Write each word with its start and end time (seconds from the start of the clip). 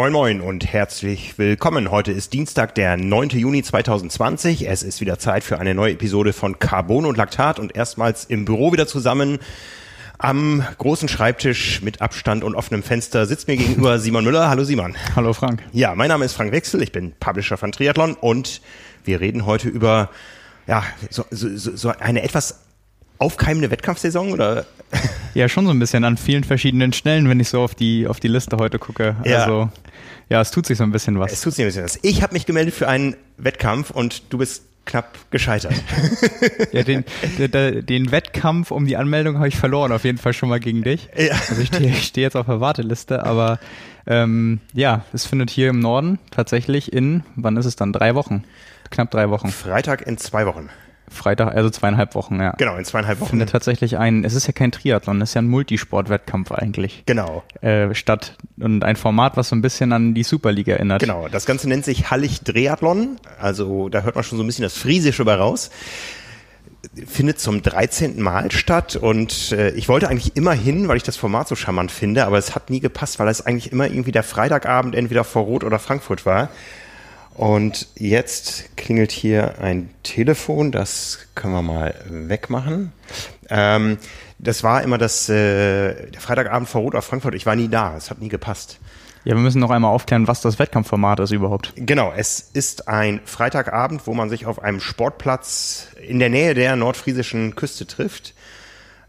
Moin 0.00 0.14
Moin 0.14 0.40
und 0.40 0.64
herzlich 0.64 1.36
willkommen. 1.36 1.90
Heute 1.90 2.10
ist 2.10 2.32
Dienstag, 2.32 2.74
der 2.74 2.96
9. 2.96 3.28
Juni 3.38 3.62
2020. 3.62 4.66
Es 4.66 4.82
ist 4.82 5.02
wieder 5.02 5.18
Zeit 5.18 5.44
für 5.44 5.58
eine 5.58 5.74
neue 5.74 5.92
Episode 5.92 6.32
von 6.32 6.58
Carbon 6.58 7.04
und 7.04 7.18
Laktat 7.18 7.58
und 7.58 7.76
erstmals 7.76 8.24
im 8.24 8.46
Büro 8.46 8.72
wieder 8.72 8.86
zusammen. 8.86 9.40
Am 10.16 10.64
großen 10.78 11.06
Schreibtisch 11.06 11.82
mit 11.82 12.00
Abstand 12.00 12.44
und 12.44 12.54
offenem 12.54 12.82
Fenster 12.82 13.26
sitzt 13.26 13.46
mir 13.46 13.58
gegenüber 13.58 13.98
Simon 13.98 14.24
Müller. 14.24 14.48
Hallo 14.48 14.64
Simon. 14.64 14.96
Hallo 15.16 15.34
Frank. 15.34 15.62
Ja, 15.72 15.94
mein 15.94 16.08
Name 16.08 16.24
ist 16.24 16.32
Frank 16.32 16.50
Wechsel. 16.50 16.82
Ich 16.82 16.92
bin 16.92 17.12
Publisher 17.20 17.58
von 17.58 17.70
Triathlon 17.70 18.14
und 18.14 18.62
wir 19.04 19.20
reden 19.20 19.44
heute 19.44 19.68
über 19.68 20.08
ja, 20.66 20.82
so, 21.10 21.26
so, 21.30 21.76
so 21.76 21.90
eine 21.90 22.22
etwas 22.22 22.60
aufkeimende 23.20 23.70
Wettkampfsaison 23.70 24.32
oder? 24.32 24.66
Ja, 25.34 25.48
schon 25.48 25.66
so 25.66 25.70
ein 25.70 25.78
bisschen 25.78 26.02
an 26.02 26.16
vielen 26.16 26.42
verschiedenen 26.42 26.92
Stellen, 26.92 27.28
wenn 27.28 27.38
ich 27.38 27.48
so 27.48 27.60
auf 27.60 27.76
die 27.76 28.08
auf 28.08 28.18
die 28.18 28.28
Liste 28.28 28.56
heute 28.56 28.80
gucke. 28.80 29.14
Ja. 29.24 29.44
Also 29.44 29.70
ja, 30.28 30.40
es 30.40 30.50
tut 30.50 30.66
sich 30.66 30.78
so 30.78 30.84
ein 30.84 30.90
bisschen 30.90 31.18
was. 31.20 31.32
Es 31.32 31.40
tut 31.40 31.54
sich 31.54 31.64
ein 31.64 31.68
bisschen 31.68 31.84
was. 31.84 31.98
Ich 32.02 32.22
habe 32.22 32.32
mich 32.32 32.46
gemeldet 32.46 32.74
für 32.74 32.88
einen 32.88 33.16
Wettkampf 33.36 33.90
und 33.90 34.22
du 34.30 34.38
bist 34.38 34.64
knapp 34.86 35.18
gescheitert. 35.30 35.74
ja, 36.72 36.82
den, 36.82 37.04
den, 37.38 37.86
den 37.86 38.10
Wettkampf 38.10 38.70
um 38.70 38.86
die 38.86 38.96
Anmeldung 38.96 39.36
habe 39.36 39.48
ich 39.48 39.56
verloren, 39.56 39.92
auf 39.92 40.04
jeden 40.04 40.18
Fall 40.18 40.32
schon 40.32 40.48
mal 40.48 40.58
gegen 40.58 40.82
dich. 40.82 41.08
Ja. 41.16 41.34
Also 41.48 41.62
ich 41.62 41.68
stehe 41.68 41.94
steh 41.94 42.22
jetzt 42.22 42.36
auf 42.36 42.46
der 42.46 42.60
Warteliste, 42.60 43.24
aber 43.24 43.60
ähm, 44.06 44.60
ja, 44.72 45.04
es 45.12 45.26
findet 45.26 45.50
hier 45.50 45.68
im 45.68 45.78
Norden 45.78 46.18
tatsächlich 46.30 46.92
in, 46.92 47.22
wann 47.36 47.56
ist 47.56 47.66
es 47.66 47.76
dann? 47.76 47.92
Drei 47.92 48.14
Wochen. 48.14 48.44
Knapp 48.90 49.10
drei 49.10 49.30
Wochen. 49.30 49.48
Freitag 49.50 50.06
in 50.06 50.18
zwei 50.18 50.46
Wochen. 50.46 50.68
Freitag, 51.10 51.54
also 51.54 51.68
zweieinhalb 51.70 52.14
Wochen, 52.14 52.40
ja. 52.40 52.52
Genau, 52.56 52.76
in 52.76 52.84
zweieinhalb 52.84 53.20
Wochen. 53.20 53.30
Findet 53.30 53.50
tatsächlich 53.50 53.98
ein, 53.98 54.24
es 54.24 54.34
ist 54.34 54.46
ja 54.46 54.52
kein 54.52 54.72
Triathlon, 54.72 55.20
es 55.20 55.30
ist 55.30 55.34
ja 55.34 55.42
ein 55.42 55.48
Multisportwettkampf 55.48 56.52
eigentlich. 56.52 57.02
Genau. 57.06 57.42
Äh, 57.60 57.94
statt 57.94 58.36
und 58.58 58.84
ein 58.84 58.96
Format, 58.96 59.36
was 59.36 59.48
so 59.48 59.56
ein 59.56 59.62
bisschen 59.62 59.92
an 59.92 60.14
die 60.14 60.22
Superliga 60.22 60.74
erinnert. 60.74 61.00
Genau, 61.00 61.28
das 61.28 61.46
Ganze 61.46 61.68
nennt 61.68 61.84
sich 61.84 62.10
Hallig 62.10 62.40
Triathlon, 62.42 63.16
also 63.40 63.88
da 63.88 64.02
hört 64.02 64.14
man 64.14 64.24
schon 64.24 64.38
so 64.38 64.44
ein 64.44 64.46
bisschen 64.46 64.62
das 64.62 64.76
Friesische 64.76 65.24
bei 65.24 65.34
raus 65.34 65.70
findet 67.06 67.38
zum 67.38 67.62
13. 67.62 68.20
Mal 68.20 68.50
statt 68.50 68.96
und 68.96 69.52
äh, 69.52 69.70
ich 69.70 69.88
wollte 69.88 70.08
eigentlich 70.08 70.36
immer 70.36 70.52
hin, 70.52 70.88
weil 70.88 70.96
ich 70.96 71.02
das 71.02 71.16
Format 71.16 71.48
so 71.48 71.54
charmant 71.54 71.90
finde, 71.90 72.24
aber 72.24 72.38
es 72.38 72.54
hat 72.54 72.70
nie 72.70 72.80
gepasst, 72.80 73.18
weil 73.18 73.28
es 73.28 73.44
eigentlich 73.44 73.72
immer 73.72 73.86
irgendwie 73.86 74.12
der 74.12 74.22
Freitagabend 74.22 74.94
entweder 74.94 75.24
vor 75.24 75.42
Rot 75.42 75.64
oder 75.64 75.78
Frankfurt 75.78 76.24
war. 76.24 76.48
Und 77.40 77.88
jetzt 77.94 78.76
klingelt 78.76 79.12
hier 79.12 79.62
ein 79.62 79.88
Telefon, 80.02 80.72
das 80.72 81.20
können 81.34 81.54
wir 81.54 81.62
mal 81.62 81.94
wegmachen. 82.06 82.92
Ähm, 83.48 83.96
das 84.38 84.62
war 84.62 84.82
immer 84.82 84.98
das, 84.98 85.26
äh, 85.30 86.10
der 86.10 86.20
Freitagabend 86.20 86.68
vor 86.68 86.82
Rot 86.82 86.94
auf 86.94 87.06
Frankfurt. 87.06 87.34
Ich 87.34 87.46
war 87.46 87.56
nie 87.56 87.68
da, 87.68 87.96
es 87.96 88.10
hat 88.10 88.20
nie 88.20 88.28
gepasst. 88.28 88.78
Ja, 89.24 89.34
wir 89.36 89.40
müssen 89.40 89.58
noch 89.58 89.70
einmal 89.70 89.90
aufklären, 89.90 90.28
was 90.28 90.42
das 90.42 90.58
Wettkampfformat 90.58 91.20
ist 91.20 91.30
überhaupt. 91.30 91.72
Genau, 91.76 92.12
es 92.14 92.40
ist 92.52 92.88
ein 92.88 93.22
Freitagabend, 93.24 94.06
wo 94.06 94.12
man 94.12 94.28
sich 94.28 94.44
auf 94.44 94.62
einem 94.62 94.80
Sportplatz 94.80 95.88
in 96.06 96.18
der 96.18 96.28
Nähe 96.28 96.52
der 96.52 96.76
nordfriesischen 96.76 97.56
Küste 97.56 97.86
trifft, 97.86 98.34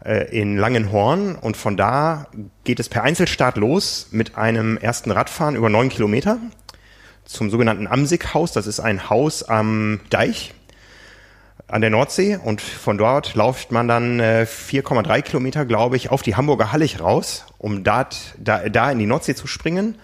äh, 0.06 0.34
in 0.34 0.56
Langenhorn. 0.56 1.34
Und 1.34 1.58
von 1.58 1.76
da 1.76 2.28
geht 2.64 2.80
es 2.80 2.88
per 2.88 3.02
Einzelstart 3.02 3.58
los 3.58 4.06
mit 4.10 4.38
einem 4.38 4.78
ersten 4.78 5.10
Radfahren 5.10 5.54
über 5.54 5.68
neun 5.68 5.90
Kilometer 5.90 6.38
zum 7.24 7.50
sogenannten 7.50 7.86
Amsig-Haus. 7.86 8.52
Das 8.52 8.66
ist 8.66 8.80
ein 8.80 9.08
Haus 9.10 9.42
am 9.42 10.00
Deich 10.10 10.54
an 11.68 11.80
der 11.80 11.90
Nordsee 11.90 12.38
und 12.42 12.60
von 12.60 12.98
dort 12.98 13.34
läuft 13.34 13.72
man 13.72 13.88
dann 13.88 14.20
äh, 14.20 14.46
4,3 14.46 15.22
Kilometer, 15.22 15.64
glaube 15.64 15.96
ich, 15.96 16.10
auf 16.10 16.22
die 16.22 16.36
Hamburger 16.36 16.70
Hallig 16.70 17.00
raus, 17.00 17.46
um 17.58 17.82
dat, 17.82 18.34
da, 18.38 18.68
da 18.68 18.90
in 18.90 18.98
die 18.98 19.06
Nordsee 19.06 19.34
zu 19.34 19.46
springen 19.46 19.96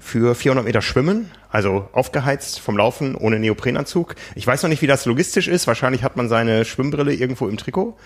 für 0.00 0.34
400 0.34 0.66
Meter 0.66 0.82
Schwimmen, 0.82 1.30
also 1.50 1.88
aufgeheizt 1.92 2.60
vom 2.60 2.76
Laufen 2.76 3.14
ohne 3.14 3.38
Neoprenanzug. 3.38 4.16
Ich 4.34 4.46
weiß 4.46 4.62
noch 4.62 4.68
nicht, 4.68 4.82
wie 4.82 4.86
das 4.86 5.06
logistisch 5.06 5.48
ist. 5.48 5.66
Wahrscheinlich 5.66 6.02
hat 6.02 6.16
man 6.16 6.28
seine 6.28 6.64
Schwimmbrille 6.64 7.14
irgendwo 7.14 7.48
im 7.48 7.56
Trikot 7.56 7.96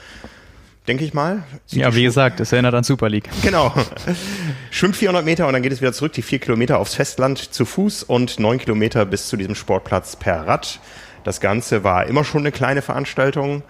denke 0.89 1.05
ich 1.05 1.13
mal. 1.13 1.43
Sieht 1.67 1.83
ja, 1.83 1.95
wie 1.95 2.03
gesagt, 2.03 2.41
es 2.41 2.51
erinnert 2.51 2.75
an 2.75 2.83
Super 2.83 3.09
League. 3.09 3.29
Genau. 3.43 3.73
Schwimmt 4.71 4.97
400 4.97 5.25
Meter 5.25 5.47
und 5.47 5.53
dann 5.53 5.63
geht 5.63 5.73
es 5.73 5.81
wieder 5.81 5.93
zurück, 5.93 6.15
die 6.15 6.23
vier 6.23 6.39
Kilometer 6.39 6.79
aufs 6.79 6.95
Festland 6.95 7.39
zu 7.39 7.65
Fuß 7.67 8.03
und 8.03 8.41
neun 8.41 8.59
Kilometer 8.59 9.05
bis 9.05 9.29
zu 9.29 9.37
diesem 9.37 9.55
Sportplatz 9.55 10.17
per 10.17 10.47
Rad. 10.47 10.81
Das 11.25 11.41
Ganze 11.41 11.85
war 11.85 12.07
immer 12.07 12.25
schon 12.25 12.41
eine 12.41 12.53
kleine 12.53 12.81
Veranstaltung. 12.81 13.63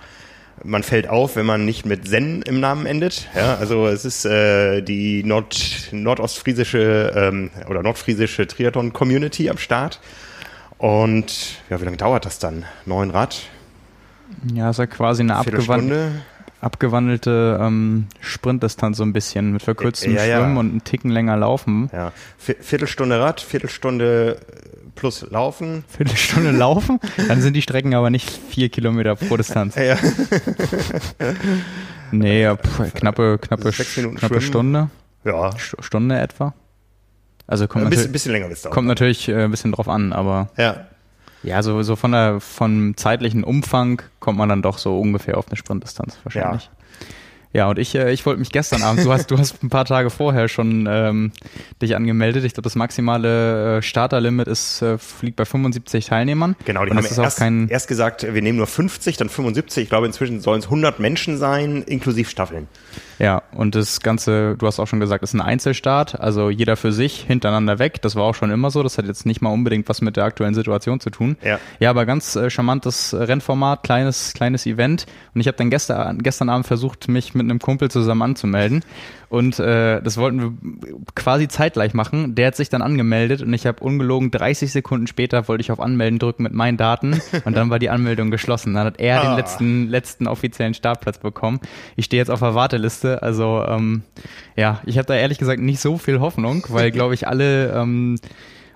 Man 0.62 0.82
fällt 0.82 1.08
auf, 1.08 1.36
wenn 1.36 1.46
man 1.46 1.64
nicht 1.64 1.86
mit 1.86 2.08
Zen 2.08 2.42
im 2.42 2.60
Namen 2.60 2.86
endet. 2.86 3.28
Ja, 3.34 3.56
also 3.56 3.86
es 3.86 4.04
ist 4.04 4.24
äh, 4.24 4.80
die 4.80 5.22
Nord 5.24 5.88
nordostfriesische 5.92 7.12
ähm, 7.14 7.50
oder 7.68 7.82
nordfriesische 7.82 8.46
Triathlon-Community 8.46 9.50
am 9.50 9.58
Start. 9.58 10.00
Und 10.78 11.58
ja, 11.68 11.80
wie 11.80 11.84
lange 11.84 11.96
dauert 11.96 12.24
das 12.26 12.38
dann? 12.38 12.64
Neun 12.86 13.10
Rad? 13.10 13.40
Ja, 14.52 14.70
ist 14.70 14.78
ja 14.78 14.86
quasi 14.86 15.22
eine 15.22 15.36
abgewandelte 15.36 16.12
abgewandelte 16.60 17.58
ähm, 17.60 18.06
Sprintdistanz 18.20 18.96
so 18.96 19.04
ein 19.04 19.12
bisschen 19.12 19.52
mit 19.52 19.62
verkürztem 19.62 20.14
ja, 20.14 20.22
Schwimmen 20.22 20.54
ja. 20.54 20.60
und 20.60 20.70
einen 20.70 20.84
Ticken 20.84 21.10
länger 21.10 21.36
laufen. 21.36 21.90
Ja, 21.92 22.12
Viertelstunde 22.38 23.20
Rad, 23.20 23.40
Viertelstunde 23.40 24.38
plus 24.94 25.26
Laufen. 25.30 25.84
Viertelstunde 25.88 26.50
Laufen? 26.56 26.98
Dann 27.28 27.40
sind 27.40 27.54
die 27.54 27.62
Strecken 27.62 27.94
aber 27.94 28.10
nicht 28.10 28.28
vier 28.28 28.68
Kilometer 28.68 29.14
pro 29.14 29.36
Distanz. 29.36 29.76
Ja. 29.76 29.96
nee, 32.10 32.42
ja, 32.42 32.56
pff, 32.56 32.94
knappe, 32.94 33.38
knappe, 33.38 33.70
knappe 33.70 34.40
Stunde. 34.40 34.90
Ja. 35.24 35.50
Stunde 35.56 36.18
etwa. 36.18 36.54
Also 37.46 37.66
kommt 37.66 37.84
ein 37.84 37.90
bisschen, 37.90 38.12
bisschen 38.12 38.32
länger 38.32 38.48
bis 38.48 38.62
Kommt 38.64 38.88
natürlich 38.88 39.28
äh, 39.28 39.44
ein 39.44 39.50
bisschen 39.50 39.72
drauf 39.72 39.88
an, 39.88 40.12
aber. 40.12 40.50
Ja. 40.56 40.86
Ja, 41.42 41.62
so, 41.62 41.82
so 41.82 41.96
von 41.96 42.12
der, 42.12 42.40
vom 42.40 42.96
zeitlichen 42.96 43.44
Umfang 43.44 44.02
kommt 44.20 44.38
man 44.38 44.48
dann 44.48 44.62
doch 44.62 44.78
so 44.78 44.98
ungefähr 44.98 45.38
auf 45.38 45.48
eine 45.48 45.56
Sprintdistanz 45.56 46.18
wahrscheinlich. 46.24 46.64
Ja. 46.64 46.70
Ja, 47.54 47.68
und 47.70 47.78
ich, 47.78 47.94
äh, 47.94 48.12
ich 48.12 48.26
wollte 48.26 48.40
mich 48.40 48.50
gestern 48.50 48.82
Abend, 48.82 49.04
du 49.04 49.12
hast, 49.12 49.30
du 49.30 49.38
hast 49.38 49.62
ein 49.62 49.70
paar 49.70 49.86
Tage 49.86 50.10
vorher 50.10 50.48
schon 50.48 50.86
ähm, 50.88 51.32
dich 51.80 51.96
angemeldet. 51.96 52.44
Ich 52.44 52.52
glaube, 52.52 52.64
das 52.64 52.74
maximale 52.74 53.78
äh, 53.78 53.82
Starterlimit 53.82 54.46
ist, 54.48 54.82
äh, 54.82 54.98
liegt 55.22 55.36
bei 55.36 55.46
75 55.46 56.06
Teilnehmern. 56.06 56.56
Genau, 56.66 56.84
die 56.84 56.90
und 56.90 56.98
haben 56.98 57.06
erst, 57.06 57.38
kein 57.38 57.68
erst 57.68 57.88
gesagt, 57.88 58.22
wir 58.22 58.42
nehmen 58.42 58.58
nur 58.58 58.66
50, 58.66 59.16
dann 59.16 59.30
75. 59.30 59.84
Ich 59.84 59.88
glaube, 59.88 60.06
inzwischen 60.06 60.40
sollen 60.40 60.58
es 60.60 60.66
100 60.66 61.00
Menschen 61.00 61.38
sein, 61.38 61.82
inklusive 61.84 62.28
Staffeln. 62.28 62.68
Ja, 63.18 63.42
und 63.52 63.74
das 63.74 64.00
Ganze, 64.00 64.56
du 64.56 64.66
hast 64.66 64.78
auch 64.78 64.86
schon 64.86 65.00
gesagt, 65.00 65.24
ist 65.24 65.34
ein 65.34 65.40
Einzelstart, 65.40 66.20
also 66.20 66.50
jeder 66.50 66.76
für 66.76 66.92
sich, 66.92 67.22
hintereinander 67.22 67.78
weg. 67.78 68.00
Das 68.02 68.14
war 68.14 68.24
auch 68.24 68.34
schon 68.34 68.50
immer 68.50 68.70
so. 68.70 68.82
Das 68.82 68.98
hat 68.98 69.06
jetzt 69.06 69.26
nicht 69.26 69.42
mal 69.42 69.50
unbedingt 69.50 69.88
was 69.88 70.00
mit 70.00 70.16
der 70.16 70.24
aktuellen 70.24 70.54
Situation 70.54 71.00
zu 71.00 71.10
tun. 71.10 71.36
Ja, 71.42 71.58
ja 71.80 71.90
aber 71.90 72.06
ganz 72.06 72.36
äh, 72.36 72.48
charmantes 72.50 73.14
Rennformat, 73.18 73.82
kleines, 73.82 74.34
kleines 74.34 74.66
Event. 74.66 75.06
Und 75.34 75.40
ich 75.40 75.48
habe 75.48 75.56
dann 75.56 75.70
gestern, 75.70 76.18
gestern 76.18 76.48
Abend 76.48 76.66
versucht, 76.66 77.08
mich 77.08 77.34
mit 77.34 77.44
einem 77.44 77.58
Kumpel 77.58 77.90
zusammen 77.90 78.22
anzumelden. 78.22 78.84
Und 79.28 79.58
äh, 79.58 80.00
das 80.00 80.16
wollten 80.16 80.40
wir 80.40 80.52
quasi 81.14 81.48
zeitgleich 81.48 81.92
machen. 81.92 82.34
Der 82.34 82.48
hat 82.48 82.56
sich 82.56 82.70
dann 82.70 82.80
angemeldet 82.80 83.42
und 83.42 83.52
ich 83.52 83.66
habe 83.66 83.82
ungelogen 83.84 84.30
30 84.30 84.72
Sekunden 84.72 85.06
später 85.06 85.48
wollte 85.48 85.60
ich 85.60 85.70
auf 85.70 85.80
Anmelden 85.80 86.18
drücken 86.18 86.42
mit 86.42 86.54
meinen 86.54 86.78
Daten 86.78 87.20
und 87.44 87.56
dann 87.56 87.68
war 87.68 87.78
die 87.78 87.90
Anmeldung 87.90 88.30
geschlossen. 88.30 88.74
Dann 88.74 88.86
hat 88.86 89.00
er 89.00 89.20
ah. 89.20 89.28
den 89.28 89.36
letzten, 89.36 89.88
letzten 89.88 90.26
offiziellen 90.26 90.74
Startplatz 90.74 91.18
bekommen. 91.18 91.60
Ich 91.96 92.06
stehe 92.06 92.20
jetzt 92.20 92.30
auf 92.30 92.40
der 92.40 92.54
Warteliste. 92.54 93.22
Also 93.22 93.64
ähm, 93.66 94.02
ja, 94.56 94.80
ich 94.86 94.96
habe 94.96 95.06
da 95.06 95.14
ehrlich 95.14 95.38
gesagt 95.38 95.60
nicht 95.60 95.80
so 95.80 95.98
viel 95.98 96.20
Hoffnung, 96.20 96.64
weil 96.68 96.90
glaube 96.92 97.14
ich 97.14 97.28
alle 97.28 97.72
ähm, 97.72 98.18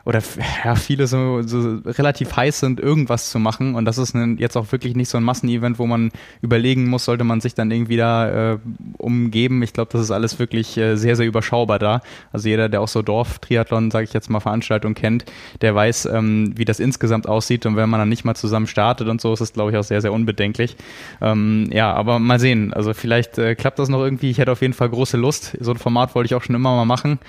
oder 0.04 0.20
ja, 0.64 0.74
viele 0.74 1.06
so, 1.06 1.42
so 1.42 1.78
relativ 1.84 2.36
heiß 2.36 2.60
sind, 2.60 2.80
irgendwas 2.80 3.30
zu 3.30 3.38
machen. 3.38 3.74
Und 3.74 3.84
das 3.84 3.98
ist 3.98 4.14
jetzt 4.38 4.56
auch 4.56 4.72
wirklich 4.72 4.96
nicht 4.96 5.08
so 5.08 5.18
ein 5.18 5.24
Massenevent, 5.24 5.78
wo 5.78 5.86
man 5.86 6.10
überlegen 6.40 6.88
muss, 6.88 7.04
sollte 7.04 7.24
man 7.24 7.40
sich 7.40 7.54
dann 7.54 7.70
irgendwie 7.70 7.96
da 7.96 8.52
äh, 8.54 8.58
umgeben. 8.98 9.62
Ich 9.62 9.72
glaube, 9.72 9.90
das 9.92 10.02
ist 10.02 10.10
alles 10.10 10.38
wirklich 10.38 10.76
äh, 10.76 10.96
sehr, 10.96 11.16
sehr 11.16 11.26
überschaubar 11.26 11.78
da. 11.78 12.00
Also 12.32 12.48
jeder, 12.48 12.68
der 12.68 12.80
auch 12.80 12.88
so 12.88 13.02
Dorf-Triathlon, 13.02 13.90
sage 13.90 14.04
ich 14.04 14.12
jetzt 14.12 14.28
mal, 14.30 14.40
Veranstaltung 14.40 14.94
kennt, 14.94 15.24
der 15.60 15.74
weiß, 15.74 16.06
ähm, 16.06 16.52
wie 16.56 16.64
das 16.64 16.80
insgesamt 16.80 17.28
aussieht. 17.28 17.64
Und 17.66 17.76
wenn 17.76 17.88
man 17.88 18.00
dann 18.00 18.08
nicht 18.08 18.24
mal 18.24 18.34
zusammen 18.34 18.66
startet 18.66 19.08
und 19.08 19.20
so, 19.20 19.32
ist 19.32 19.40
es, 19.40 19.52
glaube 19.52 19.70
ich, 19.70 19.76
auch 19.76 19.84
sehr, 19.84 20.00
sehr 20.00 20.12
unbedenklich. 20.12 20.76
Ähm, 21.20 21.68
ja, 21.70 21.92
aber 21.92 22.18
mal 22.18 22.40
sehen. 22.40 22.72
Also 22.72 22.92
vielleicht 22.94 23.38
äh, 23.38 23.54
klappt 23.54 23.78
das 23.78 23.88
noch 23.88 24.02
irgendwie. 24.02 24.30
Ich 24.30 24.38
hätte 24.38 24.52
auf 24.52 24.62
jeden 24.62 24.74
Fall 24.74 24.88
große 24.88 25.16
Lust. 25.16 25.56
So 25.60 25.70
ein 25.70 25.78
Format 25.78 26.14
wollte 26.14 26.26
ich 26.26 26.34
auch 26.34 26.42
schon 26.42 26.56
immer 26.56 26.74
mal 26.74 26.84
machen. 26.84 27.20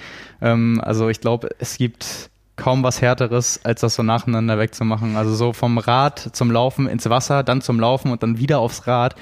Ähm, 0.41 0.81
also 0.83 1.09
ich 1.09 1.21
glaube, 1.21 1.49
es 1.59 1.77
gibt 1.77 2.31
kaum 2.55 2.83
was 2.83 3.01
härteres, 3.01 3.59
als 3.63 3.81
das 3.81 3.95
so 3.95 4.03
nacheinander 4.03 4.59
wegzumachen. 4.59 5.15
Also 5.15 5.33
so 5.33 5.53
vom 5.53 5.77
Rad 5.77 6.19
zum 6.33 6.51
Laufen 6.51 6.87
ins 6.87 7.09
Wasser, 7.09 7.43
dann 7.43 7.61
zum 7.61 7.79
Laufen 7.79 8.11
und 8.11 8.23
dann 8.23 8.37
wieder 8.37 8.59
aufs 8.59 8.87
Rad. 8.87 9.15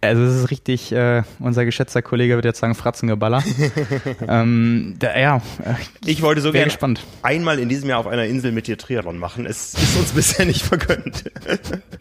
Also 0.00 0.22
es 0.22 0.36
ist 0.36 0.50
richtig, 0.52 0.92
äh, 0.92 1.22
unser 1.40 1.64
geschätzter 1.64 2.02
Kollege 2.02 2.36
wird 2.36 2.44
jetzt 2.44 2.60
sagen 2.60 2.76
Fratzengeballer. 2.76 3.42
ähm, 4.28 4.94
da, 5.00 5.18
ja, 5.18 5.36
äh, 5.64 5.74
ich 6.06 6.22
wollte 6.22 6.40
so 6.40 6.52
gerne 6.52 6.66
gespannt. 6.66 7.04
einmal 7.22 7.58
in 7.58 7.68
diesem 7.68 7.88
Jahr 7.88 7.98
auf 7.98 8.06
einer 8.06 8.24
Insel 8.26 8.52
mit 8.52 8.68
dir 8.68 8.78
Triathlon 8.78 9.18
machen. 9.18 9.44
Es 9.44 9.74
ist 9.74 9.96
uns 9.96 10.12
bisher 10.14 10.46
nicht 10.46 10.62
vergönnt. 10.62 11.32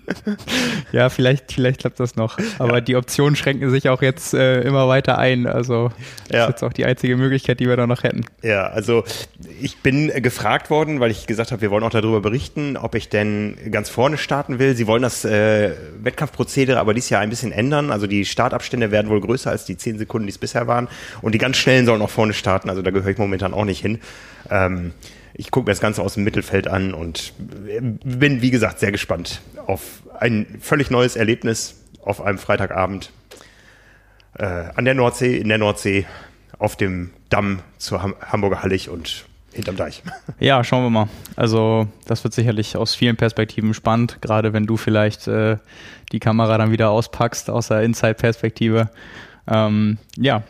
ja, 0.91 1.09
vielleicht, 1.09 1.51
vielleicht 1.51 1.79
klappt 1.79 1.99
das 1.99 2.15
noch. 2.15 2.37
Aber 2.59 2.75
ja. 2.75 2.81
die 2.81 2.95
Optionen 2.95 3.35
schränken 3.35 3.71
sich 3.71 3.89
auch 3.89 4.03
jetzt 4.03 4.35
äh, 4.35 4.61
immer 4.61 4.87
weiter 4.87 5.17
ein. 5.17 5.47
Also 5.47 5.89
ja. 6.29 6.29
das 6.29 6.41
ist 6.41 6.47
jetzt 6.49 6.63
auch 6.63 6.73
die 6.73 6.85
einzige 6.85 7.17
Möglichkeit, 7.17 7.59
die 7.59 7.67
wir 7.67 7.77
da 7.77 7.87
noch 7.87 8.03
hätten. 8.03 8.25
Ja, 8.43 8.67
also 8.67 9.05
ich 9.59 9.77
bin 9.77 10.11
gefragt 10.21 10.69
worden, 10.69 10.99
weil 10.99 11.09
ich 11.09 11.25
gesagt 11.25 11.51
habe, 11.51 11.63
wir 11.63 11.71
wollen 11.71 11.83
auch 11.83 11.89
darüber 11.89 12.21
berichten, 12.21 12.77
ob 12.77 12.93
ich 12.93 13.09
denn 13.09 13.57
ganz 13.71 13.89
vorne 13.89 14.19
starten 14.19 14.59
will. 14.59 14.75
Sie 14.75 14.85
wollen 14.85 15.01
das 15.01 15.25
äh, 15.25 15.71
Wettkampfprozedere 15.99 16.79
aber 16.79 16.93
dieses 16.93 17.09
Jahr 17.09 17.21
ein 17.21 17.31
bisschen 17.31 17.51
ändern. 17.51 17.86
Also 17.91 18.07
die 18.07 18.25
Startabstände 18.25 18.91
werden 18.91 19.09
wohl 19.09 19.21
größer 19.21 19.51
als 19.51 19.65
die 19.65 19.77
zehn 19.77 19.97
Sekunden, 19.97 20.27
die 20.27 20.31
es 20.31 20.37
bisher 20.37 20.67
waren. 20.67 20.87
Und 21.21 21.33
die 21.33 21.37
ganz 21.37 21.57
schnellen 21.57 21.85
sollen 21.85 22.01
auch 22.01 22.09
vorne 22.09 22.33
starten. 22.33 22.69
Also 22.69 22.81
da 22.81 22.91
gehöre 22.91 23.11
ich 23.11 23.17
momentan 23.17 23.53
auch 23.53 23.65
nicht 23.65 23.81
hin. 23.81 23.99
Ähm, 24.49 24.93
ich 25.33 25.51
gucke 25.51 25.65
mir 25.65 25.71
das 25.71 25.81
Ganze 25.81 26.01
aus 26.01 26.15
dem 26.15 26.23
Mittelfeld 26.23 26.67
an 26.67 26.93
und 26.93 27.33
bin, 27.37 28.41
wie 28.41 28.49
gesagt, 28.49 28.79
sehr 28.79 28.91
gespannt 28.91 29.41
auf 29.67 30.01
ein 30.19 30.57
völlig 30.61 30.89
neues 30.89 31.15
Erlebnis 31.15 31.75
auf 32.01 32.21
einem 32.21 32.39
Freitagabend 32.39 33.11
äh, 34.39 34.45
an 34.45 34.85
der 34.85 34.95
Nordsee, 34.95 35.37
in 35.37 35.49
der 35.49 35.57
Nordsee, 35.57 36.05
auf 36.57 36.75
dem 36.75 37.11
Damm 37.29 37.59
zur 37.77 38.01
Ham 38.01 38.15
Hamburger 38.19 38.63
Hallig 38.63 38.89
und 38.89 39.26
hinterm 39.53 39.75
Deich. 39.75 40.03
Ja, 40.39 40.63
schauen 40.63 40.83
wir 40.83 40.89
mal. 40.89 41.07
Also 41.35 41.87
das 42.05 42.23
wird 42.23 42.33
sicherlich 42.33 42.77
aus 42.77 42.95
vielen 42.95 43.15
Perspektiven 43.15 43.73
spannend, 43.73 44.21
gerade 44.21 44.53
wenn 44.53 44.67
du 44.67 44.77
vielleicht 44.77 45.27
äh, 45.27 45.57
die 46.11 46.19
Kamera 46.19 46.57
dann 46.57 46.71
wieder 46.71 46.89
auspackst 46.89 47.49
aus 47.49 47.69
der 47.69 47.81
Inside-Perspektive. 47.81 48.89
Ähm, 49.47 49.97
ja, 50.17 50.43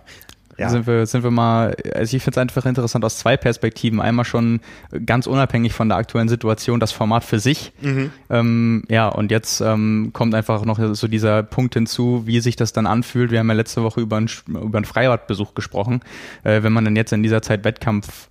ja. 0.57 0.69
sind 0.69 0.87
wir, 0.87 1.05
sind 1.05 1.23
wir 1.23 1.31
mal, 1.31 1.75
also 1.93 2.15
ich 2.15 2.23
finde 2.23 2.39
es 2.39 2.41
einfach 2.41 2.65
interessant 2.65 3.05
aus 3.05 3.17
zwei 3.17 3.37
Perspektiven. 3.37 4.01
Einmal 4.01 4.25
schon 4.25 4.59
ganz 5.05 5.27
unabhängig 5.27 5.73
von 5.73 5.89
der 5.89 5.97
aktuellen 5.97 6.29
Situation 6.29 6.79
das 6.79 6.91
Format 6.91 7.23
für 7.23 7.39
sich. 7.39 7.71
Mhm. 7.81 8.11
Ähm, 8.29 8.83
ja, 8.89 9.07
und 9.07 9.31
jetzt 9.31 9.61
ähm, 9.61 10.11
kommt 10.13 10.33
einfach 10.35 10.65
noch 10.65 10.79
so 10.95 11.07
dieser 11.07 11.43
Punkt 11.43 11.75
hinzu, 11.75 12.23
wie 12.25 12.39
sich 12.39 12.55
das 12.55 12.73
dann 12.73 12.87
anfühlt. 12.87 13.31
Wir 13.31 13.39
haben 13.39 13.49
ja 13.49 13.55
letzte 13.55 13.83
Woche 13.83 14.01
über 14.01 14.17
einen, 14.17 14.29
über 14.47 14.77
einen 14.77 14.85
Freibadbesuch 14.85 15.53
gesprochen. 15.53 16.01
Äh, 16.43 16.63
wenn 16.63 16.73
man 16.73 16.85
dann 16.85 16.95
jetzt 16.95 17.13
in 17.13 17.23
dieser 17.23 17.41
Zeit 17.41 17.63
Wettkampf 17.63 18.29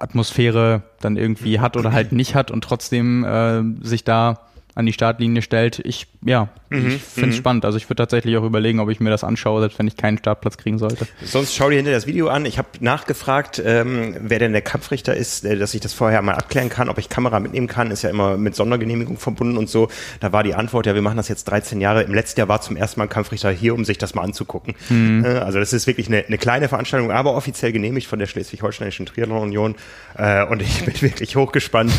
Atmosphäre 0.00 0.82
dann 1.00 1.16
irgendwie 1.16 1.60
hat 1.60 1.76
oder 1.76 1.92
halt 1.92 2.12
nicht 2.12 2.34
hat 2.34 2.50
und 2.50 2.62
trotzdem 2.62 3.24
äh, 3.24 3.62
sich 3.84 4.04
da 4.04 4.40
an 4.78 4.86
die 4.86 4.92
Startlinie 4.92 5.42
stellt. 5.42 5.80
Ich, 5.80 6.06
ja, 6.24 6.50
mhm, 6.70 6.86
ich 6.86 7.02
finde 7.02 7.30
es 7.30 7.34
mhm. 7.34 7.38
spannend. 7.38 7.64
Also 7.64 7.78
ich 7.78 7.90
würde 7.90 7.96
tatsächlich 7.96 8.36
auch 8.36 8.44
überlegen, 8.44 8.78
ob 8.78 8.88
ich 8.90 9.00
mir 9.00 9.10
das 9.10 9.24
anschaue, 9.24 9.58
selbst 9.58 9.76
wenn 9.80 9.88
ich 9.88 9.96
keinen 9.96 10.18
Startplatz 10.18 10.56
kriegen 10.56 10.78
sollte. 10.78 11.08
Sonst 11.24 11.56
schau 11.56 11.68
dir 11.68 11.76
hinter 11.76 11.90
das 11.90 12.06
Video 12.06 12.28
an. 12.28 12.46
Ich 12.46 12.58
habe 12.58 12.68
nachgefragt, 12.78 13.60
ähm, 13.64 14.14
wer 14.20 14.38
denn 14.38 14.52
der 14.52 14.62
Kampfrichter 14.62 15.16
ist, 15.16 15.44
äh, 15.44 15.56
dass 15.56 15.74
ich 15.74 15.80
das 15.80 15.94
vorher 15.94 16.22
mal 16.22 16.34
abklären 16.34 16.68
kann, 16.68 16.88
ob 16.88 16.98
ich 16.98 17.08
Kamera 17.08 17.40
mitnehmen 17.40 17.66
kann. 17.66 17.90
Ist 17.90 18.02
ja 18.02 18.10
immer 18.10 18.36
mit 18.36 18.54
Sondergenehmigung 18.54 19.16
verbunden 19.16 19.58
und 19.58 19.68
so. 19.68 19.88
Da 20.20 20.30
war 20.30 20.44
die 20.44 20.54
Antwort, 20.54 20.86
ja, 20.86 20.94
wir 20.94 21.02
machen 21.02 21.16
das 21.16 21.26
jetzt 21.26 21.46
13 21.46 21.80
Jahre. 21.80 22.04
Im 22.04 22.14
letzten 22.14 22.38
Jahr 22.38 22.48
war 22.48 22.60
zum 22.60 22.76
ersten 22.76 23.00
Mal 23.00 23.06
ein 23.06 23.10
Kampfrichter 23.10 23.50
hier, 23.50 23.74
um 23.74 23.84
sich 23.84 23.98
das 23.98 24.14
mal 24.14 24.22
anzugucken. 24.22 24.76
Mhm. 24.90 25.24
Äh, 25.24 25.38
also 25.38 25.58
das 25.58 25.72
ist 25.72 25.88
wirklich 25.88 26.06
eine, 26.06 26.24
eine 26.24 26.38
kleine 26.38 26.68
Veranstaltung, 26.68 27.10
aber 27.10 27.34
offiziell 27.34 27.72
genehmigt 27.72 28.06
von 28.06 28.20
der 28.20 28.26
Schleswig-Holsteinischen 28.26 29.06
Triathlon 29.06 29.42
Union. 29.42 29.74
Äh, 30.16 30.44
und 30.44 30.62
ich 30.62 30.84
bin 30.84 31.02
wirklich 31.02 31.34
hochgespannt, 31.34 31.90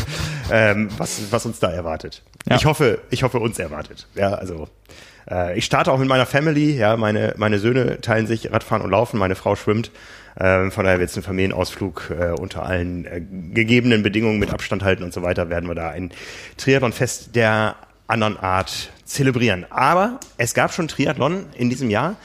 ähm, 0.50 0.88
was, 0.96 1.20
was 1.30 1.44
uns 1.44 1.58
da 1.58 1.70
erwartet. 1.70 2.22
Ja. 2.48 2.56
Ich 2.56 2.64
hoffe, 2.70 3.00
ich 3.10 3.22
hoffe, 3.22 3.38
uns 3.38 3.58
erwartet. 3.58 4.06
Ja, 4.14 4.34
also 4.34 4.68
äh, 5.28 5.58
ich 5.58 5.64
starte 5.64 5.92
auch 5.92 5.98
mit 5.98 6.08
meiner 6.08 6.26
Family. 6.26 6.76
Ja, 6.76 6.96
meine 6.96 7.34
meine 7.36 7.58
Söhne 7.58 8.00
teilen 8.00 8.26
sich 8.26 8.52
Radfahren 8.52 8.82
und 8.82 8.90
Laufen. 8.90 9.18
Meine 9.18 9.34
Frau 9.34 9.56
schwimmt. 9.56 9.90
Ähm, 10.38 10.70
von 10.70 10.84
daher 10.84 11.00
wird 11.00 11.10
es 11.10 11.16
ein 11.16 11.22
Familienausflug 11.22 12.12
äh, 12.18 12.30
unter 12.30 12.64
allen 12.64 13.04
äh, 13.04 13.20
gegebenen 13.52 14.02
Bedingungen 14.02 14.38
mit 14.38 14.52
Abstand 14.52 14.84
halten 14.84 15.02
und 15.02 15.12
so 15.12 15.22
weiter. 15.22 15.50
Werden 15.50 15.68
wir 15.68 15.74
da 15.74 15.90
ein 15.90 16.12
Triathlonfest 16.56 17.34
der 17.34 17.74
anderen 18.06 18.38
Art 18.38 18.90
zelebrieren. 19.04 19.66
Aber 19.70 20.20
es 20.36 20.54
gab 20.54 20.72
schon 20.72 20.88
Triathlon 20.88 21.46
in 21.56 21.68
diesem 21.68 21.90
Jahr. 21.90 22.16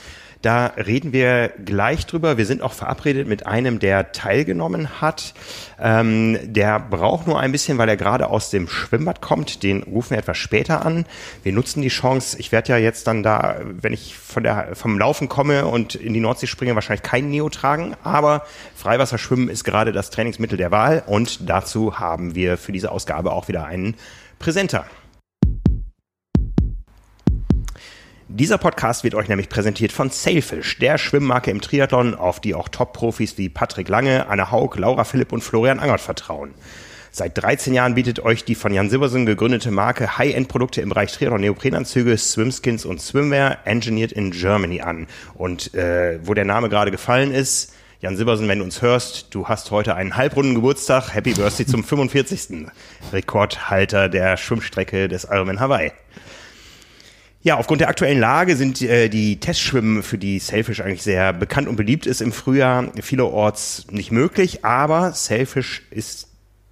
Da 0.45 0.68
reden 0.77 1.12
wir 1.12 1.53
gleich 1.65 2.06
drüber. 2.06 2.38
Wir 2.38 2.45
sind 2.45 2.62
auch 2.62 2.74
verabredet 2.74 3.27
mit 3.27 3.47
einem, 3.47 3.80
der 3.80 4.12
teilgenommen 4.12 5.01
hat. 5.01 5.33
Ähm, 5.81 6.38
der 6.44 6.80
braucht 6.80 7.25
nur 7.25 7.39
ein 7.39 7.51
bisschen, 7.51 7.80
weil 7.80 7.89
er 7.89 7.97
gerade 7.97 8.30
aus 8.30 8.51
dem 8.51 8.68
Schwimmbad 8.68 9.21
kommt. 9.21 9.63
Den 9.63 9.81
rufen 9.81 10.12
wir 10.12 10.19
etwas 10.19 10.38
später 10.38 10.86
an. 10.86 11.06
Wir 11.42 11.51
nutzen 11.51 11.81
die 11.81 11.88
Chance. 11.88 12.38
Ich 12.38 12.51
werde 12.51 12.74
ja 12.74 12.77
jetzt 12.77 13.07
dann 13.07 13.24
da, 13.24 13.56
wenn 13.63 13.92
ich 13.92 14.15
von 14.15 14.44
der, 14.44 14.75
vom 14.75 15.00
Laufen 15.00 15.30
komme 15.30 15.65
und 15.65 15.95
in 15.95 16.13
die 16.13 16.19
Nordsee 16.19 16.45
springe, 16.45 16.75
wahrscheinlich 16.75 17.01
kein 17.01 17.27
Neo 17.31 17.50
tragen. 17.50 17.95
Aber 18.03 18.45
Freiwasserschwimmen 18.75 19.50
ist 19.50 19.63
gerade 19.63 19.94
das 19.94 20.12
Trainingsmittel 20.12 20.59
der 20.59 20.69
Wahl. 20.69 21.01
Und 21.07 21.50
dazu 21.50 21.98
haben 21.98 22.36
wir 22.36 22.57
für 22.57 22.71
diese 22.71 22.91
Ausgabe 22.91 23.31
auch 23.31 23.48
wieder 23.48 23.65
einen 23.65 23.95
Präsenter. 24.38 24.86
Dieser 28.27 28.57
Podcast 28.57 29.04
wird 29.04 29.13
euch 29.13 29.27
nämlich 29.27 29.50
präsentiert 29.50 29.92
von 29.92 30.10
Sailfish, 30.10 30.80
der 30.80 30.98
Schwimmmarke 30.98 31.51
im 31.51 31.62
Triathlon, 31.62 32.16
auf 32.16 32.39
die 32.39 32.56
auch 32.56 32.68
Top-Profis 32.69 33.38
wie 33.38 33.50
Patrick 33.50 33.88
Lange, 33.88 34.27
Anne 34.27 34.50
Haug, 34.50 34.77
Laura 34.80 35.04
Philipp 35.04 35.31
und 35.31 35.44
Florian 35.44 35.77
Angert 35.77 36.01
vertrauen. 36.01 36.56
Seit 37.12 37.38
13 37.38 37.75
Jahren 37.75 37.94
bietet 37.94 38.19
euch 38.22 38.44
die 38.44 38.56
von 38.56 38.74
Jan 38.74 38.89
Silbersen 38.89 39.27
gegründete 39.27 39.69
Marke 39.69 40.18
High-End-Produkte 40.18 40.81
im 40.81 40.89
Bereich 40.89 41.12
Triathlon, 41.12 41.39
Neoprenanzüge, 41.39 42.18
Swimskins 42.18 42.83
und 42.83 43.00
Swimwear, 43.00 43.60
engineered 43.66 44.12
in 44.12 44.31
Germany 44.31 44.81
an. 44.81 45.06
Und 45.36 45.75
äh, 45.75 46.18
wo 46.24 46.33
der 46.33 46.45
Name 46.45 46.68
gerade 46.68 46.89
gefallen 46.89 47.31
ist, 47.31 47.74
Jan 48.01 48.18
Silbersen, 48.18 48.48
wenn 48.48 48.57
du 48.57 48.66
uns 48.66 48.81
hörst, 48.81 49.36
du 49.36 49.48
hast 49.48 49.69
heute 49.69 49.94
einen 49.94 50.18
halbrunden 50.18 50.56
Geburtstag. 50.56 51.13
Happy 51.13 51.33
Birthday 51.33 51.68
zum 51.68 51.83
45. 51.83 52.68
Rekordhalter 53.13 54.10
der 54.10 54.36
Schwimmstrecke 54.36 55.07
des 55.07 55.25
Ironman 55.25 55.60
Hawaii. 55.60 55.92
Ja, 57.45 57.57
aufgrund 57.57 57.80
der 57.80 57.89
aktuellen 57.89 58.19
Lage 58.19 58.56
sind 58.56 58.81
äh, 58.81 59.07
die 59.07 59.39
Testschwimmen, 59.39 60.01
für 60.01 60.18
die 60.18 60.39
Selfish 60.39 60.81
eigentlich 60.81 61.03
sehr 61.03 61.31
bekannt 61.31 61.68
und 61.68 61.75
beliebt 61.75 62.07
ist 62.07 62.19
im 62.19 62.31
Frühjahr, 62.31 62.92
vielerorts 63.00 63.86
nicht 63.92 64.12
möglich. 64.12 64.65
Aber 64.65 65.13
Selfish 65.13 65.83
ist 65.92 66.27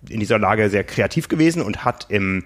in 0.09 0.19
dieser 0.19 0.39
Lage 0.39 0.71
sehr 0.71 0.83
kreativ 0.83 1.27
gewesen 1.27 1.61
und 1.61 1.85
hat 1.85 2.07
im 2.09 2.43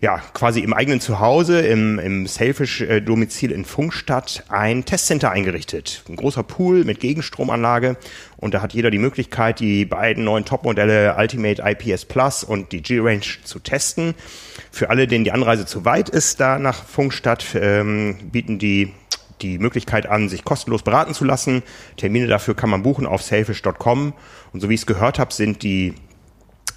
ja, 0.00 0.22
quasi 0.32 0.60
im 0.60 0.72
eigenen 0.72 1.00
Zuhause, 1.00 1.60
im, 1.60 1.98
im 1.98 2.26
Selfish-Domizil 2.26 3.52
in 3.52 3.66
Funkstadt 3.66 4.44
ein 4.48 4.86
Testcenter 4.86 5.30
eingerichtet. 5.30 6.04
Ein 6.08 6.16
großer 6.16 6.42
Pool 6.42 6.84
mit 6.84 7.00
Gegenstromanlage 7.00 7.96
und 8.38 8.54
da 8.54 8.62
hat 8.62 8.72
jeder 8.72 8.90
die 8.90 8.98
Möglichkeit, 8.98 9.60
die 9.60 9.84
beiden 9.84 10.24
neuen 10.24 10.46
Topmodelle 10.46 11.16
Ultimate 11.18 11.62
IPS 11.62 12.06
Plus 12.06 12.44
und 12.44 12.72
die 12.72 12.80
G-Range 12.80 13.26
zu 13.44 13.58
testen. 13.58 14.14
Für 14.70 14.88
alle, 14.88 15.06
denen 15.06 15.24
die 15.24 15.32
Anreise 15.32 15.66
zu 15.66 15.84
weit 15.84 16.08
ist, 16.08 16.40
da 16.40 16.58
nach 16.58 16.82
Funkstadt, 16.84 17.44
ähm, 17.54 18.16
bieten 18.32 18.58
die 18.58 18.92
die 19.42 19.58
Möglichkeit 19.58 20.06
an, 20.06 20.28
sich 20.28 20.44
kostenlos 20.44 20.82
beraten 20.82 21.14
zu 21.14 21.24
lassen. 21.24 21.62
Termine 21.96 22.26
dafür 22.26 22.54
kann 22.54 22.68
man 22.68 22.82
buchen 22.82 23.06
auf 23.06 23.22
selfish.com. 23.22 24.12
Und 24.52 24.60
so 24.60 24.68
wie 24.68 24.74
ich 24.74 24.80
es 24.80 24.86
gehört 24.86 25.18
habe, 25.18 25.32
sind 25.32 25.62
die 25.62 25.94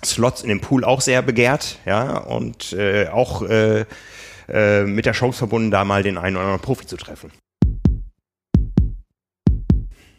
Slots 0.06 0.42
in 0.42 0.50
dem 0.50 0.62
Pool 0.62 0.84
auch 0.84 1.02
sehr 1.02 1.22
begehrt, 1.22 1.80
ja, 1.86 2.18
und 2.18 2.74
äh, 2.74 3.08
auch 3.08 3.42
äh, 3.44 3.86
äh, 4.50 4.84
mit 4.84 5.06
der 5.06 5.14
Chance 5.14 5.38
verbunden, 5.38 5.72
da 5.72 5.86
mal 5.86 6.04
den 6.04 6.18
einen 6.18 6.36
oder 6.36 6.46
anderen 6.46 6.62
Profi 6.62 6.86
zu 6.86 6.98
treffen. 6.98 7.32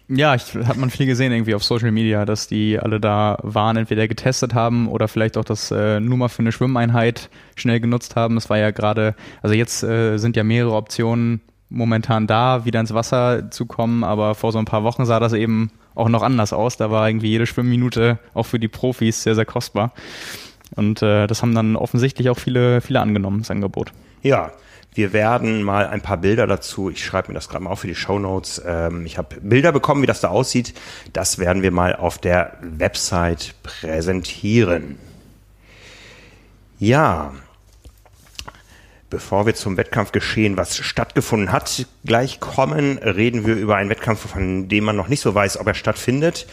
Ja, 0.09 0.35
ich, 0.35 0.55
hat 0.55 0.77
man 0.77 0.91
viel 0.91 1.07
gesehen 1.07 1.33
irgendwie 1.33 1.55
auf 1.55 1.65
Social 1.65 1.91
Media, 1.91 2.27
dass 2.27 2.47
die 2.47 2.79
alle 2.79 3.01
da 3.01 3.39
waren, 3.43 3.79
entweder 3.79 4.07
getestet 4.07 4.53
haben 4.53 4.87
oder 4.87 5.09
vielleicht 5.09 5.39
auch 5.39 5.47
das 5.47 5.71
äh, 5.71 5.99
nur 5.99 6.19
mal 6.19 6.29
für 6.29 6.41
eine 6.41 6.53
Schwimmeinheit 6.53 7.31
schnell 7.57 7.81
genutzt 7.81 8.15
haben. 8.15 8.37
Es 8.37 8.51
war 8.51 8.59
ja 8.59 8.71
gerade, 8.71 9.15
also 9.41 9.55
jetzt 9.55 9.83
äh, 9.83 10.19
sind 10.19 10.37
ja 10.37 10.45
mehrere 10.45 10.75
Optionen 10.75 11.41
momentan 11.75 12.27
da, 12.27 12.65
wieder 12.65 12.81
ins 12.81 12.95
Wasser 12.95 13.51
zu 13.51 13.67
kommen, 13.67 14.05
aber 14.05 14.35
vor 14.35 14.53
so 14.53 14.59
ein 14.59 14.65
paar 14.65 14.85
Wochen 14.85 15.05
sah 15.05 15.21
das 15.21 15.33
eben 15.33 15.71
auch 15.95 16.09
noch 16.09 16.23
anders 16.23 16.53
aus. 16.53 16.77
Da 16.77 16.91
war 16.91 17.09
irgendwie 17.09 17.29
jede 17.29 17.47
Schwimmminute 17.47 18.19
auch 18.33 18.45
für 18.45 18.59
die 18.59 18.69
Profis 18.69 19.23
sehr, 19.23 19.35
sehr 19.35 19.45
kostbar. 19.45 19.93
Und 20.77 21.03
äh, 21.03 21.27
das 21.27 21.43
haben 21.43 21.55
dann 21.55 21.77
offensichtlich 21.77 22.31
auch 22.31 22.39
viele, 22.39 22.81
viele 22.81 23.01
angenommen, 23.01 23.41
das 23.41 23.51
Angebot. 23.51 23.93
Ja, 24.23 24.53
wir 24.95 25.13
werden 25.13 25.63
mal 25.63 25.89
ein 25.89 26.01
paar 26.01 26.19
Bilder 26.19 26.47
dazu, 26.47 26.89
ich 26.89 27.05
schreibe 27.05 27.29
mir 27.29 27.35
das 27.35 27.49
gerade 27.49 27.65
mal 27.65 27.71
auf 27.71 27.81
für 27.81 27.89
die 27.89 27.97
Show 27.97 28.19
Notes. 28.19 28.63
Ähm, 28.65 29.05
ich 29.07 29.19
habe 29.19 29.41
Bilder 29.41 29.73
bekommen, 29.73 30.03
wie 30.03 30.07
das 30.07 30.21
da 30.21 30.29
aussieht. 30.29 30.73
Das 31.13 31.39
werden 31.39 31.63
wir 31.63 31.73
mal 31.73 31.97
auf 31.97 32.19
der 32.19 32.57
Website 32.63 33.55
präsentieren. 33.65 34.97
Ja, 36.79 37.33
Bevor 39.11 39.47
wir 39.47 39.55
zum 39.55 39.77
Wettkampfgeschehen, 39.77 40.57
was 40.57 40.77
stattgefunden 40.79 41.53
hat, 41.53 41.87
gleich 42.05 42.41
kommen, 42.41 42.99
reden 42.99 43.47
wir 43.47 43.55
über 43.55 43.77
einen 43.77 43.91
Wettkampf, 43.91 44.29
von 44.29 44.69
dem 44.69 44.85
man 44.85 44.97
noch 44.97 45.09
nicht 45.09 45.21
so 45.21 45.35
weiß, 45.35 45.59
ob 45.61 45.67
er 45.67 45.75
stattfindet. 45.75 46.47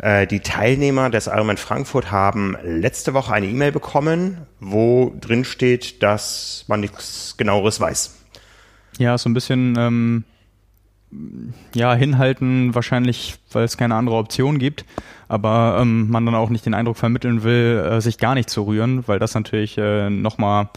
Äh, 0.00 0.26
die 0.26 0.40
Teilnehmer 0.40 1.10
des 1.10 1.26
Ironman 1.26 1.56
Frankfurt 1.56 2.10
haben 2.10 2.56
letzte 2.62 3.14
Woche 3.14 3.32
eine 3.32 3.46
E-Mail 3.46 3.72
bekommen, 3.72 4.46
wo 4.60 5.14
drin 5.20 5.44
steht, 5.44 6.02
dass 6.02 6.64
man 6.68 6.80
nichts 6.80 7.34
genaueres 7.36 7.80
weiß. 7.80 8.14
Ja, 8.98 9.18
so 9.18 9.28
ein 9.28 9.34
bisschen 9.34 9.74
ähm, 9.76 10.24
ja, 11.74 11.94
hinhalten, 11.94 12.74
wahrscheinlich, 12.74 13.36
weil 13.52 13.64
es 13.64 13.76
keine 13.76 13.94
andere 13.94 14.16
Option 14.16 14.58
gibt, 14.58 14.84
aber 15.28 15.78
ähm, 15.80 16.08
man 16.10 16.24
dann 16.26 16.34
auch 16.34 16.50
nicht 16.50 16.66
den 16.66 16.74
Eindruck 16.74 16.96
vermitteln 16.96 17.42
will, 17.42 17.84
äh, 17.86 18.00
sich 18.00 18.18
gar 18.18 18.34
nicht 18.34 18.50
zu 18.50 18.62
rühren, 18.62 19.06
weil 19.06 19.18
das 19.18 19.34
natürlich 19.34 19.78
äh, 19.78 20.10
nochmal 20.10 20.70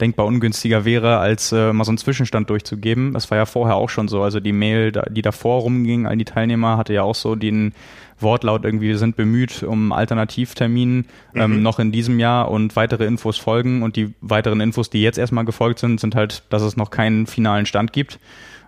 denkbar 0.00 0.26
ungünstiger 0.26 0.84
wäre, 0.84 1.18
als 1.18 1.52
äh, 1.52 1.72
mal 1.72 1.84
so 1.84 1.90
einen 1.90 1.98
Zwischenstand 1.98 2.50
durchzugeben. 2.50 3.14
Das 3.14 3.30
war 3.30 3.38
ja 3.38 3.46
vorher 3.46 3.76
auch 3.76 3.88
schon 3.88 4.08
so. 4.08 4.22
Also 4.22 4.40
die 4.40 4.52
Mail, 4.52 4.92
die 5.10 5.22
davor 5.22 5.62
rumging 5.62 6.06
an 6.06 6.18
die 6.18 6.24
Teilnehmer, 6.24 6.76
hatte 6.76 6.92
ja 6.92 7.02
auch 7.02 7.14
so 7.14 7.34
den 7.34 7.72
Wortlaut 8.18 8.64
irgendwie, 8.64 8.88
wir 8.88 8.98
sind 8.98 9.16
bemüht 9.16 9.62
um 9.62 9.92
Alternativtermin 9.92 11.06
ähm, 11.34 11.56
mhm. 11.56 11.62
noch 11.62 11.78
in 11.78 11.92
diesem 11.92 12.18
Jahr 12.18 12.50
und 12.50 12.76
weitere 12.76 13.06
Infos 13.06 13.36
folgen. 13.36 13.82
Und 13.82 13.96
die 13.96 14.14
weiteren 14.20 14.60
Infos, 14.60 14.90
die 14.90 15.02
jetzt 15.02 15.18
erstmal 15.18 15.44
gefolgt 15.44 15.78
sind, 15.78 16.00
sind 16.00 16.14
halt, 16.14 16.44
dass 16.50 16.62
es 16.62 16.76
noch 16.76 16.90
keinen 16.90 17.26
finalen 17.26 17.66
Stand 17.66 17.92
gibt. 17.92 18.18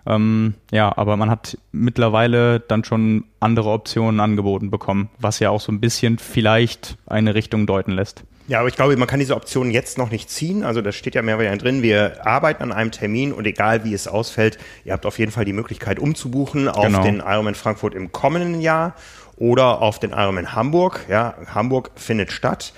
Ähm, 0.09 0.55
ja, 0.71 0.91
aber 0.97 1.17
man 1.17 1.29
hat 1.29 1.57
mittlerweile 1.71 2.59
dann 2.59 2.83
schon 2.83 3.25
andere 3.39 3.69
Optionen 3.69 4.19
angeboten 4.19 4.71
bekommen, 4.71 5.09
was 5.19 5.39
ja 5.39 5.51
auch 5.51 5.61
so 5.61 5.71
ein 5.71 5.79
bisschen 5.79 6.17
vielleicht 6.17 6.97
eine 7.05 7.35
Richtung 7.35 7.67
deuten 7.67 7.91
lässt. 7.91 8.23
Ja, 8.47 8.59
aber 8.59 8.67
ich 8.67 8.75
glaube, 8.75 8.97
man 8.97 9.07
kann 9.07 9.19
diese 9.19 9.35
Option 9.35 9.69
jetzt 9.69 9.99
noch 9.99 10.09
nicht 10.09 10.31
ziehen. 10.31 10.63
Also 10.63 10.81
das 10.81 10.95
steht 10.95 11.13
ja 11.13 11.21
mehr 11.21 11.37
oder 11.37 11.55
drin. 11.55 11.83
Wir 11.83 12.25
arbeiten 12.25 12.63
an 12.63 12.71
einem 12.71 12.89
Termin 12.89 13.31
und 13.31 13.45
egal 13.45 13.83
wie 13.83 13.93
es 13.93 14.07
ausfällt, 14.07 14.57
ihr 14.83 14.93
habt 14.93 15.05
auf 15.05 15.19
jeden 15.19 15.31
Fall 15.31 15.45
die 15.45 15.53
Möglichkeit 15.53 15.99
umzubuchen 15.99 16.67
auf 16.67 16.83
genau. 16.83 17.03
den 17.03 17.19
Ironman 17.19 17.53
Frankfurt 17.53 17.93
im 17.93 18.11
kommenden 18.11 18.59
Jahr 18.59 18.95
oder 19.37 19.83
auf 19.83 19.99
den 19.99 20.09
Ironman 20.09 20.55
Hamburg. 20.55 21.05
Ja, 21.07 21.35
Hamburg 21.53 21.91
findet 21.95 22.31
statt. 22.31 22.73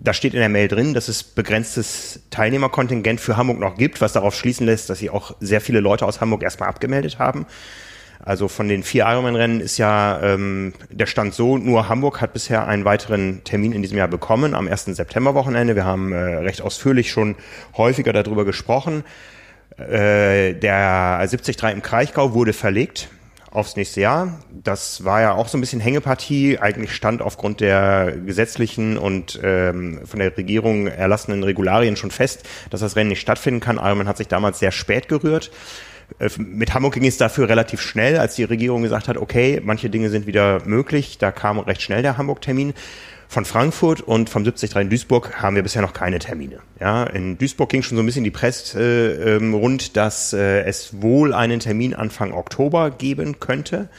Da 0.00 0.12
steht 0.12 0.32
in 0.32 0.38
der 0.40 0.48
Mail 0.48 0.68
drin, 0.68 0.94
dass 0.94 1.08
es 1.08 1.24
begrenztes 1.24 2.20
Teilnehmerkontingent 2.30 3.20
für 3.20 3.36
Hamburg 3.36 3.58
noch 3.58 3.76
gibt, 3.76 4.00
was 4.00 4.12
darauf 4.12 4.34
schließen 4.34 4.64
lässt, 4.64 4.88
dass 4.88 5.00
sie 5.00 5.10
auch 5.10 5.34
sehr 5.40 5.60
viele 5.60 5.80
Leute 5.80 6.06
aus 6.06 6.20
Hamburg 6.20 6.44
erstmal 6.44 6.68
abgemeldet 6.68 7.18
haben. 7.18 7.46
Also 8.24 8.46
von 8.46 8.68
den 8.68 8.84
vier 8.84 9.06
Ironman-Rennen 9.06 9.60
ist 9.60 9.76
ja 9.78 10.20
ähm, 10.22 10.72
der 10.90 11.06
Stand 11.06 11.34
so, 11.34 11.58
nur 11.58 11.88
Hamburg 11.88 12.20
hat 12.20 12.32
bisher 12.32 12.66
einen 12.66 12.84
weiteren 12.84 13.42
Termin 13.42 13.72
in 13.72 13.82
diesem 13.82 13.98
Jahr 13.98 14.08
bekommen, 14.08 14.54
am 14.54 14.68
1. 14.68 14.84
September-Wochenende. 14.84 15.74
Wir 15.74 15.84
haben 15.84 16.12
äh, 16.12 16.16
recht 16.16 16.62
ausführlich 16.62 17.10
schon 17.10 17.36
häufiger 17.76 18.12
darüber 18.12 18.44
gesprochen. 18.44 19.04
Äh, 19.78 20.54
der 20.54 21.18
73 21.18 21.62
im 21.72 21.82
Kraichgau 21.82 22.34
wurde 22.34 22.52
verlegt 22.52 23.08
aufs 23.50 23.76
nächste 23.76 24.00
Jahr. 24.00 24.38
Das 24.50 25.04
war 25.04 25.20
ja 25.20 25.32
auch 25.32 25.48
so 25.48 25.58
ein 25.58 25.60
bisschen 25.60 25.80
Hängepartie. 25.80 26.58
Eigentlich 26.58 26.94
stand 26.94 27.22
aufgrund 27.22 27.60
der 27.60 28.12
gesetzlichen 28.12 28.98
und 28.98 29.40
ähm, 29.42 30.00
von 30.04 30.20
der 30.20 30.36
Regierung 30.36 30.86
erlassenen 30.86 31.42
Regularien 31.42 31.96
schon 31.96 32.10
fest, 32.10 32.44
dass 32.70 32.80
das 32.80 32.96
Rennen 32.96 33.08
nicht 33.10 33.20
stattfinden 33.20 33.60
kann. 33.60 33.76
Ironman 33.76 34.08
hat 34.08 34.16
sich 34.18 34.28
damals 34.28 34.58
sehr 34.58 34.72
spät 34.72 35.08
gerührt. 35.08 35.50
Äh, 36.18 36.30
mit 36.38 36.74
Hamburg 36.74 36.94
ging 36.94 37.06
es 37.06 37.16
dafür 37.16 37.48
relativ 37.48 37.80
schnell, 37.80 38.18
als 38.18 38.34
die 38.34 38.44
Regierung 38.44 38.82
gesagt 38.82 39.08
hat, 39.08 39.16
okay, 39.16 39.60
manche 39.62 39.90
Dinge 39.90 40.10
sind 40.10 40.26
wieder 40.26 40.64
möglich. 40.66 41.18
Da 41.18 41.32
kam 41.32 41.58
recht 41.58 41.82
schnell 41.82 42.02
der 42.02 42.18
Hamburg-Termin. 42.18 42.74
Von 43.30 43.44
Frankfurt 43.44 44.00
und 44.00 44.30
vom 44.30 44.42
73 44.42 44.74
in 44.76 44.88
Duisburg 44.88 45.42
haben 45.42 45.54
wir 45.54 45.62
bisher 45.62 45.82
noch 45.82 45.92
keine 45.92 46.18
Termine. 46.18 46.60
Ja, 46.80 47.04
in 47.04 47.36
Duisburg 47.36 47.68
ging 47.68 47.82
schon 47.82 47.98
so 47.98 48.02
ein 48.02 48.06
bisschen 48.06 48.24
die 48.24 48.30
Presse 48.30 48.80
äh, 48.80 49.36
ähm, 49.36 49.52
rund, 49.52 49.98
dass 49.98 50.32
äh, 50.32 50.62
es 50.62 51.02
wohl 51.02 51.34
einen 51.34 51.60
Termin 51.60 51.94
Anfang 51.94 52.32
Oktober 52.32 52.90
geben 52.90 53.38
könnte. 53.38 53.90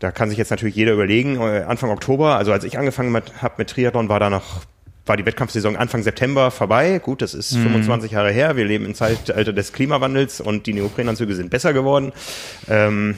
Da 0.00 0.10
kann 0.10 0.28
sich 0.28 0.38
jetzt 0.38 0.50
natürlich 0.50 0.74
jeder 0.74 0.92
überlegen, 0.92 1.40
äh, 1.40 1.62
Anfang 1.68 1.90
Oktober, 1.90 2.36
also 2.36 2.50
als 2.50 2.64
ich 2.64 2.78
angefangen 2.78 3.14
habe 3.14 3.54
mit 3.58 3.70
Triathlon, 3.70 4.08
war 4.08 4.18
da 4.18 4.28
noch 4.28 4.62
war 5.06 5.16
die 5.16 5.24
Wettkampfsaison 5.24 5.76
Anfang 5.76 6.02
September 6.02 6.50
vorbei. 6.50 6.98
Gut, 6.98 7.22
das 7.22 7.32
ist 7.32 7.54
mhm. 7.54 7.62
25 7.62 8.10
Jahre 8.10 8.32
her. 8.32 8.56
Wir 8.56 8.64
leben 8.64 8.84
im 8.84 8.94
Zeitalter 8.96 9.52
des 9.52 9.72
Klimawandels 9.72 10.40
und 10.40 10.66
die 10.66 10.72
Neoprenanzüge 10.72 11.36
sind 11.36 11.48
besser 11.48 11.72
geworden. 11.72 12.12
Ähm, 12.68 13.14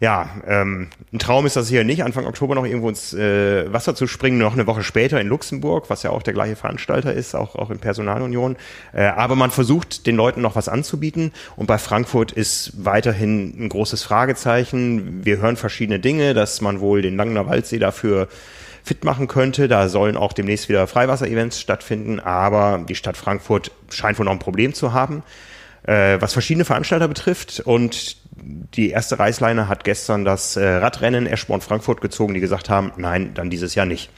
ja, 0.00 0.28
ähm, 0.46 0.88
ein 1.12 1.18
Traum 1.18 1.46
ist 1.46 1.56
das 1.56 1.68
hier 1.68 1.84
nicht, 1.84 2.02
Anfang 2.02 2.26
Oktober 2.26 2.54
noch 2.54 2.64
irgendwo 2.64 2.88
ins 2.88 3.14
äh, 3.14 3.72
Wasser 3.72 3.94
zu 3.94 4.06
springen, 4.06 4.38
noch 4.38 4.54
eine 4.54 4.66
Woche 4.66 4.82
später 4.82 5.20
in 5.20 5.28
Luxemburg, 5.28 5.88
was 5.88 6.02
ja 6.02 6.10
auch 6.10 6.22
der 6.22 6.34
gleiche 6.34 6.56
Veranstalter 6.56 7.12
ist, 7.12 7.34
auch, 7.34 7.54
auch 7.54 7.70
in 7.70 7.78
Personalunion. 7.78 8.56
Äh, 8.92 9.04
aber 9.04 9.36
man 9.36 9.50
versucht, 9.50 10.06
den 10.06 10.16
Leuten 10.16 10.40
noch 10.40 10.56
was 10.56 10.68
anzubieten. 10.68 11.32
Und 11.56 11.66
bei 11.66 11.78
Frankfurt 11.78 12.32
ist 12.32 12.72
weiterhin 12.84 13.54
ein 13.58 13.68
großes 13.68 14.02
Fragezeichen. 14.02 15.24
Wir 15.24 15.38
hören 15.38 15.56
verschiedene 15.56 16.00
Dinge, 16.00 16.34
dass 16.34 16.60
man 16.60 16.80
wohl 16.80 17.02
den 17.02 17.16
Langener 17.16 17.46
Waldsee 17.48 17.78
dafür 17.78 18.28
fit 18.84 19.02
machen 19.04 19.28
könnte. 19.28 19.66
Da 19.66 19.88
sollen 19.88 20.16
auch 20.16 20.32
demnächst 20.32 20.68
wieder 20.68 20.86
Freiwasser-Events 20.86 21.60
stattfinden, 21.60 22.20
aber 22.20 22.84
die 22.86 22.94
Stadt 22.94 23.16
Frankfurt 23.16 23.70
scheint 23.90 24.18
wohl 24.18 24.26
noch 24.26 24.32
ein 24.32 24.38
Problem 24.38 24.74
zu 24.74 24.92
haben, 24.92 25.22
äh, 25.84 26.20
was 26.20 26.34
verschiedene 26.34 26.66
Veranstalter 26.66 27.08
betrifft. 27.08 27.60
Und 27.60 28.16
die 28.44 28.90
erste 28.90 29.18
Reißleine 29.18 29.68
hat 29.68 29.84
gestern 29.84 30.24
das 30.24 30.56
äh, 30.56 30.66
Radrennen 30.66 31.26
Eschborn-Frankfurt 31.26 32.00
gezogen, 32.00 32.34
die 32.34 32.40
gesagt 32.40 32.68
haben, 32.68 32.92
nein, 32.96 33.32
dann 33.34 33.50
dieses 33.50 33.74
Jahr 33.74 33.86
nicht. 33.86 34.10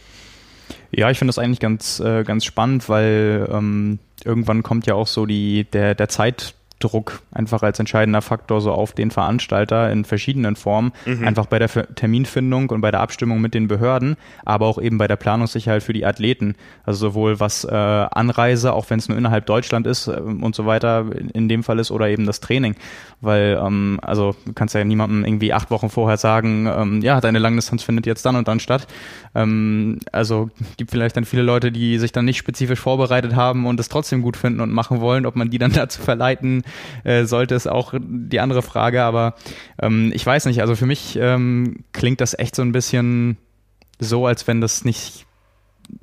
Ja, 0.90 1.10
ich 1.10 1.18
finde 1.18 1.30
das 1.30 1.38
eigentlich 1.38 1.60
ganz, 1.60 2.00
äh, 2.00 2.24
ganz 2.24 2.44
spannend, 2.44 2.88
weil 2.88 3.48
ähm, 3.52 3.98
irgendwann 4.24 4.62
kommt 4.62 4.86
ja 4.86 4.94
auch 4.94 5.06
so 5.06 5.26
die, 5.26 5.64
der, 5.64 5.94
der 5.94 6.08
Zeit, 6.08 6.54
Druck 6.78 7.22
einfach 7.32 7.62
als 7.62 7.78
entscheidender 7.78 8.20
Faktor 8.20 8.60
so 8.60 8.70
auf 8.72 8.92
den 8.92 9.10
Veranstalter 9.10 9.90
in 9.90 10.04
verschiedenen 10.04 10.56
Formen, 10.56 10.92
mhm. 11.06 11.26
einfach 11.26 11.46
bei 11.46 11.58
der 11.58 11.68
Terminfindung 11.68 12.68
und 12.68 12.82
bei 12.82 12.90
der 12.90 13.00
Abstimmung 13.00 13.40
mit 13.40 13.54
den 13.54 13.66
Behörden, 13.66 14.16
aber 14.44 14.66
auch 14.66 14.80
eben 14.80 14.98
bei 14.98 15.06
der 15.06 15.16
Planungssicherheit 15.16 15.82
für 15.82 15.94
die 15.94 16.04
Athleten. 16.04 16.54
Also 16.84 17.08
sowohl 17.08 17.40
was 17.40 17.64
äh, 17.64 17.74
Anreise, 17.74 18.74
auch 18.74 18.90
wenn 18.90 18.98
es 18.98 19.08
nur 19.08 19.16
innerhalb 19.16 19.46
Deutschland 19.46 19.86
ist 19.86 20.08
äh, 20.08 20.20
und 20.20 20.54
so 20.54 20.66
weiter 20.66 21.06
in, 21.18 21.30
in, 21.30 21.48
dem 21.48 21.62
Fall 21.62 21.78
ist, 21.78 21.90
oder 21.90 22.08
eben 22.08 22.26
das 22.26 22.40
Training. 22.40 22.76
Weil, 23.22 23.58
ähm, 23.64 23.98
also 24.02 24.36
du 24.44 24.52
kannst 24.52 24.74
ja 24.74 24.84
niemandem 24.84 25.24
irgendwie 25.24 25.54
acht 25.54 25.70
Wochen 25.70 25.88
vorher 25.88 26.18
sagen, 26.18 26.66
ähm, 26.66 27.00
ja, 27.00 27.22
deine 27.22 27.38
Langdistanz 27.38 27.84
findet 27.84 28.04
jetzt 28.04 28.26
dann 28.26 28.36
und 28.36 28.48
dann 28.48 28.60
statt. 28.60 28.86
Ähm, 29.34 30.00
also 30.12 30.50
gibt 30.76 30.90
vielleicht 30.90 31.16
dann 31.16 31.24
viele 31.24 31.42
Leute, 31.42 31.72
die 31.72 31.98
sich 31.98 32.12
dann 32.12 32.26
nicht 32.26 32.36
spezifisch 32.36 32.80
vorbereitet 32.80 33.34
haben 33.34 33.64
und 33.64 33.80
es 33.80 33.88
trotzdem 33.88 34.20
gut 34.20 34.36
finden 34.36 34.60
und 34.60 34.72
machen 34.72 35.00
wollen, 35.00 35.24
ob 35.24 35.36
man 35.36 35.48
die 35.48 35.58
dann 35.58 35.72
dazu 35.72 36.02
verleiten 36.02 36.64
äh, 37.04 37.24
sollte, 37.24 37.54
ist 37.54 37.66
auch 37.66 37.94
die 37.98 38.40
andere 38.40 38.62
Frage. 38.62 39.02
Aber 39.02 39.34
ähm, 39.80 40.12
ich 40.14 40.24
weiß 40.24 40.46
nicht, 40.46 40.60
also 40.60 40.76
für 40.76 40.86
mich 40.86 41.18
ähm, 41.20 41.84
klingt 41.92 42.20
das 42.20 42.38
echt 42.38 42.54
so 42.54 42.62
ein 42.62 42.72
bisschen 42.72 43.36
so, 43.98 44.26
als 44.26 44.46
wenn 44.46 44.60
das 44.60 44.84
nicht, 44.84 45.26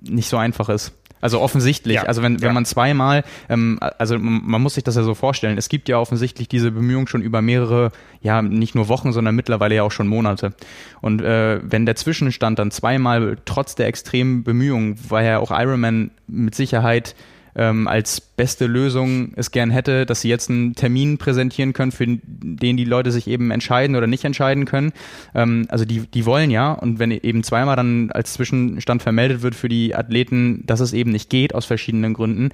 nicht 0.01 0.29
so 0.29 0.37
einfach 0.37 0.69
ist. 0.69 0.93
Also 1.23 1.39
offensichtlich, 1.39 1.95
ja, 1.95 2.03
also 2.03 2.21
wenn, 2.21 2.41
wenn 2.41 2.49
ja. 2.49 2.53
man 2.53 2.65
zweimal, 2.65 3.23
ähm, 3.47 3.79
also 3.97 4.19
man 4.19 4.61
muss 4.61 4.73
sich 4.73 4.83
das 4.83 4.97
ja 4.97 5.03
so 5.03 5.13
vorstellen, 5.13 5.57
es 5.57 5.69
gibt 5.69 5.87
ja 5.87 5.97
offensichtlich 5.97 6.49
diese 6.49 6.69
Bemühungen 6.71 7.07
schon 7.07 7.21
über 7.21 7.41
mehrere, 7.41 7.93
ja 8.19 8.41
nicht 8.41 8.75
nur 8.75 8.89
Wochen, 8.89 9.13
sondern 9.13 9.33
mittlerweile 9.33 9.75
ja 9.75 9.83
auch 9.83 9.91
schon 9.91 10.09
Monate. 10.09 10.53
Und 10.99 11.21
äh, 11.21 11.61
wenn 11.63 11.85
der 11.85 11.95
Zwischenstand 11.95 12.59
dann 12.59 12.71
zweimal 12.71 13.37
trotz 13.45 13.73
der 13.75 13.87
extremen 13.87 14.43
Bemühungen, 14.43 14.99
war 15.09 15.23
ja 15.23 15.39
auch 15.39 15.51
Ironman 15.51 16.11
mit 16.27 16.55
Sicherheit 16.55 17.15
ähm, 17.55 17.87
als 17.87 18.21
beste 18.21 18.65
Lösung 18.65 19.33
es 19.35 19.51
gern 19.51 19.69
hätte, 19.69 20.05
dass 20.05 20.21
sie 20.21 20.29
jetzt 20.29 20.49
einen 20.49 20.75
Termin 20.75 21.17
präsentieren 21.17 21.73
können, 21.73 21.91
für 21.91 22.05
den 22.07 22.77
die 22.77 22.85
Leute 22.85 23.11
sich 23.11 23.27
eben 23.27 23.51
entscheiden 23.51 23.95
oder 23.95 24.07
nicht 24.07 24.25
entscheiden 24.25 24.65
können. 24.65 24.91
Ähm, 25.35 25.65
also 25.69 25.85
die, 25.85 26.07
die 26.07 26.25
wollen 26.25 26.51
ja 26.51 26.71
und 26.73 26.99
wenn 26.99 27.11
eben 27.11 27.43
zweimal 27.43 27.75
dann 27.75 28.11
als 28.11 28.33
Zwischenstand 28.33 29.03
vermeldet 29.03 29.41
wird 29.41 29.55
für 29.55 29.69
die 29.69 29.95
Athleten, 29.95 30.63
dass 30.65 30.79
es 30.79 30.93
eben 30.93 31.11
nicht 31.11 31.29
geht 31.29 31.55
aus 31.55 31.65
verschiedenen 31.65 32.13
Gründen, 32.13 32.49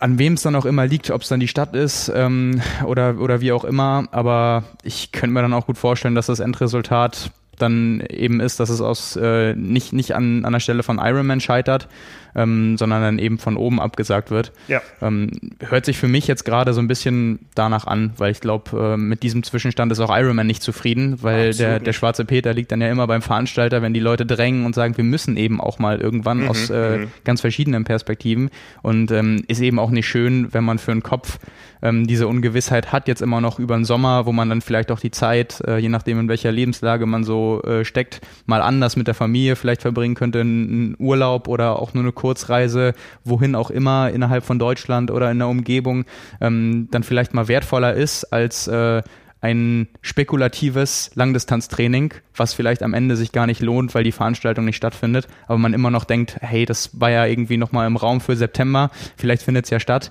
an 0.00 0.18
wem 0.18 0.34
es 0.34 0.42
dann 0.42 0.56
auch 0.56 0.64
immer 0.64 0.86
liegt, 0.86 1.10
ob 1.10 1.22
es 1.22 1.28
dann 1.28 1.40
die 1.40 1.48
Stadt 1.48 1.74
ist 1.74 2.10
ähm, 2.14 2.60
oder, 2.84 3.20
oder 3.20 3.40
wie 3.40 3.52
auch 3.52 3.64
immer. 3.64 4.08
Aber 4.10 4.64
ich 4.82 5.12
könnte 5.12 5.32
mir 5.32 5.42
dann 5.42 5.52
auch 5.52 5.66
gut 5.66 5.78
vorstellen, 5.78 6.14
dass 6.14 6.26
das 6.26 6.40
Endresultat 6.40 7.30
dann 7.58 8.02
eben 8.10 8.40
ist, 8.40 8.60
dass 8.60 8.68
es 8.68 8.80
aus 8.80 9.16
äh, 9.16 9.54
nicht, 9.54 9.92
nicht 9.92 10.14
an, 10.14 10.44
an 10.44 10.52
der 10.52 10.60
Stelle 10.60 10.82
von 10.82 10.98
Ironman 10.98 11.40
scheitert, 11.40 11.88
ähm, 12.36 12.76
sondern 12.76 13.02
dann 13.02 13.18
eben 13.18 13.38
von 13.38 13.56
oben 13.56 13.80
abgesagt 13.80 14.30
wird. 14.30 14.52
Ja. 14.68 14.82
Ähm, 15.00 15.30
hört 15.60 15.86
sich 15.86 15.96
für 15.96 16.06
mich 16.06 16.26
jetzt 16.26 16.44
gerade 16.44 16.74
so 16.74 16.80
ein 16.80 16.86
bisschen 16.86 17.40
danach 17.54 17.86
an, 17.86 18.12
weil 18.18 18.30
ich 18.30 18.40
glaube, 18.40 18.94
äh, 18.94 18.96
mit 18.96 19.22
diesem 19.22 19.42
Zwischenstand 19.42 19.90
ist 19.90 20.00
auch 20.00 20.16
Ironman 20.16 20.46
nicht 20.46 20.62
zufrieden, 20.62 21.22
weil 21.22 21.54
der, 21.54 21.80
der 21.80 21.92
schwarze 21.94 22.24
Peter 22.26 22.52
liegt 22.52 22.70
dann 22.70 22.80
ja 22.80 22.90
immer 22.90 23.06
beim 23.06 23.22
Veranstalter, 23.22 23.80
wenn 23.80 23.94
die 23.94 24.00
Leute 24.00 24.26
drängen 24.26 24.66
und 24.66 24.74
sagen, 24.74 24.96
wir 24.96 25.04
müssen 25.04 25.36
eben 25.36 25.60
auch 25.60 25.78
mal 25.78 26.00
irgendwann 26.00 26.42
mhm, 26.42 26.48
aus 26.48 26.68
äh, 26.68 26.98
mhm. 26.98 27.08
ganz 27.24 27.40
verschiedenen 27.40 27.84
Perspektiven 27.84 28.50
und 28.82 29.10
ähm, 29.10 29.42
ist 29.48 29.60
eben 29.60 29.78
auch 29.78 29.90
nicht 29.90 30.06
schön, 30.06 30.52
wenn 30.52 30.64
man 30.64 30.78
für 30.78 30.92
einen 30.92 31.02
Kopf 31.02 31.38
ähm, 31.82 32.06
diese 32.06 32.28
Ungewissheit 32.28 32.92
hat, 32.92 33.08
jetzt 33.08 33.22
immer 33.22 33.40
noch 33.40 33.58
über 33.58 33.76
den 33.76 33.84
Sommer, 33.84 34.26
wo 34.26 34.32
man 34.32 34.48
dann 34.48 34.60
vielleicht 34.60 34.90
auch 34.90 35.00
die 35.00 35.10
Zeit, 35.10 35.62
äh, 35.66 35.78
je 35.78 35.88
nachdem 35.88 36.20
in 36.20 36.28
welcher 36.28 36.52
Lebenslage 36.52 37.06
man 37.06 37.24
so 37.24 37.62
äh, 37.62 37.84
steckt, 37.84 38.20
mal 38.46 38.60
anders 38.60 38.96
mit 38.96 39.06
der 39.06 39.14
Familie 39.14 39.56
vielleicht 39.56 39.82
verbringen 39.82 40.14
könnte, 40.14 40.40
einen 40.40 40.96
Urlaub 40.98 41.48
oder 41.48 41.78
auch 41.78 41.94
nur 41.94 42.04
eine 42.04 42.12
Kurzreise, 42.26 42.94
wohin 43.22 43.54
auch 43.54 43.70
immer 43.70 44.10
innerhalb 44.10 44.44
von 44.44 44.58
Deutschland 44.58 45.12
oder 45.12 45.30
in 45.30 45.38
der 45.38 45.46
Umgebung, 45.46 46.06
ähm, 46.40 46.88
dann 46.90 47.04
vielleicht 47.04 47.34
mal 47.34 47.46
wertvoller 47.46 47.94
ist 47.94 48.24
als 48.32 48.66
äh, 48.66 49.02
ein 49.40 49.86
spekulatives 50.02 51.12
Langdistanztraining, 51.14 52.14
was 52.34 52.52
vielleicht 52.52 52.82
am 52.82 52.94
Ende 52.94 53.14
sich 53.14 53.30
gar 53.30 53.46
nicht 53.46 53.62
lohnt, 53.62 53.94
weil 53.94 54.02
die 54.02 54.10
Veranstaltung 54.10 54.64
nicht 54.64 54.74
stattfindet, 54.74 55.28
aber 55.46 55.58
man 55.58 55.72
immer 55.72 55.92
noch 55.92 56.02
denkt, 56.02 56.38
hey, 56.40 56.64
das 56.64 57.00
war 57.00 57.10
ja 57.10 57.26
irgendwie 57.26 57.58
nochmal 57.58 57.86
im 57.86 57.96
Raum 57.96 58.20
für 58.20 58.34
September, 58.34 58.90
vielleicht 59.16 59.42
findet 59.42 59.66
es 59.66 59.70
ja 59.70 59.78
statt. 59.78 60.10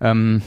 Ähm, 0.00 0.42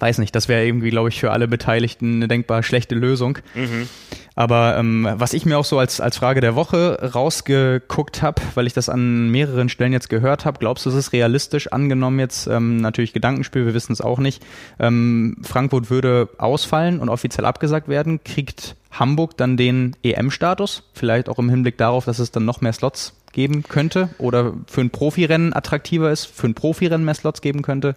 weiß 0.00 0.18
nicht, 0.18 0.34
das 0.34 0.48
wäre 0.48 0.66
irgendwie, 0.66 0.90
glaube 0.90 1.10
ich, 1.10 1.20
für 1.20 1.30
alle 1.30 1.46
Beteiligten 1.46 2.16
eine 2.16 2.26
denkbar 2.26 2.64
schlechte 2.64 2.96
Lösung. 2.96 3.38
Mhm. 3.54 3.88
Aber 4.34 4.76
ähm, 4.78 5.08
was 5.14 5.32
ich 5.32 5.44
mir 5.44 5.58
auch 5.58 5.64
so 5.64 5.78
als, 5.78 6.00
als 6.00 6.16
Frage 6.16 6.40
der 6.40 6.54
Woche 6.54 7.10
rausgeguckt 7.14 8.22
habe, 8.22 8.40
weil 8.54 8.66
ich 8.66 8.72
das 8.72 8.88
an 8.88 9.30
mehreren 9.30 9.68
Stellen 9.68 9.92
jetzt 9.92 10.08
gehört 10.08 10.44
habe, 10.44 10.58
glaubst 10.58 10.86
du, 10.86 10.90
es 10.90 10.96
ist 10.96 11.12
realistisch 11.12 11.68
angenommen 11.72 12.18
jetzt, 12.18 12.46
ähm, 12.46 12.78
natürlich 12.78 13.12
Gedankenspiel, 13.12 13.66
wir 13.66 13.74
wissen 13.74 13.92
es 13.92 14.00
auch 14.00 14.18
nicht, 14.18 14.42
ähm, 14.78 15.36
Frankfurt 15.42 15.90
würde 15.90 16.28
ausfallen 16.38 17.00
und 17.00 17.08
offiziell 17.08 17.44
abgesagt 17.44 17.88
werden, 17.88 18.22
kriegt 18.24 18.76
Hamburg 18.90 19.36
dann 19.36 19.56
den 19.56 19.96
EM-Status? 20.02 20.84
Vielleicht 20.94 21.28
auch 21.28 21.38
im 21.38 21.48
Hinblick 21.48 21.78
darauf, 21.78 22.04
dass 22.04 22.18
es 22.18 22.30
dann 22.30 22.44
noch 22.44 22.60
mehr 22.60 22.72
Slots 22.72 23.14
geben 23.32 23.62
könnte 23.62 24.10
oder 24.18 24.54
für 24.66 24.80
ein 24.80 24.90
Profirennen 24.90 25.54
attraktiver 25.54 26.10
ist, 26.10 26.24
für 26.24 26.48
ein 26.48 26.54
Profirennen 26.54 27.04
mehr 27.04 27.14
Slots 27.14 27.40
geben 27.40 27.62
könnte 27.62 27.96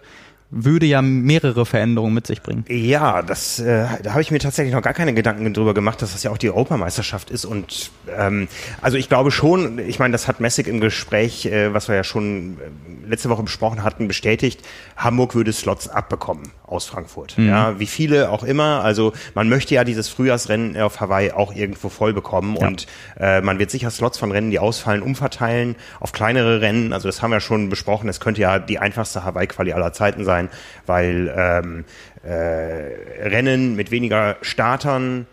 würde 0.50 0.86
ja 0.86 1.02
mehrere 1.02 1.66
Veränderungen 1.66 2.14
mit 2.14 2.26
sich 2.26 2.42
bringen. 2.42 2.64
Ja, 2.68 3.22
das, 3.22 3.58
äh, 3.58 3.86
da 4.02 4.10
habe 4.10 4.22
ich 4.22 4.30
mir 4.30 4.38
tatsächlich 4.38 4.74
noch 4.74 4.82
gar 4.82 4.92
keine 4.92 5.12
Gedanken 5.14 5.52
drüber 5.52 5.74
gemacht, 5.74 6.00
dass 6.00 6.12
das 6.12 6.22
ja 6.22 6.30
auch 6.30 6.38
die 6.38 6.48
Europameisterschaft 6.48 7.30
ist. 7.30 7.44
Und 7.44 7.90
ähm, 8.16 8.48
also 8.80 8.96
ich 8.96 9.08
glaube 9.08 9.30
schon, 9.30 9.78
ich 9.78 9.98
meine, 9.98 10.12
das 10.12 10.28
hat 10.28 10.40
Messig 10.40 10.68
im 10.68 10.80
Gespräch, 10.80 11.46
äh, 11.46 11.74
was 11.74 11.88
wir 11.88 11.96
ja 11.96 12.04
schon 12.04 12.58
äh, 12.58 13.08
letzte 13.08 13.30
Woche 13.30 13.42
besprochen 13.42 13.82
hatten, 13.82 14.06
bestätigt, 14.06 14.60
Hamburg 14.96 15.34
würde 15.34 15.52
Slots 15.52 15.88
abbekommen 15.88 16.52
aus 16.62 16.86
Frankfurt. 16.86 17.36
Mhm. 17.36 17.48
Ja, 17.48 17.78
wie 17.80 17.86
viele 17.86 18.30
auch 18.30 18.44
immer. 18.44 18.84
Also 18.84 19.12
man 19.34 19.48
möchte 19.48 19.74
ja 19.74 19.84
dieses 19.84 20.08
Frühjahrsrennen 20.08 20.80
auf 20.80 21.00
Hawaii 21.00 21.32
auch 21.32 21.54
irgendwo 21.54 21.88
voll 21.88 22.12
bekommen. 22.12 22.56
Ja. 22.60 22.68
Und 22.68 22.86
äh, 23.18 23.40
man 23.40 23.58
wird 23.58 23.70
sicher 23.70 23.90
Slots 23.90 24.18
von 24.18 24.30
Rennen, 24.30 24.50
die 24.50 24.58
ausfallen, 24.58 25.02
umverteilen 25.02 25.74
auf 26.00 26.12
kleinere 26.12 26.60
Rennen. 26.60 26.92
Also 26.92 27.08
das 27.08 27.22
haben 27.22 27.32
wir 27.32 27.40
schon 27.40 27.70
besprochen. 27.70 28.08
Es 28.08 28.20
könnte 28.20 28.40
ja 28.40 28.58
die 28.58 28.78
einfachste 28.78 29.24
Hawaii-Quali 29.24 29.72
aller 29.72 29.92
Zeiten 29.92 30.24
sein 30.24 30.33
sein, 30.34 30.48
weil 30.86 31.32
ähm, 31.36 31.84
äh, 32.24 33.28
Rennen 33.28 33.76
mit 33.76 33.90
weniger 33.90 34.36
Startern 34.42 35.26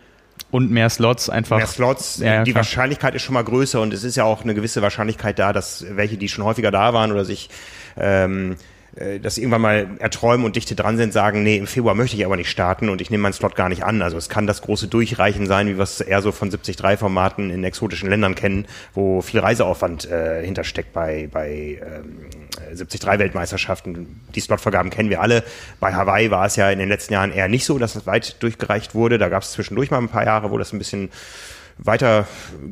und 0.50 0.70
mehr 0.70 0.90
Slots 0.90 1.30
einfach. 1.30 1.56
Mehr 1.56 1.66
Slots. 1.66 2.18
Ja, 2.18 2.44
die 2.44 2.52
klar. 2.52 2.60
Wahrscheinlichkeit 2.60 3.14
ist 3.14 3.22
schon 3.22 3.34
mal 3.34 3.44
größer 3.44 3.80
und 3.80 3.92
es 3.92 4.04
ist 4.04 4.16
ja 4.16 4.24
auch 4.24 4.42
eine 4.42 4.54
gewisse 4.54 4.82
Wahrscheinlichkeit 4.82 5.38
da, 5.38 5.52
dass 5.52 5.84
welche, 5.90 6.16
die 6.16 6.28
schon 6.28 6.44
häufiger 6.44 6.70
da 6.70 6.92
waren 6.92 7.10
oder 7.10 7.24
sich 7.24 7.48
ähm, 7.96 8.56
äh, 8.96 9.20
dass 9.20 9.38
irgendwann 9.38 9.62
mal 9.62 9.88
erträumen 10.00 10.44
und 10.44 10.56
dichte 10.56 10.74
dran 10.74 10.96
sind, 10.96 11.12
sagen, 11.12 11.42
nee, 11.42 11.56
im 11.56 11.66
Februar 11.66 11.94
möchte 11.94 12.16
ich 12.16 12.26
aber 12.26 12.36
nicht 12.36 12.50
starten 12.50 12.88
und 12.90 13.00
ich 13.00 13.10
nehme 13.10 13.22
meinen 13.22 13.32
Slot 13.32 13.56
gar 13.56 13.68
nicht 13.68 13.84
an. 13.84 14.02
Also 14.02 14.18
es 14.18 14.28
kann 14.28 14.46
das 14.46 14.60
große 14.62 14.88
Durchreichen 14.88 15.46
sein, 15.46 15.66
wie 15.68 15.76
wir 15.76 15.82
es 15.82 16.00
eher 16.00 16.20
so 16.20 16.30
von 16.30 16.50
73-Formaten 16.50 17.50
in 17.50 17.64
exotischen 17.64 18.10
Ländern 18.10 18.34
kennen, 18.34 18.66
wo 18.92 19.22
viel 19.22 19.40
Reiseaufwand 19.40 20.10
äh, 20.10 20.44
hintersteckt 20.44 20.92
bei, 20.92 21.28
bei 21.32 21.80
ähm, 21.80 22.76
73-Weltmeisterschaften. 22.76 24.20
Die 24.34 24.40
Slotvergaben 24.40 24.90
kennen 24.90 25.10
wir 25.10 25.22
alle. 25.22 25.42
Bei 25.80 25.94
Hawaii 25.94 26.30
war 26.30 26.46
es 26.46 26.56
ja 26.56 26.70
in 26.70 26.78
den 26.78 26.88
letzten 26.88 27.14
Jahren 27.14 27.32
eher 27.32 27.48
nicht 27.48 27.64
so, 27.64 27.78
dass 27.78 27.94
es 27.94 28.06
weit 28.06 28.42
durchgereicht 28.42 28.94
wurde. 28.94 29.18
Da 29.18 29.28
gab 29.28 29.42
es 29.42 29.52
zwischendurch 29.52 29.90
mal 29.90 29.98
ein 29.98 30.08
paar 30.08 30.24
Jahre, 30.24 30.50
wo 30.50 30.58
das 30.58 30.72
ein 30.72 30.78
bisschen 30.78 31.10
weiter 31.78 32.26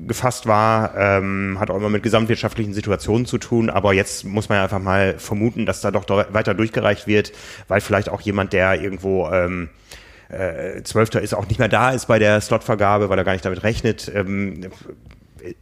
gefasst 0.06 0.46
war, 0.46 0.96
ähm, 0.96 1.58
hat 1.58 1.70
auch 1.70 1.76
immer 1.76 1.88
mit 1.88 2.02
gesamtwirtschaftlichen 2.02 2.74
Situationen 2.74 3.26
zu 3.26 3.38
tun, 3.38 3.70
aber 3.70 3.92
jetzt 3.92 4.24
muss 4.24 4.48
man 4.48 4.58
ja 4.58 4.64
einfach 4.64 4.78
mal 4.78 5.18
vermuten, 5.18 5.66
dass 5.66 5.80
da 5.80 5.90
doch 5.90 6.08
weiter 6.08 6.54
durchgereicht 6.54 7.06
wird, 7.06 7.32
weil 7.68 7.80
vielleicht 7.80 8.08
auch 8.08 8.20
jemand, 8.20 8.52
der 8.52 8.80
irgendwo 8.80 9.28
ähm, 9.30 9.68
äh, 10.28 10.82
Zwölfter 10.82 11.20
ist, 11.20 11.34
auch 11.34 11.48
nicht 11.48 11.58
mehr 11.58 11.68
da 11.68 11.90
ist 11.90 12.06
bei 12.06 12.18
der 12.18 12.40
Slotvergabe, 12.40 13.08
weil 13.08 13.18
er 13.18 13.24
gar 13.24 13.32
nicht 13.32 13.44
damit 13.44 13.62
rechnet. 13.62 14.10
Ähm, 14.14 14.70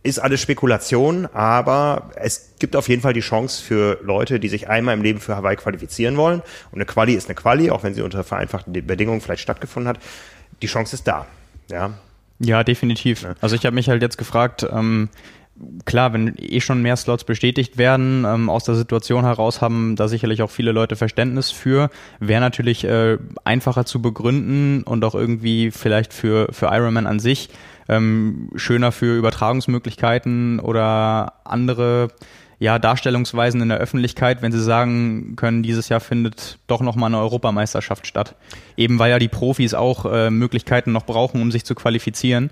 ist 0.03 0.19
alles 0.19 0.41
Spekulation, 0.41 1.27
aber 1.27 2.11
es 2.17 2.55
gibt 2.59 2.75
auf 2.75 2.89
jeden 2.89 3.03
Fall 3.03 3.13
die 3.13 3.21
Chance 3.21 3.63
für 3.63 3.99
Leute, 4.03 4.41
die 4.41 4.49
sich 4.49 4.69
einmal 4.69 4.95
im 4.95 5.03
Leben 5.03 5.21
für 5.21 5.37
Hawaii 5.37 5.57
qualifizieren 5.57 6.17
wollen. 6.17 6.41
Und 6.73 6.79
eine 6.79 6.85
Quali 6.85 7.15
ist 7.15 7.29
eine 7.29 7.37
Quali, 7.37 7.71
auch 7.71 7.85
wenn 7.85 7.95
sie 7.95 8.03
unter 8.03 8.25
vereinfachten 8.25 8.73
Bedingungen 8.73 9.21
vielleicht 9.21 9.43
stattgefunden 9.43 9.89
hat. 9.89 10.01
Die 10.63 10.67
Chance 10.67 10.97
ist 10.97 11.07
da. 11.07 11.27
Ja, 11.71 11.93
ja, 12.41 12.65
definitiv. 12.65 13.23
Ja. 13.23 13.35
Also 13.41 13.57
ich 13.57 13.65
habe 13.65 13.75
mich 13.75 13.89
halt 13.89 14.03
jetzt 14.03 14.19
gefragt, 14.19 14.67
ähm, 14.71 15.09
klar, 15.85 16.13
wenn 16.13 16.35
eh 16.39 16.61
schon 16.61 16.83
mehr 16.83 16.97
Slots 16.97 17.25
bestätigt 17.25 17.79
werden, 17.79 18.25
ähm, 18.27 18.49
aus 18.49 18.65
der 18.65 18.75
Situation 18.75 19.25
heraus 19.25 19.61
haben 19.61 19.97
da 19.97 20.09
sicherlich 20.09 20.43
auch 20.43 20.51
viele 20.51 20.73
Leute 20.73 20.97
Verständnis 20.97 21.51
für. 21.51 21.91
Wäre 22.21 22.41
natürlich 22.41 22.85
äh, 22.85 23.19
einfacher 23.45 23.85
zu 23.85 24.01
begründen 24.01 24.83
und 24.85 25.05
auch 25.05 25.15
irgendwie 25.15 25.71
vielleicht 25.71 26.13
für, 26.13 26.49
für 26.53 26.67
Ironman 26.67 27.07
an 27.07 27.19
sich 27.19 27.51
ähm, 27.89 28.51
schöner 28.55 28.93
für 28.93 29.17
Übertragungsmöglichkeiten 29.17 30.61
oder 30.61 31.35
andere 31.45 32.09
ja, 32.59 32.79
Darstellungsweisen 32.79 33.61
in 33.61 33.69
der 33.69 33.79
Öffentlichkeit, 33.79 34.43
wenn 34.43 34.53
sie 34.53 34.63
sagen 34.63 35.37
können, 35.37 35.63
dieses 35.63 35.89
Jahr 35.89 36.01
findet 36.01 36.59
doch 36.67 36.81
nochmal 36.81 37.09
eine 37.09 37.19
Europameisterschaft 37.19 38.07
statt. 38.07 38.35
Eben 38.77 38.99
weil 38.99 39.11
ja 39.11 39.19
die 39.19 39.29
Profis 39.29 39.75
auch 39.75 40.05
äh, 40.07 40.31
Möglichkeiten 40.31 40.93
noch 40.93 41.07
brauchen, 41.07 41.41
um 41.41 41.53
sich 41.53 41.65
zu 41.65 41.75
qualifizieren. 41.75 42.51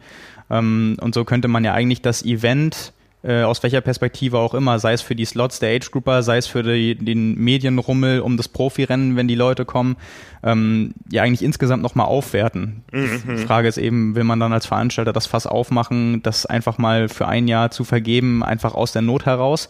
Ähm, 0.48 0.96
und 1.00 1.14
so 1.14 1.24
könnte 1.24 1.48
man 1.48 1.64
ja 1.64 1.72
eigentlich 1.72 2.02
das 2.02 2.24
Event 2.24 2.92
äh, 3.26 3.42
aus 3.42 3.62
welcher 3.62 3.80
Perspektive 3.80 4.38
auch 4.38 4.54
immer, 4.54 4.78
sei 4.78 4.92
es 4.92 5.02
für 5.02 5.16
die 5.16 5.24
Slots 5.24 5.58
der 5.58 5.74
Age 5.74 5.90
Grouper, 5.90 6.22
sei 6.22 6.38
es 6.38 6.46
für 6.46 6.62
die, 6.62 6.94
den 6.94 7.34
Medienrummel 7.34 8.20
um 8.20 8.36
das 8.36 8.48
Profirennen, 8.48 9.16
wenn 9.16 9.26
die 9.26 9.34
Leute 9.34 9.64
kommen, 9.64 9.96
ähm, 10.42 10.94
ja 11.10 11.22
eigentlich 11.22 11.42
insgesamt 11.42 11.82
nochmal 11.82 12.06
aufwerten. 12.06 12.84
Mhm. 12.92 13.22
Die 13.28 13.36
Frage 13.38 13.68
ist 13.68 13.78
eben, 13.78 14.14
will 14.14 14.24
man 14.24 14.38
dann 14.38 14.52
als 14.52 14.66
Veranstalter 14.66 15.12
das 15.12 15.26
Fass 15.26 15.46
aufmachen, 15.46 16.22
das 16.22 16.46
einfach 16.46 16.78
mal 16.78 17.08
für 17.08 17.26
ein 17.26 17.48
Jahr 17.48 17.70
zu 17.70 17.84
vergeben, 17.84 18.44
einfach 18.44 18.74
aus 18.74 18.92
der 18.92 19.02
Not 19.02 19.26
heraus? 19.26 19.68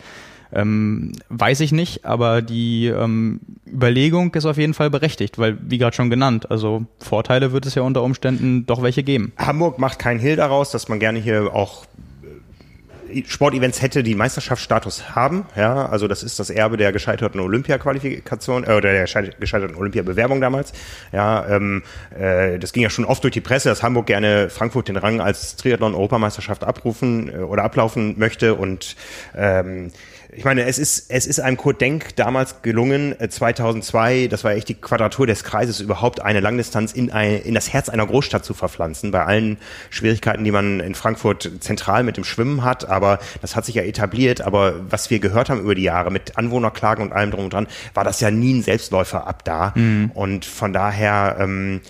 Ähm, 0.52 1.12
weiß 1.28 1.60
ich 1.60 1.72
nicht, 1.72 2.04
aber 2.04 2.40
die 2.40 2.86
ähm, 2.86 3.40
Überlegung 3.66 4.32
ist 4.34 4.46
auf 4.46 4.58
jeden 4.58 4.74
Fall 4.74 4.90
berechtigt, 4.90 5.38
weil, 5.38 5.58
wie 5.60 5.78
gerade 5.78 5.96
schon 5.96 6.08
genannt, 6.08 6.50
also 6.50 6.86
Vorteile 6.98 7.52
wird 7.52 7.66
es 7.66 7.74
ja 7.74 7.82
unter 7.82 8.02
Umständen 8.02 8.64
doch 8.64 8.82
welche 8.82 9.02
geben. 9.02 9.32
Hamburg 9.38 9.78
macht 9.78 9.98
keinen 9.98 10.20
Hehl 10.20 10.36
daraus, 10.36 10.70
dass 10.70 10.88
man 10.88 11.00
gerne 11.00 11.18
hier 11.18 11.52
auch 11.52 11.86
Sportevents 13.26 13.82
hätte, 13.82 14.02
die 14.02 14.14
Meisterschaftsstatus 14.14 15.14
haben. 15.14 15.46
Ja, 15.56 15.86
also 15.86 16.08
das 16.08 16.22
ist 16.22 16.38
das 16.38 16.50
Erbe 16.50 16.76
der 16.76 16.92
gescheiterten 16.92 17.40
Olympia-Qualifikation 17.40 18.64
äh, 18.64 18.72
oder 18.72 18.92
der 18.92 19.04
gescheiterten 19.04 19.76
Olympia-Bewerbung 19.76 20.40
damals. 20.40 20.72
Ja, 21.12 21.46
ähm, 21.48 21.82
äh, 22.18 22.58
das 22.58 22.72
ging 22.72 22.82
ja 22.82 22.90
schon 22.90 23.04
oft 23.04 23.22
durch 23.22 23.32
die 23.32 23.40
Presse, 23.40 23.68
dass 23.68 23.82
Hamburg 23.82 24.06
gerne 24.06 24.50
Frankfurt 24.50 24.88
den 24.88 24.96
Rang 24.96 25.20
als 25.20 25.56
Triathlon-Europameisterschaft 25.56 26.64
abrufen 26.64 27.32
äh, 27.32 27.38
oder 27.38 27.64
ablaufen 27.64 28.18
möchte 28.18 28.54
und 28.54 28.96
ähm, 29.34 29.90
ich 30.36 30.44
meine, 30.44 30.64
es 30.64 30.78
ist, 30.78 31.06
es 31.10 31.26
ist 31.26 31.40
einem 31.40 31.56
Kurt 31.56 31.80
Denk 31.80 32.14
damals 32.16 32.60
gelungen, 32.60 33.14
2002, 33.26 34.14
äh, 34.14 34.28
das 34.28 34.44
war 34.44 34.52
echt 34.52 34.68
die 34.68 34.74
Quadratur 34.74 35.26
des 35.26 35.44
Kreises, 35.44 35.80
überhaupt 35.80 36.20
eine 36.20 36.40
Langdistanz 36.40 36.92
in, 36.92 37.10
ein, 37.10 37.40
in 37.40 37.54
das 37.54 37.72
Herz 37.72 37.88
einer 37.88 38.06
Großstadt 38.06 38.44
zu 38.44 38.52
verpflanzen, 38.52 39.10
bei 39.10 39.24
allen 39.24 39.56
Schwierigkeiten, 39.88 40.44
die 40.44 40.50
man 40.50 40.80
in 40.80 40.94
Frankfurt 40.94 41.50
zentral 41.60 42.02
mit 42.02 42.18
dem 42.18 42.24
Schwimmen 42.24 42.64
hat, 42.64 42.86
aber 42.86 43.18
das 43.40 43.56
hat 43.56 43.64
sich 43.64 43.76
ja 43.76 43.82
etabliert, 43.82 44.42
aber 44.42 44.74
was 44.90 45.08
wir 45.08 45.20
gehört 45.20 45.48
haben 45.48 45.60
über 45.60 45.74
die 45.74 45.82
Jahre 45.82 46.10
mit 46.10 46.36
Anwohnerklagen 46.36 47.02
und 47.02 47.12
allem 47.12 47.30
drum 47.30 47.44
und 47.44 47.52
dran, 47.54 47.66
war 47.94 48.04
das 48.04 48.20
ja 48.20 48.30
nie 48.30 48.54
ein 48.54 48.62
Selbstläufer 48.62 49.26
ab 49.26 49.42
da. 49.44 49.72
Mhm. 49.74 50.10
und 50.14 50.44
von 50.44 50.72
daher 50.72 51.36
ähm, 51.40 51.80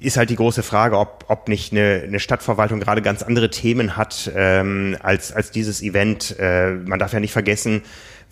ist 0.00 0.16
halt 0.16 0.30
die 0.30 0.36
große 0.36 0.62
Frage, 0.62 0.98
ob, 0.98 1.24
ob 1.28 1.48
nicht 1.48 1.72
eine, 1.72 2.02
eine 2.04 2.20
Stadtverwaltung 2.20 2.80
gerade 2.80 3.02
ganz 3.02 3.22
andere 3.22 3.50
Themen 3.50 3.96
hat 3.96 4.30
ähm, 4.34 4.96
als, 5.02 5.32
als 5.32 5.50
dieses 5.50 5.82
Event. 5.82 6.36
Äh, 6.38 6.72
man 6.72 6.98
darf 6.98 7.12
ja 7.12 7.20
nicht 7.20 7.32
vergessen, 7.32 7.82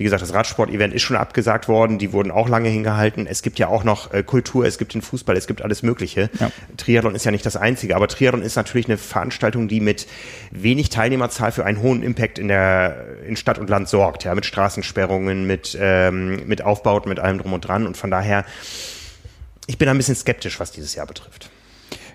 wie 0.01 0.05
gesagt, 0.05 0.23
das 0.23 0.33
Radsport-Event 0.33 0.95
ist 0.95 1.03
schon 1.03 1.19
abgesagt 1.19 1.69
worden, 1.69 1.99
die 1.99 2.15
wurden 2.15 2.31
auch 2.31 2.49
lange 2.49 2.71
hingehalten. 2.71 3.27
Es 3.27 3.43
gibt 3.43 3.59
ja 3.59 3.69
auch 3.69 3.85
noch 3.85 4.15
äh, 4.15 4.23
Kultur, 4.23 4.65
es 4.65 4.79
gibt 4.79 4.95
den 4.95 5.03
Fußball, 5.03 5.37
es 5.37 5.47
gibt 5.47 5.61
alles 5.61 5.83
Mögliche. 5.83 6.31
Ja. 6.41 6.51
Triathlon 6.79 7.15
ist 7.15 7.27
ja 7.27 7.31
nicht 7.31 7.45
das 7.45 7.57
Einzige, 7.57 7.97
aber 7.97 8.09
Triathlon 8.09 8.41
ist 8.41 8.57
natürlich 8.57 8.87
eine 8.87 8.97
Veranstaltung, 8.97 9.69
die 9.69 9.81
mit 9.81 10.07
wenig 10.53 10.89
Teilnehmerzahl 10.89 11.53
für 11.53 11.67
einen 11.67 11.83
hohen 11.83 12.03
Impact 12.03 12.39
in 12.39 12.49
der 12.49 13.19
in 13.27 13.37
Stadt 13.37 13.59
und 13.59 13.69
Land 13.69 13.91
sorgt, 13.91 14.25
ja, 14.25 14.35
mit 14.35 14.47
Straßensperrungen, 14.47 15.47
mit, 15.47 15.77
ähm, 15.79 16.47
mit 16.47 16.63
Aufbauten, 16.63 17.11
mit 17.11 17.19
allem 17.19 17.37
drum 17.37 17.53
und 17.53 17.61
dran. 17.61 17.87
Und 17.87 17.99
von 17.99 18.11
daher 18.11 18.47
ich 19.71 19.79
bin 19.79 19.89
ein 19.89 19.97
bisschen 19.97 20.17
skeptisch, 20.17 20.59
was 20.59 20.73
dieses 20.73 20.97
Jahr 20.97 21.07
betrifft. 21.07 21.49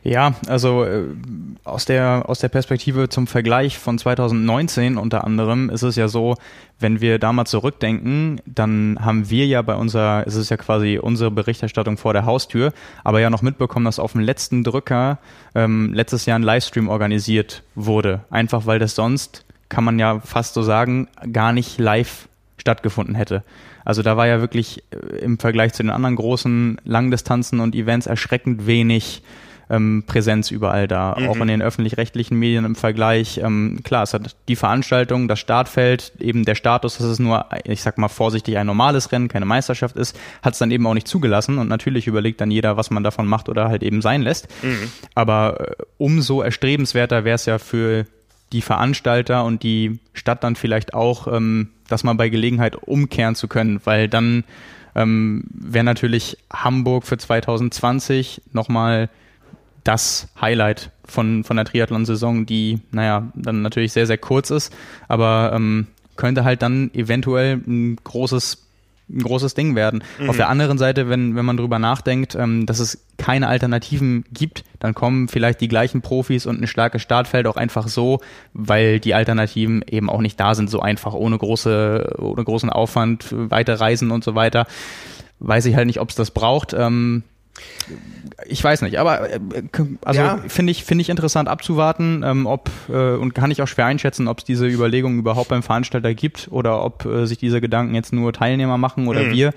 Ja, 0.03 0.35
also 0.47 0.83
äh, 0.83 1.05
aus 1.63 1.85
der 1.85 2.25
aus 2.27 2.37
der 2.39 2.49
Perspektive 2.49 3.09
zum 3.09 3.25
Vergleich 3.25 3.79
von 3.79 3.97
2019 3.97 4.97
unter 4.97 5.23
anderem 5.23 5.71
ist 5.71 5.81
es 5.81 5.95
ja 5.95 6.09
so, 6.09 6.35
wenn 6.79 7.01
wir 7.01 7.17
da 7.17 7.33
mal 7.33 7.45
zurückdenken, 7.45 8.39
dann 8.45 8.99
haben 9.01 9.29
wir 9.31 9.47
ja 9.47 9.63
bei 9.63 9.73
unserer, 9.73 10.27
es 10.27 10.35
ist 10.35 10.51
ja 10.51 10.57
quasi 10.57 10.99
unsere 11.01 11.31
Berichterstattung 11.31 11.97
vor 11.97 12.13
der 12.13 12.25
Haustür, 12.25 12.71
aber 13.03 13.19
ja 13.19 13.31
noch 13.31 13.41
mitbekommen, 13.41 13.85
dass 13.85 13.97
auf 13.97 14.11
dem 14.11 14.21
letzten 14.21 14.63
Drücker 14.63 15.17
ähm, 15.55 15.93
letztes 15.93 16.27
Jahr 16.27 16.37
ein 16.37 16.43
Livestream 16.43 16.89
organisiert 16.89 17.63
wurde, 17.73 18.25
einfach 18.29 18.67
weil 18.67 18.79
das 18.79 18.93
sonst 18.93 19.45
kann 19.69 19.85
man 19.85 19.97
ja 19.97 20.19
fast 20.19 20.53
so 20.53 20.61
sagen 20.61 21.07
gar 21.31 21.51
nicht 21.53 21.79
live 21.79 22.27
stattgefunden 22.57 23.15
hätte. 23.15 23.43
Also 23.85 24.01
da 24.01 24.17
war 24.17 24.27
ja 24.27 24.41
wirklich 24.41 24.83
äh, 24.91 25.19
im 25.19 25.39
Vergleich 25.39 25.73
zu 25.73 25.83
den 25.83 25.91
anderen 25.91 26.15
großen 26.15 26.81
Langdistanzen 26.83 27.59
und 27.61 27.75
Events 27.75 28.07
erschreckend 28.07 28.67
wenig 28.67 29.21
ähm, 29.69 30.03
Präsenz 30.05 30.51
überall 30.51 30.87
da, 30.87 31.15
mhm. 31.17 31.29
auch 31.29 31.37
in 31.37 31.47
den 31.47 31.61
öffentlich-rechtlichen 31.61 32.37
Medien 32.37 32.65
im 32.65 32.75
Vergleich. 32.75 33.39
Ähm, 33.39 33.79
klar, 33.83 34.03
es 34.03 34.13
hat 34.13 34.35
die 34.47 34.55
Veranstaltung, 34.55 35.27
das 35.27 35.39
Startfeld, 35.39 36.13
eben 36.19 36.45
der 36.45 36.55
Status, 36.55 36.97
dass 36.97 37.07
es 37.07 37.19
nur, 37.19 37.45
ich 37.63 37.81
sag 37.81 37.97
mal 37.97 38.07
vorsichtig, 38.07 38.57
ein 38.57 38.67
normales 38.67 39.11
Rennen, 39.11 39.27
keine 39.27 39.45
Meisterschaft 39.45 39.95
ist, 39.95 40.17
hat 40.41 40.53
es 40.53 40.59
dann 40.59 40.71
eben 40.71 40.85
auch 40.85 40.93
nicht 40.93 41.07
zugelassen 41.07 41.57
und 41.57 41.67
natürlich 41.67 42.07
überlegt 42.07 42.41
dann 42.41 42.51
jeder, 42.51 42.77
was 42.77 42.91
man 42.91 43.03
davon 43.03 43.27
macht 43.27 43.49
oder 43.49 43.69
halt 43.69 43.83
eben 43.83 44.01
sein 44.01 44.21
lässt. 44.21 44.47
Mhm. 44.63 44.91
Aber 45.15 45.59
äh, 45.59 45.83
umso 45.97 46.41
erstrebenswerter 46.41 47.23
wäre 47.23 47.35
es 47.35 47.45
ja 47.45 47.57
für 47.57 48.05
die 48.51 48.61
Veranstalter 48.61 49.43
und 49.43 49.63
die 49.63 49.99
Stadt 50.13 50.43
dann 50.43 50.55
vielleicht 50.55 50.93
auch, 50.93 51.27
ähm, 51.27 51.69
das 51.87 52.03
mal 52.03 52.13
bei 52.13 52.29
Gelegenheit 52.29 52.75
umkehren 52.75 53.35
zu 53.35 53.47
können, 53.47 53.79
weil 53.83 54.07
dann 54.07 54.43
ähm, 54.95 55.43
wäre 55.49 55.83
natürlich 55.83 56.37
Hamburg 56.51 57.05
für 57.05 57.17
2020 57.17 58.41
nochmal 58.53 59.09
das 59.83 60.29
Highlight 60.39 60.91
von, 61.05 61.43
von 61.43 61.57
der 61.57 61.65
Triathlon-Saison, 61.65 62.45
die, 62.45 62.79
naja, 62.91 63.27
dann 63.35 63.61
natürlich 63.61 63.93
sehr, 63.93 64.07
sehr 64.07 64.17
kurz 64.17 64.49
ist, 64.49 64.73
aber 65.07 65.51
ähm, 65.53 65.87
könnte 66.15 66.43
halt 66.43 66.61
dann 66.61 66.91
eventuell 66.93 67.61
ein 67.67 67.97
großes 68.03 68.64
ein 69.09 69.21
großes 69.21 69.53
Ding 69.53 69.75
werden. 69.75 70.03
Mhm. 70.19 70.29
Auf 70.29 70.37
der 70.37 70.49
anderen 70.49 70.77
Seite, 70.77 71.09
wenn, 71.09 71.35
wenn 71.35 71.45
man 71.45 71.57
drüber 71.57 71.79
nachdenkt, 71.79 72.35
ähm, 72.35 72.65
dass 72.65 72.79
es 72.79 73.05
keine 73.17 73.47
Alternativen 73.47 74.25
gibt, 74.31 74.63
dann 74.79 74.93
kommen 74.93 75.27
vielleicht 75.27 75.61
die 75.61 75.67
gleichen 75.67 76.01
Profis 76.01 76.45
und 76.45 76.61
ein 76.61 76.67
starkes 76.67 77.01
Startfeld 77.01 77.47
auch 77.47 77.55
einfach 77.55 77.87
so, 77.87 78.21
weil 78.53 78.99
die 78.99 79.13
Alternativen 79.13 79.83
eben 79.89 80.09
auch 80.09 80.21
nicht 80.21 80.39
da 80.39 80.55
sind, 80.55 80.69
so 80.69 80.79
einfach, 80.79 81.13
ohne 81.13 81.37
große, 81.37 82.15
ohne 82.19 82.43
großen 82.43 82.69
Aufwand, 82.69 83.27
weite 83.31 83.79
Reisen 83.79 84.11
und 84.11 84.23
so 84.23 84.35
weiter. 84.35 84.65
Weiß 85.39 85.65
ich 85.65 85.75
halt 85.75 85.87
nicht, 85.87 85.99
ob 85.99 86.09
es 86.09 86.15
das 86.15 86.31
braucht. 86.31 86.73
Ähm, 86.73 87.23
ich 88.45 88.63
weiß 88.63 88.81
nicht, 88.81 88.99
aber 88.99 89.29
äh, 89.31 89.39
also 90.03 90.19
ja. 90.19 90.39
finde 90.47 90.71
ich 90.71 90.83
finde 90.83 91.01
ich 91.01 91.09
interessant 91.09 91.47
abzuwarten, 91.47 92.23
ähm, 92.25 92.45
ob 92.45 92.69
äh, 92.89 93.13
und 93.13 93.33
kann 93.33 93.51
ich 93.51 93.61
auch 93.61 93.67
schwer 93.67 93.85
einschätzen, 93.85 94.27
ob 94.27 94.39
es 94.39 94.43
diese 94.43 94.67
Überlegungen 94.67 95.19
überhaupt 95.19 95.49
beim 95.49 95.63
Veranstalter 95.63 96.13
gibt 96.13 96.49
oder 96.51 96.83
ob 96.83 97.05
äh, 97.05 97.25
sich 97.25 97.37
diese 97.37 97.61
Gedanken 97.61 97.95
jetzt 97.95 98.13
nur 98.13 98.33
Teilnehmer 98.33 98.77
machen 98.77 99.07
oder 99.07 99.23
mhm. 99.23 99.31
wir, 99.31 99.53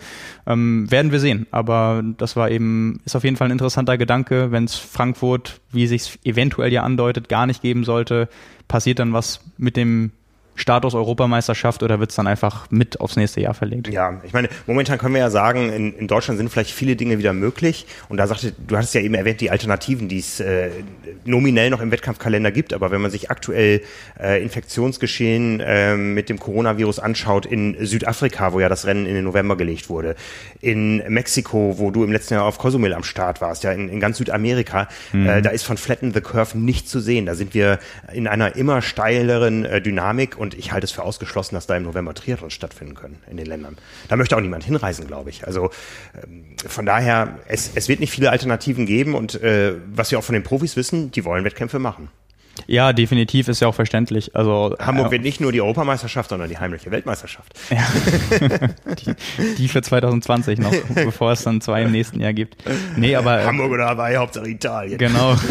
ähm, 0.47 0.91
werden 0.91 1.13
wir 1.13 1.21
sehen. 1.21 1.47
Aber 1.51 2.03
das 2.19 2.37
war 2.37 2.51
eben 2.51 3.01
ist 3.05 3.17
auf 3.17 3.25
jeden 3.25 3.37
Fall 3.37 3.49
ein 3.49 3.53
interessanter 3.53 3.99
Gedanke, 3.99 4.53
wenn 4.53 4.65
es 4.65 4.77
Frankfurt, 4.77 5.61
wie 5.73 5.87
sich 5.87 6.19
eventuell 6.25 6.73
ja 6.73 6.83
andeutet, 6.83 7.29
gar 7.29 7.47
nicht 7.47 7.63
geben 7.63 7.85
sollte, 7.85 8.29
passiert 8.69 8.99
dann 8.99 9.13
was 9.13 9.41
mit 9.57 9.77
dem 9.77 10.13
Status 10.59 10.95
Europameisterschaft 10.95 11.83
oder 11.83 12.01
wird 12.01 12.11
es 12.11 12.17
dann 12.17 12.27
einfach 12.27 12.67
mit 12.71 13.01
aufs 13.01 13.17
nächste 13.17 13.41
Jahr 13.41 13.55
verlegt? 13.55 13.89
Ja, 13.89 14.21
ich 14.25 14.33
meine, 14.33 14.49
momentan 14.67 14.99
können 14.99 15.15
wir 15.15 15.21
ja 15.21 15.31
sagen, 15.31 15.73
in, 15.73 15.95
in 15.95 16.09
Deutschland 16.09 16.39
sind 16.39 16.51
vielleicht 16.51 16.73
viele 16.73 16.97
Dinge 16.97 17.19
wieder 17.19 17.33
möglich. 17.33 17.87
Und 18.09 18.17
da 18.17 18.27
sagte, 18.27 18.53
du 18.67 18.77
hattest 18.77 18.95
ja 18.95 19.01
eben 19.01 19.15
erwähnt, 19.15 19.41
die 19.41 19.51
Alternativen, 19.51 20.09
die 20.09 20.19
es 20.19 20.41
äh, 20.41 20.71
nominell 21.25 21.71
noch 21.71 21.81
im 21.81 21.91
Wettkampfkalender 21.91 22.51
gibt. 22.51 22.73
Aber 22.73 22.91
wenn 22.91 23.01
man 23.01 23.11
sich 23.11 23.31
aktuell 23.31 23.83
äh, 24.21 24.43
Infektionsgeschehen 24.43 25.61
äh, 25.61 25.97
mit 25.97 26.29
dem 26.29 26.39
Coronavirus 26.39 26.99
anschaut 26.99 27.47
in 27.47 27.77
Südafrika, 27.87 28.53
wo 28.53 28.61
ja 28.61 28.69
das 28.69 28.87
Rennen 28.87 29.07
in 29.07 29.15
den 29.15 29.25
November 29.25 29.57
gelegt 29.57 29.89
wurde, 29.89 30.17
in 30.61 30.99
Mexiko, 31.09 31.79
wo 31.79 31.91
du 31.91 32.05
im 32.05 32.13
letzten 32.13 32.35
Jahr 32.35 32.45
auf 32.45 32.59
Cozumel 32.59 32.93
am 32.95 33.05
Start 33.05 33.41
warst, 33.41 33.65
ja, 33.65 33.73
in, 33.73 33.89
in 33.89 34.01
ganz 34.01 34.19
Südamerika, 34.19 34.89
mhm. 35.13 35.29
äh, 35.29 35.43
da 35.43 35.51
ist 35.51 35.65
von 35.65 35.77
Flatten 35.77 36.13
the 36.13 36.21
Curve 36.21 36.59
nicht 36.59 36.89
zu 36.89 37.01
sehen. 37.01 37.27
Da 37.27 37.35
sind 37.35 37.55
wir 37.55 37.79
in 38.13 38.27
einer 38.27 38.57
immer 38.57 38.83
steileren 38.83 39.65
äh, 39.65 39.81
Dynamik 39.81 40.37
und 40.37 40.48
und 40.49 40.55
ich 40.55 40.73
halte 40.73 40.87
es 40.87 40.93
für 40.93 41.03
ausgeschlossen, 41.03 41.55
dass 41.57 41.67
da 41.67 41.77
im 41.77 41.83
November 41.83 42.15
Triathlon 42.15 42.49
stattfinden 42.49 42.95
können 42.95 43.17
in 43.31 43.37
den 43.37 43.45
Ländern. 43.45 43.77
Da 44.09 44.17
möchte 44.17 44.35
auch 44.35 44.41
niemand 44.41 44.65
hinreisen, 44.65 45.07
glaube 45.07 45.29
ich. 45.29 45.47
Also 45.47 45.71
ähm, 46.23 46.57
von 46.67 46.87
daher, 46.87 47.39
es, 47.49 47.73
es 47.75 47.89
wird 47.89 48.01
nicht 48.01 48.11
viele 48.11 48.31
Alternativen 48.31 48.87
geben 48.87 49.15
und 49.15 49.43
äh, 49.43 49.75
was 49.95 50.11
wir 50.11 50.19
auch 50.19 50.25
von 50.25 50.33
den 50.33 50.43
Profis 50.43 50.75
wissen, 50.75 51.11
die 51.11 51.27
wollen 51.27 51.45
Wettkämpfe 51.45 51.79
machen. 51.79 52.09
Ja, 52.67 52.95
definitiv 52.95 53.49
ist 53.49 53.61
ja 53.61 53.69
auch 53.69 53.75
verständlich. 53.75 54.35
Also 54.35 54.75
Hamburg 54.81 55.09
äh, 55.09 55.11
wird 55.13 55.23
nicht 55.23 55.39
nur 55.39 55.53
die 55.53 55.61
Europameisterschaft, 55.61 56.31
sondern 56.31 56.49
die 56.49 56.57
heimliche 56.57 56.91
Weltmeisterschaft. 56.91 57.53
Ja. 57.69 57.87
die, 58.95 59.55
die, 59.59 59.69
für 59.69 59.83
2020 59.83 60.59
noch, 60.61 60.73
bevor 60.95 61.33
es 61.33 61.43
dann 61.43 61.61
zwei 61.61 61.83
im 61.83 61.93
nächsten 61.93 62.21
Jahr 62.21 62.33
gibt. 62.33 62.57
Nee, 62.97 63.15
aber 63.17 63.45
Hamburg 63.45 63.73
oder 63.73 63.87
Hawaii, 63.87 64.17
Hauptsache 64.17 64.49
Italien. 64.49 64.97
Genau. 64.97 65.37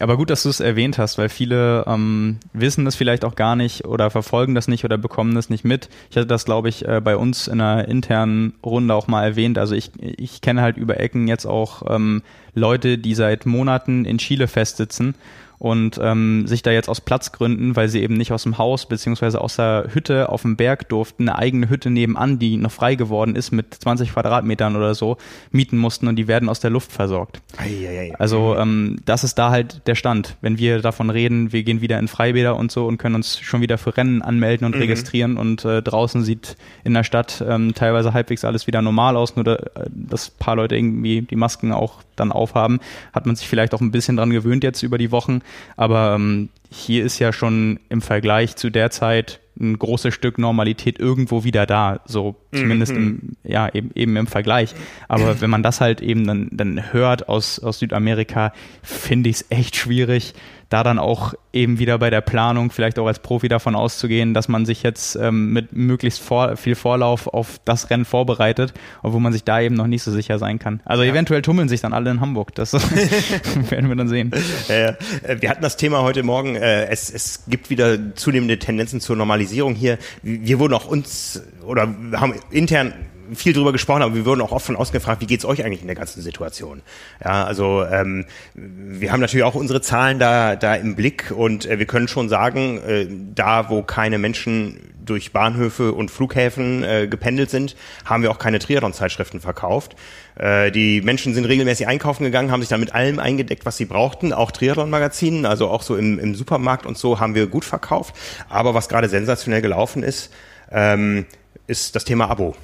Aber 0.00 0.16
gut, 0.16 0.30
dass 0.30 0.44
du 0.44 0.48
es 0.48 0.60
erwähnt 0.60 0.98
hast, 0.98 1.18
weil 1.18 1.28
viele 1.28 1.84
ähm, 1.86 2.38
wissen 2.52 2.84
das 2.84 2.94
vielleicht 2.94 3.24
auch 3.24 3.34
gar 3.34 3.56
nicht 3.56 3.84
oder 3.84 4.10
verfolgen 4.10 4.54
das 4.54 4.68
nicht 4.68 4.84
oder 4.84 4.96
bekommen 4.96 5.34
das 5.34 5.50
nicht 5.50 5.64
mit. 5.64 5.88
Ich 6.10 6.16
hatte 6.16 6.26
das, 6.26 6.44
glaube 6.44 6.68
ich, 6.68 6.86
äh, 6.86 7.00
bei 7.02 7.16
uns 7.16 7.48
in 7.48 7.60
einer 7.60 7.88
internen 7.88 8.54
Runde 8.64 8.94
auch 8.94 9.08
mal 9.08 9.24
erwähnt. 9.24 9.58
Also 9.58 9.74
ich, 9.74 9.90
ich 10.00 10.40
kenne 10.40 10.62
halt 10.62 10.76
über 10.76 11.00
Ecken 11.00 11.26
jetzt 11.26 11.46
auch 11.46 11.82
ähm, 11.88 12.22
Leute, 12.54 12.98
die 12.98 13.14
seit 13.14 13.46
Monaten 13.46 14.04
in 14.04 14.18
Chile 14.18 14.46
festsitzen 14.46 15.14
und 15.58 15.98
ähm, 16.00 16.46
sich 16.46 16.62
da 16.62 16.70
jetzt 16.70 16.88
aus 16.88 17.00
Platzgründen, 17.00 17.74
weil 17.74 17.88
sie 17.88 18.00
eben 18.02 18.16
nicht 18.16 18.32
aus 18.32 18.44
dem 18.44 18.58
Haus 18.58 18.86
beziehungsweise 18.86 19.40
aus 19.40 19.56
der 19.56 19.88
Hütte 19.92 20.28
auf 20.28 20.42
dem 20.42 20.56
Berg 20.56 20.88
durften, 20.88 21.28
eine 21.28 21.38
eigene 21.38 21.68
Hütte 21.68 21.90
nebenan, 21.90 22.38
die 22.38 22.56
noch 22.56 22.70
frei 22.70 22.94
geworden 22.94 23.34
ist 23.34 23.50
mit 23.50 23.74
20 23.74 24.12
Quadratmetern 24.12 24.76
oder 24.76 24.94
so, 24.94 25.16
mieten 25.50 25.78
mussten 25.78 26.06
und 26.06 26.16
die 26.16 26.28
werden 26.28 26.48
aus 26.48 26.60
der 26.60 26.70
Luft 26.70 26.92
versorgt. 26.92 27.40
Eieiei. 27.56 28.14
Also 28.18 28.56
ähm, 28.56 28.98
das 29.04 29.24
ist 29.24 29.34
da 29.34 29.50
halt 29.50 29.86
der 29.86 29.96
Stand. 29.96 30.36
Wenn 30.40 30.58
wir 30.58 30.80
davon 30.80 31.10
reden, 31.10 31.52
wir 31.52 31.64
gehen 31.64 31.80
wieder 31.80 31.98
in 31.98 32.08
Freibäder 32.08 32.56
und 32.56 32.70
so 32.70 32.86
und 32.86 32.98
können 32.98 33.16
uns 33.16 33.40
schon 33.40 33.60
wieder 33.60 33.78
für 33.78 33.96
Rennen 33.96 34.22
anmelden 34.22 34.64
und 34.64 34.76
mhm. 34.76 34.82
registrieren 34.82 35.36
und 35.36 35.64
äh, 35.64 35.82
draußen 35.82 36.22
sieht 36.22 36.56
in 36.84 36.94
der 36.94 37.04
Stadt 37.04 37.44
ähm, 37.46 37.74
teilweise 37.74 38.12
halbwegs 38.12 38.44
alles 38.44 38.66
wieder 38.66 38.80
normal 38.80 39.16
aus, 39.16 39.34
nur 39.34 39.44
da, 39.44 39.54
äh, 39.54 39.88
dass 39.90 40.30
paar 40.30 40.54
Leute 40.54 40.76
irgendwie 40.76 41.22
die 41.22 41.36
Masken 41.36 41.72
auch 41.72 42.02
dann 42.16 42.32
aufhaben, 42.32 42.80
hat 43.12 43.26
man 43.26 43.36
sich 43.36 43.48
vielleicht 43.48 43.74
auch 43.74 43.80
ein 43.80 43.90
bisschen 43.90 44.16
dran 44.16 44.30
gewöhnt 44.30 44.64
jetzt 44.64 44.82
über 44.82 44.98
die 44.98 45.10
Wochen. 45.10 45.40
Aber 45.76 46.14
ähm, 46.14 46.48
hier 46.70 47.04
ist 47.04 47.18
ja 47.18 47.32
schon 47.32 47.80
im 47.88 48.02
Vergleich 48.02 48.56
zu 48.56 48.70
der 48.70 48.90
Zeit 48.90 49.40
ein 49.60 49.78
großes 49.78 50.14
Stück 50.14 50.38
Normalität 50.38 50.98
irgendwo 51.00 51.42
wieder 51.44 51.66
da, 51.66 52.00
so 52.04 52.36
zumindest 52.52 52.92
mhm. 52.92 53.36
im, 53.42 53.50
ja, 53.50 53.68
eben, 53.74 53.90
eben 53.94 54.16
im 54.16 54.26
Vergleich. 54.26 54.74
Aber 55.08 55.40
wenn 55.40 55.50
man 55.50 55.62
das 55.62 55.80
halt 55.80 56.00
eben 56.00 56.26
dann, 56.26 56.48
dann 56.52 56.92
hört 56.92 57.28
aus, 57.28 57.58
aus 57.58 57.80
Südamerika, 57.80 58.52
finde 58.82 59.30
ich 59.30 59.36
es 59.36 59.46
echt 59.50 59.76
schwierig, 59.76 60.34
da 60.68 60.82
dann 60.82 60.98
auch 60.98 61.34
eben 61.52 61.78
wieder 61.78 61.98
bei 61.98 62.10
der 62.10 62.20
Planung 62.20 62.70
vielleicht 62.70 62.98
auch 62.98 63.06
als 63.06 63.20
Profi 63.20 63.48
davon 63.48 63.74
auszugehen, 63.74 64.34
dass 64.34 64.48
man 64.48 64.66
sich 64.66 64.82
jetzt 64.82 65.16
ähm, 65.16 65.52
mit 65.52 65.72
möglichst 65.72 66.20
vor, 66.20 66.56
viel 66.56 66.74
Vorlauf 66.74 67.26
auf 67.26 67.58
das 67.64 67.90
Rennen 67.90 68.04
vorbereitet, 68.04 68.74
obwohl 69.02 69.20
man 69.20 69.32
sich 69.32 69.44
da 69.44 69.60
eben 69.60 69.74
noch 69.74 69.86
nicht 69.86 70.02
so 70.02 70.12
sicher 70.12 70.38
sein 70.38 70.58
kann. 70.58 70.80
Also 70.84 71.02
ja. 71.02 71.10
eventuell 71.10 71.42
tummeln 71.42 71.68
sich 71.68 71.80
dann 71.80 71.92
alle 71.92 72.10
in 72.10 72.20
Hamburg. 72.20 72.54
Das 72.54 72.74
werden 73.70 73.88
wir 73.88 73.96
dann 73.96 74.08
sehen. 74.08 74.30
Äh, 74.68 74.94
wir 75.40 75.48
hatten 75.48 75.62
das 75.62 75.76
Thema 75.76 76.02
heute 76.02 76.22
Morgen. 76.22 76.54
Äh, 76.56 76.86
es, 76.86 77.10
es 77.10 77.44
gibt 77.48 77.70
wieder 77.70 78.14
zunehmende 78.14 78.58
Tendenzen 78.58 79.00
zur 79.00 79.16
Normalisierung 79.16 79.74
hier. 79.74 79.98
Wir 80.22 80.58
wurden 80.58 80.74
auch 80.74 80.86
uns 80.86 81.42
oder 81.64 81.94
haben 82.12 82.34
intern 82.50 82.92
viel 83.34 83.52
drüber 83.52 83.72
gesprochen, 83.72 84.02
aber 84.02 84.14
wir 84.14 84.24
wurden 84.24 84.40
auch 84.40 84.52
oft 84.52 84.66
von 84.66 84.76
außen 84.76 84.92
gefragt, 84.92 85.20
wie 85.20 85.26
geht's 85.26 85.44
euch 85.44 85.64
eigentlich 85.64 85.80
in 85.80 85.86
der 85.86 85.96
ganzen 85.96 86.22
Situation? 86.22 86.82
Ja, 87.24 87.44
also 87.44 87.84
ähm, 87.84 88.26
wir 88.54 89.12
haben 89.12 89.20
natürlich 89.20 89.44
auch 89.44 89.54
unsere 89.54 89.80
Zahlen 89.80 90.18
da, 90.18 90.56
da 90.56 90.74
im 90.74 90.96
Blick 90.96 91.32
und 91.34 91.66
äh, 91.66 91.78
wir 91.78 91.86
können 91.86 92.08
schon 92.08 92.28
sagen, 92.28 92.80
äh, 92.82 93.06
da 93.34 93.68
wo 93.70 93.82
keine 93.82 94.18
Menschen 94.18 94.80
durch 95.08 95.32
Bahnhöfe 95.32 95.92
und 95.92 96.10
Flughäfen 96.10 96.84
äh, 96.84 97.06
gependelt 97.08 97.50
sind, 97.50 97.76
haben 98.04 98.22
wir 98.22 98.30
auch 98.30 98.38
keine 98.38 98.58
Triathlon-Zeitschriften 98.58 99.40
verkauft. 99.40 99.96
Äh, 100.36 100.70
die 100.70 101.00
Menschen 101.00 101.34
sind 101.34 101.44
regelmäßig 101.46 101.86
einkaufen 101.86 102.24
gegangen, 102.24 102.50
haben 102.50 102.60
sich 102.60 102.68
dann 102.68 102.80
mit 102.80 102.94
allem 102.94 103.18
eingedeckt, 103.18 103.64
was 103.66 103.76
sie 103.76 103.86
brauchten, 103.86 104.32
auch 104.32 104.50
Triathlon-Magazinen, 104.50 105.46
also 105.46 105.68
auch 105.68 105.82
so 105.82 105.96
im, 105.96 106.18
im 106.18 106.34
Supermarkt 106.34 106.86
und 106.86 106.98
so 106.98 107.20
haben 107.20 107.34
wir 107.34 107.46
gut 107.46 107.64
verkauft. 107.64 108.14
Aber 108.48 108.74
was 108.74 108.88
gerade 108.88 109.08
sensationell 109.08 109.62
gelaufen 109.62 110.02
ist, 110.02 110.32
ähm, 110.70 111.26
ist 111.66 111.96
das 111.96 112.04
Thema 112.04 112.30
Abo. 112.30 112.54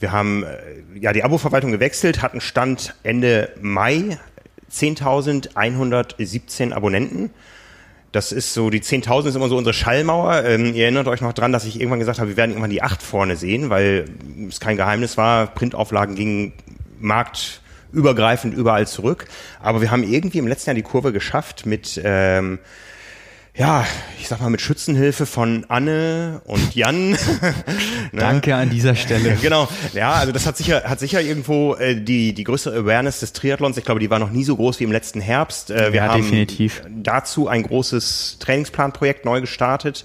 Wir 0.00 0.10
haben 0.12 0.44
äh, 0.44 0.56
ja 0.98 1.12
die 1.12 1.22
Abo-Verwaltung 1.24 1.72
gewechselt, 1.72 2.22
hatten 2.22 2.40
Stand 2.40 2.94
Ende 3.02 3.50
Mai 3.60 4.16
10.117 4.70 6.72
Abonnenten. 6.72 7.30
Das 8.12 8.32
ist 8.32 8.54
so, 8.54 8.70
die 8.70 8.80
10.000 8.80 9.28
ist 9.28 9.34
immer 9.34 9.48
so 9.48 9.56
unsere 9.56 9.74
Schallmauer. 9.74 10.44
Ähm, 10.44 10.72
ihr 10.74 10.84
erinnert 10.84 11.08
euch 11.08 11.20
noch 11.20 11.32
dran, 11.32 11.50
dass 11.52 11.64
ich 11.64 11.80
irgendwann 11.80 11.98
gesagt 11.98 12.20
habe, 12.20 12.28
wir 12.28 12.36
werden 12.36 12.52
irgendwann 12.52 12.70
die 12.70 12.82
8 12.82 13.02
vorne 13.02 13.34
sehen, 13.36 13.70
weil 13.70 14.04
es 14.48 14.60
kein 14.60 14.76
Geheimnis 14.76 15.16
war, 15.16 15.48
Printauflagen 15.48 16.14
gingen 16.14 16.52
marktübergreifend 17.00 18.54
überall 18.54 18.86
zurück. 18.86 19.26
Aber 19.60 19.80
wir 19.80 19.90
haben 19.90 20.04
irgendwie 20.04 20.38
im 20.38 20.46
letzten 20.46 20.70
Jahr 20.70 20.76
die 20.76 20.82
Kurve 20.82 21.12
geschafft 21.12 21.66
mit 21.66 22.00
ähm, 22.04 22.60
ja, 23.56 23.86
ich 24.18 24.26
sag 24.26 24.40
mal 24.40 24.50
mit 24.50 24.60
Schützenhilfe 24.60 25.26
von 25.26 25.64
Anne 25.68 26.40
und 26.44 26.74
Jan. 26.74 27.10
ne? 27.10 27.18
Danke 28.12 28.56
an 28.56 28.68
dieser 28.68 28.94
Stelle. 28.96 29.36
genau. 29.40 29.68
Ja, 29.92 30.14
also 30.14 30.32
das 30.32 30.46
hat 30.46 30.56
sicher 30.56 30.82
hat 30.84 30.98
sicher 30.98 31.20
irgendwo 31.20 31.74
äh, 31.76 31.94
die 31.94 32.34
die 32.34 32.42
größere 32.42 32.80
Awareness 32.80 33.20
des 33.20 33.32
Triathlons. 33.32 33.76
Ich 33.76 33.84
glaube, 33.84 34.00
die 34.00 34.10
war 34.10 34.18
noch 34.18 34.30
nie 34.30 34.42
so 34.42 34.56
groß 34.56 34.80
wie 34.80 34.84
im 34.84 34.92
letzten 34.92 35.20
Herbst. 35.20 35.70
Äh, 35.70 35.92
wir 35.92 36.00
ja, 36.00 36.08
haben 36.08 36.22
definitiv. 36.22 36.82
dazu 36.90 37.46
ein 37.46 37.62
großes 37.62 38.38
Trainingsplanprojekt 38.40 39.24
neu 39.24 39.40
gestartet. 39.40 40.04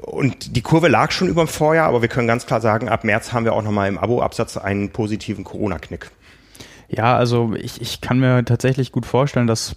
Und 0.00 0.56
die 0.56 0.62
Kurve 0.62 0.88
lag 0.88 1.12
schon 1.12 1.28
über 1.28 1.44
dem 1.44 1.48
Vorjahr, 1.48 1.86
aber 1.86 2.02
wir 2.02 2.08
können 2.08 2.26
ganz 2.26 2.46
klar 2.46 2.60
sagen, 2.60 2.88
ab 2.88 3.04
März 3.04 3.32
haben 3.32 3.44
wir 3.44 3.52
auch 3.52 3.62
nochmal 3.62 3.88
im 3.88 3.98
Abo-Absatz 3.98 4.56
einen 4.56 4.90
positiven 4.90 5.44
Corona-Knick. 5.44 6.10
Ja, 6.94 7.16
also 7.16 7.54
ich, 7.54 7.80
ich 7.80 8.02
kann 8.02 8.18
mir 8.20 8.44
tatsächlich 8.44 8.92
gut 8.92 9.06
vorstellen, 9.06 9.46
dass 9.46 9.76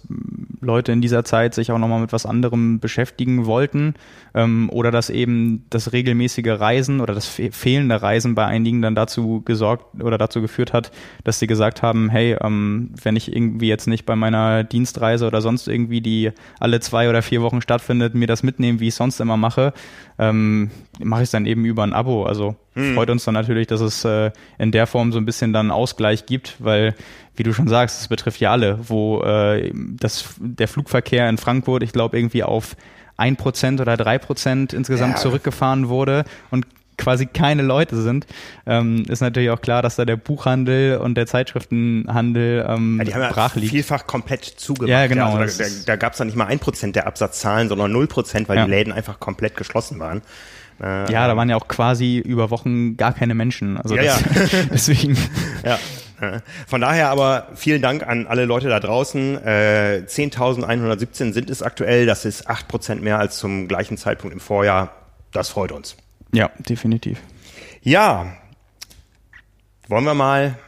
Leute 0.60 0.92
in 0.92 1.00
dieser 1.00 1.24
Zeit 1.24 1.54
sich 1.54 1.72
auch 1.72 1.78
nochmal 1.78 2.00
mit 2.02 2.12
was 2.12 2.26
anderem 2.26 2.78
beschäftigen 2.78 3.46
wollten 3.46 3.94
ähm, 4.34 4.68
oder 4.70 4.90
dass 4.90 5.08
eben 5.08 5.64
das 5.70 5.94
regelmäßige 5.94 6.60
Reisen 6.60 7.00
oder 7.00 7.14
das 7.14 7.26
fe 7.26 7.50
fehlende 7.52 8.02
Reisen 8.02 8.34
bei 8.34 8.44
einigen 8.44 8.82
dann 8.82 8.94
dazu 8.94 9.40
gesorgt 9.46 10.02
oder 10.02 10.18
dazu 10.18 10.42
geführt 10.42 10.74
hat, 10.74 10.92
dass 11.24 11.38
sie 11.38 11.46
gesagt 11.46 11.80
haben, 11.82 12.10
hey, 12.10 12.36
ähm, 12.42 12.90
wenn 13.02 13.16
ich 13.16 13.34
irgendwie 13.34 13.68
jetzt 13.68 13.86
nicht 13.86 14.04
bei 14.04 14.14
meiner 14.14 14.62
Dienstreise 14.62 15.26
oder 15.26 15.40
sonst 15.40 15.68
irgendwie, 15.68 16.02
die 16.02 16.32
alle 16.60 16.80
zwei 16.80 17.08
oder 17.08 17.22
vier 17.22 17.40
Wochen 17.40 17.62
stattfindet, 17.62 18.14
mir 18.14 18.26
das 18.26 18.42
mitnehmen, 18.42 18.78
wie 18.78 18.88
ich 18.88 18.94
sonst 18.94 19.20
immer 19.20 19.38
mache, 19.38 19.72
ähm, 20.18 20.70
mache 20.98 21.22
ich 21.22 21.28
es 21.28 21.30
dann 21.30 21.46
eben 21.46 21.64
über 21.64 21.82
ein 21.82 21.94
Abo. 21.94 22.24
Also 22.24 22.56
hm. 22.76 22.94
freut 22.94 23.10
uns 23.10 23.24
dann 23.24 23.34
natürlich, 23.34 23.66
dass 23.66 23.80
es 23.80 24.04
äh, 24.04 24.30
in 24.58 24.70
der 24.70 24.86
Form 24.86 25.12
so 25.12 25.18
ein 25.18 25.24
bisschen 25.24 25.52
dann 25.52 25.70
Ausgleich 25.70 26.26
gibt, 26.26 26.56
weil 26.58 26.94
wie 27.34 27.42
du 27.42 27.52
schon 27.52 27.68
sagst, 27.68 28.00
es 28.00 28.08
betrifft 28.08 28.40
ja 28.40 28.52
alle, 28.52 28.78
wo 28.88 29.22
äh, 29.22 29.70
das, 29.74 30.34
der 30.38 30.68
Flugverkehr 30.68 31.28
in 31.28 31.38
Frankfurt, 31.38 31.82
ich 31.82 31.92
glaube, 31.92 32.16
irgendwie 32.16 32.42
auf 32.42 32.76
ein 33.16 33.36
Prozent 33.36 33.80
oder 33.80 33.96
drei 33.96 34.18
Prozent 34.18 34.72
insgesamt 34.72 35.14
ja. 35.14 35.20
zurückgefahren 35.20 35.88
wurde 35.88 36.24
und 36.50 36.66
quasi 36.98 37.26
keine 37.26 37.62
Leute 37.62 38.00
sind, 38.00 38.26
ähm, 38.66 39.04
ist 39.08 39.20
natürlich 39.20 39.50
auch 39.50 39.60
klar, 39.60 39.82
dass 39.82 39.96
da 39.96 40.04
der 40.04 40.16
Buchhandel 40.16 40.98
und 40.98 41.14
der 41.14 41.26
Zeitschriftenhandel 41.26 42.66
ähm, 42.68 42.96
ja, 42.98 43.04
die 43.04 43.14
haben 43.14 43.32
brach 43.32 43.54
ja 43.54 43.60
liegt. 43.60 43.72
vielfach 43.72 44.06
komplett 44.06 44.44
zugemacht. 44.44 44.90
Ja, 44.90 45.06
genau. 45.06 45.34
Ja, 45.34 45.40
also 45.40 45.62
da 45.62 45.68
da 45.84 45.96
gab 45.96 46.12
es 46.12 46.18
dann 46.18 46.28
nicht 46.28 46.36
mal 46.36 46.46
ein 46.46 46.58
Prozent 46.58 46.96
der 46.96 47.06
Absatzzahlen, 47.06 47.68
sondern 47.68 47.92
null 47.92 48.06
Prozent, 48.06 48.48
weil 48.48 48.56
ja. 48.56 48.64
die 48.64 48.70
Läden 48.70 48.92
einfach 48.92 49.20
komplett 49.20 49.56
geschlossen 49.56 49.98
waren. 49.98 50.22
Äh, 50.82 51.10
ja, 51.12 51.26
da 51.26 51.36
waren 51.36 51.48
ja 51.48 51.56
auch 51.56 51.68
quasi 51.68 52.18
über 52.18 52.50
Wochen 52.50 52.96
gar 52.96 53.12
keine 53.12 53.34
Menschen. 53.34 53.78
Also 53.78 53.96
ja, 53.96 54.02
das, 54.04 54.52
ja. 54.52 54.58
deswegen. 54.72 55.16
Ja. 55.64 55.78
Von 56.66 56.80
daher 56.80 57.10
aber 57.10 57.48
vielen 57.56 57.82
Dank 57.82 58.06
an 58.06 58.26
alle 58.26 58.46
Leute 58.46 58.68
da 58.68 58.80
draußen. 58.80 59.36
Äh, 59.44 60.04
10.117 60.06 61.32
sind 61.32 61.50
es 61.50 61.62
aktuell. 61.62 62.06
Das 62.06 62.24
ist 62.24 62.48
acht 62.48 62.68
Prozent 62.68 63.02
mehr 63.02 63.18
als 63.18 63.38
zum 63.38 63.68
gleichen 63.68 63.98
Zeitpunkt 63.98 64.32
im 64.32 64.40
Vorjahr. 64.40 64.92
Das 65.32 65.50
freut 65.50 65.72
uns. 65.72 65.96
Ja, 66.32 66.50
definitiv. 66.58 67.20
Ja, 67.82 68.32
wollen 69.88 70.04
wir 70.04 70.14
mal 70.14 70.58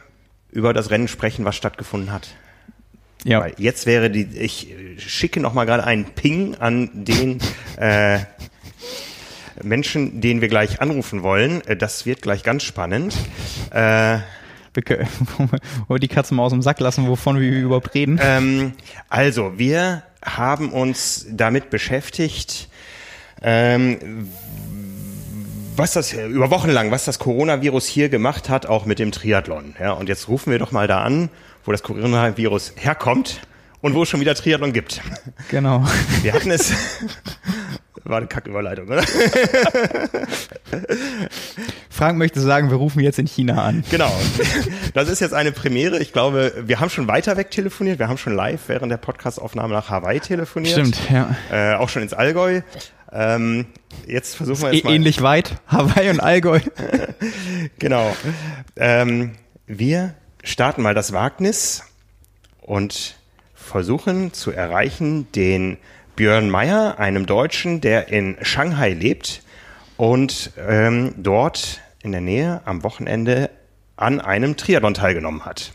über 0.51 0.73
das 0.73 0.91
Rennen 0.91 1.07
sprechen, 1.07 1.45
was 1.45 1.55
stattgefunden 1.55 2.11
hat. 2.11 2.29
Ja. 3.23 3.41
Weil 3.41 3.53
jetzt 3.57 3.85
wäre 3.85 4.09
die, 4.09 4.23
ich 4.23 4.73
schicke 4.97 5.39
noch 5.39 5.53
mal 5.53 5.65
gerade 5.65 5.83
einen 5.83 6.05
Ping 6.05 6.55
an 6.55 6.89
den 6.93 7.39
äh, 7.77 8.19
Menschen, 9.63 10.21
den 10.21 10.41
wir 10.41 10.47
gleich 10.47 10.81
anrufen 10.81 11.23
wollen. 11.23 11.65
Äh, 11.67 11.75
das 11.75 12.05
wird 12.05 12.21
gleich 12.21 12.43
ganz 12.43 12.63
spannend. 12.63 13.15
Äh, 13.71 14.19
wo 15.87 15.95
wir 15.95 15.99
die 15.99 16.07
Katze 16.07 16.33
mal 16.33 16.43
aus 16.43 16.51
dem 16.51 16.61
Sack 16.61 16.79
lassen, 16.79 17.07
wovon 17.07 17.39
wir 17.39 17.51
überhaupt 17.51 17.93
reden. 17.93 18.19
Ähm, 18.21 18.73
also, 19.09 19.57
wir 19.57 20.03
haben 20.23 20.71
uns 20.71 21.25
damit 21.29 21.69
beschäftigt, 21.69 22.69
ähm, 23.41 24.29
was 25.75 25.93
das 25.93 26.13
über 26.13 26.51
Wochen 26.51 26.69
lang, 26.69 26.91
was 26.91 27.05
das 27.05 27.19
Coronavirus 27.19 27.87
hier 27.87 28.09
gemacht 28.09 28.49
hat, 28.49 28.65
auch 28.65 28.85
mit 28.85 28.99
dem 28.99 29.11
Triathlon. 29.11 29.75
Ja, 29.79 29.93
und 29.93 30.09
jetzt 30.09 30.27
rufen 30.27 30.51
wir 30.51 30.59
doch 30.59 30.71
mal 30.71 30.87
da 30.87 31.01
an, 31.03 31.29
wo 31.63 31.71
das 31.71 31.83
Coronavirus 31.83 32.73
herkommt 32.75 33.41
und 33.81 33.93
wo 33.95 34.03
es 34.03 34.09
schon 34.09 34.19
wieder 34.19 34.35
Triathlon 34.35 34.73
gibt. 34.73 35.01
Genau. 35.49 35.85
Wir 36.21 36.33
hatten 36.33 36.51
es. 36.51 36.73
War 38.03 38.17
eine 38.17 38.27
Kacküberleitung, 38.27 38.87
oder? 38.87 39.03
Frank 41.89 42.17
möchte 42.17 42.39
sagen, 42.39 42.69
wir 42.69 42.77
rufen 42.77 43.01
jetzt 43.01 43.19
in 43.19 43.27
China 43.27 43.63
an. 43.63 43.83
Genau. 43.91 44.11
Das 44.93 45.09
ist 45.09 45.19
jetzt 45.19 45.33
eine 45.33 45.51
Premiere. 45.51 45.99
Ich 45.99 46.13
glaube, 46.13 46.53
wir 46.65 46.79
haben 46.79 46.89
schon 46.89 47.07
weiter 47.07 47.35
weg 47.37 47.51
telefoniert. 47.51 47.99
Wir 47.99 48.07
haben 48.07 48.17
schon 48.17 48.33
live 48.35 48.61
während 48.67 48.91
der 48.91 48.97
Podcastaufnahme 48.97 49.73
nach 49.73 49.89
Hawaii 49.89 50.19
telefoniert. 50.19 50.73
Stimmt, 50.73 50.99
ja. 51.09 51.35
Äh, 51.51 51.75
auch 51.75 51.89
schon 51.89 52.01
ins 52.01 52.13
Allgäu. 52.13 52.61
Ähm, 53.11 53.65
jetzt 54.07 54.35
versuchen 54.35 54.61
wir 54.61 54.73
jetzt 54.73 54.85
mal. 54.85 54.93
Ähnlich 54.93 55.21
weit. 55.21 55.55
Hawaii 55.67 56.09
und 56.09 56.19
Allgäu. 56.19 56.59
genau. 57.79 58.15
Ähm, 58.75 59.31
wir 59.67 60.13
starten 60.43 60.81
mal 60.81 60.93
das 60.93 61.11
Wagnis 61.11 61.83
und 62.61 63.15
versuchen 63.55 64.33
zu 64.33 64.51
erreichen 64.51 65.31
den 65.33 65.77
Björn 66.19 66.49
Meyer, 66.49 66.99
einem 66.99 67.25
Deutschen, 67.25 67.79
der 67.79 68.09
in 68.09 68.35
Shanghai 68.41 68.89
lebt 68.89 69.41
und 69.95 70.51
ähm, 70.57 71.13
dort 71.15 71.79
in 72.03 72.11
der 72.11 72.19
Nähe 72.19 72.59
am 72.65 72.83
Wochenende 72.83 73.49
an 73.95 74.19
einem 74.19 74.57
Triathlon 74.57 74.93
teilgenommen 74.93 75.45
hat. 75.45 75.71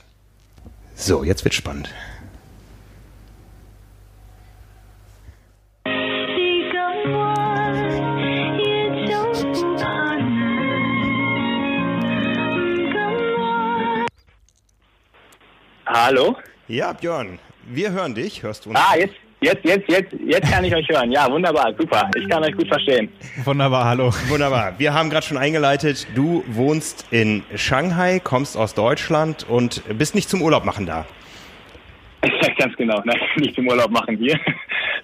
So, 0.94 1.24
jetzt 1.24 1.44
wird 1.44 1.54
spannend. 1.54 1.88
Hallo? 15.86 16.36
Ja, 16.68 16.92
Björn, 16.92 17.38
wir 17.64 17.92
hören 17.92 18.14
dich. 18.14 18.42
Hörst 18.42 18.66
du 18.66 18.70
uns? 18.70 18.78
Ah, 18.78 18.94
jetzt, 18.94 19.14
Jetzt, 19.44 19.62
jetzt, 19.62 19.86
jetzt, 19.90 20.10
jetzt 20.24 20.50
kann 20.50 20.64
ich 20.64 20.74
euch 20.74 20.88
hören. 20.88 21.12
Ja, 21.12 21.30
wunderbar, 21.30 21.70
super. 21.78 22.10
Ich 22.16 22.26
kann 22.30 22.42
euch 22.42 22.56
gut 22.56 22.66
verstehen. 22.66 23.10
Wunderbar, 23.44 23.84
hallo. 23.84 24.10
Wunderbar. 24.28 24.72
Wir 24.78 24.94
haben 24.94 25.10
gerade 25.10 25.26
schon 25.26 25.36
eingeleitet, 25.36 26.06
du 26.14 26.42
wohnst 26.46 27.06
in 27.10 27.42
Shanghai, 27.54 28.20
kommst 28.24 28.56
aus 28.56 28.72
Deutschland 28.72 29.44
und 29.46 29.82
bist 29.98 30.14
nicht 30.14 30.30
zum 30.30 30.40
Urlaub 30.40 30.64
machen 30.64 30.86
da. 30.86 31.04
Ganz 32.58 32.74
genau, 32.76 33.02
nein, 33.04 33.20
nicht 33.36 33.54
zum 33.54 33.68
Urlaub 33.68 33.90
machen 33.90 34.16
hier. 34.16 34.40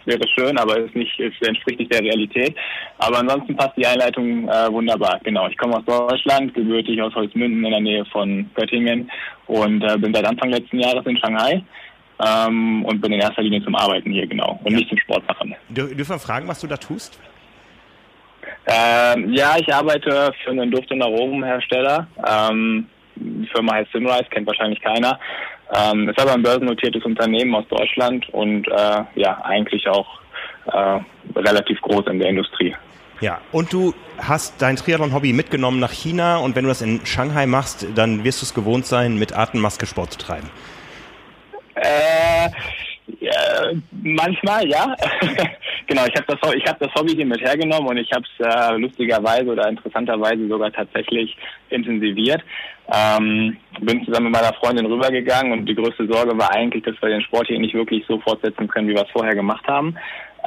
Das 0.07 0.19
wäre 0.19 0.29
schön, 0.35 0.57
aber 0.57 0.79
es, 0.79 0.95
nicht, 0.95 1.21
es 1.21 1.35
entspricht 1.47 1.79
nicht 1.79 1.93
der 1.93 2.01
Realität. 2.01 2.57
Aber 2.97 3.19
ansonsten 3.19 3.55
passt 3.55 3.77
die 3.77 3.87
Einleitung 3.87 4.49
äh, 4.49 4.73
wunderbar. 4.73 5.21
Genau, 5.23 5.49
ich 5.49 5.59
komme 5.59 5.77
aus 5.77 5.85
Deutschland, 5.85 6.55
gebürtig 6.55 7.03
aus 7.03 7.15
Holzmünden 7.15 7.63
in 7.63 7.71
der 7.71 7.81
Nähe 7.81 8.07
von 8.07 8.49
Göttingen 8.55 9.11
und 9.49 9.83
äh, 9.83 9.99
bin 9.99 10.15
seit 10.15 10.25
Anfang 10.25 10.49
letzten 10.49 10.79
Jahres 10.79 11.05
in 11.05 11.19
Shanghai 11.19 11.63
ähm, 12.25 12.85
und 12.85 13.01
bin 13.01 13.13
in 13.13 13.21
erster 13.21 13.43
Linie 13.43 13.63
zum 13.65 13.75
Arbeiten 13.75 14.11
hier, 14.13 14.27
genau, 14.27 14.61
und 14.65 14.73
ja. 14.73 14.79
nicht 14.79 14.89
zum 14.89 14.99
Sport 14.99 15.27
machen. 15.29 15.55
Dürfen 15.69 15.97
wir 15.97 16.19
fragen, 16.19 16.49
was 16.49 16.61
du 16.61 16.67
da 16.67 16.77
tust? 16.77 17.19
Ähm, 18.67 19.33
ja, 19.33 19.57
ich 19.59 19.73
arbeite 19.73 20.33
für 20.43 20.51
einen 20.51 20.71
Duft- 20.71 20.91
und 20.91 21.03
Aromenhersteller. 21.03 22.07
Ähm, 22.27 22.87
die 23.17 23.49
Firma 23.49 23.75
heißt 23.75 23.91
Simrise, 23.93 24.25
kennt 24.31 24.47
wahrscheinlich 24.47 24.81
keiner. 24.81 25.19
Ähm, 25.73 26.09
ist 26.09 26.21
aber 26.21 26.35
ein 26.35 26.43
börsennotiertes 26.43 27.05
Unternehmen 27.05 27.55
aus 27.55 27.67
Deutschland 27.69 28.29
und 28.31 28.67
äh, 28.69 29.05
ja, 29.15 29.41
eigentlich 29.45 29.87
auch 29.89 30.21
äh, 30.67 31.01
relativ 31.37 31.81
groß 31.81 32.07
in 32.09 32.19
der 32.19 32.29
Industrie. 32.29 32.75
Ja, 33.21 33.41
und 33.53 33.73
du 33.73 33.95
hast 34.19 34.63
dein 34.63 34.77
Triathlon-Hobby 34.77 35.33
mitgenommen 35.33 35.79
nach 35.79 35.93
China 35.93 36.39
und 36.39 36.57
wenn 36.57 36.65
du 36.65 36.69
das 36.69 36.81
in 36.81 37.05
Shanghai 37.05 37.47
machst, 37.47 37.87
dann 37.95 38.25
wirst 38.25 38.41
du 38.41 38.47
es 38.47 38.55
gewohnt 38.55 38.87
sein, 38.87 39.17
mit 39.17 39.37
Atemmaske 39.37 39.87
Sport 39.87 40.13
zu 40.13 40.19
treiben. 40.19 40.49
Äh, 41.81 42.51
manchmal, 44.03 44.67
ja. 44.69 44.95
genau, 45.87 46.05
ich 46.07 46.15
habe 46.15 46.27
das, 46.27 46.41
hab 46.41 46.79
das 46.79 46.95
Hobby 46.95 47.15
hier 47.15 47.27
mit 47.27 47.41
hergenommen 47.41 47.89
und 47.89 47.97
ich 47.97 48.11
habe 48.13 48.25
es 48.25 48.47
äh, 48.47 48.77
lustigerweise 48.77 49.47
oder 49.47 49.69
interessanterweise 49.69 50.47
sogar 50.49 50.73
tatsächlich 50.73 51.37
intensiviert. 51.71 52.43
Ähm, 52.93 53.57
bin 53.81 54.05
zusammen 54.05 54.31
mit 54.31 54.41
meiner 54.41 54.55
Freundin 54.55 54.87
rübergegangen 54.87 55.53
und 55.53 55.67
die 55.67 55.75
größte 55.75 56.07
Sorge 56.07 56.37
war 56.37 56.53
eigentlich, 56.53 56.85
dass 56.85 57.01
wir 57.01 57.09
den 57.09 57.23
Sport 57.23 57.47
hier 57.47 57.59
nicht 57.59 57.75
wirklich 57.75 58.05
so 58.07 58.19
fortsetzen 58.21 58.69
können, 58.69 58.89
wie 58.89 58.95
wir 58.95 59.03
es 59.03 59.11
vorher 59.13 59.35
gemacht 59.35 59.67
haben. 59.67 59.97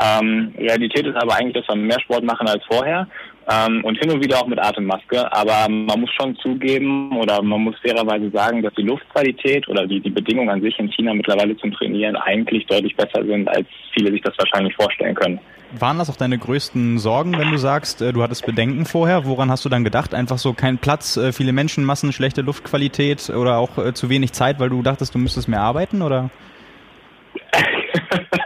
Ähm, 0.02 0.54
Realität 0.58 1.06
ist 1.06 1.16
aber 1.16 1.36
eigentlich, 1.36 1.54
dass 1.54 1.68
wir 1.68 1.76
mehr 1.76 2.00
Sport 2.02 2.24
machen 2.24 2.48
als 2.48 2.64
vorher 2.66 3.08
ähm, 3.50 3.84
und 3.84 3.98
hin 3.98 4.12
und 4.12 4.24
wieder 4.24 4.40
auch 4.40 4.48
mit 4.48 4.60
Atemmaske. 4.60 5.32
Aber 5.32 5.70
man 5.70 6.00
muss 6.00 6.12
schon 6.12 6.36
zugeben 6.38 7.18
oder 7.18 7.42
man 7.42 7.62
muss 7.62 7.76
fairerweise 7.82 8.30
sagen, 8.32 8.62
dass 8.62 8.74
die 8.76 8.84
Luftqualität 8.84 9.68
oder 9.68 9.86
die, 9.88 10.00
die 10.00 10.10
Bedingungen 10.10 10.50
an 10.50 10.62
sich 10.62 10.78
in 10.80 10.92
China 10.92 11.14
mittlerweile 11.14 11.56
zum 11.58 11.72
Trainieren 11.72 12.16
eigentlich 12.16 12.66
deutlich 12.68 12.96
besser 12.96 13.24
sind, 13.26 13.48
als 13.48 13.68
viele 13.94 14.12
sich 14.12 14.22
das 14.22 14.38
wahrscheinlich 14.38 14.76
vorstellen 14.76 15.16
können. 15.16 15.40
Waren 15.80 15.98
das 15.98 16.10
auch 16.12 16.16
deine 16.16 16.38
größten 16.38 17.00
Sorgen, 17.00 17.38
wenn 17.38 17.50
du 17.50 17.58
sagst, 17.58 18.02
äh, 18.02 18.14
du 18.14 18.22
hattest 18.22 18.46
Bedenken 18.46 18.86
vorher? 18.86 19.26
Woran 19.26 19.50
hast 19.50 19.66
du 19.66 19.70
dann 19.70 19.84
gedacht? 19.84 20.14
Einfach 20.14 20.38
so 20.38 20.54
kein 20.54 20.78
Platz, 20.78 21.18
äh, 21.18 21.34
viele 21.34 21.52
Menschenmassen, 21.52 22.14
schlechte 22.14 22.42
Luftqualität 22.42 23.32
oder 23.32 23.58
auch 23.58 23.80
äh, 23.80 23.94
zu 23.94 24.10
wenig 24.10 24.34
Zeit, 24.34 24.60
weil 24.60 24.70
du 24.70 24.84
dachtest, 24.84 25.16
du 25.16 25.20
müsstest 25.20 25.48
mehr 25.48 25.62
arbeiten 25.62 26.04
oder? 26.04 26.30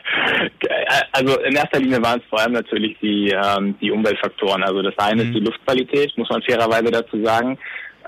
also 1.12 1.40
in 1.42 1.56
erster 1.56 1.80
Linie 1.80 2.02
waren 2.02 2.20
es 2.20 2.30
vor 2.30 2.40
allem 2.40 2.54
natürlich 2.54 2.98
die, 3.02 3.30
ähm, 3.30 3.76
die 3.82 3.92
Umweltfaktoren. 3.92 4.64
Also 4.64 4.82
das 4.82 4.98
eine 4.98 5.24
mhm. 5.24 5.30
ist 5.30 5.36
die 5.36 5.46
Luftqualität, 5.46 6.18
muss 6.18 6.30
man 6.30 6.42
fairerweise 6.44 6.92
dazu 6.92 7.24
sagen, 7.24 7.58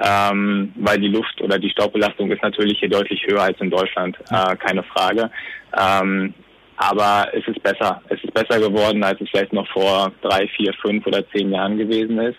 ähm, 0.01 0.71
weil 0.75 0.99
die 0.99 1.09
Luft 1.09 1.41
oder 1.41 1.59
die 1.59 1.69
Staubbelastung 1.69 2.31
ist 2.31 2.41
natürlich 2.41 2.79
hier 2.79 2.89
deutlich 2.89 3.25
höher 3.27 3.41
als 3.41 3.59
in 3.59 3.69
Deutschland, 3.69 4.17
äh, 4.31 4.55
keine 4.55 4.83
Frage. 4.83 5.29
Ähm, 5.77 6.33
aber 6.81 7.27
es 7.33 7.45
ist 7.45 7.61
besser. 7.61 8.01
Es 8.07 8.23
ist 8.23 8.33
besser 8.33 8.57
geworden, 8.57 9.03
als 9.03 9.19
es 9.19 9.29
vielleicht 9.29 9.51
noch 9.51 9.67
vor 9.67 10.13
drei, 10.21 10.47
vier, 10.55 10.73
fünf 10.81 11.05
oder 11.05 11.27
zehn 11.31 11.51
Jahren 11.51 11.77
gewesen 11.77 12.17
ist. 12.19 12.37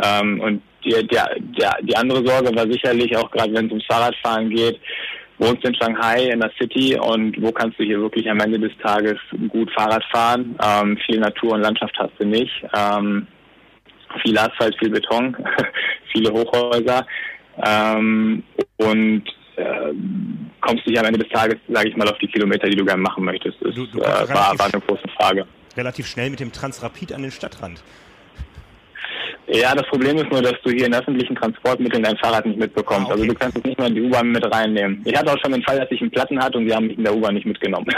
Ähm, 0.00 0.40
und 0.40 0.62
die, 0.84 0.90
der, 1.08 1.34
der, 1.40 1.76
die 1.82 1.96
andere 1.96 2.24
Sorge 2.24 2.54
war 2.54 2.70
sicherlich 2.70 3.16
auch 3.16 3.28
gerade, 3.32 3.52
wenn 3.52 3.66
es 3.66 3.72
ums 3.72 3.86
Fahrradfahren 3.86 4.48
geht, 4.48 4.78
wohnst 5.40 5.64
in 5.64 5.74
Shanghai 5.74 6.28
in 6.28 6.40
der 6.40 6.52
City 6.60 6.98
und 7.00 7.40
wo 7.42 7.50
kannst 7.50 7.78
du 7.78 7.84
hier 7.84 8.00
wirklich 8.00 8.30
am 8.30 8.40
Ende 8.40 8.58
des 8.58 8.76
Tages 8.78 9.18
gut 9.48 9.70
Fahrrad 9.72 10.04
fahren? 10.12 10.56
Ähm, 10.62 10.98
viel 11.06 11.18
Natur 11.18 11.52
und 11.52 11.62
Landschaft 11.62 11.96
hast 11.98 12.12
du 12.18 12.26
nicht. 12.26 12.52
Ähm, 12.76 13.26
viel 14.22 14.38
Asphalt, 14.38 14.76
viel 14.78 14.90
Beton, 14.90 15.36
viele 16.12 16.32
Hochhäuser. 16.32 17.06
Ähm, 17.64 18.42
und 18.76 19.24
äh, 19.56 19.92
kommst 20.60 20.86
du 20.86 20.90
hier 20.90 21.00
am 21.00 21.06
Ende 21.06 21.20
des 21.20 21.28
Tages, 21.30 21.56
sage 21.68 21.88
ich 21.88 21.96
mal, 21.96 22.08
auf 22.08 22.18
die 22.18 22.28
Kilometer, 22.28 22.68
die 22.68 22.76
du 22.76 22.84
gerne 22.84 23.02
machen 23.02 23.24
möchtest. 23.24 23.56
Das 23.60 23.74
du, 23.74 23.86
du 23.86 24.00
äh, 24.00 24.04
war, 24.04 24.58
war 24.58 24.66
eine 24.72 24.82
große 24.82 25.08
Frage. 25.16 25.46
Relativ 25.76 26.06
schnell 26.06 26.30
mit 26.30 26.40
dem 26.40 26.52
Transrapid 26.52 27.12
an 27.12 27.22
den 27.22 27.30
Stadtrand. 27.30 27.82
Ja, 29.52 29.74
das 29.74 29.86
Problem 29.88 30.16
ist 30.16 30.30
nur, 30.30 30.40
dass 30.42 30.54
du 30.62 30.70
hier 30.70 30.86
in 30.86 30.94
öffentlichen 30.94 31.34
Transportmitteln 31.34 32.04
dein 32.04 32.16
Fahrrad 32.18 32.46
nicht 32.46 32.58
mitbekommst. 32.58 33.10
Ah, 33.10 33.14
okay. 33.14 33.22
Also 33.22 33.26
du 33.26 33.34
kannst 33.34 33.58
es 33.58 33.64
nicht 33.64 33.78
mal 33.78 33.88
in 33.88 33.96
die 33.96 34.02
U-Bahn 34.02 34.30
mit 34.30 34.44
reinnehmen. 34.54 35.02
Ich 35.04 35.16
hatte 35.16 35.32
auch 35.32 35.38
schon 35.42 35.50
den 35.50 35.62
Fall, 35.64 35.76
dass 35.80 35.90
ich 35.90 36.00
einen 36.00 36.12
Platten 36.12 36.40
hatte 36.40 36.58
und 36.58 36.68
sie 36.68 36.74
haben 36.74 36.86
mich 36.86 36.96
in 36.96 37.02
der 37.02 37.16
U-Bahn 37.16 37.34
nicht 37.34 37.46
mitgenommen. 37.46 37.86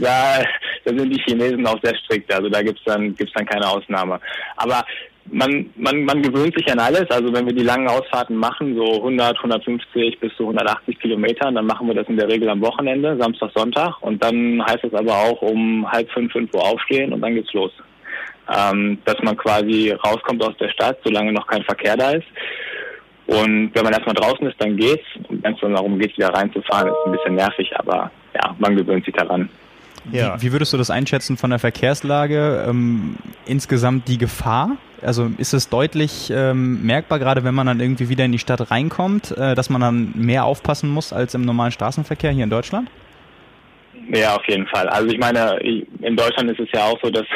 da, 0.00 0.42
da 0.84 0.96
sind 0.96 1.08
die 1.08 1.22
Chinesen 1.22 1.64
auch 1.68 1.80
sehr 1.84 1.94
strikt. 1.98 2.34
Also 2.34 2.48
da 2.48 2.62
gibt's 2.62 2.82
dann 2.84 3.14
gibt's 3.14 3.32
dann 3.34 3.46
keine 3.46 3.68
Ausnahme. 3.68 4.18
Aber 4.56 4.84
man, 5.30 5.70
man, 5.76 6.04
man 6.04 6.20
gewöhnt 6.20 6.54
sich 6.56 6.68
an 6.72 6.80
alles. 6.80 7.08
Also 7.10 7.32
wenn 7.32 7.46
wir 7.46 7.54
die 7.54 7.62
langen 7.62 7.86
Ausfahrten 7.86 8.34
machen, 8.34 8.74
so 8.74 8.96
100, 8.96 9.36
150 9.36 10.18
bis 10.18 10.34
zu 10.34 10.42
180 10.42 10.98
Kilometer, 10.98 11.52
dann 11.52 11.66
machen 11.66 11.86
wir 11.86 11.94
das 11.94 12.08
in 12.08 12.16
der 12.16 12.26
Regel 12.28 12.48
am 12.48 12.60
Wochenende, 12.60 13.16
Samstag, 13.20 13.52
Sonntag. 13.54 14.02
Und 14.02 14.24
dann 14.24 14.60
heißt 14.66 14.82
es 14.82 14.94
aber 14.94 15.14
auch 15.14 15.42
um 15.42 15.88
halb 15.88 16.10
fünf, 16.10 16.32
fünf 16.32 16.52
Uhr 16.52 16.66
aufstehen 16.66 17.12
und 17.12 17.20
dann 17.20 17.36
geht's 17.36 17.52
los 17.52 17.70
ähm, 18.54 18.98
dass 19.04 19.16
man 19.22 19.36
quasi 19.36 19.90
rauskommt 20.04 20.42
aus 20.42 20.56
der 20.58 20.68
Stadt, 20.70 20.98
solange 21.04 21.32
noch 21.32 21.46
kein 21.46 21.62
Verkehr 21.64 21.96
da 21.96 22.10
ist. 22.10 22.26
Und 23.26 23.70
wenn 23.74 23.84
man 23.84 23.92
erstmal 23.92 24.14
draußen 24.14 24.46
ist, 24.48 24.60
dann 24.60 24.76
geht's. 24.76 25.06
Und 25.28 25.42
wenn 25.44 25.54
es 25.54 25.60
dann 25.60 25.74
darum 25.74 25.98
geht, 25.98 26.16
wieder 26.16 26.34
reinzufahren, 26.34 26.88
ist 26.88 27.06
ein 27.06 27.12
bisschen 27.12 27.34
nervig, 27.36 27.70
aber 27.76 28.10
ja, 28.34 28.56
man 28.58 28.76
gewöhnt 28.76 29.04
sich 29.04 29.14
daran. 29.14 29.48
Ja. 30.10 30.36
Wie, 30.36 30.46
wie 30.46 30.52
würdest 30.52 30.72
du 30.72 30.76
das 30.76 30.90
einschätzen 30.90 31.36
von 31.36 31.50
der 31.50 31.58
Verkehrslage? 31.58 32.64
Ähm, 32.68 33.16
insgesamt 33.46 34.08
die 34.08 34.18
Gefahr? 34.18 34.76
Also 35.02 35.30
ist 35.38 35.54
es 35.54 35.68
deutlich 35.68 36.30
ähm, 36.34 36.84
merkbar, 36.84 37.18
gerade 37.18 37.44
wenn 37.44 37.54
man 37.54 37.66
dann 37.66 37.80
irgendwie 37.80 38.08
wieder 38.08 38.24
in 38.24 38.32
die 38.32 38.38
Stadt 38.38 38.70
reinkommt, 38.70 39.36
äh, 39.36 39.54
dass 39.54 39.70
man 39.70 39.80
dann 39.80 40.12
mehr 40.14 40.44
aufpassen 40.44 40.90
muss 40.90 41.12
als 41.12 41.34
im 41.34 41.42
normalen 41.42 41.72
Straßenverkehr 41.72 42.32
hier 42.32 42.44
in 42.44 42.50
Deutschland? 42.50 42.90
Ja, 44.12 44.34
auf 44.34 44.44
jeden 44.48 44.66
Fall. 44.66 44.88
Also 44.88 45.08
ich 45.08 45.18
meine, 45.18 45.56
in 45.60 46.16
Deutschland 46.16 46.50
ist 46.50 46.58
es 46.58 46.68
ja 46.72 46.86
auch 46.86 46.98
so, 47.00 47.10
dass, 47.10 47.26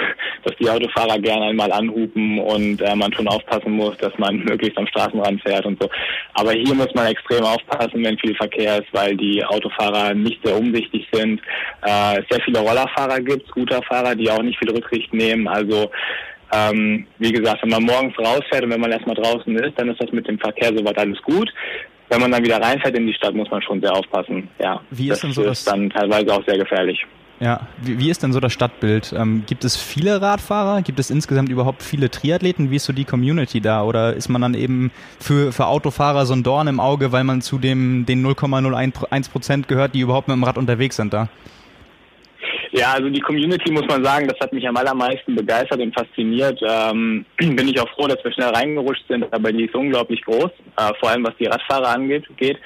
dass 0.43 0.57
die 0.57 0.69
Autofahrer 0.69 1.21
gerne 1.21 1.47
einmal 1.47 1.71
anhupen 1.71 2.41
und 2.41 2.81
äh, 2.83 2.97
man 2.97 3.13
schon 3.13 3.29
aufpassen 3.29 3.73
muss, 3.73 3.97
dass 3.99 4.17
man 4.19 4.39
möglichst 4.45 4.77
am 4.77 4.87
Straßenrand 4.89 5.41
fährt 5.43 5.67
und 5.67 5.81
so. 5.81 5.89
Aber 6.33 6.53
hier 6.53 6.75
muss 6.75 6.93
man 6.95 7.07
extrem 7.07 7.45
aufpassen, 7.45 8.03
wenn 8.03 8.19
viel 8.19 8.35
Verkehr 8.35 8.79
ist, 8.79 8.93
weil 8.93 9.17
die 9.17 9.45
Autofahrer 9.45 10.15
nicht 10.15 10.45
sehr 10.45 10.57
umsichtig 10.57 11.07
sind. 11.13 11.41
Äh, 11.83 12.23
sehr 12.29 12.41
viele 12.45 12.59
Rollerfahrer 12.59 13.21
gibt, 13.21 13.47
Scooterfahrer, 13.49 14.17
die 14.17 14.29
auch 14.31 14.43
nicht 14.43 14.59
viel 14.59 14.71
Rücksicht 14.71 15.13
nehmen. 15.13 15.47
Also 15.47 15.93
ähm, 16.53 17.07
wie 17.19 17.33
gesagt, 17.33 17.63
wenn 17.63 17.71
man 17.71 17.85
morgens 17.85 18.19
rausfährt 18.19 18.65
und 18.65 18.71
wenn 18.71 18.81
man 18.81 18.93
erstmal 18.93 19.17
draußen 19.17 19.57
ist, 19.59 19.79
dann 19.79 19.91
ist 19.91 20.01
das 20.01 20.11
mit 20.11 20.27
dem 20.27 20.41
Verkehr 20.41 20.73
soweit 20.77 20.99
alles 20.99 21.23
gut 21.23 21.53
wenn 22.09 22.21
man 22.21 22.31
dann 22.31 22.45
wieder 22.45 22.61
reinfährt 22.61 22.97
in 22.97 23.07
die 23.07 23.15
Stadt, 23.15 23.35
muss 23.35 23.51
man 23.51 23.63
schon 23.63 23.81
sehr 23.81 23.93
aufpassen. 23.93 24.49
Ja, 24.59 24.81
wie 24.91 25.09
ist 25.09 25.11
das 25.11 25.21
denn 25.21 25.33
so 25.33 25.43
ist 25.45 25.67
dann 25.67 25.91
teilweise 25.91 26.33
auch 26.33 26.45
sehr 26.47 26.59
gefährlich. 26.59 27.05
Ja, 27.41 27.67
wie, 27.83 27.99
wie 27.99 28.11
ist 28.11 28.23
denn 28.23 28.33
so 28.33 28.41
das 28.41 28.53
Stadtbild? 28.53 29.13
Ähm, 29.17 29.43
gibt 29.47 29.65
es 29.65 29.77
viele 29.77 30.23
Radfahrer? 30.23 30.83
Gibt 30.83 31.01
es 31.01 31.11
insgesamt 31.11 31.49
überhaupt 31.49 31.83
viele 31.83 32.11
Triathleten? 32.11 32.71
Wie 32.71 32.77
ist 32.77 32.85
so 32.85 32.93
die 32.93 33.05
Community 33.05 33.61
da? 33.61 33.83
Oder 33.83 34.15
ist 34.15 34.29
man 34.29 34.41
dann 34.41 34.55
eben 34.55 34.93
für, 35.19 35.53
für 35.53 35.67
Autofahrer 35.67 36.27
so 36.27 36.35
ein 36.35 36.45
Dorn 36.45 36.69
im 36.69 36.79
Auge, 36.79 37.11
weil 37.11 37.25
man 37.25 37.43
zu 37.43 37.59
dem, 37.59 38.07
den 38.07 38.25
0,01 38.25 39.31
Prozent 39.31 39.69
gehört, 39.69 39.95
die 39.95 40.01
überhaupt 40.01 40.29
mit 40.29 40.37
dem 40.37 40.45
Rad 40.45 40.59
unterwegs 40.59 40.97
sind 40.97 41.13
da? 41.13 41.29
Ja, 42.77 42.95
also 42.95 43.09
die 43.09 43.21
Community 43.21 43.71
muss 43.71 43.87
man 43.87 44.03
sagen, 44.03 44.27
das 44.27 44.41
hat 44.41 44.53
mich 44.53 44.67
am 44.67 44.77
allermeisten 44.77 45.37
begeistert 45.37 45.79
und 45.79 45.95
fasziniert. 45.95 46.61
Ähm, 46.69 47.25
bin 47.39 47.69
ich 47.69 47.79
auch 47.79 47.89
froh, 47.91 48.09
dass 48.09 48.19
wir 48.25 48.33
schnell 48.33 48.49
reingerutscht 48.49 49.07
sind, 49.09 49.33
aber 49.33 49.53
die 49.53 49.67
ist 49.67 49.77
unglaublich 49.77 50.21
groß, 50.23 50.51
äh, 50.79 50.91
vor 50.99 51.11
allem 51.11 51.25
was 51.25 51.37
die 51.39 51.47
Radfahrer 51.47 51.91
angeht. 51.91 52.25
Geht. 52.37 52.59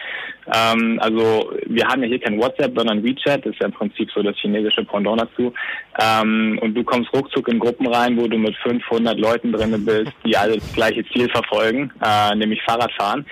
Ähm, 0.46 0.98
also 1.02 1.52
wir 1.66 1.86
haben 1.86 2.02
ja 2.02 2.08
hier 2.08 2.20
kein 2.20 2.40
WhatsApp, 2.40 2.72
sondern 2.74 3.04
WeChat, 3.04 3.44
das 3.44 3.52
ist 3.52 3.60
ja 3.60 3.66
im 3.66 3.74
Prinzip 3.74 4.10
so 4.14 4.22
das 4.22 4.34
chinesische 4.38 4.82
Pendant 4.82 5.20
dazu. 5.20 5.52
Ähm, 6.00 6.58
und 6.62 6.72
du 6.72 6.82
kommst 6.84 7.12
ruckzuck 7.12 7.46
in 7.48 7.58
Gruppen 7.58 7.86
rein, 7.88 8.16
wo 8.16 8.26
du 8.26 8.38
mit 8.38 8.56
500 8.62 9.18
Leuten 9.18 9.52
drinne 9.52 9.78
bist, 9.78 10.12
die 10.24 10.34
alle 10.34 10.54
das 10.54 10.72
gleiche 10.72 11.04
Ziel 11.12 11.28
verfolgen, 11.28 11.92
äh, 12.02 12.34
nämlich 12.34 12.62
Fahrradfahren. 12.62 13.26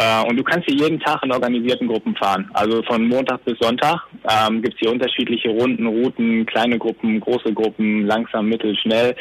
Äh, 0.00 0.24
und 0.26 0.36
du 0.38 0.42
kannst 0.42 0.66
hier 0.66 0.76
jeden 0.76 0.98
Tag 0.98 1.22
in 1.22 1.32
organisierten 1.32 1.86
Gruppen 1.86 2.16
fahren. 2.16 2.48
Also 2.54 2.82
von 2.84 3.06
Montag 3.06 3.44
bis 3.44 3.58
Sonntag 3.58 4.00
ähm, 4.24 4.62
gibt 4.62 4.74
es 4.74 4.80
hier 4.80 4.92
unterschiedliche 4.92 5.50
Runden, 5.50 5.86
Routen, 5.86 6.46
kleine 6.46 6.78
Gruppen, 6.78 7.20
große 7.20 7.52
Gruppen, 7.52 8.06
langsam, 8.06 8.46
mittel, 8.46 8.74
schnell. 8.76 9.14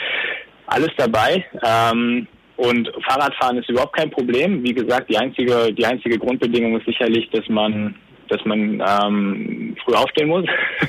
Alles 0.67 0.91
dabei. 0.95 1.45
Ähm, 1.65 2.27
und 2.55 2.89
Fahrradfahren 3.07 3.57
ist 3.57 3.69
überhaupt 3.69 3.97
kein 3.97 4.09
Problem. 4.09 4.63
Wie 4.63 4.73
gesagt, 4.73 5.09
die 5.09 5.17
einzige, 5.17 5.73
die 5.73 5.85
einzige 5.85 6.17
Grundbedingung 6.17 6.77
ist 6.77 6.85
sicherlich, 6.85 7.29
dass 7.31 7.47
man 7.49 7.95
dass 8.29 8.45
man 8.45 8.79
ähm, 8.87 9.75
früh 9.83 9.95
aufstehen 9.95 10.27
muss. 10.27 10.45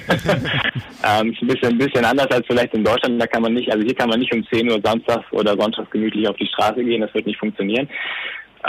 ähm, 1.09 1.33
ist 1.33 1.41
ein 1.41 1.49
bisschen, 1.49 1.69
ein 1.71 1.79
bisschen 1.79 2.05
anders 2.05 2.31
als 2.31 2.47
vielleicht 2.47 2.75
in 2.75 2.85
Deutschland. 2.85 3.19
Da 3.19 3.27
kann 3.27 3.41
man 3.41 3.55
nicht, 3.55 3.73
also 3.73 3.83
hier 3.83 3.95
kann 3.95 4.11
man 4.11 4.21
nicht 4.21 4.35
um 4.35 4.47
10 4.47 4.71
Uhr 4.71 4.79
samstags 4.85 5.25
oder 5.33 5.57
sonntags 5.59 5.89
gemütlich 5.89 6.29
auf 6.29 6.37
die 6.37 6.47
Straße 6.49 6.85
gehen. 6.85 7.01
Das 7.01 7.15
wird 7.15 7.25
nicht 7.25 7.39
funktionieren. 7.39 7.89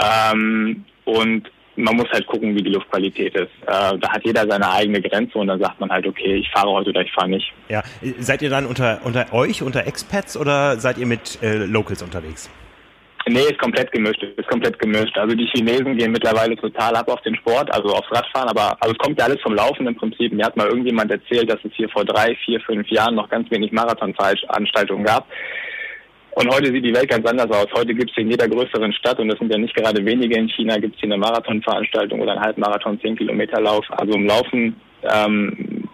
Ähm, 0.02 0.86
und 1.04 1.50
man 1.76 1.96
muss 1.96 2.08
halt 2.10 2.26
gucken, 2.26 2.54
wie 2.54 2.62
die 2.62 2.70
Luftqualität 2.70 3.34
ist. 3.34 3.50
Äh, 3.66 3.98
da 3.98 4.10
hat 4.10 4.24
jeder 4.24 4.46
seine 4.48 4.70
eigene 4.70 5.00
Grenze 5.00 5.38
und 5.38 5.46
dann 5.46 5.60
sagt 5.60 5.80
man 5.80 5.90
halt, 5.90 6.06
okay, 6.06 6.34
ich 6.36 6.50
fahre 6.50 6.70
heute 6.70 6.90
oder 6.90 7.00
ich 7.00 7.12
fahre 7.12 7.30
nicht. 7.30 7.52
Ja, 7.68 7.82
seid 8.18 8.42
ihr 8.42 8.50
dann 8.50 8.66
unter, 8.66 9.00
unter 9.04 9.32
euch, 9.32 9.62
unter 9.62 9.86
Expats 9.86 10.36
oder 10.36 10.78
seid 10.78 10.98
ihr 10.98 11.06
mit 11.06 11.42
äh, 11.42 11.64
Locals 11.64 12.02
unterwegs? 12.02 12.50
Nee, 13.28 13.42
ist 13.42 13.58
komplett 13.58 13.92
gemischt, 13.92 14.20
ist 14.22 14.48
komplett 14.48 14.78
gemischt. 14.80 15.16
Also 15.16 15.36
die 15.36 15.46
Chinesen 15.46 15.96
gehen 15.96 16.10
mittlerweile 16.10 16.56
total 16.56 16.96
ab 16.96 17.08
auf 17.08 17.20
den 17.22 17.36
Sport, 17.36 17.72
also 17.72 17.90
aufs 17.90 18.10
Radfahren, 18.10 18.48
aber 18.48 18.76
also 18.80 18.92
es 18.92 18.98
kommt 18.98 19.18
ja 19.18 19.26
alles 19.26 19.40
vom 19.40 19.54
Laufen 19.54 19.86
im 19.86 19.94
Prinzip. 19.94 20.32
Mir 20.32 20.44
hat 20.44 20.56
mal 20.56 20.66
irgendjemand 20.66 21.10
erzählt, 21.10 21.48
dass 21.48 21.60
es 21.64 21.70
hier 21.74 21.88
vor 21.88 22.04
drei, 22.04 22.34
vier, 22.44 22.60
fünf 22.60 22.88
Jahren 22.88 23.14
noch 23.14 23.28
ganz 23.28 23.48
wenig 23.50 23.70
Marathonveranstaltungen 23.70 25.04
gab. 25.04 25.28
Und 26.34 26.48
heute 26.48 26.72
sieht 26.72 26.84
die 26.84 26.94
Welt 26.94 27.10
ganz 27.10 27.26
anders 27.28 27.50
aus. 27.50 27.66
Heute 27.74 27.94
gibt 27.94 28.10
es 28.10 28.16
in 28.16 28.30
jeder 28.30 28.48
größeren 28.48 28.92
Stadt, 28.94 29.18
und 29.18 29.28
das 29.28 29.38
sind 29.38 29.52
ja 29.52 29.58
nicht 29.58 29.74
gerade 29.74 30.04
wenige 30.04 30.38
in 30.38 30.48
China, 30.48 30.78
gibt 30.78 30.94
es 30.94 31.00
hier 31.00 31.12
eine 31.12 31.18
Marathonveranstaltung 31.18 32.20
oder 32.20 32.32
einen 32.32 32.40
Halbmarathon, 32.40 32.98
10 33.00 33.16
Kilometer 33.16 33.60
Lauf. 33.60 33.84
Also 33.90 34.14
im 34.14 34.26
Laufen, 34.26 34.76
ähm, 35.02 35.88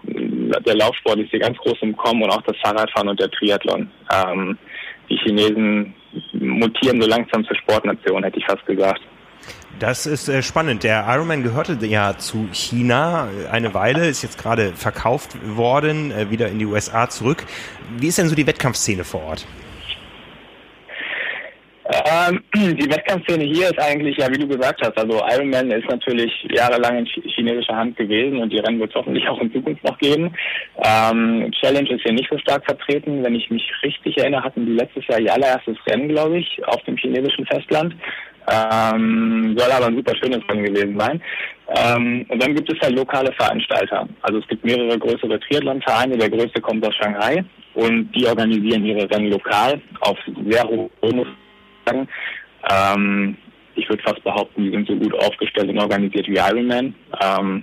der 0.65 0.77
Laufsport 0.77 1.19
ist 1.19 1.31
hier 1.31 1.41
ganz 1.41 1.59
groß 1.59 1.79
im 1.81 1.97
Kommen 1.97 2.23
und 2.23 2.31
auch 2.31 2.43
das 2.43 2.57
Fahrradfahren 2.63 3.09
und 3.09 3.19
der 3.19 3.31
Triathlon. 3.31 3.91
Ähm, 4.13 4.57
die 5.11 5.17
Chinesen 5.17 5.95
mutieren 6.33 7.01
so 7.03 7.09
langsam 7.09 7.45
zur 7.45 7.57
Sportnation, 7.57 8.23
hätte 8.23 8.39
ich 8.39 8.47
fast 8.47 8.65
gesagt. 8.67 9.01
Das 9.81 10.07
ist 10.07 10.29
äh, 10.29 10.43
spannend. 10.43 10.85
Der 10.85 11.05
Ironman 11.09 11.43
gehörte 11.43 11.79
ja 11.85 12.17
zu 12.17 12.49
China 12.53 13.29
eine 13.51 13.75
Weile, 13.75 14.09
ist 14.09 14.23
jetzt 14.23 14.39
gerade 14.39 14.73
verkauft 14.73 15.37
worden, 15.57 16.13
äh, 16.13 16.31
wieder 16.31 16.49
in 16.49 16.59
die 16.59 16.67
USA 16.67 17.09
zurück. 17.09 17.45
Wie 17.99 18.09
ist 18.09 18.19
denn 18.19 18.29
so 18.29 18.35
die 18.35 18.47
Wettkampfszene 18.47 19.05
vor 19.05 19.23
Ort? 19.23 19.47
Ähm, 21.91 22.43
die 22.55 22.91
Wettkampfszene 22.91 23.45
hier 23.45 23.69
ist 23.69 23.81
eigentlich, 23.81 24.17
ja, 24.19 24.29
wie 24.31 24.39
du 24.39 24.47
gesagt 24.47 24.81
hast, 24.83 24.99
also 24.99 25.23
Ironman 25.31 25.71
ist 25.71 25.89
natürlich 25.89 26.31
jahrelang 26.51 26.99
in 26.99 27.07
chinesischer 27.07 27.75
Hand 27.75 27.97
gewesen 27.97 28.39
und 28.39 28.53
die 28.53 28.59
Rennen 28.59 28.79
wird 28.79 28.91
es 28.91 28.97
hoffentlich 28.97 29.27
auch 29.27 29.41
in 29.41 29.53
Zukunft 29.53 29.83
noch 29.85 29.99
geben. 29.99 30.35
Ähm, 30.85 31.51
Challenge 31.61 31.91
ist 31.91 32.03
hier 32.03 32.13
nicht 32.13 32.29
so 32.31 32.39
stark 32.39 32.65
vertreten. 32.67 33.25
Wenn 33.25 33.35
ich 33.35 33.49
mich 33.51 33.65
richtig 33.83 34.19
erinnere, 34.19 34.45
hatten 34.45 34.67
die 34.67 34.73
letztes 34.73 35.07
Jahr 35.07 35.21
ihr 35.21 35.33
allererstes 35.33 35.77
Rennen, 35.87 36.09
glaube 36.09 36.39
ich, 36.39 36.61
auf 36.67 36.83
dem 36.85 36.97
chinesischen 36.97 37.47
Festland. 37.47 37.95
Ähm, 38.51 39.57
soll 39.59 39.71
aber 39.71 39.87
ein 39.87 39.97
super 39.97 40.15
schönes 40.17 40.41
Rennen 40.49 40.65
gewesen 40.65 40.99
sein. 40.99 41.23
Ähm, 41.75 42.27
und 42.29 42.43
dann 42.43 42.55
gibt 42.55 42.71
es 42.71 42.81
halt 42.81 42.97
lokale 42.97 43.33
Veranstalter. 43.33 44.07
Also 44.23 44.39
es 44.41 44.49
gibt 44.49 44.65
mehrere 44.65 44.99
größere 44.99 45.41
Triathlon-Vereine. 45.41 46.19
Der 46.19 46.31
größte 46.31 46.61
kommt 46.61 46.87
aus 46.87 46.95
Shanghai 46.97 47.45
und 47.75 48.11
die 48.13 48.27
organisieren 48.27 48.85
ihre 48.85 49.11
Rennen 49.11 49.31
lokal 49.31 49.81
auf 50.01 50.19
sehr 50.47 50.65
hohem 50.65 51.27
sagen. 51.89 52.09
Ähm, 52.71 53.37
ich 53.75 53.89
würde 53.89 54.03
fast 54.03 54.23
behaupten, 54.25 54.65
die 54.65 54.71
sind 54.71 54.89
so 54.89 54.97
gut 54.97 55.15
aufgestellt 55.15 55.69
und 55.71 55.79
organisiert 55.79 56.27
wie 56.29 56.37
Ironman. 56.37 56.95
Ähm, 57.23 57.63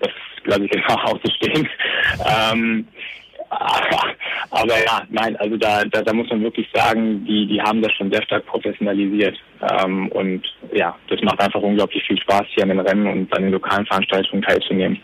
das 0.00 0.10
lasse 0.44 0.64
ich 0.64 0.72
jetzt 0.72 0.88
auch 0.88 1.04
auszustehen. 1.04 1.68
ähm, 2.24 2.86
aber 4.50 4.84
ja, 4.84 5.02
nein, 5.10 5.36
also 5.36 5.56
da, 5.56 5.84
da, 5.84 6.02
da 6.02 6.12
muss 6.12 6.28
man 6.30 6.42
wirklich 6.42 6.68
sagen, 6.72 7.24
die, 7.24 7.46
die 7.46 7.60
haben 7.60 7.82
das 7.82 7.92
schon 7.92 8.10
sehr 8.10 8.22
stark 8.22 8.46
professionalisiert. 8.46 9.36
Ähm, 9.60 10.08
und 10.08 10.42
ja, 10.72 10.96
das 11.08 11.20
macht 11.22 11.40
einfach 11.40 11.60
unglaublich 11.60 12.02
viel 12.04 12.18
Spaß, 12.20 12.46
hier 12.48 12.64
an 12.64 12.70
den 12.70 12.80
Rennen 12.80 13.06
und 13.06 13.36
an 13.36 13.42
den 13.42 13.52
lokalen 13.52 13.86
Veranstaltungen 13.86 14.42
teilzunehmen. 14.42 14.98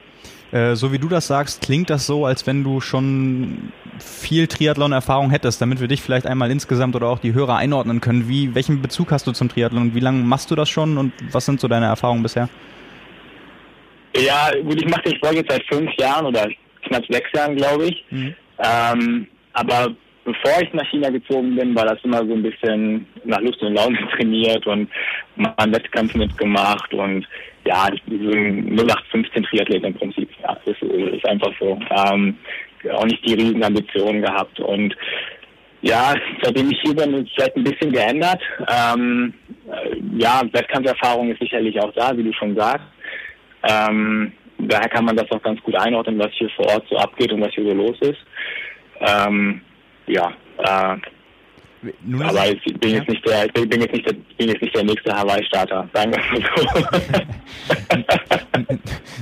Äh, 0.52 0.74
so 0.74 0.92
wie 0.92 0.98
du 0.98 1.08
das 1.08 1.26
sagst, 1.26 1.62
klingt 1.62 1.90
das 1.90 2.06
so, 2.06 2.26
als 2.26 2.46
wenn 2.46 2.64
du 2.64 2.80
schon 2.80 3.72
viel 3.98 4.46
Triathlon-Erfahrung 4.46 5.30
hättest, 5.30 5.60
damit 5.60 5.80
wir 5.80 5.88
dich 5.88 6.02
vielleicht 6.02 6.26
einmal 6.26 6.50
insgesamt 6.50 6.96
oder 6.96 7.08
auch 7.08 7.20
die 7.20 7.34
Hörer 7.34 7.56
einordnen 7.56 8.00
können. 8.00 8.28
Wie, 8.28 8.54
welchen 8.54 8.82
Bezug 8.82 9.12
hast 9.12 9.26
du 9.26 9.32
zum 9.32 9.48
Triathlon 9.48 9.94
wie 9.94 10.00
lange 10.00 10.22
machst 10.24 10.50
du 10.50 10.56
das 10.56 10.68
schon 10.68 10.98
und 10.98 11.12
was 11.30 11.46
sind 11.46 11.60
so 11.60 11.68
deine 11.68 11.86
Erfahrungen 11.86 12.22
bisher? 12.22 12.48
Ja, 14.16 14.50
gut, 14.62 14.82
ich 14.82 14.88
mache 14.88 15.02
den 15.02 15.16
Sport 15.16 15.34
jetzt 15.34 15.50
seit 15.50 15.62
fünf 15.66 15.90
Jahren 15.98 16.26
oder 16.26 16.48
knapp 16.82 17.04
sechs 17.08 17.30
Jahren, 17.32 17.54
glaube 17.54 17.86
ich. 17.86 18.04
Mhm. 18.10 18.34
Ähm, 18.58 19.26
aber 19.52 19.94
bevor 20.32 20.62
ich 20.62 20.72
nach 20.72 20.86
China 20.90 21.10
gezogen 21.10 21.56
bin, 21.56 21.74
war 21.74 21.86
das 21.86 21.98
immer 22.04 22.18
so 22.18 22.32
ein 22.32 22.42
bisschen 22.42 23.06
nach 23.24 23.40
Lust 23.40 23.62
und 23.62 23.74
Laune 23.74 23.98
trainiert 24.16 24.66
und 24.66 24.88
mal 25.36 25.54
einen 25.56 25.74
Wettkampf 25.74 26.14
mitgemacht 26.14 26.92
und 26.94 27.26
ja, 27.66 27.88
so 28.06 28.30
ein 28.30 28.76
0815 28.78 29.42
Triathlet 29.44 29.84
im 29.84 29.94
Prinzip. 29.94 30.28
Ja, 30.42 30.56
das 30.64 30.76
ist 30.80 31.26
einfach 31.26 31.52
so. 31.60 31.78
Ähm, 31.90 32.36
auch 32.92 33.04
nicht 33.04 33.26
die 33.26 33.34
riesen 33.34 33.62
Ambitionen 33.62 34.22
gehabt 34.22 34.58
und 34.60 34.96
ja, 35.82 36.14
seitdem 36.42 36.70
ich 36.70 36.80
hier 36.82 36.94
bin, 36.94 37.14
ist 37.14 37.28
es 37.28 37.32
vielleicht 37.34 37.56
ein 37.56 37.64
bisschen 37.64 37.92
geändert. 37.92 38.40
Ähm, 38.68 39.32
ja, 40.18 40.42
Wettkampferfahrung 40.52 41.30
ist 41.30 41.40
sicherlich 41.40 41.80
auch 41.80 41.92
da, 41.94 42.16
wie 42.16 42.22
du 42.22 42.32
schon 42.34 42.54
sagst. 42.54 42.86
Ähm, 43.62 44.32
daher 44.58 44.88
kann 44.88 45.06
man 45.06 45.16
das 45.16 45.30
auch 45.30 45.42
ganz 45.42 45.60
gut 45.62 45.74
einordnen, 45.76 46.18
was 46.18 46.32
hier 46.32 46.50
vor 46.50 46.66
Ort 46.66 46.86
so 46.90 46.98
abgeht 46.98 47.32
und 47.32 47.40
was 47.40 47.54
hier 47.54 47.64
so 47.64 47.74
los 47.74 47.96
ist. 48.00 48.18
Ähm, 49.00 49.62
ja, 50.06 50.32
äh, 50.58 50.96
nun 52.02 52.22
aber 52.22 52.50
ich 52.50 52.62
bin, 52.78 52.90
ja. 52.90 52.96
jetzt 52.98 53.08
nicht 53.08 53.26
der, 53.26 53.46
ich 53.46 53.52
bin 53.52 53.80
jetzt 53.80 53.92
nicht 53.92 54.06
der, 54.06 54.12
bin 54.12 54.48
jetzt 54.48 54.60
nicht 54.60 54.76
der 54.76 54.84
nächste 54.84 55.16
Hawaii-Starter, 55.16 55.88
sagen 55.94 56.12
wir 56.12 56.18
mal 56.18 56.42
so. 58.68 58.78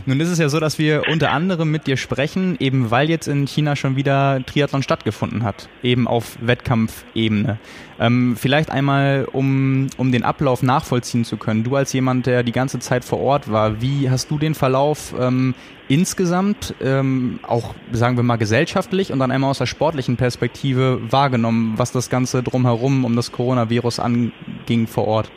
Nun 0.08 0.20
ist 0.20 0.30
es 0.30 0.38
ja 0.38 0.48
so, 0.48 0.58
dass 0.58 0.78
wir 0.78 1.02
unter 1.10 1.32
anderem 1.32 1.70
mit 1.70 1.86
dir 1.86 1.98
sprechen, 1.98 2.56
eben 2.60 2.90
weil 2.90 3.10
jetzt 3.10 3.28
in 3.28 3.46
China 3.46 3.76
schon 3.76 3.94
wieder 3.94 4.40
Triathlon 4.46 4.82
stattgefunden 4.82 5.44
hat, 5.44 5.68
eben 5.82 6.08
auf 6.08 6.38
Wettkampfebene. 6.40 7.58
Ähm, 8.00 8.34
vielleicht 8.34 8.70
einmal, 8.70 9.28
um, 9.30 9.88
um 9.98 10.10
den 10.10 10.22
Ablauf 10.22 10.62
nachvollziehen 10.62 11.26
zu 11.26 11.36
können. 11.36 11.62
Du 11.62 11.76
als 11.76 11.92
jemand, 11.92 12.24
der 12.24 12.42
die 12.42 12.52
ganze 12.52 12.78
Zeit 12.78 13.04
vor 13.04 13.20
Ort 13.20 13.52
war, 13.52 13.82
wie 13.82 14.08
hast 14.08 14.30
du 14.30 14.38
den 14.38 14.54
Verlauf 14.54 15.14
ähm, 15.20 15.54
insgesamt, 15.88 16.74
ähm, 16.80 17.38
auch 17.46 17.74
sagen 17.92 18.16
wir 18.16 18.24
mal 18.24 18.36
gesellschaftlich 18.36 19.12
und 19.12 19.18
dann 19.18 19.30
einmal 19.30 19.50
aus 19.50 19.58
der 19.58 19.66
sportlichen 19.66 20.16
Perspektive 20.16 21.02
wahrgenommen, 21.10 21.74
was 21.76 21.92
das 21.92 22.08
Ganze 22.08 22.42
drumherum 22.42 23.04
um 23.04 23.14
das 23.14 23.30
Coronavirus 23.30 24.00
anging 24.00 24.86
vor 24.86 25.06
Ort? 25.06 25.30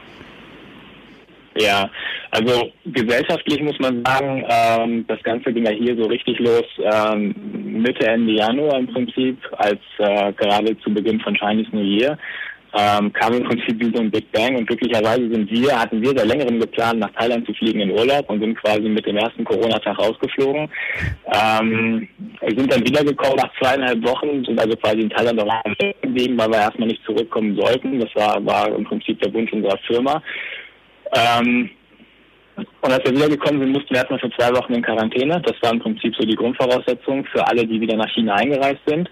Ja, 1.55 1.89
also 2.31 2.71
gesellschaftlich 2.85 3.61
muss 3.61 3.77
man 3.79 4.03
sagen, 4.05 4.45
ähm, 4.49 5.05
das 5.07 5.21
Ganze 5.23 5.51
ging 5.51 5.65
ja 5.65 5.71
hier 5.71 5.97
so 5.97 6.07
richtig 6.07 6.39
los 6.39 6.63
ähm, 6.79 7.35
Mitte, 7.81 8.07
Ende 8.07 8.33
Januar 8.33 8.79
im 8.79 8.87
Prinzip, 8.87 9.37
als 9.57 9.79
äh, 9.97 10.31
gerade 10.33 10.77
zu 10.79 10.93
Beginn 10.93 11.19
von 11.19 11.35
Chinese 11.35 11.69
New 11.73 11.83
Year 11.83 12.17
ähm, 12.73 13.11
kam 13.11 13.33
im 13.33 13.43
Prinzip 13.43 13.79
wie 13.79 13.93
so 13.93 14.01
ein 14.01 14.11
Big 14.11 14.31
Bang 14.31 14.55
und 14.55 14.65
glücklicherweise 14.65 15.29
sind 15.29 15.51
wir, 15.51 15.77
hatten 15.77 16.01
wir 16.01 16.09
seit 16.15 16.27
längerem 16.27 16.59
geplant, 16.59 16.99
nach 16.99 17.11
Thailand 17.11 17.45
zu 17.45 17.53
fliegen 17.53 17.81
in 17.81 17.91
Urlaub 17.91 18.29
und 18.29 18.39
sind 18.39 18.55
quasi 18.55 18.87
mit 18.87 19.05
dem 19.05 19.17
ersten 19.17 19.43
Corona-Tag 19.43 19.97
rausgeflogen. 19.99 20.69
Ähm, 21.33 22.07
sind 22.47 22.71
dann 22.71 22.87
wiedergekommen 22.87 23.37
nach 23.37 23.51
zweieinhalb 23.59 24.01
Wochen, 24.05 24.45
sind 24.45 24.59
also 24.59 24.75
quasi 24.77 25.01
in 25.01 25.09
Thailand 25.09 25.41
auch 25.41 25.63
geblieben, 26.01 26.37
weil 26.37 26.49
wir 26.49 26.59
erstmal 26.59 26.87
nicht 26.87 27.03
zurückkommen 27.03 27.55
sollten. 27.57 27.99
Das 27.99 28.15
war, 28.15 28.45
war 28.45 28.73
im 28.73 28.85
Prinzip 28.85 29.19
der 29.21 29.33
Wunsch 29.33 29.51
unserer 29.51 29.77
Firma. 29.79 30.21
Ähm, 31.13 31.69
und 32.55 32.91
als 32.91 33.03
wir 33.05 33.15
wiedergekommen 33.15 33.61
sind, 33.61 33.71
mussten 33.71 33.89
wir 33.89 33.97
erstmal 33.97 34.19
für 34.19 34.31
zwei 34.31 34.51
Wochen 34.55 34.73
in 34.73 34.81
Quarantäne. 34.81 35.41
Das 35.41 35.55
war 35.61 35.71
im 35.71 35.79
Prinzip 35.79 36.15
so 36.15 36.25
die 36.25 36.35
Grundvoraussetzung 36.35 37.25
für 37.25 37.45
alle, 37.47 37.65
die 37.65 37.79
wieder 37.79 37.95
nach 37.95 38.09
China 38.09 38.35
eingereist 38.35 38.81
sind. 38.85 39.09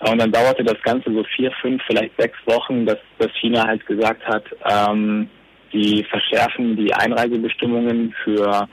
Und 0.00 0.20
dann 0.20 0.32
dauerte 0.32 0.64
das 0.64 0.80
Ganze 0.82 1.12
so 1.12 1.24
vier, 1.36 1.52
fünf, 1.60 1.80
vielleicht 1.86 2.12
sechs 2.18 2.36
Wochen, 2.46 2.86
dass, 2.86 2.98
dass 3.18 3.30
China 3.40 3.66
halt 3.66 3.86
gesagt 3.86 4.24
hat, 4.26 4.44
ähm, 4.68 5.28
die 5.72 6.04
verschärfen 6.04 6.76
die 6.76 6.92
Einreisebestimmungen 6.92 8.14
für 8.24 8.68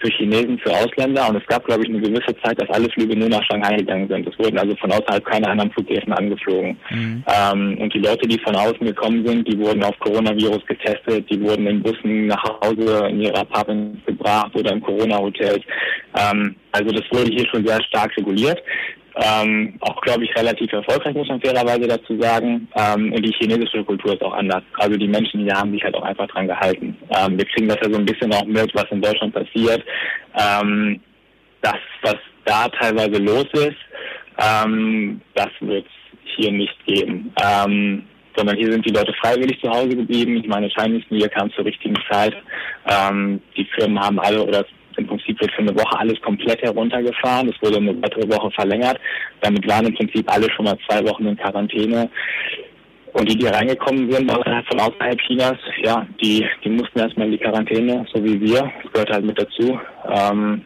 für 0.00 0.10
Chinesen, 0.10 0.58
für 0.58 0.72
Ausländer 0.72 1.28
und 1.28 1.36
es 1.36 1.46
gab, 1.46 1.64
glaube 1.64 1.82
ich, 1.82 1.88
eine 1.88 2.00
gewisse 2.00 2.34
Zeit, 2.42 2.60
dass 2.60 2.70
alle 2.70 2.88
Flüge 2.90 3.16
nur 3.16 3.28
nach 3.28 3.44
Shanghai 3.44 3.76
gegangen 3.76 4.08
sind. 4.08 4.26
Es 4.26 4.38
wurden 4.38 4.58
also 4.58 4.74
von 4.76 4.90
außerhalb 4.90 5.24
keine 5.24 5.48
anderen 5.48 5.70
Flughäfen 5.72 6.12
angeflogen. 6.12 6.76
Mhm. 6.90 7.24
Ähm, 7.26 7.78
und 7.78 7.94
die 7.94 7.98
Leute, 7.98 8.26
die 8.26 8.38
von 8.40 8.56
außen 8.56 8.86
gekommen 8.86 9.26
sind, 9.26 9.46
die 9.46 9.58
wurden 9.58 9.84
auf 9.84 9.98
Coronavirus 10.00 10.64
getestet, 10.66 11.28
die 11.30 11.40
wurden 11.40 11.66
in 11.66 11.82
Bussen 11.82 12.26
nach 12.26 12.42
Hause 12.64 13.08
in 13.10 13.20
ihre 13.20 13.40
Apartments 13.40 14.04
gebracht 14.06 14.54
oder 14.54 14.72
in 14.72 14.80
Corona-Hotels. 14.80 15.62
Ähm, 16.16 16.56
also 16.72 16.90
das 16.92 17.04
wurde 17.10 17.30
hier 17.30 17.46
schon 17.48 17.66
sehr 17.66 17.82
stark 17.84 18.16
reguliert. 18.16 18.62
Ähm, 19.16 19.74
auch, 19.80 20.00
glaube 20.02 20.24
ich, 20.24 20.34
relativ 20.36 20.72
erfolgreich, 20.72 21.14
muss 21.14 21.28
man 21.28 21.40
fairerweise 21.40 21.86
dazu 21.88 22.20
sagen. 22.20 22.68
Ähm, 22.76 23.12
und 23.12 23.22
die 23.24 23.34
chinesische 23.38 23.84
Kultur 23.84 24.14
ist 24.14 24.22
auch 24.22 24.34
anders. 24.34 24.62
Also 24.74 24.96
die 24.96 25.08
Menschen 25.08 25.40
hier 25.40 25.54
haben 25.54 25.72
sich 25.72 25.82
halt 25.82 25.94
auch 25.94 26.04
einfach 26.04 26.28
dran 26.28 26.46
gehalten. 26.46 26.96
Ähm, 27.10 27.36
wir 27.36 27.44
kriegen 27.46 27.68
das 27.68 27.78
ja 27.82 27.90
so 27.90 27.98
ein 27.98 28.06
bisschen 28.06 28.32
auch 28.32 28.44
mit, 28.44 28.74
was 28.74 28.86
in 28.90 29.02
Deutschland 29.02 29.34
passiert. 29.34 29.84
Ähm, 30.38 31.00
das, 31.60 31.78
was 32.02 32.16
da 32.44 32.68
teilweise 32.68 33.22
los 33.22 33.46
ist, 33.52 33.76
ähm, 34.38 35.20
das 35.34 35.50
wird 35.60 35.86
es 35.86 36.34
hier 36.36 36.52
nicht 36.52 36.86
geben. 36.86 37.32
Ähm, 37.42 38.04
sondern 38.36 38.56
hier 38.56 38.72
sind 38.72 38.86
die 38.86 38.92
Leute 38.92 39.12
freiwillig 39.20 39.60
zu 39.60 39.68
Hause 39.68 39.96
geblieben. 39.96 40.36
Ich 40.36 40.46
meine, 40.46 40.70
Chinese 40.70 41.04
New 41.10 41.18
Year 41.18 41.28
kam 41.28 41.52
zur 41.52 41.64
richtigen 41.64 41.96
Zeit. 42.10 42.34
Ähm, 42.88 43.42
die 43.56 43.66
Firmen 43.76 44.00
haben 44.00 44.18
alle, 44.20 44.42
oder 44.42 44.64
im 45.00 45.06
Prinzip 45.06 45.40
wird 45.40 45.52
für 45.52 45.62
eine 45.62 45.74
Woche 45.74 45.98
alles 45.98 46.20
komplett 46.20 46.62
heruntergefahren. 46.62 47.48
Es 47.48 47.62
wurde 47.62 47.78
eine 47.78 48.00
weitere 48.02 48.28
Woche 48.28 48.50
verlängert. 48.52 48.98
Damit 49.40 49.68
waren 49.68 49.86
im 49.86 49.94
Prinzip 49.94 50.30
alle 50.32 50.50
schon 50.52 50.64
mal 50.64 50.78
zwei 50.88 51.04
Wochen 51.06 51.26
in 51.26 51.36
Quarantäne. 51.36 52.08
Und 53.12 53.28
die, 53.28 53.36
die 53.36 53.46
reingekommen 53.46 54.10
sind 54.10 54.30
von 54.30 54.80
außerhalb 54.80 55.20
Chinas, 55.22 55.58
ja, 55.82 56.06
die, 56.22 56.46
die 56.64 56.68
mussten 56.68 57.00
erstmal 57.00 57.26
in 57.26 57.32
die 57.32 57.38
Quarantäne, 57.38 58.06
so 58.12 58.22
wie 58.22 58.40
wir. 58.40 58.70
Das 58.82 58.92
gehört 58.92 59.10
halt 59.10 59.24
mit 59.24 59.38
dazu. 59.38 59.80
Ähm, 60.08 60.64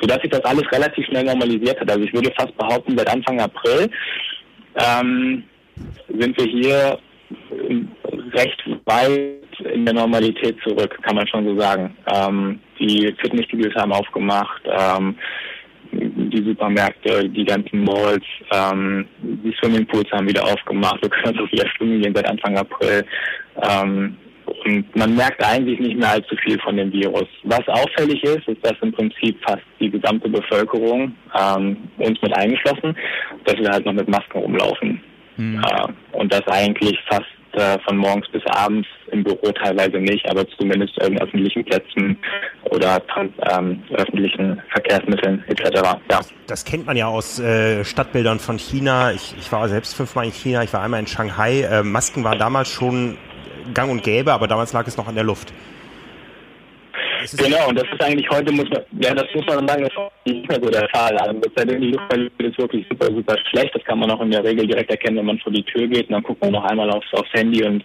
sodass 0.00 0.20
sich 0.20 0.30
das 0.30 0.44
alles 0.44 0.70
relativ 0.72 1.06
schnell 1.06 1.24
normalisiert 1.24 1.80
hat. 1.80 1.90
Also 1.90 2.04
ich 2.04 2.12
würde 2.12 2.32
fast 2.36 2.56
behaupten, 2.58 2.98
seit 2.98 3.08
Anfang 3.08 3.40
April 3.40 3.88
ähm, 4.74 5.44
sind 6.08 6.36
wir 6.38 6.46
hier 6.46 6.98
recht 8.32 8.62
weit 8.84 9.70
in 9.72 9.84
der 9.84 9.94
Normalität 9.94 10.56
zurück, 10.62 10.98
kann 11.02 11.16
man 11.16 11.26
schon 11.26 11.46
so 11.46 11.58
sagen. 11.58 11.96
Ähm, 12.12 12.60
die 12.80 13.14
Fitnessstudios 13.20 13.74
haben 13.74 13.92
aufgemacht, 13.92 14.62
ähm, 14.66 15.16
die 15.92 16.44
Supermärkte, 16.44 17.28
die 17.28 17.44
ganzen 17.44 17.84
Malls, 17.84 18.24
ähm, 18.52 19.06
die 19.22 19.54
Swimmingpools 19.60 20.10
haben 20.12 20.28
wieder 20.28 20.44
aufgemacht. 20.44 21.02
Wir 21.02 21.10
können 21.10 21.38
also 21.38 21.50
wieder 21.50 21.68
schwimmen 21.68 22.00
gehen 22.00 22.14
seit 22.14 22.28
Anfang 22.28 22.56
April. 22.56 23.04
Ähm, 23.62 24.16
und 24.64 24.96
man 24.96 25.14
merkt 25.14 25.44
eigentlich 25.44 25.78
nicht 25.78 25.96
mehr 25.96 26.10
allzu 26.10 26.36
viel 26.36 26.58
von 26.60 26.76
dem 26.76 26.92
Virus. 26.92 27.28
Was 27.44 27.66
auffällig 27.68 28.22
ist, 28.22 28.48
ist, 28.48 28.64
dass 28.64 28.74
im 28.82 28.92
Prinzip 28.92 29.36
fast 29.44 29.62
die 29.78 29.90
gesamte 29.90 30.28
Bevölkerung, 30.28 31.14
ähm, 31.38 31.76
uns 31.98 32.20
mit 32.20 32.36
eingeschlossen, 32.36 32.96
dass 33.44 33.56
wir 33.56 33.68
halt 33.68 33.84
noch 33.86 33.92
mit 33.92 34.08
Masken 34.08 34.38
rumlaufen. 34.38 35.00
Mhm. 35.36 35.62
Äh, 35.64 36.18
und 36.18 36.32
das 36.32 36.46
eigentlich 36.48 36.98
fast 37.08 37.26
äh, 37.54 37.78
von 37.86 37.96
morgens 37.96 38.28
bis 38.28 38.42
abends 38.46 38.88
im 39.10 39.24
Büro 39.24 39.50
teilweise 39.52 39.98
nicht, 39.98 40.28
aber 40.28 40.46
zumindest 40.48 41.00
in 41.02 41.20
öffentlichen 41.20 41.64
Plätzen 41.64 42.18
oder 42.70 43.02
ähm, 43.50 43.82
öffentlichen 43.92 44.62
Verkehrsmitteln 44.70 45.44
etc. 45.48 45.82
Ja. 46.10 46.20
Das 46.46 46.64
kennt 46.64 46.86
man 46.86 46.96
ja 46.96 47.06
aus 47.06 47.38
äh, 47.38 47.84
Stadtbildern 47.84 48.38
von 48.38 48.58
China. 48.58 49.12
Ich, 49.12 49.34
ich 49.38 49.50
war 49.52 49.68
selbst 49.68 49.94
fünfmal 49.94 50.26
in 50.26 50.32
China, 50.32 50.62
ich 50.62 50.72
war 50.72 50.82
einmal 50.82 51.00
in 51.00 51.06
Shanghai. 51.06 51.62
Äh, 51.62 51.82
Masken 51.82 52.24
waren 52.24 52.38
damals 52.38 52.68
schon 52.68 53.16
gang 53.74 53.90
und 53.90 54.02
gäbe, 54.02 54.32
aber 54.32 54.48
damals 54.48 54.72
lag 54.72 54.86
es 54.86 54.96
noch 54.96 55.08
an 55.08 55.14
der 55.14 55.24
Luft. 55.24 55.52
Genau, 57.36 57.68
und 57.68 57.78
das 57.78 57.86
ist 57.92 58.02
eigentlich 58.02 58.28
heute, 58.30 58.52
muss 58.52 58.68
man, 58.70 58.82
ja, 59.00 59.14
das 59.14 59.26
muss 59.34 59.44
man 59.46 59.66
sagen, 59.66 59.82
das 59.82 59.92
ist 60.24 60.34
nicht 60.34 60.48
mehr 60.48 60.60
so 60.62 60.70
der 60.70 60.88
Fall. 60.88 61.16
Also, 61.18 61.40
die 61.40 61.90
Luftqualität 61.90 62.46
ist 62.46 62.58
wirklich 62.58 62.86
super, 62.88 63.06
super 63.06 63.36
schlecht. 63.50 63.74
Das 63.74 63.84
kann 63.84 63.98
man 63.98 64.10
auch 64.10 64.20
in 64.20 64.30
der 64.30 64.44
Regel 64.44 64.66
direkt 64.66 64.90
erkennen, 64.90 65.18
wenn 65.18 65.26
man 65.26 65.38
vor 65.38 65.52
die 65.52 65.64
Tür 65.64 65.86
geht. 65.86 66.08
Und 66.08 66.12
dann 66.12 66.22
guckt 66.22 66.40
man 66.40 66.52
noch 66.52 66.64
einmal 66.64 66.90
aufs, 66.90 67.12
aufs 67.12 67.32
Handy 67.32 67.64
und, 67.64 67.84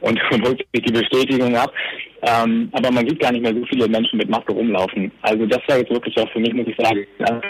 und, 0.00 0.20
und 0.32 0.46
holt 0.46 0.58
sich 0.72 0.82
die 0.82 0.92
Bestätigung 0.92 1.54
ab. 1.56 1.72
Ähm, 2.22 2.68
aber 2.72 2.90
man 2.90 3.08
sieht 3.08 3.20
gar 3.20 3.32
nicht 3.32 3.42
mehr 3.42 3.54
so 3.54 3.64
viele 3.66 3.88
Menschen 3.88 4.18
mit 4.18 4.28
Maske 4.28 4.52
rumlaufen. 4.52 5.10
Also, 5.22 5.46
das 5.46 5.60
war 5.68 5.78
jetzt 5.78 5.90
wirklich 5.90 6.16
auch 6.18 6.30
für 6.30 6.40
mich, 6.40 6.52
muss 6.54 6.68
ich 6.68 6.76
sagen, 6.76 7.06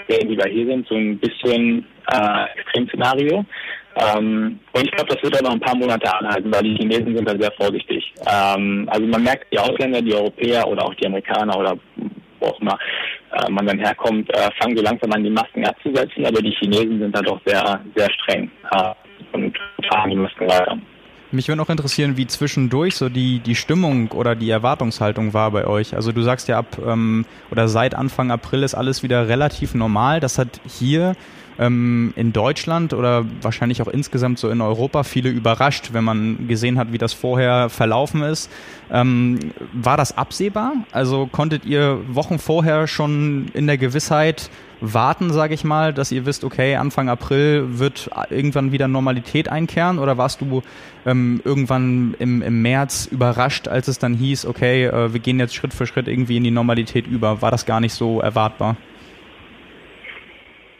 die 0.09 0.37
wir 0.37 0.51
hier 0.51 0.67
sind, 0.67 0.89
so 0.89 0.95
ein 0.95 1.19
bisschen 1.19 1.87
äh, 2.13 2.61
Extremszenario. 2.61 3.45
Ähm, 4.01 4.59
und 4.73 4.85
ich 4.85 4.91
glaube, 4.93 5.15
das 5.15 5.23
wird 5.23 5.37
auch 5.37 5.43
noch 5.43 5.53
ein 5.53 5.61
paar 5.61 5.77
Monate 5.77 6.13
anhalten, 6.15 6.53
weil 6.53 6.63
die 6.63 6.77
Chinesen 6.77 7.17
sind 7.17 7.29
da 7.29 7.37
sehr 7.39 7.53
vorsichtig. 7.53 8.13
Ähm, 8.27 8.89
also 8.91 9.07
man 9.07 9.23
merkt, 9.23 9.53
die 9.53 9.59
Ausländer, 9.59 10.01
die 10.01 10.15
Europäer 10.15 10.67
oder 10.67 10.85
auch 10.85 10.95
die 10.95 11.07
Amerikaner 11.07 11.59
oder 11.59 11.77
wo 12.41 12.47
auch 12.47 12.61
immer 12.61 12.79
äh, 13.33 13.51
man 13.51 13.67
dann 13.67 13.79
herkommt, 13.79 14.31
äh, 14.31 14.49
fangen 14.61 14.77
so 14.77 14.83
langsam 14.83 15.13
an, 15.13 15.23
die 15.23 15.31
Masken 15.31 15.65
abzusetzen, 15.67 16.25
aber 16.25 16.41
die 16.41 16.55
Chinesen 16.59 16.99
sind 16.99 17.15
da 17.15 17.21
doch 17.21 17.41
sehr, 17.45 17.81
sehr 17.95 18.11
streng 18.13 18.51
äh, 18.71 18.93
und 19.33 19.57
tragen 19.89 20.11
die 20.11 20.17
Masken 20.17 20.49
weiter. 20.49 20.79
Mich 21.33 21.47
würde 21.47 21.63
auch 21.63 21.71
interessieren, 21.71 22.17
wie 22.17 22.27
zwischendurch 22.27 22.97
so 22.97 23.09
die, 23.09 23.39
die 23.39 23.55
Stimmung 23.55 24.11
oder 24.11 24.35
die 24.35 24.51
Erwartungshaltung 24.51 25.33
war 25.33 25.53
bei 25.53 25.65
euch. 25.65 25.95
Also 25.95 26.11
du 26.11 26.23
sagst 26.23 26.49
ja 26.49 26.59
ab 26.59 26.79
ähm, 26.85 27.25
oder 27.53 27.69
seit 27.69 27.95
Anfang 27.95 28.33
April 28.33 28.65
ist 28.65 28.75
alles 28.75 29.05
wieder 29.05 29.29
relativ 29.29 29.75
normal. 29.75 30.19
Das 30.19 30.39
hat 30.39 30.61
hier 30.67 31.15
ähm, 31.61 32.13
in 32.17 32.33
Deutschland 32.33 32.95
oder 32.95 33.25
wahrscheinlich 33.43 33.83
auch 33.83 33.89
insgesamt 33.89 34.39
so 34.39 34.49
in 34.49 34.61
Europa 34.61 35.03
viele 35.03 35.29
überrascht, 35.29 35.91
wenn 35.93 36.03
man 36.03 36.49
gesehen 36.49 36.79
hat, 36.79 36.93
wie 36.93 36.99
das 36.99 37.13
vorher 37.13 37.69
verlaufen 37.69 38.23
ist. 38.23 38.51
Ähm, 38.91 39.39
war 39.73 39.97
das 39.97 40.17
absehbar? 40.17 40.73
Also 40.91 41.27
konntet 41.27 41.67
ihr 41.67 42.01
Wochen 42.09 42.39
vorher 42.39 42.87
schon 42.87 43.49
in 43.53 43.67
der 43.67 43.77
Gewissheit 43.77 44.51
warten, 44.81 45.31
sage 45.31 45.53
ich 45.53 45.63
mal, 45.63 45.93
dass 45.93 46.11
ihr 46.11 46.25
wisst, 46.25 46.43
okay, 46.43 46.77
Anfang 46.77 47.11
April 47.11 47.79
wird 47.79 48.09
irgendwann 48.31 48.73
wieder 48.73 48.89
Normalität 48.89 49.51
einkehren? 49.51 49.99
Oder 49.99 50.17
warst 50.17 50.41
du 50.41 50.63
ähm, 51.05 51.43
irgendwann 51.45 52.15
im, 52.19 52.41
im 52.41 52.63
März 52.63 53.07
überrascht, 53.11 53.69
als 53.69 53.89
es 53.89 53.99
dann 53.99 54.15
hieß, 54.15 54.47
okay, 54.47 54.87
äh, 54.87 55.13
wir 55.13 55.21
gehen 55.21 55.39
jetzt 55.39 55.55
Schritt 55.55 55.75
für 55.75 55.87
Schritt 55.87 56.09
irgendwie 56.09 56.39
in 56.39 56.45
die 56.45 56.51
Normalität 56.51 57.07
über? 57.07 57.43
War 57.43 57.51
das 57.51 57.67
gar 57.67 57.81
nicht 57.81 57.93
so 57.93 58.21
erwartbar? 58.21 58.77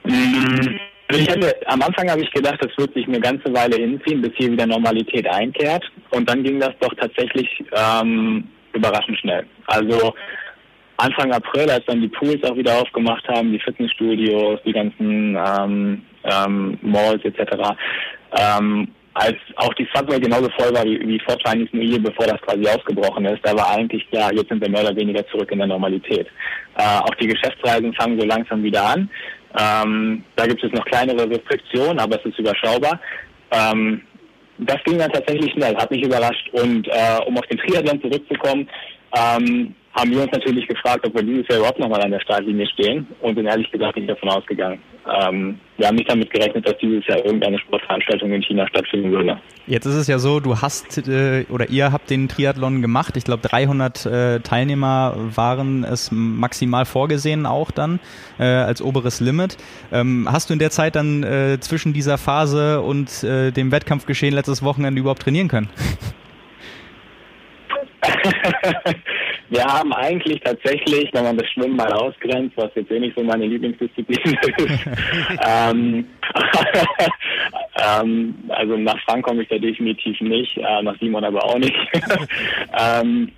Also 0.05 1.23
ich 1.23 1.29
hatte, 1.29 1.57
am 1.67 1.83
Anfang 1.83 2.09
habe 2.09 2.23
ich 2.23 2.31
gedacht, 2.31 2.59
das 2.61 2.71
wird 2.77 2.95
sich 2.95 3.07
eine 3.09 3.21
ganze 3.21 3.53
Weile 3.53 3.77
hinziehen, 3.77 4.23
bis 4.23 4.33
hier 4.37 4.53
wieder 4.53 4.67
Normalität 4.67 5.27
einkehrt. 5.29 5.85
Und 6.11 6.29
dann 6.31 6.45
ging 6.45 6.61
das 6.61 6.71
doch 6.81 6.95
tatsächlich 6.95 7.49
ähm, 7.73 8.45
überraschend 8.73 9.19
schnell. 9.19 9.45
Also 9.67 10.15
Anfang 10.99 11.33
April, 11.33 11.69
als 11.71 11.85
dann 11.87 12.01
die 12.01 12.09
Pools 12.09 12.43
auch 12.45 12.57
wieder 12.57 12.81
aufgemacht 12.81 13.27
haben, 13.29 13.53
die 13.53 13.59
Fitnessstudios, 13.59 14.61
die 14.65 14.73
ganzen 14.73 15.37
ähm, 15.37 16.03
ähm, 16.25 16.79
Malls 16.83 17.25
etc., 17.25 17.75
ähm, 18.39 18.89
als 19.15 19.37
auch 19.57 19.75
die 19.75 19.89
Subway 19.93 20.21
genauso 20.21 20.49
voll 20.57 20.73
war 20.73 20.85
wie, 20.85 21.01
wie 21.01 21.21
vor 21.27 21.37
Chinese 21.45 21.75
New 21.77 21.83
Year, 21.83 21.99
bevor 21.99 22.27
das 22.27 22.41
quasi 22.43 22.67
ausgebrochen 22.69 23.25
ist, 23.25 23.41
da 23.43 23.57
war 23.57 23.77
eigentlich 23.77 24.09
klar, 24.11 24.33
jetzt 24.33 24.49
sind 24.49 24.61
wir 24.63 24.71
mehr 24.71 24.83
oder 24.83 24.95
weniger 24.95 25.27
zurück 25.29 25.51
in 25.51 25.59
der 25.59 25.67
Normalität. 25.67 26.29
Äh, 26.77 26.99
auch 27.01 27.15
die 27.17 27.27
Geschäftsreisen 27.27 27.93
fangen 27.95 28.21
so 28.21 28.27
langsam 28.27 28.63
wieder 28.63 28.85
an. 28.85 29.11
Ähm, 29.59 30.25
da 30.37 30.47
gibt 30.47 30.63
es 30.63 30.73
noch 30.73 30.85
kleinere 30.85 31.29
Restriktionen, 31.29 31.99
aber 31.99 32.19
es 32.19 32.27
ist 32.27 32.39
überschaubar. 32.39 33.01
Ähm, 33.51 34.03
das 34.59 34.77
ging 34.85 34.99
dann 34.99 35.11
tatsächlich 35.11 35.53
schnell, 35.53 35.75
hat 35.77 35.91
mich 35.91 36.03
überrascht. 36.03 36.49
Und 36.53 36.87
äh, 36.89 37.19
um 37.27 37.37
auf 37.37 37.47
den 37.47 37.59
Triathlon 37.59 38.01
zurückzukommen, 38.01 38.69
ähm, 39.17 39.75
haben 39.93 40.11
wir 40.11 40.23
uns 40.23 40.33
natürlich 40.33 40.69
gefragt, 40.69 41.07
ob 41.07 41.15
wir 41.15 41.23
dieses 41.23 41.49
Jahr 41.49 41.59
überhaupt 41.59 41.81
nochmal 41.81 42.03
an 42.03 42.13
der 42.13 42.21
Startlinie 42.21 42.67
stehen 42.69 43.07
und 43.21 43.37
sind 43.37 43.47
ehrlich 43.47 43.71
gesagt 43.71 43.97
nicht 43.97 44.09
davon 44.09 44.29
ausgegangen. 44.29 44.81
Ähm, 45.07 45.59
wir 45.77 45.87
haben 45.87 45.97
nicht 45.97 46.11
damit 46.11 46.31
gerechnet, 46.31 46.67
dass 46.67 46.77
dieses 46.79 47.07
Jahr 47.07 47.25
irgendeine 47.25 47.59
Sportveranstaltung 47.59 48.33
in 48.33 48.43
China 48.43 48.67
stattfinden 48.69 49.11
würde. 49.11 49.41
Jetzt 49.67 49.87
ist 49.87 49.95
es 49.95 50.07
ja 50.09 50.19
so, 50.19 50.41
du 50.41 50.61
hast 50.61 51.09
äh, 51.09 51.47
oder 51.49 51.71
ihr 51.71 51.91
habt 51.93 52.11
den 52.11 52.29
Triathlon 52.29 52.83
gemacht. 52.83 53.17
Ich 53.17 53.25
glaube, 53.25 53.47
300 53.49 54.07
äh, 54.07 54.41
Teilnehmer 54.41 55.15
waren 55.17 55.85
es 55.85 56.11
maximal 56.13 56.85
vorgesehen 56.85 57.47
auch 57.47 57.71
dann 57.71 57.99
äh, 58.39 58.45
als 58.45 58.83
oberes 58.83 59.21
Limit. 59.21 59.57
Ähm, 59.93 60.29
hast 60.31 60.51
du 60.51 60.53
in 60.53 60.59
der 60.59 60.71
Zeit 60.71 60.97
dann 60.97 61.23
äh, 61.23 61.59
zwischen 61.61 61.93
dieser 61.93 62.19
Phase 62.19 62.83
und 62.83 63.25
äh, 63.25 63.51
dem 63.51 63.73
Wettkampfgeschehen 63.73 64.35
letztes 64.35 64.63
Wochenende 64.63 65.01
überhaupt 65.01 65.23
trainieren 65.23 65.49
können? 65.49 65.71
Wir 69.51 69.65
haben 69.65 69.93
eigentlich 69.93 70.41
tatsächlich, 70.41 71.11
wenn 71.13 71.25
man 71.25 71.37
das 71.37 71.49
Schwimmen 71.51 71.77
mal 71.77 71.93
ausgrenzt, 71.93 72.57
was 72.57 72.71
jetzt 72.77 72.91
eh 72.91 73.01
nicht 73.01 73.17
so 73.17 73.25
meine 73.25 73.47
Lieblingsdisziplin 73.47 74.39
ist, 74.57 74.87
ähm, 75.47 76.07
ähm, 77.77 78.35
also 78.49 78.77
nach 78.77 78.99
Frank 79.05 79.27
komme 79.27 79.43
ich 79.43 79.49
da 79.49 79.59
definitiv 79.59 80.21
nicht, 80.21 80.57
äh, 80.57 80.83
nach 80.83 80.97
Simon 81.01 81.25
aber 81.25 81.45
auch 81.45 81.59
nicht. 81.59 81.75
ähm, 82.79 83.33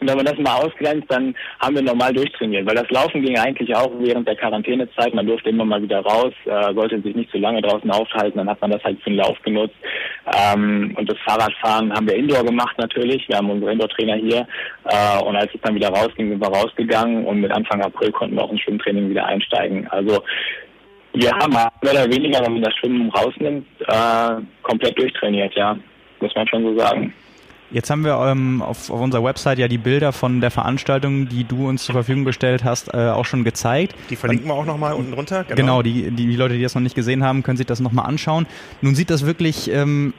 und 0.00 0.08
wenn 0.08 0.16
man 0.16 0.26
das 0.26 0.38
mal 0.38 0.56
ausgrenzt, 0.56 1.06
dann 1.08 1.34
haben 1.58 1.74
wir 1.74 1.82
normal 1.82 2.12
durchtrainiert, 2.12 2.66
weil 2.66 2.74
das 2.74 2.90
Laufen 2.90 3.22
ging 3.22 3.38
eigentlich 3.38 3.74
auch 3.74 3.90
während 3.98 4.26
der 4.26 4.36
Quarantänezeit. 4.36 5.14
Man 5.14 5.26
durfte 5.26 5.50
immer 5.50 5.64
mal 5.64 5.82
wieder 5.82 6.00
raus, 6.00 6.32
äh, 6.46 6.72
sollte 6.74 7.00
sich 7.02 7.14
nicht 7.14 7.30
zu 7.30 7.38
lange 7.38 7.60
draußen 7.60 7.90
aufhalten, 7.90 8.38
dann 8.38 8.48
hat 8.48 8.60
man 8.60 8.70
das 8.70 8.82
halt 8.82 8.98
für 9.02 9.10
den 9.10 9.18
Lauf 9.18 9.36
genutzt. 9.42 9.74
Ähm, 10.26 10.94
und 10.96 11.10
das 11.10 11.18
Fahrradfahren 11.26 11.92
haben 11.92 12.06
wir 12.06 12.16
Indoor 12.16 12.44
gemacht 12.44 12.76
natürlich. 12.78 13.28
Wir 13.28 13.36
haben 13.36 13.50
unsere 13.50 13.72
Indoor-Trainer 13.72 14.16
hier. 14.16 14.46
Äh, 14.84 15.22
und 15.22 15.36
als 15.36 15.54
es 15.54 15.60
dann 15.60 15.74
wieder 15.74 15.88
rausging, 15.88 16.30
sind 16.30 16.40
wir 16.40 16.48
rausgegangen 16.48 17.26
und 17.26 17.40
mit 17.40 17.52
Anfang 17.52 17.82
April 17.82 18.10
konnten 18.12 18.36
wir 18.36 18.44
auch 18.44 18.52
ins 18.52 18.62
Schwimmtraining 18.62 19.10
wieder 19.10 19.26
einsteigen. 19.26 19.86
Also 19.88 20.22
wir 21.12 21.30
haben 21.32 21.52
mehr 21.52 21.70
oder 21.82 22.06
weniger, 22.06 22.40
wenn 22.44 22.54
man 22.54 22.62
das 22.62 22.74
Schwimmen 22.76 23.10
rausnimmt, 23.10 23.66
äh, 23.86 24.42
komplett 24.62 24.98
durchtrainiert, 24.98 25.54
ja. 25.54 25.76
Muss 26.20 26.34
man 26.34 26.46
schon 26.46 26.62
so 26.62 26.78
sagen. 26.78 27.12
Jetzt 27.70 27.88
haben 27.90 28.04
wir 28.04 28.14
ähm, 28.26 28.62
auf, 28.62 28.90
auf, 28.90 29.00
unserer 29.00 29.22
Website 29.22 29.58
ja 29.58 29.68
die 29.68 29.78
Bilder 29.78 30.12
von 30.12 30.40
der 30.40 30.50
Veranstaltung, 30.50 31.28
die 31.28 31.44
du 31.44 31.68
uns 31.68 31.84
zur 31.84 31.92
Verfügung 31.92 32.24
gestellt 32.24 32.64
hast, 32.64 32.92
äh, 32.92 33.08
auch 33.08 33.24
schon 33.24 33.44
gezeigt. 33.44 33.94
Die 34.10 34.16
verlinken 34.16 34.48
wir 34.48 34.54
auch 34.54 34.64
nochmal 34.64 34.94
unten 34.94 35.12
drunter. 35.12 35.44
Genau, 35.44 35.56
genau 35.56 35.82
die, 35.82 36.10
die, 36.10 36.26
die, 36.26 36.36
Leute, 36.36 36.54
die 36.54 36.62
das 36.62 36.74
noch 36.74 36.82
nicht 36.82 36.96
gesehen 36.96 37.22
haben, 37.22 37.42
können 37.42 37.56
sich 37.56 37.66
das 37.66 37.80
nochmal 37.80 38.06
anschauen. 38.06 38.46
Nun 38.80 38.94
sieht 38.94 39.10
das 39.10 39.24
wirklich 39.24 39.70
ähm, 39.70 40.14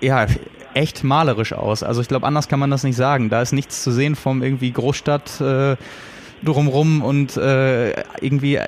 ja, 0.00 0.26
echt 0.74 1.04
malerisch 1.04 1.52
aus. 1.52 1.84
Also 1.84 2.00
ich 2.00 2.08
glaube, 2.08 2.26
anders 2.26 2.48
kann 2.48 2.58
man 2.58 2.70
das 2.70 2.82
nicht 2.82 2.96
sagen. 2.96 3.30
Da 3.30 3.40
ist 3.40 3.52
nichts 3.52 3.82
zu 3.82 3.92
sehen 3.92 4.16
vom 4.16 4.42
irgendwie 4.42 4.72
Großstadt. 4.72 5.40
Äh, 5.40 5.76
drumrum 6.44 7.02
und 7.02 7.36
äh, 7.38 7.92
irgendwie 8.20 8.58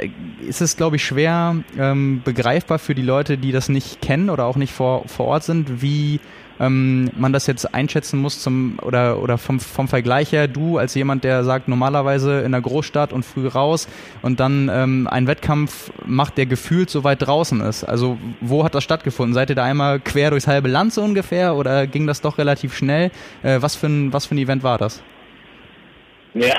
ist 0.47 0.63
es, 0.63 0.77
glaube 0.77 0.97
ich, 0.97 1.05
schwer 1.05 1.57
ähm, 1.79 2.23
begreifbar 2.25 2.79
für 2.79 2.95
die 2.95 3.03
Leute, 3.03 3.37
die 3.37 3.53
das 3.53 3.69
nicht 3.69 4.01
kennen 4.01 4.31
oder 4.31 4.47
auch 4.47 4.57
nicht 4.57 4.73
vor, 4.73 5.07
vor 5.07 5.27
Ort 5.27 5.45
sind, 5.45 5.83
wie 5.83 6.19
ähm, 6.61 7.11
man 7.17 7.33
das 7.33 7.47
jetzt 7.47 7.75
einschätzen 7.75 8.21
muss 8.21 8.41
zum 8.41 8.79
oder 8.83 9.21
oder 9.23 9.39
vom, 9.39 9.61
vom 9.61 9.89
Vergleich 9.89 10.33
her, 10.33 10.49
du 10.49 10.79
als 10.79 10.95
jemand, 10.95 11.25
der 11.25 11.45
sagt, 11.45 11.69
normalerweise 11.69 12.41
in 12.41 12.53
der 12.53 12.61
Großstadt 12.61 13.13
und 13.13 13.25
früh 13.25 13.47
raus 13.47 13.89
und 14.23 14.41
dann 14.41 14.71
ähm, 14.73 15.07
einen 15.07 15.27
Wettkampf 15.27 15.91
macht, 16.05 16.39
der 16.39 16.47
gefühlt 16.47 16.91
so 16.91 17.05
weit 17.05 17.23
draußen 17.23 17.61
ist. 17.61 17.85
Also 17.85 18.19
wo 18.41 18.65
hat 18.65 18.75
das 18.75 18.85
stattgefunden? 18.85 19.35
Seid 19.35 19.51
ihr 19.51 19.57
da 19.57 19.65
einmal 19.65 20.01
quer 20.01 20.31
durchs 20.31 20.47
halbe 20.47 20.69
Land 20.69 20.93
so 20.93 21.03
ungefähr 21.03 21.55
oder 21.57 21.87
ging 21.87 22.07
das 22.07 22.21
doch 22.21 22.39
relativ 22.39 22.77
schnell? 22.77 23.11
Äh, 23.43 23.61
was, 23.61 23.77
für 23.77 23.87
ein, 23.87 24.13
was 24.13 24.27
für 24.27 24.35
ein 24.35 24.39
Event 24.39 24.63
war 24.63 24.79
das? 24.79 25.03
Ja, 26.35 26.55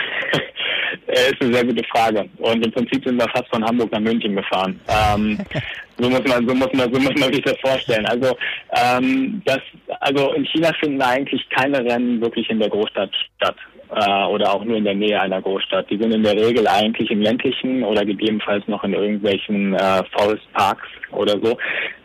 äh, 1.10 1.32
ist 1.32 1.41
eine 1.41 1.53
sehr 1.53 1.66
gute 1.66 1.84
Frage. 1.86 2.30
Und 2.38 2.66
im 2.66 2.72
Prinzip 2.72 3.03
sind 3.05 3.18
wir 3.18 3.30
fast 3.30 3.47
von 3.49 3.64
Hamburg 3.64 3.91
nach 3.91 3.99
München 3.99 4.36
gefahren. 4.36 4.80
Ähm, 4.88 5.38
so 5.97 6.10
muss 6.10 6.24
man, 6.28 6.47
so 6.47 6.55
muss 6.55 6.74
man, 6.74 6.93
so 6.93 6.99
muss 6.99 7.20
man 7.20 7.34
sich 7.34 7.43
das 7.43 7.57
vorstellen. 7.62 8.05
Also, 8.05 8.38
ähm, 8.76 9.41
das, 9.45 9.60
also 9.99 10.34
in 10.34 10.45
China 10.45 10.72
finden 10.80 11.01
eigentlich 11.01 11.47
keine 11.49 11.80
Rennen 11.80 12.22
wirklich 12.22 12.49
in 12.49 12.60
der 12.60 12.70
Großstadt 12.70 13.12
statt 13.38 13.55
äh, 13.95 14.26
oder 14.26 14.53
auch 14.53 14.64
nur 14.64 14.78
in 14.78 14.84
der 14.84 14.95
Nähe 14.95 15.20
einer 15.20 15.41
Großstadt. 15.41 15.89
Die 15.89 15.97
sind 15.97 16.14
in 16.14 16.24
der 16.24 16.36
Regel 16.36 16.68
eigentlich 16.68 17.10
im 17.12 17.22
ländlichen 17.22 17.84
oder 17.84 18.05
gegebenenfalls 18.05 18.68
noch 18.68 18.84
in 18.84 18.93
irgendwelchen 18.93 19.74
äh, 19.74 20.03
Forest 20.12 20.51
Parks 20.53 20.88
oder 21.12 21.39
so. 21.41 21.57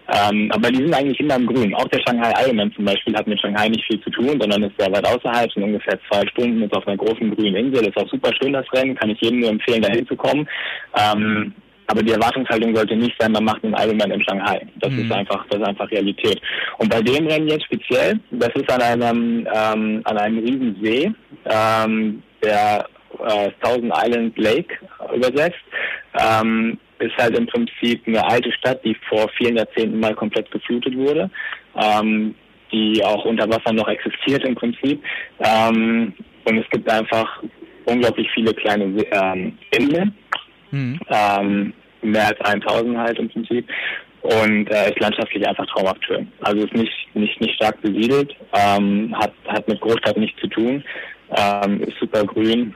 Ähm, 0.09 0.51
aber 0.53 0.71
die 0.71 0.83
sind 0.83 0.95
eigentlich 0.95 1.21
immer 1.21 1.37
im 1.37 1.47
Grün. 1.47 1.75
Auch 1.75 1.89
der 1.89 2.01
Shanghai 2.07 2.33
Ironman 2.45 2.73
zum 2.75 2.85
Beispiel 2.85 3.15
hat 3.15 3.27
mit 3.27 3.41
Shanghai 3.41 3.69
nicht 3.69 3.85
viel 3.87 4.01
zu 4.01 4.11
tun, 4.11 4.39
sondern 4.39 4.63
ist 4.63 4.79
sehr 4.79 4.93
weit 4.93 5.07
außerhalb, 5.07 5.51
sind 5.51 5.63
ungefähr 5.63 5.99
zwei 6.11 6.27
Stunden, 6.29 6.63
ist 6.63 6.77
auf 6.77 6.87
einer 6.87 6.97
großen 6.97 7.35
grünen 7.35 7.57
Insel. 7.57 7.87
Ist 7.87 7.97
auch 7.97 8.09
super 8.11 8.31
schön, 8.41 8.53
das 8.53 8.71
Rennen, 8.73 8.95
kann 8.95 9.11
ich 9.11 9.21
jedem 9.21 9.41
nur 9.41 9.51
empfehlen, 9.51 9.83
da 9.83 9.89
hinzukommen. 9.89 10.47
Ähm, 10.95 11.55
aber 11.87 12.03
die 12.03 12.13
Erwartungshaltung 12.13 12.75
sollte 12.75 12.97
nicht 12.97 13.15
sein, 13.19 13.33
man 13.33 13.45
macht 13.45 13.63
einen 13.65 13.75
Ironman 13.75 14.11
in 14.11 14.25
Shanghai. 14.25 14.67
Das 14.77 14.91
mhm. 14.91 15.01
ist 15.01 15.13
einfach, 15.13 15.47
das 15.49 15.61
ist 15.61 15.67
einfach 15.69 15.91
Realität. 15.91 16.41
Und 16.79 16.91
bei 16.91 17.01
dem 17.03 17.27
Rennen 17.27 17.49
jetzt 17.49 17.65
speziell, 17.65 18.19
das 18.31 18.51
ist 18.55 18.71
an 18.73 18.81
einem, 18.81 19.47
ähm, 19.55 20.01
an 20.05 20.19
einem 20.19 20.39
riesen 20.39 20.77
See, 20.83 21.13
ähm, 21.45 22.23
der 22.43 22.87
äh, 23.27 23.51
Thousand 23.63 23.93
Island 23.95 24.37
Lake 24.39 24.75
übersetzt. 25.15 25.61
Ähm, 26.19 26.79
ist 26.99 27.17
halt 27.17 27.37
im 27.37 27.47
Prinzip 27.47 28.07
eine 28.07 28.25
alte 28.25 28.53
Stadt, 28.53 28.85
die 28.85 28.97
vor 29.09 29.29
vielen 29.37 29.57
Jahrzehnten 29.57 30.01
mal 30.01 30.15
komplett 30.15 30.51
geflutet 30.51 30.97
wurde, 30.97 31.31
ähm, 31.77 32.35
die 32.73 33.03
auch 33.05 33.25
unter 33.25 33.49
Wasser 33.49 33.73
noch 33.73 33.89
existiert 33.89 34.45
im 34.45 34.55
Prinzip. 34.55 35.03
Ähm, 35.41 36.13
und 36.45 36.59
es 36.59 36.69
gibt 36.71 36.91
einfach 36.91 37.43
unglaublich 37.85 38.29
viele 38.35 38.55
kleine 38.55 38.85
ähm, 38.85 39.59
Inseln, 39.71 40.15
mhm. 40.71 41.01
ähm, 41.09 41.73
mehr 42.03 42.29
als 42.29 42.41
1000 42.41 42.99
halt 42.99 43.19
im 43.19 43.29
Prinzip. 43.29 43.69
Und 44.23 44.71
äh, 44.71 44.89
ist 44.89 45.01
landschaftlich 45.01 45.47
einfach 45.47 45.67
traumhaft 45.67 46.03
schön. 46.07 46.33
Also 46.41 46.65
ist 46.65 46.73
nicht, 46.73 46.93
nicht, 47.13 47.39
nicht 47.43 47.57
stark 47.57 47.79
besiedelt, 47.83 48.35
ähm, 48.55 49.15
hat, 49.19 49.35
hat 49.49 49.69
mit 49.69 49.81
Großstadt 49.83 50.17
nichts 50.17 50.41
zu 50.41 50.47
tun, 50.47 50.83
ähm, 51.37 51.83
ist 51.83 51.99
super 52.01 52.25
grün. 52.25 52.75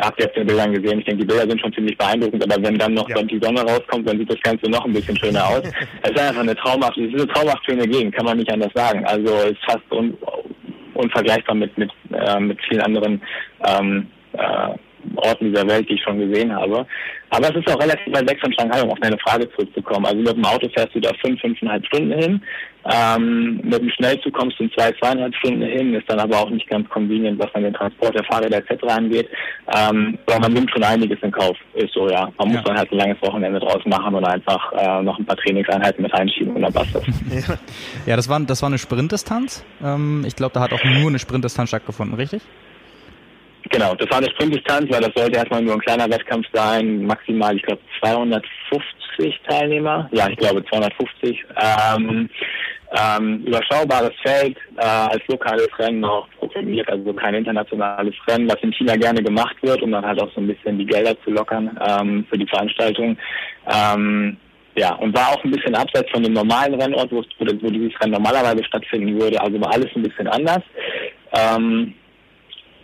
Habt 0.00 0.20
ihr 0.20 0.26
auf 0.26 0.32
den 0.32 0.46
Bildern 0.46 0.72
gesehen. 0.72 0.98
Ich 0.98 1.04
denke, 1.04 1.22
die 1.22 1.26
Bilder 1.26 1.48
sind 1.48 1.60
schon 1.60 1.72
ziemlich 1.72 1.96
beeindruckend, 1.96 2.42
aber 2.42 2.62
wenn 2.62 2.78
dann 2.78 2.94
noch 2.94 3.08
ja. 3.08 3.22
die 3.22 3.40
Sonne 3.40 3.62
rauskommt, 3.62 4.08
dann 4.08 4.18
sieht 4.18 4.30
das 4.30 4.40
Ganze 4.42 4.70
noch 4.70 4.84
ein 4.84 4.92
bisschen 4.92 5.16
schöner 5.16 5.46
aus. 5.46 5.62
es 6.02 6.10
ist 6.10 6.18
einfach 6.18 6.40
eine 6.40 6.56
traumhaft, 6.56 6.96
es 6.98 7.12
ist 7.12 7.20
eine 7.20 7.32
traumhaft 7.32 7.64
schöne 7.64 7.86
Gegend, 7.86 8.14
kann 8.14 8.24
man 8.24 8.38
nicht 8.38 8.52
anders 8.52 8.72
sagen. 8.74 9.04
Also 9.04 9.32
es 9.34 9.52
ist 9.52 9.64
fast 9.64 9.90
un, 9.90 10.16
unvergleichbar 10.94 11.54
mit 11.54 11.76
mit 11.78 11.90
äh, 12.12 12.40
mit 12.40 12.58
vielen 12.68 12.82
anderen 12.82 13.22
ähm, 13.66 14.08
äh, 14.32 14.74
Orten 15.16 15.52
dieser 15.52 15.66
Welt, 15.68 15.88
die 15.88 15.94
ich 15.94 16.02
schon 16.02 16.18
gesehen 16.18 16.54
habe. 16.54 16.86
Aber 17.30 17.48
es 17.48 17.56
ist 17.56 17.68
auch 17.68 17.80
relativ 17.80 18.12
weit 18.14 18.30
weg 18.30 18.38
von 18.40 18.52
Shanghai, 18.52 18.80
um 18.82 18.90
auf 18.90 19.00
deine 19.00 19.18
Frage 19.18 19.50
zurückzukommen. 19.50 20.06
Also 20.06 20.18
mit 20.18 20.36
dem 20.36 20.44
Auto 20.44 20.68
fährst 20.68 20.94
du 20.94 21.00
da 21.00 21.10
fünf, 21.20 21.40
fünfeinhalb 21.40 21.84
Stunden 21.86 22.12
hin. 22.12 22.40
Ähm, 22.92 23.60
mit 23.64 23.80
dem 23.80 23.90
Schnellzug 23.90 24.32
kommst 24.34 24.58
du 24.58 24.64
in 24.64 24.72
zwei, 24.72 24.92
zweieinhalb 24.92 25.34
Stunden 25.36 25.62
hin, 25.62 25.94
ist 25.94 26.08
dann 26.08 26.20
aber 26.20 26.38
auch 26.38 26.50
nicht 26.50 26.68
ganz 26.68 26.88
convenient, 26.90 27.38
was 27.38 27.50
dann 27.54 27.62
den 27.62 27.72
Transport 27.72 28.14
der 28.14 28.24
Fahrräder 28.24 28.58
etc. 28.58 28.84
angeht. 28.84 29.28
Ähm, 29.74 30.18
aber 30.26 30.40
man 30.40 30.52
nimmt 30.52 30.70
schon 30.70 30.84
einiges 30.84 31.18
in 31.22 31.32
Kauf, 31.32 31.56
ist 31.74 31.94
so, 31.94 32.08
ja. 32.08 32.30
Man 32.38 32.52
muss 32.52 32.62
dann 32.62 32.76
halt 32.76 32.92
ein 32.92 32.98
langes 32.98 33.20
Wochenende 33.22 33.58
draus 33.58 33.82
machen 33.86 34.14
oder 34.14 34.28
einfach 34.28 34.72
äh, 34.72 35.02
noch 35.02 35.18
ein 35.18 35.24
paar 35.24 35.36
Trainingseinheiten 35.36 36.02
mit 36.02 36.12
reinschieben 36.12 36.54
und 36.54 36.62
dann 36.62 36.72
passt 36.72 36.94
das. 36.94 37.04
ja, 38.06 38.16
das 38.16 38.28
war, 38.28 38.38
das 38.40 38.60
war 38.60 38.68
eine 38.68 38.78
Sprintdistanz. 38.78 39.64
Ähm, 39.82 40.24
ich 40.26 40.36
glaube, 40.36 40.52
da 40.52 40.60
hat 40.60 40.72
auch 40.72 40.84
nur 40.84 41.08
eine 41.08 41.18
Sprintdistanz 41.18 41.70
stattgefunden, 41.70 42.14
richtig? 42.16 42.42
Genau, 43.70 43.94
das 43.94 44.10
war 44.10 44.18
eine 44.18 44.30
Sprintdistanz, 44.30 44.90
weil 44.90 45.00
das 45.00 45.12
sollte 45.16 45.38
erstmal 45.38 45.62
nur 45.62 45.74
ein 45.74 45.80
kleiner 45.80 46.08
Wettkampf 46.10 46.46
sein, 46.52 47.06
maximal, 47.06 47.56
ich 47.56 47.62
glaube, 47.62 47.80
250 48.00 49.40
Teilnehmer. 49.48 50.08
Ja, 50.12 50.28
ich 50.28 50.36
glaube 50.36 50.64
250. 50.66 51.44
Ähm, 51.56 52.28
ähm, 52.96 53.42
überschaubares 53.44 54.12
Feld, 54.22 54.56
äh, 54.76 54.84
als 54.84 55.22
lokales 55.28 55.68
Rennen 55.78 56.04
auch 56.04 56.28
programmiert, 56.38 56.88
also 56.88 57.12
kein 57.12 57.34
internationales 57.34 58.14
Rennen, 58.28 58.48
was 58.48 58.62
in 58.62 58.72
China 58.72 58.94
gerne 58.96 59.22
gemacht 59.22 59.56
wird, 59.62 59.82
um 59.82 59.90
dann 59.90 60.06
halt 60.06 60.22
auch 60.22 60.32
so 60.34 60.40
ein 60.40 60.46
bisschen 60.46 60.78
die 60.78 60.86
Gelder 60.86 61.16
zu 61.24 61.30
lockern 61.30 61.76
ähm, 61.88 62.24
für 62.30 62.38
die 62.38 62.46
Veranstaltung. 62.46 63.16
Ähm, 63.66 64.36
ja, 64.76 64.94
und 64.96 65.16
war 65.16 65.30
auch 65.30 65.44
ein 65.44 65.50
bisschen 65.50 65.74
abseits 65.74 66.10
von 66.10 66.22
dem 66.22 66.32
normalen 66.34 66.74
Rennort, 66.74 67.10
wo, 67.10 67.22
wo 67.38 67.70
dieses 67.70 68.00
Rennen 68.00 68.12
normalerweise 68.12 68.62
stattfinden 68.64 69.18
würde. 69.20 69.40
Also 69.40 69.60
war 69.60 69.72
alles 69.72 69.90
ein 69.94 70.02
bisschen 70.02 70.28
anders. 70.28 70.62
Ähm, 71.32 71.94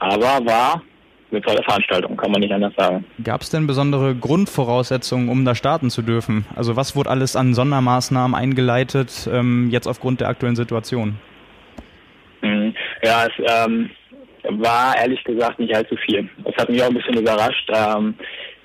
aber 0.00 0.44
war 0.44 0.82
eine 1.30 1.40
tolle 1.42 1.62
Veranstaltung, 1.62 2.16
kann 2.16 2.32
man 2.32 2.40
nicht 2.40 2.52
anders 2.52 2.74
sagen. 2.76 3.04
Gab 3.22 3.42
es 3.42 3.50
denn 3.50 3.66
besondere 3.66 4.14
Grundvoraussetzungen, 4.16 5.28
um 5.28 5.44
da 5.44 5.54
starten 5.54 5.90
zu 5.90 6.02
dürfen? 6.02 6.44
Also 6.56 6.76
was 6.76 6.96
wurde 6.96 7.10
alles 7.10 7.36
an 7.36 7.54
Sondermaßnahmen 7.54 8.34
eingeleitet, 8.34 9.28
ähm, 9.32 9.68
jetzt 9.70 9.86
aufgrund 9.86 10.20
der 10.20 10.28
aktuellen 10.28 10.56
Situation? 10.56 11.16
Mhm. 12.42 12.74
Ja, 13.02 13.26
es 13.26 13.32
ähm, 13.64 13.90
war 14.48 14.96
ehrlich 14.96 15.22
gesagt 15.24 15.58
nicht 15.58 15.74
allzu 15.74 15.96
viel. 15.96 16.28
Es 16.44 16.56
hat 16.56 16.68
mich 16.68 16.82
auch 16.82 16.88
ein 16.88 16.94
bisschen 16.94 17.18
überrascht. 17.18 17.70
Ähm, 17.72 18.14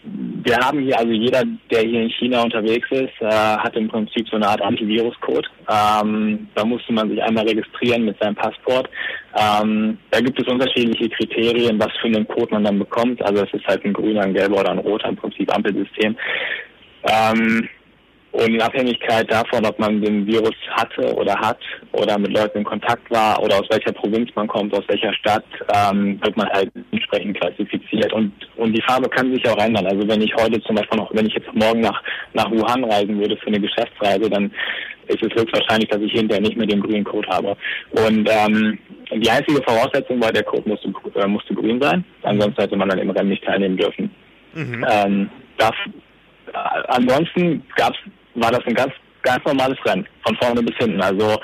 wir 0.06 0.58
haben 0.58 0.80
hier, 0.80 0.98
also 0.98 1.12
jeder, 1.12 1.44
der 1.72 1.82
hier 1.82 2.04
in 2.04 2.10
China 2.10 2.44
unterwegs 2.44 2.88
ist, 2.92 3.20
äh, 3.20 3.28
hat 3.30 3.76
im 3.76 3.88
Prinzip 3.88 4.28
so 4.30 4.36
eine 4.36 4.48
Art 4.48 4.62
Antivirus-Code. 4.62 5.48
Ähm, 5.70 6.48
da 6.54 6.64
musste 6.64 6.94
man 6.94 7.10
sich 7.10 7.22
einmal 7.22 7.48
registrieren 7.48 8.06
mit 8.06 8.20
seinem 8.20 8.36
Passport. 8.36 8.90
Ähm, 9.36 9.98
da 10.12 10.20
gibt 10.20 10.40
es 10.40 10.48
unterschiedliche 10.48 11.10
Kriterien, 11.10 11.80
was 11.80 11.92
für 12.00 12.08
einen 12.08 12.28
Code 12.28 12.54
man 12.54 12.64
dann 12.64 12.80
bekommt. 12.80 13.24
Also 13.26 13.44
es 13.44 13.54
ist 13.54 13.66
halt 13.68 13.84
ein 13.84 13.94
grüner, 13.94 14.22
ein 14.22 14.34
gelber 14.34 14.60
oder 14.60 14.72
ein 14.72 14.80
roter 14.80 15.10
im 15.10 15.16
Prinzip 15.16 15.54
Ampelsystem. 15.54 16.16
Ähm, 17.04 17.68
und 18.36 18.54
in 18.54 18.62
Abhängigkeit 18.62 19.32
davon, 19.32 19.66
ob 19.66 19.80
man 19.80 20.02
den 20.02 20.28
Virus 20.28 20.56
hatte 20.72 21.14
oder 21.16 21.34
hat 21.36 21.60
oder 21.94 22.18
mit 22.20 22.34
Leuten 22.34 22.60
in 22.60 22.64
Kontakt 22.66 23.10
war 23.10 23.42
oder 23.42 23.56
aus 23.56 23.68
welcher 23.70 23.94
Provinz 23.94 24.30
man 24.36 24.48
kommt, 24.48 24.74
aus 24.74 24.84
welcher 24.88 25.14
Stadt, 25.14 25.46
ähm, 25.74 26.20
wird 26.22 26.36
man 26.36 26.50
halt 26.50 26.70
entsprechend 26.92 27.40
klassifiziert. 27.40 28.12
Und, 28.12 28.34
und 28.58 28.74
die 28.74 28.82
Farbe 28.82 29.08
kann 29.08 29.34
sich 29.34 29.48
auch 29.48 29.58
ändern. 29.58 29.88
Also 29.88 30.06
wenn 30.08 30.22
ich 30.22 30.36
heute 30.36 30.62
zum 30.64 30.76
Beispiel 30.76 30.98
noch, 30.98 31.14
wenn 31.14 31.28
ich 31.28 31.34
jetzt 31.34 31.54
morgen 31.54 31.80
nach, 31.80 32.04
nach 32.34 32.52
Wuhan 32.52 32.84
reisen 32.84 33.18
würde 33.18 33.38
für 33.38 33.48
eine 33.48 33.62
Geschäftsreise, 33.62 34.30
dann 34.30 34.52
ist 35.08 35.24
es 35.24 35.34
höchstwahrscheinlich, 35.34 35.90
dass 35.90 36.02
ich 36.02 36.12
hinterher 36.12 36.42
nicht 36.42 36.58
mehr 36.58 36.68
den 36.68 36.82
grünen 36.82 37.06
Code 37.06 37.28
habe. 37.30 37.56
Und 37.92 38.30
ähm, 38.30 38.78
die 39.14 39.30
einzige 39.30 39.64
Voraussetzung 39.64 40.22
war, 40.22 40.34
der 40.34 40.44
Code 40.44 40.68
musste, 40.68 40.92
äh, 41.16 41.28
musste 41.28 41.54
grün 41.54 41.82
sein. 41.82 42.04
Ansonsten 42.24 42.62
hätte 42.62 42.76
man 42.76 42.90
dann 42.90 43.00
im 43.00 43.12
Rennen 43.12 43.30
nicht 43.30 43.46
teilnehmen 43.46 43.78
dürfen. 43.78 44.12
Mhm. 44.54 44.86
Ähm, 44.90 45.30
das, 45.58 45.74
äh, 46.48 46.58
ansonsten 46.88 47.64
gab 47.78 47.94
es 47.94 48.00
war 48.36 48.52
das 48.52 48.66
ein 48.66 48.74
ganz, 48.74 48.94
ganz 49.24 49.44
normales 49.46 49.78
Rennen, 49.86 50.08
von 50.26 50.36
vorne 50.38 50.62
bis 50.62 50.78
hinten. 50.78 51.02
Also 51.02 51.38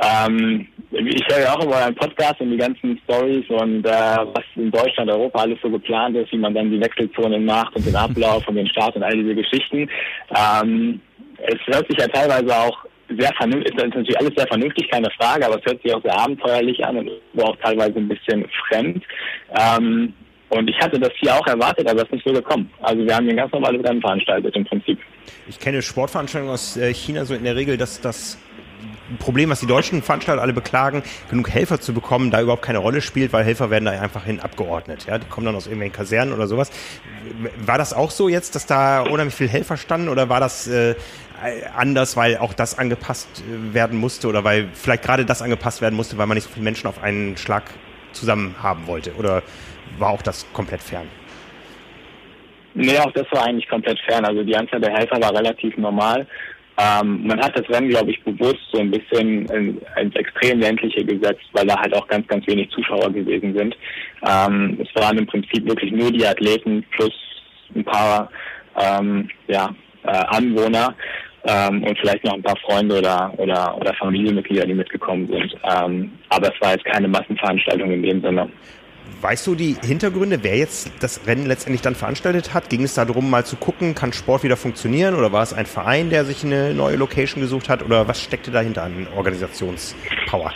ähm, 0.00 0.66
ich 0.90 1.26
höre 1.28 1.42
ja 1.42 1.54
auch 1.54 1.64
über 1.64 1.84
einen 1.84 1.94
Podcast 1.96 2.40
und 2.40 2.50
die 2.50 2.56
ganzen 2.56 2.98
Stories 3.04 3.44
und 3.48 3.84
äh, 3.84 3.90
was 3.90 4.44
in 4.56 4.70
Deutschland, 4.70 5.10
Europa 5.10 5.40
alles 5.40 5.58
so 5.62 5.68
geplant 5.68 6.16
ist, 6.16 6.32
wie 6.32 6.38
man 6.38 6.54
dann 6.54 6.70
die 6.70 6.80
Wechselzonen 6.80 7.44
macht 7.44 7.74
und 7.76 7.84
den 7.84 7.96
Ablauf 7.96 8.46
und 8.48 8.54
den 8.54 8.68
Start 8.68 8.94
und 8.96 9.02
all 9.02 9.16
diese 9.16 9.34
Geschichten. 9.34 9.88
Ähm, 10.34 11.00
es 11.38 11.58
hört 11.66 11.86
sich 11.88 11.98
ja 11.98 12.08
teilweise 12.08 12.54
auch 12.54 12.84
sehr 13.08 13.32
vernünftig, 13.36 13.74
ist 13.74 13.84
natürlich 13.84 14.18
alles 14.18 14.32
sehr 14.36 14.46
vernünftig, 14.46 14.90
keine 14.90 15.10
Frage, 15.18 15.46
aber 15.46 15.58
es 15.58 15.64
hört 15.64 15.82
sich 15.82 15.94
auch 15.94 16.02
sehr 16.02 16.18
abenteuerlich 16.18 16.84
an 16.84 16.98
und 16.98 17.10
auch 17.42 17.56
teilweise 17.62 17.96
ein 17.96 18.08
bisschen 18.08 18.46
fremd. 18.68 19.02
Ähm, 19.58 20.12
und 20.50 20.70
ich 20.70 20.78
hatte 20.80 20.98
das 20.98 21.12
hier 21.20 21.34
auch 21.34 21.46
erwartet, 21.46 21.88
aber 21.88 22.00
es 22.00 22.04
ist 22.04 22.12
nicht 22.12 22.26
so 22.26 22.32
gekommen. 22.32 22.70
Also 22.80 23.04
wir 23.04 23.14
haben 23.14 23.24
hier 23.24 23.34
ein 23.34 23.38
ganz 23.38 23.52
normales 23.52 23.84
Rennen 23.84 24.00
veranstaltet 24.00 24.54
im 24.56 24.64
Prinzip. 24.64 24.98
Ich 25.48 25.58
kenne 25.58 25.82
Sportveranstaltungen 25.82 26.52
aus 26.52 26.76
äh, 26.76 26.92
China 26.92 27.24
so 27.24 27.34
in 27.34 27.44
der 27.44 27.56
Regel, 27.56 27.76
dass 27.76 28.00
das 28.00 28.38
Problem, 29.18 29.48
was 29.50 29.60
die 29.60 29.66
deutschen 29.66 30.02
Veranstalter 30.02 30.42
alle 30.42 30.52
beklagen, 30.52 31.02
genug 31.30 31.48
Helfer 31.50 31.80
zu 31.80 31.94
bekommen, 31.94 32.30
da 32.30 32.42
überhaupt 32.42 32.62
keine 32.62 32.78
Rolle 32.78 33.00
spielt, 33.00 33.32
weil 33.32 33.44
Helfer 33.44 33.70
werden 33.70 33.86
da 33.86 33.92
einfach 33.92 34.24
hin 34.24 34.40
abgeordnet. 34.40 35.06
Ja, 35.08 35.18
die 35.18 35.26
kommen 35.26 35.46
dann 35.46 35.56
aus 35.56 35.66
irgendwelchen 35.66 35.96
Kasernen 35.96 36.34
oder 36.34 36.46
sowas. 36.46 36.70
War 37.64 37.78
das 37.78 37.92
auch 37.92 38.10
so 38.10 38.28
jetzt, 38.28 38.54
dass 38.54 38.66
da 38.66 39.00
unheimlich 39.00 39.34
viele 39.34 39.50
Helfer 39.50 39.76
standen 39.76 40.08
oder 40.08 40.28
war 40.28 40.40
das 40.40 40.66
äh, 40.66 40.94
anders, 41.74 42.16
weil 42.16 42.36
auch 42.36 42.52
das 42.52 42.78
angepasst 42.78 43.28
äh, 43.38 43.74
werden 43.74 43.98
musste 43.98 44.28
oder 44.28 44.44
weil 44.44 44.68
vielleicht 44.74 45.04
gerade 45.04 45.24
das 45.24 45.40
angepasst 45.40 45.80
werden 45.80 45.94
musste, 45.94 46.18
weil 46.18 46.26
man 46.26 46.36
nicht 46.36 46.44
so 46.44 46.50
viele 46.52 46.64
Menschen 46.64 46.86
auf 46.86 47.02
einen 47.02 47.36
Schlag 47.36 47.64
zusammen 48.12 48.56
haben 48.62 48.86
wollte? 48.86 49.14
Oder 49.14 49.42
war 49.98 50.10
auch 50.10 50.22
das 50.22 50.46
komplett 50.52 50.82
fern? 50.82 51.06
Nee, 52.74 52.98
auch 52.98 53.12
das 53.12 53.26
war 53.32 53.46
eigentlich 53.46 53.68
komplett 53.68 53.98
fern. 54.00 54.24
Also 54.24 54.42
die 54.42 54.56
Anzahl 54.56 54.80
der 54.80 54.92
Helfer 54.92 55.20
war 55.20 55.34
relativ 55.34 55.76
normal. 55.76 56.26
Ähm, 56.80 57.26
man 57.26 57.40
hat 57.40 57.58
das 57.58 57.68
Rennen, 57.68 57.88
glaube 57.88 58.12
ich, 58.12 58.22
bewusst 58.22 58.62
so 58.72 58.78
ein 58.78 58.90
bisschen 58.90 59.46
ins 59.46 60.14
extrem 60.14 60.60
ländliche 60.60 61.04
gesetzt, 61.04 61.44
weil 61.52 61.66
da 61.66 61.76
halt 61.76 61.92
auch 61.94 62.06
ganz, 62.06 62.26
ganz 62.28 62.46
wenig 62.46 62.70
Zuschauer 62.70 63.12
gewesen 63.12 63.52
sind. 63.56 63.76
Ähm, 64.28 64.78
es 64.80 65.02
waren 65.02 65.18
im 65.18 65.26
Prinzip 65.26 65.66
wirklich 65.66 65.90
nur 65.90 66.12
die 66.12 66.24
Athleten 66.24 66.84
plus 66.92 67.12
ein 67.74 67.84
paar 67.84 68.30
ähm, 68.80 69.28
ja, 69.48 69.74
äh, 70.04 70.24
Anwohner 70.28 70.94
ähm, 71.44 71.82
und 71.82 71.98
vielleicht 71.98 72.24
noch 72.24 72.34
ein 72.34 72.42
paar 72.42 72.58
Freunde 72.58 72.98
oder, 72.98 73.32
oder, 73.38 73.76
oder 73.76 73.94
Familienmitglieder, 73.94 74.66
die 74.66 74.74
mitgekommen 74.74 75.28
sind. 75.28 75.56
Ähm, 75.64 76.12
aber 76.28 76.54
es 76.54 76.60
war 76.60 76.72
jetzt 76.72 76.84
keine 76.84 77.08
Massenveranstaltung 77.08 77.90
in 77.90 78.02
dem 78.04 78.22
Sinne. 78.22 78.48
Weißt 79.20 79.48
du 79.48 79.56
die 79.56 79.74
Hintergründe, 79.84 80.38
wer 80.42 80.56
jetzt 80.56 80.92
das 81.00 81.26
Rennen 81.26 81.46
letztendlich 81.46 81.82
dann 81.82 81.96
veranstaltet 81.96 82.54
hat? 82.54 82.70
Ging 82.70 82.84
es 82.84 82.94
darum, 82.94 83.28
mal 83.28 83.44
zu 83.44 83.56
gucken, 83.56 83.96
kann 83.96 84.12
Sport 84.12 84.44
wieder 84.44 84.56
funktionieren 84.56 85.16
oder 85.16 85.32
war 85.32 85.42
es 85.42 85.52
ein 85.52 85.66
Verein, 85.66 86.08
der 86.08 86.24
sich 86.24 86.44
eine 86.44 86.72
neue 86.72 86.94
Location 86.94 87.42
gesucht 87.42 87.68
hat 87.68 87.84
oder 87.84 88.06
was 88.06 88.22
steckte 88.22 88.52
dahinter 88.52 88.84
an 88.84 89.08
Organisationspower? 89.16 90.52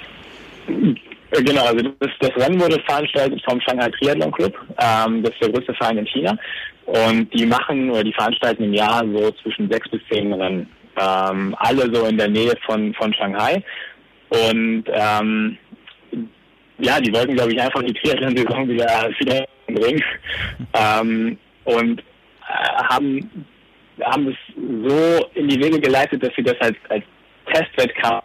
Genau, 0.67 1.65
also 1.65 1.89
das, 1.99 2.11
das, 2.21 2.37
Rennen 2.37 2.61
wurde 2.61 2.79
veranstaltet 2.87 3.43
vom 3.45 3.61
Shanghai 3.63 3.91
Triathlon 3.99 4.31
Club. 4.31 4.55
Ähm, 4.79 5.23
das 5.25 5.33
ist 5.33 5.43
der 5.43 5.51
größte 5.51 5.75
Verein 5.75 5.99
in 5.99 6.07
China. 6.07 6.39
Und 6.85 7.33
die 7.35 7.47
machen 7.47 7.91
oder 7.91 8.05
die 8.05 8.13
veranstalten 8.13 8.65
im 8.65 8.75
Jahr 8.75 9.03
so 9.13 9.31
zwischen 9.43 9.69
sechs 9.71 9.89
bis 9.89 10.01
zehn 10.11 10.33
Rennen. 10.33 10.69
Ähm, 10.97 11.57
alle 11.59 11.93
so 11.93 12.05
in 12.07 12.19
der 12.19 12.29
Nähe 12.29 12.55
von, 12.65 12.95
von 12.95 13.13
Shanghai. 13.15 13.63
Und 14.29 14.85
ähm, 14.93 15.59
ja, 16.83 17.01
die 17.01 17.13
wollten, 17.13 17.35
glaube 17.35 17.53
ich, 17.53 17.61
einfach 17.61 17.83
die 17.83 17.95
Triathlon-Saison 17.95 18.69
wieder, 18.69 19.11
wieder 19.19 19.47
bringen. 19.67 20.05
ähm, 20.75 21.39
und 21.65 22.01
äh, 22.01 22.83
haben, 22.91 23.47
haben 24.03 24.29
es 24.29 24.37
so 24.57 25.27
in 25.35 25.49
die 25.49 25.63
Wege 25.63 25.81
geleitet, 25.81 26.23
dass 26.23 26.35
sie 26.37 26.43
das 26.43 26.57
als, 26.61 26.77
als 26.89 27.05
Testwettkampf 27.53 28.25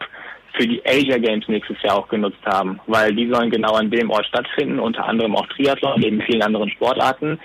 für 0.53 0.67
die 0.67 0.81
Asia 0.85 1.17
Games 1.19 1.47
nächstes 1.47 1.77
Jahr 1.83 1.97
auch 1.97 2.07
genutzt 2.07 2.43
haben, 2.45 2.79
weil 2.87 3.13
die 3.13 3.29
sollen 3.29 3.51
genau 3.51 3.73
an 3.73 3.91
dem 3.91 4.09
Ort 4.09 4.25
stattfinden, 4.25 4.79
unter 4.79 5.05
anderem 5.05 5.35
auch 5.35 5.45
Triathlon, 5.47 5.99
neben 5.99 6.19
vielen 6.21 6.41
anderen 6.41 6.69
Sportarten 6.71 7.39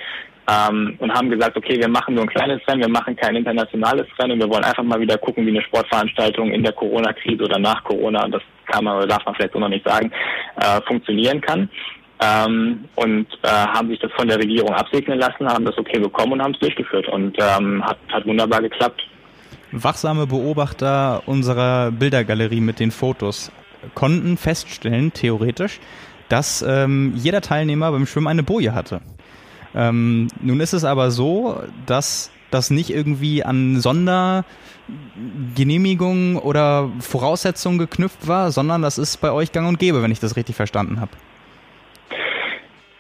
ähm, 0.48 0.96
und 0.98 1.12
haben 1.12 1.30
gesagt, 1.30 1.56
okay, 1.56 1.78
wir 1.78 1.88
machen 1.88 2.14
nur 2.14 2.24
ein 2.24 2.30
kleines 2.30 2.66
Rennen, 2.66 2.80
wir 2.80 2.88
machen 2.88 3.14
kein 3.16 3.36
internationales 3.36 4.06
Rennen, 4.18 4.40
wir 4.40 4.48
wollen 4.48 4.64
einfach 4.64 4.82
mal 4.82 5.00
wieder 5.00 5.18
gucken, 5.18 5.46
wie 5.46 5.50
eine 5.50 5.62
Sportveranstaltung 5.62 6.52
in 6.52 6.62
der 6.62 6.72
Corona-Krise 6.72 7.44
oder 7.44 7.58
nach 7.58 7.84
Corona, 7.84 8.26
das 8.28 8.42
kann 8.72 8.84
man 8.84 9.08
darf 9.08 9.24
man 9.24 9.34
vielleicht 9.34 9.52
so 9.52 9.58
noch 9.58 9.68
nicht 9.68 9.86
sagen, 9.86 10.10
äh, 10.56 10.80
funktionieren 10.86 11.40
kann. 11.40 11.68
Ähm, 12.20 12.84
und 12.94 13.26
äh, 13.42 13.48
haben 13.48 13.88
sich 13.88 13.98
das 13.98 14.12
von 14.12 14.28
der 14.28 14.38
Regierung 14.38 14.72
absegnen 14.74 15.18
lassen, 15.18 15.46
haben 15.48 15.64
das 15.64 15.76
okay 15.76 15.98
bekommen 15.98 16.34
und 16.34 16.42
haben 16.42 16.54
es 16.54 16.60
durchgeführt 16.60 17.08
und 17.08 17.36
ähm, 17.38 17.84
hat, 17.84 17.98
hat 18.12 18.26
wunderbar 18.26 18.62
geklappt. 18.62 19.02
Wachsame 19.72 20.26
Beobachter 20.26 21.22
unserer 21.26 21.90
Bildergalerie 21.90 22.60
mit 22.60 22.78
den 22.78 22.90
Fotos 22.90 23.50
konnten 23.94 24.36
feststellen, 24.36 25.12
theoretisch, 25.12 25.80
dass 26.28 26.62
ähm, 26.62 27.12
jeder 27.16 27.40
Teilnehmer 27.40 27.90
beim 27.90 28.06
Schwimmen 28.06 28.28
eine 28.28 28.42
Boje 28.42 28.74
hatte. 28.74 29.00
Ähm, 29.74 30.28
nun 30.40 30.60
ist 30.60 30.74
es 30.74 30.84
aber 30.84 31.10
so, 31.10 31.60
dass 31.86 32.30
das 32.54 32.70
nicht 32.70 32.90
irgendwie 32.90 33.44
an 33.44 33.80
Sondergenehmigungen 33.80 36.36
oder 36.36 36.90
Voraussetzungen 37.00 37.78
geknüpft 37.78 38.28
war, 38.28 38.52
sondern 38.52 38.82
das 38.82 38.98
ist 38.98 39.20
bei 39.20 39.32
euch 39.32 39.52
gang 39.52 39.68
und 39.68 39.78
gäbe, 39.78 40.02
wenn 40.02 40.10
ich 40.10 40.20
das 40.20 40.36
richtig 40.36 40.56
verstanden 40.56 41.00
habe. 41.00 41.12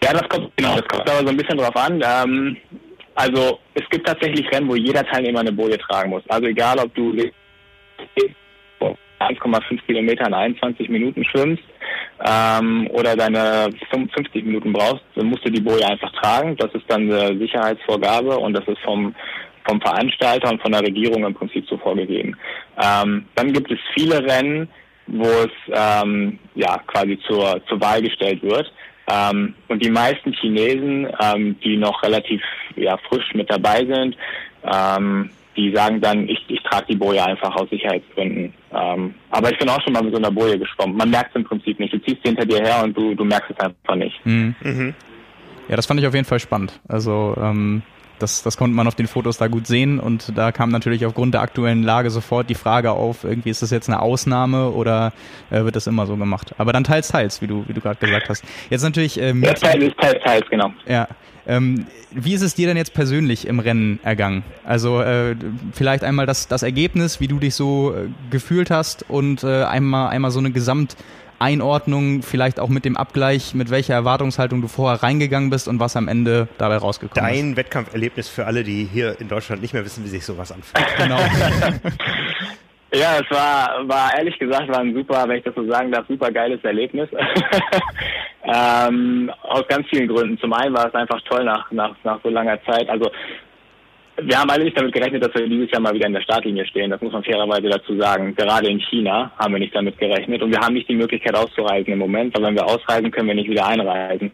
Ja, 0.02 0.12
das 0.12 0.28
kommt, 0.28 0.50
genau, 0.56 0.76
das 0.76 0.86
kommt 0.88 1.08
aber 1.08 1.20
so 1.20 1.28
ein 1.28 1.36
bisschen 1.36 1.58
drauf 1.58 1.76
an. 1.76 2.02
Ähm, 2.04 2.56
also 3.14 3.58
es 3.74 3.82
gibt 3.90 4.06
tatsächlich 4.06 4.50
Rennen, 4.50 4.68
wo 4.68 4.74
jeder 4.74 5.04
Teilnehmer 5.04 5.40
eine 5.40 5.52
Boje 5.52 5.78
tragen 5.78 6.10
muss. 6.10 6.22
Also 6.28 6.46
egal, 6.46 6.78
ob 6.78 6.94
du 6.94 7.12
1,5 9.28 9.80
Kilometer 9.86 10.26
in 10.26 10.34
21 10.34 10.88
Minuten 10.88 11.24
schwimmst 11.24 11.62
ähm, 12.24 12.88
oder 12.92 13.16
deine 13.16 13.70
55 13.90 14.44
Minuten 14.44 14.72
brauchst, 14.72 15.04
dann 15.14 15.26
musst 15.26 15.44
du 15.44 15.50
die 15.50 15.60
Boje 15.60 15.86
einfach 15.86 16.12
tragen. 16.12 16.56
Das 16.56 16.72
ist 16.74 16.84
dann 16.88 17.10
eine 17.10 17.38
Sicherheitsvorgabe 17.38 18.38
und 18.38 18.54
das 18.54 18.66
ist 18.66 18.80
vom 18.80 19.14
vom 19.64 19.80
Veranstalter 19.80 20.50
und 20.50 20.60
von 20.60 20.72
der 20.72 20.82
Regierung 20.82 21.24
im 21.24 21.34
Prinzip 21.34 21.64
so 21.68 21.76
vorgegeben. 21.78 22.36
Ähm, 22.82 23.26
dann 23.36 23.52
gibt 23.52 23.70
es 23.70 23.78
viele 23.94 24.20
Rennen, 24.20 24.68
wo 25.06 25.24
es 25.24 25.52
ähm, 25.72 26.38
ja 26.54 26.78
quasi 26.86 27.18
zur, 27.26 27.60
zur 27.66 27.80
Wahl 27.80 28.02
gestellt 28.02 28.42
wird. 28.42 28.72
Ähm, 29.08 29.54
und 29.68 29.84
die 29.84 29.90
meisten 29.90 30.32
Chinesen, 30.32 31.08
ähm, 31.20 31.56
die 31.62 31.76
noch 31.76 32.02
relativ 32.02 32.40
ja, 32.76 32.96
frisch 33.08 33.34
mit 33.34 33.50
dabei 33.50 33.84
sind, 33.84 34.16
ähm, 34.64 35.30
die 35.56 35.74
sagen 35.74 36.00
dann, 36.00 36.28
ich, 36.28 36.44
ich 36.48 36.62
trage 36.62 36.86
die 36.88 36.96
Boje 36.96 37.24
einfach 37.24 37.54
aus 37.56 37.68
Sicherheitsgründen. 37.70 38.54
Ähm, 38.72 39.14
aber 39.30 39.50
ich 39.50 39.58
bin 39.58 39.68
auch 39.68 39.80
schon 39.82 39.92
mal 39.92 40.02
mit 40.02 40.12
so 40.12 40.18
einer 40.18 40.30
Boje 40.30 40.58
geschwommen. 40.58 40.96
Man 40.96 41.10
merkt 41.10 41.30
es 41.30 41.36
im 41.36 41.44
Prinzip 41.44 41.78
nicht. 41.78 41.92
Du 41.92 41.98
ziehst 41.98 42.18
sie 42.22 42.30
hinter 42.30 42.46
dir 42.46 42.62
her 42.62 42.82
und 42.82 42.96
du, 42.96 43.14
du 43.14 43.24
merkst 43.24 43.50
es 43.50 43.60
einfach 43.60 43.94
nicht. 43.94 44.24
Mhm. 44.24 44.54
Mhm. 44.62 44.94
Ja, 45.68 45.76
das 45.76 45.86
fand 45.86 46.00
ich 46.00 46.06
auf 46.06 46.14
jeden 46.14 46.26
Fall 46.26 46.40
spannend. 46.40 46.80
Also 46.88 47.36
ähm, 47.40 47.82
das, 48.18 48.42
das 48.42 48.56
konnte 48.56 48.74
man 48.74 48.86
auf 48.86 48.94
den 48.94 49.06
Fotos 49.06 49.38
da 49.38 49.48
gut 49.48 49.66
sehen 49.66 49.98
und 49.98 50.36
da 50.36 50.52
kam 50.52 50.70
natürlich 50.70 51.04
aufgrund 51.04 51.34
der 51.34 51.42
aktuellen 51.42 51.82
Lage 51.82 52.10
sofort 52.10 52.48
die 52.48 52.54
Frage 52.54 52.92
auf, 52.92 53.24
irgendwie 53.24 53.50
ist 53.50 53.62
das 53.62 53.70
jetzt 53.70 53.88
eine 53.88 54.00
Ausnahme 54.00 54.70
oder 54.70 55.12
äh, 55.50 55.64
wird 55.64 55.76
das 55.76 55.86
immer 55.86 56.06
so 56.06 56.16
gemacht? 56.16 56.54
Aber 56.58 56.72
dann 56.72 56.84
teils, 56.84 57.08
teils, 57.08 57.42
wie 57.42 57.46
du, 57.46 57.64
wie 57.66 57.72
du 57.72 57.80
gerade 57.80 57.98
gesagt 57.98 58.28
hast. 58.28 58.44
Jetzt 58.70 58.82
natürlich 58.82 59.20
ähm, 59.20 59.42
ja, 59.42 59.52
teils, 59.54 59.92
teils, 59.96 60.22
teils, 60.22 60.48
genau. 60.48 60.72
Ja. 60.86 61.08
Ähm, 61.46 61.86
wie 62.10 62.34
ist 62.34 62.42
es 62.42 62.54
dir 62.54 62.66
denn 62.66 62.76
jetzt 62.76 62.94
persönlich 62.94 63.46
im 63.46 63.58
Rennen 63.58 63.98
ergangen? 64.02 64.44
Also 64.64 65.00
äh, 65.00 65.34
vielleicht 65.72 66.04
einmal 66.04 66.26
das, 66.26 66.48
das 66.48 66.62
Ergebnis, 66.62 67.20
wie 67.20 67.28
du 67.28 67.38
dich 67.38 67.54
so 67.54 67.94
äh, 67.94 68.08
gefühlt 68.30 68.70
hast 68.70 69.08
und 69.08 69.42
äh, 69.44 69.64
einmal, 69.64 70.10
einmal 70.10 70.30
so 70.30 70.38
eine 70.38 70.50
Gesamt- 70.50 70.96
Einordnung, 71.38 72.22
vielleicht 72.22 72.60
auch 72.60 72.68
mit 72.68 72.84
dem 72.84 72.96
Abgleich, 72.96 73.52
mit 73.52 73.68
welcher 73.68 73.94
Erwartungshaltung 73.94 74.62
du 74.62 74.68
vorher 74.68 75.02
reingegangen 75.02 75.50
bist 75.50 75.66
und 75.66 75.80
was 75.80 75.96
am 75.96 76.06
Ende 76.06 76.46
dabei 76.56 76.76
rausgekommen 76.76 77.24
Dein 77.24 77.34
ist. 77.34 77.40
Dein 77.40 77.56
Wettkampferlebnis 77.56 78.28
für 78.28 78.46
alle, 78.46 78.62
die 78.62 78.84
hier 78.84 79.20
in 79.20 79.26
Deutschland 79.26 79.60
nicht 79.60 79.74
mehr 79.74 79.84
wissen, 79.84 80.04
wie 80.04 80.08
sich 80.08 80.24
sowas 80.24 80.52
anfühlt. 80.52 80.86
Genau. 80.98 81.18
ja, 82.94 83.18
es 83.18 83.30
war, 83.30 83.88
war 83.88 84.14
ehrlich 84.16 84.38
gesagt, 84.38 84.68
war 84.68 84.80
ein 84.80 84.94
super, 84.94 85.24
wenn 85.26 85.38
ich 85.38 85.44
das 85.44 85.54
so 85.54 85.66
sagen 85.66 85.90
darf, 85.90 86.06
super 86.08 86.30
geiles 86.30 86.62
Erlebnis. 86.62 87.08
ähm, 88.44 89.30
aus 89.42 89.64
ganz 89.68 89.88
vielen 89.88 90.08
Gründen. 90.08 90.38
Zum 90.38 90.52
einen 90.52 90.74
war 90.74 90.88
es 90.88 90.94
einfach 90.94 91.20
toll 91.22 91.44
nach, 91.44 91.70
nach, 91.70 91.94
nach 92.04 92.20
so 92.22 92.28
langer 92.28 92.62
Zeit. 92.64 92.88
Also 92.90 93.10
wir 94.20 94.38
haben 94.38 94.50
alle 94.50 94.64
nicht 94.64 94.78
damit 94.78 94.92
gerechnet, 94.92 95.24
dass 95.24 95.34
wir 95.34 95.48
dieses 95.48 95.70
Jahr 95.70 95.80
mal 95.80 95.94
wieder 95.94 96.06
in 96.06 96.12
der 96.12 96.20
Startlinie 96.20 96.66
stehen. 96.66 96.90
Das 96.90 97.00
muss 97.00 97.12
man 97.12 97.24
fairerweise 97.24 97.68
dazu 97.68 97.98
sagen. 97.98 98.34
Gerade 98.34 98.68
in 98.68 98.78
China 98.78 99.32
haben 99.38 99.54
wir 99.54 99.58
nicht 99.58 99.74
damit 99.74 99.98
gerechnet. 99.98 100.42
Und 100.42 100.50
wir 100.50 100.60
haben 100.60 100.74
nicht 100.74 100.88
die 100.88 100.94
Möglichkeit 100.94 101.34
auszureisen 101.34 101.94
im 101.94 101.98
Moment, 101.98 102.36
weil 102.36 102.44
wenn 102.44 102.54
wir 102.54 102.66
ausreisen, 102.66 103.10
können 103.10 103.28
wir 103.28 103.34
nicht 103.34 103.48
wieder 103.48 103.66
einreisen. 103.66 104.30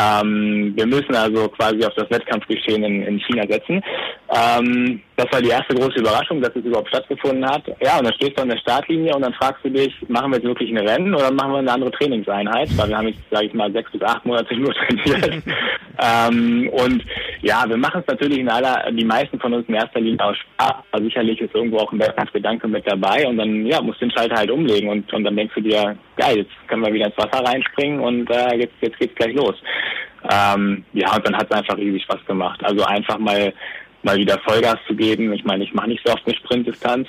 Ähm, 0.00 0.72
wir 0.76 0.86
müssen 0.86 1.14
also 1.14 1.48
quasi 1.48 1.84
auf 1.84 1.94
das 1.94 2.10
Wettkampfgeschehen 2.10 2.84
in, 2.84 3.02
in 3.02 3.18
China 3.18 3.42
setzen. 3.48 3.82
Ähm, 4.30 5.02
das 5.16 5.26
war 5.32 5.40
die 5.40 5.48
erste 5.48 5.74
große 5.74 5.98
Überraschung, 5.98 6.42
dass 6.42 6.54
es 6.54 6.64
überhaupt 6.64 6.88
stattgefunden 6.88 7.44
hat. 7.46 7.62
Ja, 7.80 7.98
und 7.98 8.04
dann 8.04 8.12
stehst 8.14 8.36
du 8.36 8.42
an 8.42 8.50
der 8.50 8.58
Startlinie 8.58 9.14
und 9.14 9.22
dann 9.22 9.32
fragst 9.32 9.64
du 9.64 9.70
dich, 9.70 9.94
machen 10.08 10.30
wir 10.30 10.36
jetzt 10.36 10.46
wirklich 10.46 10.70
ein 10.70 10.86
Rennen 10.86 11.14
oder 11.14 11.30
machen 11.30 11.52
wir 11.52 11.58
eine 11.58 11.72
andere 11.72 11.90
Trainingseinheit? 11.92 12.68
Weil 12.76 12.90
wir 12.90 12.98
haben 12.98 13.08
jetzt, 13.08 13.20
sage 13.30 13.46
ich 13.46 13.54
mal, 13.54 13.72
sechs 13.72 13.90
bis 13.90 14.02
acht 14.02 14.26
Monate 14.26 14.54
nur 14.54 14.74
trainiert. 14.74 15.42
ähm, 15.98 16.68
und 16.70 17.02
ja, 17.40 17.64
wir 17.66 17.78
machen 17.78 18.02
es 18.02 18.12
natürlich 18.12 18.40
in 18.40 18.50
aller, 18.50 18.90
die 18.92 19.04
meisten 19.06 19.40
von 19.40 19.54
uns 19.54 19.66
in 19.68 19.74
erster 19.74 20.00
Linie 20.00 20.22
aus 20.22 20.36
Spaß. 20.36 20.74
Aber 20.92 21.02
sicherlich 21.02 21.40
ist 21.40 21.54
irgendwo 21.54 21.78
auch 21.78 21.92
ein 21.92 21.98
Wettkampfgedanke 21.98 22.68
mit 22.68 22.86
dabei 22.86 23.26
und 23.26 23.38
dann, 23.38 23.64
ja, 23.64 23.80
musst 23.80 24.02
du 24.02 24.06
den 24.06 24.12
Schalter 24.12 24.36
halt 24.36 24.50
umlegen 24.50 24.90
und, 24.90 25.10
und 25.14 25.24
dann 25.24 25.36
denkst 25.36 25.54
du 25.54 25.62
dir, 25.62 25.96
geil, 26.16 26.38
jetzt 26.38 26.52
können 26.68 26.84
wir 26.84 26.92
wieder 26.92 27.06
ins 27.06 27.16
Wasser 27.16 27.42
reinspringen 27.42 28.00
und 28.00 28.30
äh, 28.30 28.56
jetzt, 28.56 28.74
jetzt 28.82 28.98
geht's 28.98 29.14
gleich 29.14 29.34
los. 29.34 29.54
Ähm, 30.30 30.84
ja, 30.92 31.14
und 31.14 31.26
dann 31.26 31.36
hat 31.36 31.46
es 31.48 31.56
einfach 31.56 31.76
riesig 31.76 32.02
Spaß 32.02 32.24
gemacht. 32.26 32.60
Also 32.64 32.84
einfach 32.84 33.18
mal 33.18 33.52
mal 34.06 34.16
wieder 34.16 34.38
Vollgas 34.38 34.78
zu 34.86 34.94
geben. 34.94 35.32
Ich 35.32 35.44
meine, 35.44 35.64
ich 35.64 35.74
mache 35.74 35.88
nicht 35.88 36.02
so 36.06 36.12
oft 36.12 36.24
eine 36.24 36.36
Sprintdistanz, 36.36 37.08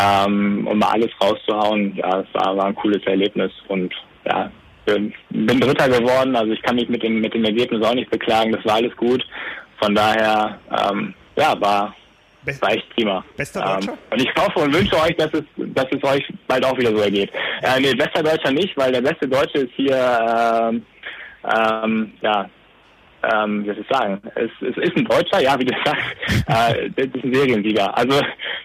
ähm, 0.00 0.66
um 0.66 0.78
mal 0.78 0.92
alles 0.92 1.10
rauszuhauen. 1.20 1.94
Ja, 1.96 2.20
es 2.20 2.32
war, 2.32 2.56
war 2.56 2.66
ein 2.66 2.74
cooles 2.76 3.04
Erlebnis 3.04 3.52
und 3.66 3.92
ja, 4.24 4.50
bin, 4.86 5.12
bin 5.30 5.60
Dritter 5.60 5.88
geworden. 5.88 6.34
Also 6.36 6.52
ich 6.52 6.62
kann 6.62 6.76
mich 6.76 6.88
mit 6.88 7.02
dem 7.02 7.20
mit 7.20 7.34
dem 7.34 7.44
Ergebnis 7.44 7.84
auch 7.84 7.94
nicht 7.94 8.10
beklagen. 8.10 8.52
Das 8.52 8.64
war 8.64 8.76
alles 8.76 8.96
gut. 8.96 9.26
Von 9.82 9.94
daher, 9.94 10.58
ähm, 10.70 11.12
ja, 11.36 11.60
war 11.60 11.94
Best, 12.44 12.62
war 12.62 12.72
echt 12.72 12.88
prima. 12.94 13.24
Bester 13.36 13.60
Deutscher? 13.60 13.92
Ähm, 13.92 13.98
und 14.12 14.22
ich 14.22 14.30
hoffe 14.38 14.60
und 14.60 14.74
wünsche 14.74 14.96
euch, 14.96 15.16
dass 15.16 15.32
es, 15.34 15.44
dass 15.56 15.86
es 15.90 16.02
euch 16.04 16.24
bald 16.46 16.64
auch 16.64 16.78
wieder 16.78 16.94
so 16.96 17.02
ergeht. 17.02 17.30
Äh, 17.62 17.80
nee, 17.80 17.94
bester 17.94 18.22
Deutscher 18.22 18.52
nicht, 18.52 18.76
weil 18.76 18.92
der 18.92 19.02
beste 19.02 19.28
Deutsche 19.28 19.58
ist 19.58 19.72
hier, 19.74 20.70
ähm, 20.70 20.82
ähm, 21.44 22.12
ja, 22.22 22.48
ähm, 23.22 23.62
wie 23.62 23.68
soll 23.68 23.78
ich 23.80 23.88
sagen, 23.88 24.20
es, 24.34 24.50
es 24.60 24.76
ist 24.76 24.96
ein 24.96 25.04
Deutscher, 25.04 25.42
ja, 25.42 25.58
wie 25.58 25.64
du 25.64 25.74
sagst, 25.84 26.04
äh, 26.46 26.90
das 26.90 27.06
ist 27.06 27.24
ein 27.24 27.34
Seriensieger. 27.34 27.96
Also 27.96 28.20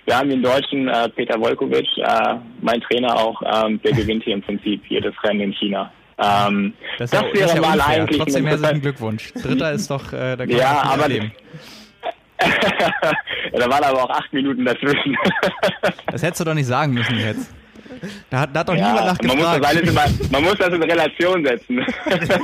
wir 0.05 0.17
haben 0.17 0.29
den 0.29 0.43
Deutschen 0.43 0.87
äh, 0.87 1.09
Peter 1.09 1.39
Wolkovic, 1.39 1.87
äh, 1.97 2.35
mein 2.61 2.81
Trainer 2.81 3.15
auch, 3.15 3.41
ähm, 3.41 3.81
der 3.81 3.91
gewinnt 3.93 4.23
hier 4.23 4.35
im 4.35 4.41
Prinzip 4.41 4.83
jedes 4.87 5.13
Rennen 5.23 5.41
in 5.41 5.53
China. 5.53 5.91
Ähm, 6.17 6.73
das, 6.99 7.11
das 7.11 7.23
wäre 7.23 7.39
das 7.39 7.59
mal 7.59 7.73
unfair. 7.73 7.87
eigentlich 7.87 8.17
Trotzdem 8.19 8.45
herzlichen 8.45 8.81
Glückwunsch. 8.81 9.33
Dritter 9.33 9.71
ist 9.71 9.89
doch, 9.89 10.13
äh, 10.13 10.35
da 10.35 10.45
kann 10.45 10.49
ja, 10.49 10.83
aber 10.83 11.07
leben. 11.07 11.31
ja, 12.43 13.59
da 13.59 13.69
waren 13.69 13.83
aber 13.83 14.03
auch 14.03 14.09
acht 14.09 14.31
Minuten 14.33 14.65
dazwischen. 14.65 15.17
das 16.11 16.21
hättest 16.21 16.41
du 16.41 16.45
doch 16.45 16.53
nicht 16.53 16.67
sagen 16.67 16.93
müssen 16.93 17.17
jetzt. 17.17 17.51
Da 18.29 18.39
hat, 18.39 18.55
da 18.55 18.61
hat 18.61 18.69
doch 18.69 18.75
ja, 18.75 18.87
niemand 18.87 19.05
nachgefragt. 19.07 19.39
Man 19.39 19.61
muss, 19.61 19.61
das 19.61 19.89
immer, 19.89 20.29
man 20.31 20.43
muss 20.43 20.57
das 20.57 20.73
in 20.73 20.83
Relation 20.83 21.45
setzen. 21.45 21.85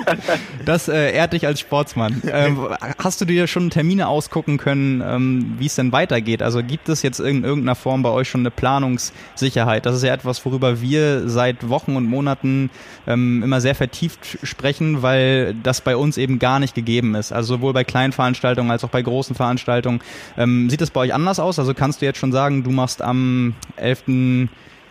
das 0.66 0.88
äh, 0.88 1.14
ehrt 1.14 1.34
dich 1.34 1.45
als 1.45 1.60
Sportsmann. 1.60 2.22
Ähm, 2.32 2.68
hast 2.97 3.22
du 3.22 3.26
dir 3.26 3.47
schon 3.47 3.70
Termine 3.70 4.07
ausgucken 4.07 4.57
können, 4.57 5.01
ähm, 5.05 5.55
wie 5.57 5.66
es 5.66 5.76
denn 5.76 5.91
weitergeht? 5.91 6.41
Also 6.41 6.64
gibt 6.64 6.89
es 6.89 7.01
jetzt 7.01 7.20
in 7.20 7.43
irgendeiner 7.43 7.76
Form 7.76 8.03
bei 8.03 8.10
euch 8.10 8.30
schon 8.30 8.41
eine 8.41 8.51
Planungssicherheit? 8.51 9.86
Das 9.86 9.95
ist 9.95 10.03
ja 10.03 10.14
etwas, 10.14 10.45
worüber 10.45 10.82
wir 10.82 11.28
seit 11.28 11.70
Wochen 11.70 11.95
und 11.95 12.05
Monaten 12.05 12.70
ähm, 13.07 13.43
immer 13.43 13.62
sehr 13.62 13.76
vertieft 13.76 14.39
sprechen, 14.43 15.01
weil 15.01 15.55
das 15.64 15.82
bei 15.82 15.95
uns 15.95 16.18
eben 16.18 16.39
gar 16.39 16.60
nicht 16.60 16.76
gegeben 16.76 17.16
ist. 17.16 17.32
Also 17.32 17.55
sowohl 17.55 17.74
bei 17.74 17.84
kleinen 17.84 18.14
Veranstaltungen 18.14 18.72
als 18.72 18.84
auch 18.84 18.89
bei 18.89 19.01
großen 19.01 19.36
Veranstaltungen. 19.36 20.01
Ähm, 20.38 20.70
sieht 20.70 20.82
das 20.82 20.91
bei 20.91 21.01
euch 21.01 21.14
anders 21.14 21.39
aus? 21.39 21.60
Also 21.60 21.74
kannst 21.74 22.01
du 22.01 22.05
jetzt 22.05 22.20
schon 22.20 22.32
sagen, 22.32 22.64
du 22.64 22.72
machst 22.72 23.01
am 23.01 23.55
11. 23.76 24.49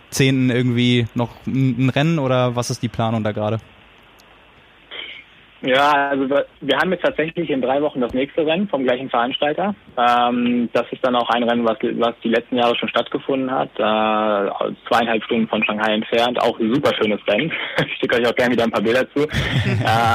10. 0.09 0.49
irgendwie 0.49 1.07
noch 1.15 1.29
ein 1.45 1.89
Rennen 1.89 2.19
oder 2.19 2.55
was 2.55 2.69
ist 2.69 2.81
die 2.83 2.89
Planung 2.89 3.23
da 3.23 3.31
gerade? 3.31 3.59
Ja, 5.61 6.09
also 6.09 6.29
wir 6.61 6.77
haben 6.77 6.91
jetzt 6.91 7.03
tatsächlich 7.03 7.49
in 7.49 7.61
drei 7.61 7.81
Wochen 7.81 7.99
das 7.99 8.13
nächste 8.13 8.45
Rennen 8.45 8.69
vom 8.69 8.83
gleichen 8.83 9.09
Veranstalter. 9.09 9.75
Ähm, 9.97 10.69
das 10.71 10.85
ist 10.91 11.05
dann 11.05 11.17
auch 11.17 11.29
ein 11.29 11.43
Rennen, 11.43 11.65
was, 11.65 11.77
was 11.81 12.15
die 12.23 12.29
letzten 12.29 12.55
Jahre 12.55 12.77
schon 12.77 12.87
stattgefunden 12.87 13.51
hat. 13.51 13.69
Äh, 13.75 14.73
zweieinhalb 14.87 15.21
Stunden 15.25 15.49
von 15.49 15.63
Shanghai 15.65 15.93
entfernt. 15.93 16.41
Auch 16.41 16.57
ein 16.59 16.73
super 16.73 16.93
schönes 16.95 17.19
Rennen. 17.27 17.51
Ich 17.89 17.97
schicke 17.99 18.15
euch 18.15 18.27
auch 18.27 18.35
gerne 18.35 18.53
wieder 18.53 18.63
ein 18.63 18.71
paar 18.71 18.81
Bilder 18.81 19.05
zu. 19.11 19.21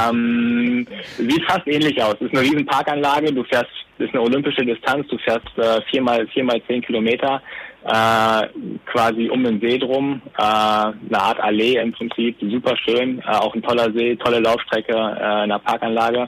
ähm, 0.09 0.87
sieht 1.17 1.43
fast 1.45 1.67
ähnlich 1.67 2.01
aus. 2.01 2.15
Es 2.15 2.21
ist 2.21 2.33
eine 2.33 2.41
riesen 2.41 2.65
Parkanlage. 2.65 3.31
Du 3.31 3.43
fährst, 3.43 3.69
ist 3.99 4.13
eine 4.13 4.23
olympische 4.23 4.65
Distanz. 4.65 5.07
Du 5.07 5.17
fährst 5.19 5.47
äh, 5.57 5.81
viermal, 5.91 6.25
viermal 6.27 6.59
zehn 6.67 6.81
Kilometer 6.81 7.41
äh, 7.85 8.47
quasi 8.85 9.29
um 9.29 9.43
den 9.43 9.59
See 9.61 9.77
drum, 9.77 10.21
äh, 10.37 10.41
eine 10.41 10.95
Art 11.11 11.39
Allee 11.39 11.77
im 11.77 11.91
Prinzip, 11.91 12.35
super 12.41 12.75
schön, 12.77 13.19
äh, 13.19 13.37
auch 13.37 13.53
ein 13.53 13.61
toller 13.61 13.91
See, 13.93 14.15
tolle 14.15 14.39
Laufstrecke 14.39 14.93
äh, 14.93 15.43
in 15.43 15.49
der 15.49 15.59
Parkanlage. 15.59 16.27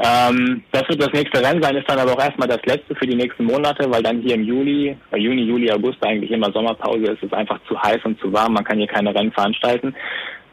Ähm, 0.00 0.62
das 0.70 0.88
wird 0.88 1.02
das 1.02 1.12
nächste 1.12 1.42
Rennen 1.42 1.60
sein, 1.60 1.74
ist 1.74 1.90
dann 1.90 1.98
aber 1.98 2.12
auch 2.12 2.22
erstmal 2.22 2.46
das 2.46 2.64
letzte 2.64 2.94
für 2.94 3.06
die 3.06 3.16
nächsten 3.16 3.44
Monate, 3.44 3.90
weil 3.90 4.02
dann 4.02 4.20
hier 4.20 4.36
im 4.36 4.44
Juli, 4.44 4.96
äh, 5.10 5.18
Juni, 5.18 5.42
Juli, 5.42 5.72
August 5.72 5.98
eigentlich 6.04 6.30
immer 6.30 6.52
Sommerpause 6.52 7.12
ist, 7.12 7.22
es 7.24 7.32
einfach 7.32 7.58
zu 7.66 7.80
heiß 7.82 7.98
und 8.04 8.20
zu 8.20 8.32
warm, 8.32 8.52
man 8.52 8.62
kann 8.62 8.78
hier 8.78 8.86
keine 8.86 9.12
Rennen 9.12 9.32
veranstalten. 9.32 9.92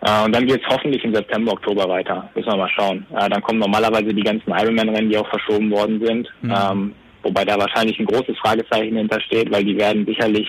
Äh, 0.01 0.26
und 0.26 0.36
dann 0.36 0.47
geht 0.47 0.63
es 0.63 0.67
hoffentlich 0.67 1.03
im 1.03 1.13
September, 1.13 1.51
Oktober 1.51 1.88
weiter. 1.88 2.28
Müssen 2.34 2.49
wir 2.49 2.57
mal 2.57 2.69
schauen. 2.69 3.05
Äh, 3.15 3.30
dann 3.30 3.43
kommen 3.43 3.59
normalerweise 3.59 4.11
die 4.11 4.23
ganzen 4.23 4.49
Ironman-Rennen, 4.49 5.11
die 5.11 5.17
auch 5.17 5.30
verschoben 5.30 5.69
worden 5.69 6.03
sind. 6.03 6.28
Mhm. 6.41 6.51
Ähm, 6.51 6.95
wobei 7.26 7.43
da 7.43 7.57
wahrscheinlich 7.57 7.99
ein 7.99 8.05
großes 8.05 8.38
Fragezeichen 8.38 8.95
hintersteht, 8.95 9.51
weil 9.51 9.65
die 9.65 9.78
werden 9.78 10.05
sicherlich 10.05 10.47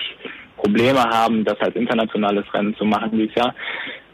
Probleme 0.55 1.03
haben, 1.03 1.43
das 1.43 1.59
als 1.59 1.75
internationales 1.75 2.45
Rennen 2.53 2.75
zu 2.77 2.85
machen 2.85 3.11
dieses 3.11 3.35
Jahr. 3.35 3.53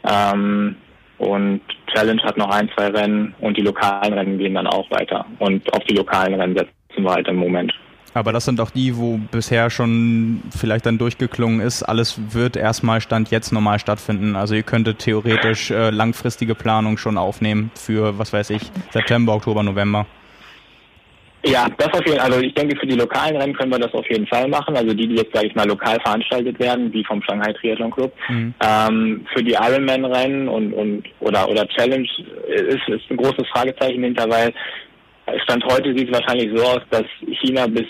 Ähm, 0.08 0.76
und 1.18 1.60
Challenge 1.94 2.22
hat 2.22 2.36
noch 2.36 2.50
ein, 2.50 2.68
zwei 2.76 2.88
Rennen 2.88 3.34
und 3.40 3.56
die 3.56 3.62
lokalen 3.62 4.12
Rennen 4.12 4.38
gehen 4.38 4.54
dann 4.54 4.66
auch 4.66 4.90
weiter. 4.90 5.24
Und 5.38 5.72
auf 5.72 5.84
die 5.84 5.94
lokalen 5.94 6.34
Rennen 6.34 6.56
setzen 6.56 7.04
wir 7.04 7.12
halt 7.12 7.28
im 7.28 7.36
Moment. 7.36 7.72
Aber 8.14 8.32
das 8.32 8.44
sind 8.44 8.60
auch 8.60 8.70
die, 8.70 8.96
wo 8.96 9.18
bisher 9.18 9.70
schon 9.70 10.42
vielleicht 10.56 10.86
dann 10.86 10.98
durchgeklungen 10.98 11.60
ist, 11.60 11.82
alles 11.82 12.20
wird 12.32 12.56
erstmal 12.56 13.00
Stand 13.00 13.30
jetzt 13.32 13.52
normal 13.52 13.80
stattfinden. 13.80 14.36
Also 14.36 14.54
ihr 14.54 14.62
könntet 14.62 15.00
theoretisch 15.00 15.72
äh, 15.72 15.90
langfristige 15.90 16.54
Planung 16.54 16.96
schon 16.96 17.18
aufnehmen 17.18 17.72
für, 17.74 18.16
was 18.16 18.32
weiß 18.32 18.50
ich, 18.50 18.70
September, 18.92 19.34
Oktober, 19.34 19.64
November. 19.64 20.06
Ja, 21.46 21.66
das 21.76 21.88
auf 21.92 22.06
jeden 22.06 22.18
Fall. 22.18 22.32
Also 22.32 22.40
ich 22.40 22.54
denke, 22.54 22.76
für 22.78 22.86
die 22.86 22.96
lokalen 22.96 23.36
Rennen 23.36 23.54
können 23.54 23.70
wir 23.70 23.78
das 23.78 23.92
auf 23.92 24.08
jeden 24.08 24.26
Fall 24.26 24.48
machen. 24.48 24.76
Also 24.76 24.94
die, 24.94 25.06
die 25.06 25.16
jetzt, 25.16 25.34
sage 25.34 25.48
ich 25.48 25.54
mal, 25.54 25.68
lokal 25.68 26.00
veranstaltet 26.00 26.58
werden, 26.58 26.92
wie 26.92 27.04
vom 27.04 27.22
Shanghai 27.22 27.52
Triathlon 27.52 27.90
Club. 27.90 28.12
Mhm. 28.28 28.54
Ähm, 28.60 29.26
für 29.34 29.42
die 29.42 29.52
Ironman-Rennen 29.52 30.48
und, 30.48 30.72
und 30.72 31.04
oder 31.20 31.48
oder 31.48 31.68
Challenge 31.68 32.08
ist, 32.48 32.88
ist 32.88 33.10
ein 33.10 33.16
großes 33.18 33.46
Fragezeichen 33.52 34.02
hinter, 34.02 34.28
weil 34.30 34.54
Stand 35.44 35.64
heute 35.64 35.96
sieht 35.96 36.10
es 36.10 36.18
wahrscheinlich 36.18 36.50
so 36.54 36.64
aus, 36.64 36.80
dass 36.90 37.04
China 37.40 37.66
bis 37.66 37.86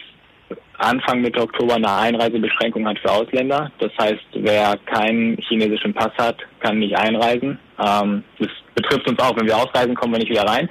Anfang 0.79 1.21
Mitte 1.21 1.41
Oktober 1.41 1.77
eine 1.77 1.93
Einreisebeschränkung 1.93 2.87
hat 2.87 2.99
für 2.99 3.11
Ausländer. 3.11 3.71
Das 3.79 3.93
heißt, 4.01 4.25
wer 4.35 4.77
keinen 4.87 5.37
chinesischen 5.49 5.95
Pass 5.95 6.13
hat, 6.19 6.37
kann 6.61 6.81
nicht 6.81 6.97
einreisen. 6.97 7.59
Ähm, 7.79 8.25
das 8.39 8.49
betrifft 8.75 9.09
uns 9.09 9.19
auch. 9.21 9.37
Wenn 9.37 9.47
wir 9.47 9.57
ausreisen, 9.57 9.95
kommen 9.95 10.15
wir 10.15 10.19
nicht 10.19 10.31
wieder 10.31 10.47
rein. 10.47 10.69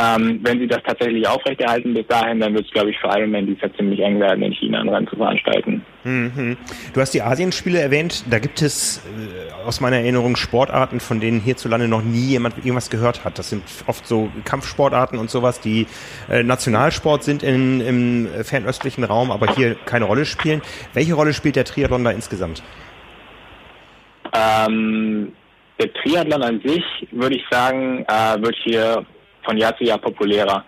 Ähm, 0.00 0.40
wenn 0.42 0.58
sie 0.58 0.66
das 0.66 0.82
tatsächlich 0.86 1.26
aufrechterhalten 1.28 1.92
bis 1.92 2.06
dahin, 2.06 2.40
dann 2.40 2.54
wird 2.54 2.64
es, 2.64 2.72
glaube 2.72 2.90
ich, 2.90 2.98
für 2.98 3.08
Ironman 3.08 3.46
dies 3.46 3.60
Jahr 3.60 3.74
ziemlich 3.74 4.00
eng 4.00 4.18
werden, 4.18 4.42
in 4.42 4.52
China 4.52 4.80
ein 4.80 4.88
Rennen 4.88 5.08
zu 5.08 5.16
veranstalten. 5.16 5.84
Mhm. 6.04 6.56
Du 6.94 7.00
hast 7.00 7.12
die 7.12 7.20
Asienspiele 7.20 7.78
erwähnt. 7.78 8.24
Da 8.30 8.38
gibt 8.38 8.62
es 8.62 8.98
äh, 8.98 9.66
aus 9.66 9.80
meiner 9.80 9.96
Erinnerung 9.96 10.36
Sportarten, 10.36 11.00
von 11.00 11.20
denen 11.20 11.40
hierzulande 11.40 11.86
noch 11.86 12.02
nie 12.02 12.28
jemand 12.28 12.56
irgendwas 12.58 12.88
gehört 12.88 13.24
hat. 13.24 13.38
Das 13.38 13.50
sind 13.50 13.62
oft 13.86 14.06
so 14.06 14.30
Kampfsportarten 14.44 15.18
und 15.18 15.28
sowas, 15.28 15.60
die 15.60 15.86
äh, 16.30 16.42
Nationalsport 16.42 17.22
sind 17.22 17.42
in, 17.42 17.80
im 17.82 18.28
fernöstlichen 18.42 19.04
Raum, 19.04 19.30
aber 19.30 19.54
hier 19.54 19.74
keine 19.84 20.06
Rolle 20.06 20.24
spielen. 20.24 20.62
Welche 20.94 21.12
Rolle 21.12 21.34
spielt 21.34 21.56
der 21.56 21.64
Triathlon 21.64 22.04
da 22.04 22.10
insgesamt? 22.10 22.62
Ähm, 24.32 25.32
der 25.78 25.92
Triathlon 25.92 26.42
an 26.42 26.60
sich, 26.64 26.84
würde 27.10 27.36
ich 27.36 27.44
sagen, 27.50 28.06
äh, 28.08 28.40
wird 28.40 28.56
hier 28.64 29.04
von 29.44 29.56
Jahr 29.56 29.76
zu 29.76 29.84
Jahr 29.84 29.98
populärer. 29.98 30.64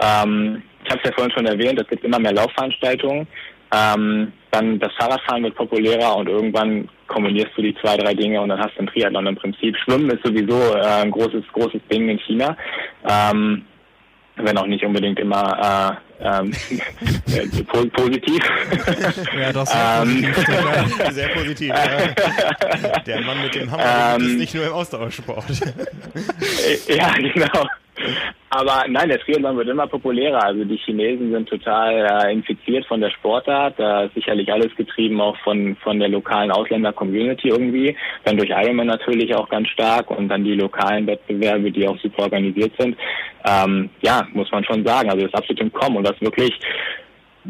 Ähm, 0.00 0.62
ich 0.84 0.90
habe 0.90 1.00
es 1.02 1.08
ja 1.10 1.14
vorhin 1.14 1.32
schon 1.32 1.46
erwähnt, 1.46 1.80
es 1.80 1.88
gibt 1.88 2.04
immer 2.04 2.18
mehr 2.18 2.32
Laufveranstaltungen. 2.32 3.26
Ähm, 3.72 4.32
dann 4.52 4.78
das 4.78 4.92
Fahrradfahren 4.94 5.42
wird 5.42 5.56
populärer 5.56 6.16
und 6.16 6.28
irgendwann 6.28 6.88
kombinierst 7.08 7.50
du 7.56 7.62
die 7.62 7.74
zwei, 7.80 7.96
drei 7.96 8.14
Dinge 8.14 8.40
und 8.40 8.48
dann 8.48 8.60
hast 8.60 8.74
du 8.76 8.80
einen 8.80 8.88
Triathlon 8.88 9.26
im 9.26 9.36
Prinzip. 9.36 9.76
Schwimmen 9.78 10.10
ist 10.10 10.24
sowieso 10.24 10.76
äh, 10.76 11.02
ein 11.02 11.10
großes, 11.10 11.44
großes 11.52 11.80
Ding 11.90 12.08
in 12.08 12.18
China. 12.20 12.56
Ähm, 13.08 13.64
wenn 14.36 14.58
auch 14.58 14.66
nicht 14.66 14.84
unbedingt 14.84 15.18
immer 15.18 15.98
äh, 16.20 16.28
ähm, 16.28 16.52
äh, 17.26 17.88
positiv. 17.88 18.38
Ja, 19.38 19.52
doch 19.52 19.66
sehr 19.66 20.02
ähm, 20.02 20.32
positiv. 20.32 21.12
sehr 21.12 21.28
positiv. 21.28 21.68
Ja. 21.68 22.98
Der 23.06 23.20
Mann 23.22 23.42
mit 23.42 23.54
dem 23.54 23.70
Hammer 23.70 24.16
ähm, 24.16 24.26
ist 24.26 24.38
nicht 24.38 24.54
nur 24.54 24.66
im 24.66 24.72
Ausdauersport. 24.72 25.44
ja, 26.88 27.12
genau. 27.14 27.66
Aber 28.50 28.84
nein, 28.88 29.08
der 29.08 29.18
Triathlon 29.18 29.56
wird 29.56 29.68
immer 29.68 29.86
populärer. 29.86 30.42
Also 30.44 30.64
die 30.64 30.76
Chinesen 30.76 31.32
sind 31.32 31.48
total 31.48 32.06
äh, 32.24 32.32
infiziert 32.32 32.86
von 32.86 33.00
der 33.00 33.10
Sportart. 33.10 33.78
Äh, 33.78 34.08
sicherlich 34.14 34.50
alles 34.52 34.74
getrieben 34.76 35.20
auch 35.20 35.36
von, 35.38 35.76
von 35.82 35.98
der 35.98 36.08
lokalen 36.08 36.50
Ausländer-Community 36.50 37.48
irgendwie. 37.48 37.96
Dann 38.24 38.36
durch 38.36 38.50
Ironman 38.50 38.86
natürlich 38.86 39.34
auch 39.34 39.48
ganz 39.48 39.68
stark 39.68 40.10
und 40.10 40.28
dann 40.28 40.44
die 40.44 40.54
lokalen 40.54 41.06
Wettbewerbe, 41.06 41.70
die 41.70 41.86
auch 41.86 41.98
super 41.98 42.24
organisiert 42.24 42.72
sind. 42.78 42.96
Ähm, 43.44 43.90
ja, 44.00 44.26
muss 44.32 44.50
man 44.52 44.64
schon 44.64 44.86
sagen. 44.86 45.10
Also 45.10 45.22
das 45.22 45.32
ist 45.32 45.38
absolut 45.38 45.60
im 45.60 45.72
Kommen 45.72 45.96
und 45.96 46.06
das 46.06 46.20
wirklich 46.20 46.52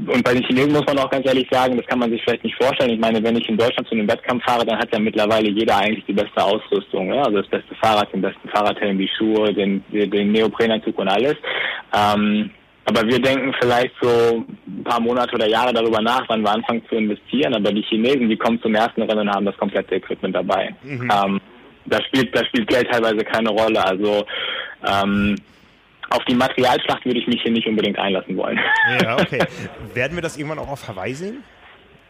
und 0.07 0.23
bei 0.23 0.35
den 0.35 0.45
Chinesen 0.45 0.73
muss 0.73 0.87
man 0.87 0.99
auch 0.99 1.11
ganz 1.11 1.27
ehrlich 1.27 1.49
sagen, 1.51 1.77
das 1.77 1.87
kann 1.87 1.99
man 1.99 2.11
sich 2.11 2.23
vielleicht 2.23 2.45
nicht 2.45 2.57
vorstellen. 2.57 2.91
Ich 2.91 3.01
meine, 3.01 3.23
wenn 3.23 3.37
ich 3.37 3.49
in 3.49 3.57
Deutschland 3.57 3.89
zu 3.89 3.95
einem 3.95 4.09
Wettkampf 4.09 4.45
fahre, 4.45 4.65
dann 4.67 4.79
hat 4.79 4.93
ja 4.93 4.99
mittlerweile 4.99 5.49
jeder 5.49 5.79
eigentlich 5.79 6.05
die 6.05 6.13
beste 6.13 6.43
Ausrüstung. 6.43 7.13
Ja? 7.13 7.23
Also 7.23 7.39
das 7.39 7.49
beste 7.49 7.75
Fahrrad, 7.77 8.13
den 8.13 8.21
besten 8.21 8.49
Fahrradhelm, 8.49 8.99
die 8.99 9.11
Schuhe, 9.17 9.55
den, 9.55 9.83
den 9.91 10.33
Neoprenanzug 10.33 10.99
und 10.99 11.09
alles. 11.09 11.37
Ähm, 11.95 12.51
aber 12.85 13.03
wir 13.09 13.21
denken 13.21 13.53
vielleicht 13.61 13.95
so 14.01 14.45
ein 14.67 14.85
paar 14.85 15.01
Monate 15.01 15.35
oder 15.35 15.49
Jahre 15.49 15.73
darüber 15.73 16.01
nach, 16.01 16.25
wann 16.29 16.43
wir 16.43 16.53
anfangen 16.53 16.83
zu 16.89 16.95
investieren. 16.95 17.55
Aber 17.55 17.73
die 17.73 17.83
Chinesen, 17.83 18.29
die 18.29 18.37
kommen 18.37 18.61
zum 18.63 18.75
ersten 18.75 19.03
Rennen 19.03 19.29
und 19.29 19.35
haben 19.35 19.47
das 19.47 19.57
komplette 19.57 19.97
Equipment 19.97 20.37
dabei. 20.37 20.75
Mhm. 20.83 21.11
Ähm, 21.11 21.41
da 21.87 22.03
spielt, 22.03 22.37
da 22.37 22.45
spielt 22.45 22.69
Geld 22.69 22.89
teilweise 22.91 23.25
keine 23.25 23.51
Rolle. 23.51 23.85
Also 23.85 24.25
ähm, 24.87 25.37
auf 26.11 26.25
die 26.25 26.35
Materialschlacht 26.35 27.05
würde 27.05 27.19
ich 27.19 27.27
mich 27.27 27.43
hier 27.43 27.53
nicht 27.53 27.67
unbedingt 27.67 27.99
einlassen 27.99 28.37
wollen. 28.37 28.59
Ja, 29.03 29.17
okay. 29.21 29.45
Werden 29.95 30.17
wir 30.17 30.23
das 30.23 30.37
irgendwann 30.37 30.59
auch 30.59 30.69
auf 30.69 30.87
Hawaii 30.89 31.15
sehen? 31.15 31.43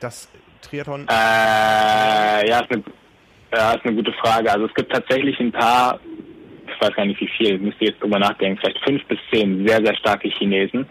Das 0.01 0.31
Triathlon? 0.63 1.07
Äh, 1.09 2.49
ja, 2.49 2.61
ist 2.61 2.71
eine, 2.71 2.83
ja, 3.53 3.73
ist 3.73 3.85
eine 3.85 3.95
gute 3.95 4.13
Frage. 4.15 4.51
Also 4.53 4.67
es 4.67 4.75
gibt 4.75 4.93
tatsächlich 4.93 5.39
ein 5.41 5.53
paar, 5.53 5.99
ich 6.67 6.81
weiß 6.81 6.95
gar 6.95 7.07
nicht 7.07 7.21
wie 7.21 7.31
viel, 7.37 7.59
müsste 7.59 7.87
jetzt 7.87 8.03
drüber 8.03 8.19
nachdenken, 8.19 8.59
vielleicht 8.61 8.85
fünf 8.85 9.05
bis 9.07 9.19
zehn 9.33 9.67
sehr, 9.67 9.85
sehr 9.85 9.97
starke 9.97 10.29
Chinesen. 10.29 10.87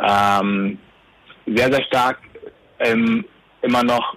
Ähm, 0.00 0.78
sehr, 1.46 1.72
sehr 1.72 1.82
stark 1.84 2.18
ähm, 2.78 3.24
immer 3.62 3.82
noch 3.82 4.16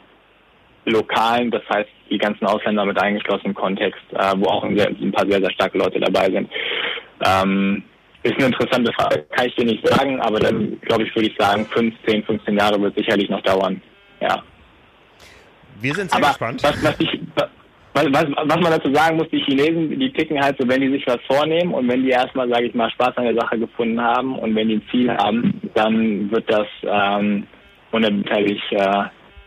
lokalen, 0.86 1.52
das 1.52 1.64
heißt 1.70 1.90
die 2.10 2.18
ganzen 2.18 2.46
Ausländer 2.46 2.86
mit 2.86 3.02
eingeschlossenem 3.02 3.54
Kontext, 3.54 4.02
äh, 4.12 4.34
wo 4.36 4.48
auch 4.48 4.64
ein, 4.64 4.80
ein, 4.80 5.12
paar 5.12 5.26
sehr, 5.30 5.40
sehr 5.40 5.52
starke 5.52 5.78
Leute 5.78 6.00
dabei 6.00 6.30
sind. 6.30 6.50
Ähm, 7.26 7.84
ist 8.24 8.36
eine 8.38 8.48
interessante 8.48 8.92
Frage, 8.94 9.26
kann 9.32 9.48
ich 9.48 9.56
dir 9.56 9.66
nicht 9.66 9.86
sagen, 9.88 10.20
aber 10.22 10.40
dann, 10.40 10.80
glaube 10.82 11.04
ich, 11.04 11.16
würde 11.16 11.30
ich 11.30 11.38
sagen, 11.38 11.66
15, 11.66 12.24
15 12.24 12.58
Jahre 12.58 12.82
wird 12.82 12.96
sicherlich 12.96 13.30
noch 13.30 13.42
dauern. 13.42 13.82
Ja. 14.22 14.42
Wir 15.80 15.94
sind 15.94 16.10
sehr 16.10 16.18
aber 16.18 16.30
gespannt. 16.30 16.64
Was, 16.64 16.84
was, 16.84 16.96
ich, 17.00 17.20
was, 17.94 18.06
was, 18.06 18.26
was 18.46 18.62
man 18.62 18.72
dazu 18.72 18.94
sagen 18.94 19.18
muss, 19.18 19.30
die 19.30 19.42
Chinesen, 19.42 20.00
die 20.00 20.12
ticken 20.14 20.42
halt 20.42 20.58
so, 20.58 20.68
wenn 20.68 20.82
die 20.82 20.92
sich 20.92 21.06
was 21.06 21.20
vornehmen 21.28 21.74
und 21.74 21.88
wenn 21.90 22.04
die 22.04 22.10
erstmal, 22.10 22.48
sage 22.50 22.68
ich 22.68 22.74
mal, 22.74 22.90
Spaß 22.92 23.18
an 23.18 23.26
der 23.26 23.36
Sache 23.36 23.60
gefunden 23.60 24.02
haben 24.02 24.40
und 24.40 24.56
wenn 24.56 24.70
die 24.70 24.76
ein 24.76 24.88
Ziel 24.90 25.12
haben, 25.12 25.60
dann 25.74 26.32
wird 26.32 26.50
das 26.50 26.68
ähm, 26.84 27.46
unerbittlich 27.92 28.62
äh, 28.72 29.04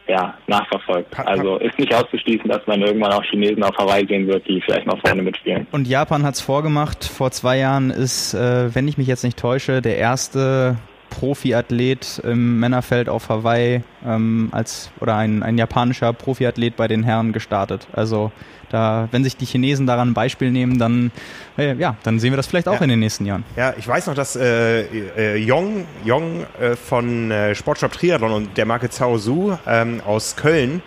ja, 0.09 0.35
nachverfolgt. 0.47 1.19
Also 1.19 1.57
ist 1.57 1.79
nicht 1.79 1.95
auszuschließen, 1.95 2.49
dass 2.49 2.67
man 2.67 2.81
irgendwann 2.83 3.13
auch 3.13 3.25
Chinesen 3.25 3.63
auf 3.63 3.77
Hawaii 3.77 4.07
sehen 4.07 4.27
wird, 4.27 4.47
die 4.47 4.61
vielleicht 4.61 4.87
noch 4.87 5.01
vorne 5.01 5.23
mitspielen. 5.23 5.67
Und 5.73 5.89
Japan 5.89 6.25
hat 6.25 6.35
es 6.35 6.41
vorgemacht. 6.41 7.05
Vor 7.05 7.31
zwei 7.31 7.59
Jahren 7.59 7.91
ist, 7.91 8.35
äh, 8.35 8.75
wenn 8.75 8.87
ich 8.89 8.99
mich 8.99 9.07
jetzt 9.07 9.25
nicht 9.25 9.39
täusche, 9.39 9.83
der 9.83 9.99
erste 9.99 10.77
Profiathlet 11.11 12.21
im 12.25 12.61
Männerfeld 12.61 13.09
auf 13.09 13.29
Hawaii 13.29 13.83
ähm, 14.05 14.49
als 14.53 14.91
oder 15.01 15.17
ein, 15.17 15.43
ein 15.43 15.59
japanischer 15.59 16.13
Profiathlet 16.13 16.77
bei 16.77 16.89
den 16.89 17.03
Herren 17.03 17.33
gestartet. 17.33 17.87
Also 17.93 18.33
da, 18.71 19.09
wenn 19.13 19.23
sich 19.23 19.37
die 19.37 19.47
Chinesen 19.47 19.87
daran 19.87 20.11
ein 20.11 20.15
Beispiel 20.15 20.51
nehmen, 20.51 20.79
dann 20.79 21.13
äh, 21.57 21.75
ja, 21.75 21.97
dann 22.03 22.19
sehen 22.19 22.33
wir 22.33 22.37
das 22.37 22.47
vielleicht 22.47 22.69
auch 22.69 22.75
ja. 22.75 22.83
in 22.83 22.89
den 22.89 22.99
nächsten 22.99 23.25
Jahren. 23.25 23.45
Ja, 23.57 23.75
ich 23.79 23.87
weiß 23.87 24.09
noch, 24.09 24.15
dass 24.15 24.37
äh, 24.37 24.83
äh, 24.83 25.37
Yong, 25.37 25.87
Yong 26.05 26.47
äh, 26.61 26.77
von 26.77 27.31
äh, 27.31 27.55
Sportshop 27.55 27.93
Triathlon 27.93 28.33
und 28.33 28.57
der 28.57 28.67
Marke 28.67 28.89
Cao 28.89 29.19
Su 29.19 29.57
ähm, 29.67 30.01
aus 30.05 30.37
Köln 30.37 30.83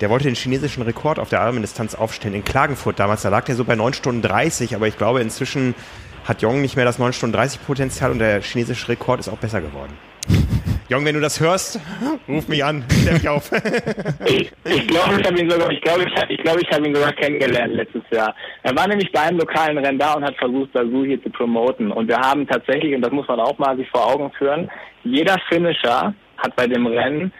der 0.00 0.10
wollte 0.10 0.24
den 0.24 0.34
chinesischen 0.34 0.82
Rekord 0.82 1.18
auf 1.18 1.28
der 1.28 1.40
Armendistanz 1.40 1.94
aufstellen 1.94 2.34
in 2.34 2.44
Klagenfurt 2.44 2.98
damals. 2.98 3.22
Da 3.22 3.28
lag 3.28 3.44
der 3.44 3.54
so 3.54 3.64
bei 3.64 3.76
9 3.76 3.94
Stunden 3.94 4.22
30, 4.22 4.74
aber 4.74 4.88
ich 4.88 4.98
glaube 4.98 5.20
inzwischen 5.20 5.74
hat 6.24 6.42
Jong 6.42 6.60
nicht 6.62 6.76
mehr 6.76 6.84
das 6.84 6.98
9 6.98 7.12
Stunden 7.12 7.36
30 7.36 7.66
Potenzial 7.66 8.10
und 8.10 8.18
der 8.18 8.40
chinesische 8.40 8.88
Rekord 8.88 9.20
ist 9.20 9.28
auch 9.28 9.38
besser 9.38 9.60
geworden. 9.60 9.92
Jong, 10.88 11.04
wenn 11.04 11.14
du 11.14 11.20
das 11.20 11.40
hörst, 11.40 11.80
ruf 12.28 12.46
mich 12.48 12.62
an, 12.62 12.84
stell 12.90 13.14
mich 13.14 13.28
auf. 13.28 13.50
ich, 14.26 14.50
glaube, 14.86 15.20
ich 15.20 15.26
habe 15.26 15.38
ihn 15.38 15.48
sogar, 15.48 15.70
ich 15.70 15.80
glaube, 15.80 16.04
ich, 16.04 16.30
ich, 16.30 16.42
glaube, 16.42 16.60
ich 16.60 16.70
habe 16.70 16.86
ihn 16.86 16.94
sogar 16.94 17.12
kennengelernt 17.12 17.74
letztes 17.74 18.02
Jahr. 18.10 18.34
Er 18.62 18.76
war 18.76 18.86
nämlich 18.86 19.10
bei 19.10 19.20
einem 19.20 19.38
lokalen 19.38 19.78
Rennen 19.78 19.98
da 19.98 20.14
und 20.14 20.24
hat 20.24 20.36
versucht, 20.36 20.70
Sasu 20.74 21.04
hier 21.04 21.22
zu 21.22 21.30
promoten. 21.30 21.90
Und 21.90 22.08
wir 22.08 22.18
haben 22.18 22.46
tatsächlich, 22.46 22.94
und 22.94 23.02
das 23.02 23.12
muss 23.12 23.26
man 23.28 23.40
auch 23.40 23.58
mal 23.58 23.76
sich 23.76 23.88
vor 23.90 24.06
Augen 24.06 24.30
führen, 24.32 24.70
jeder 25.04 25.36
Finisher 25.48 26.14
hat 26.36 26.56
bei 26.56 26.66
dem 26.66 26.86
Rennen 26.86 27.32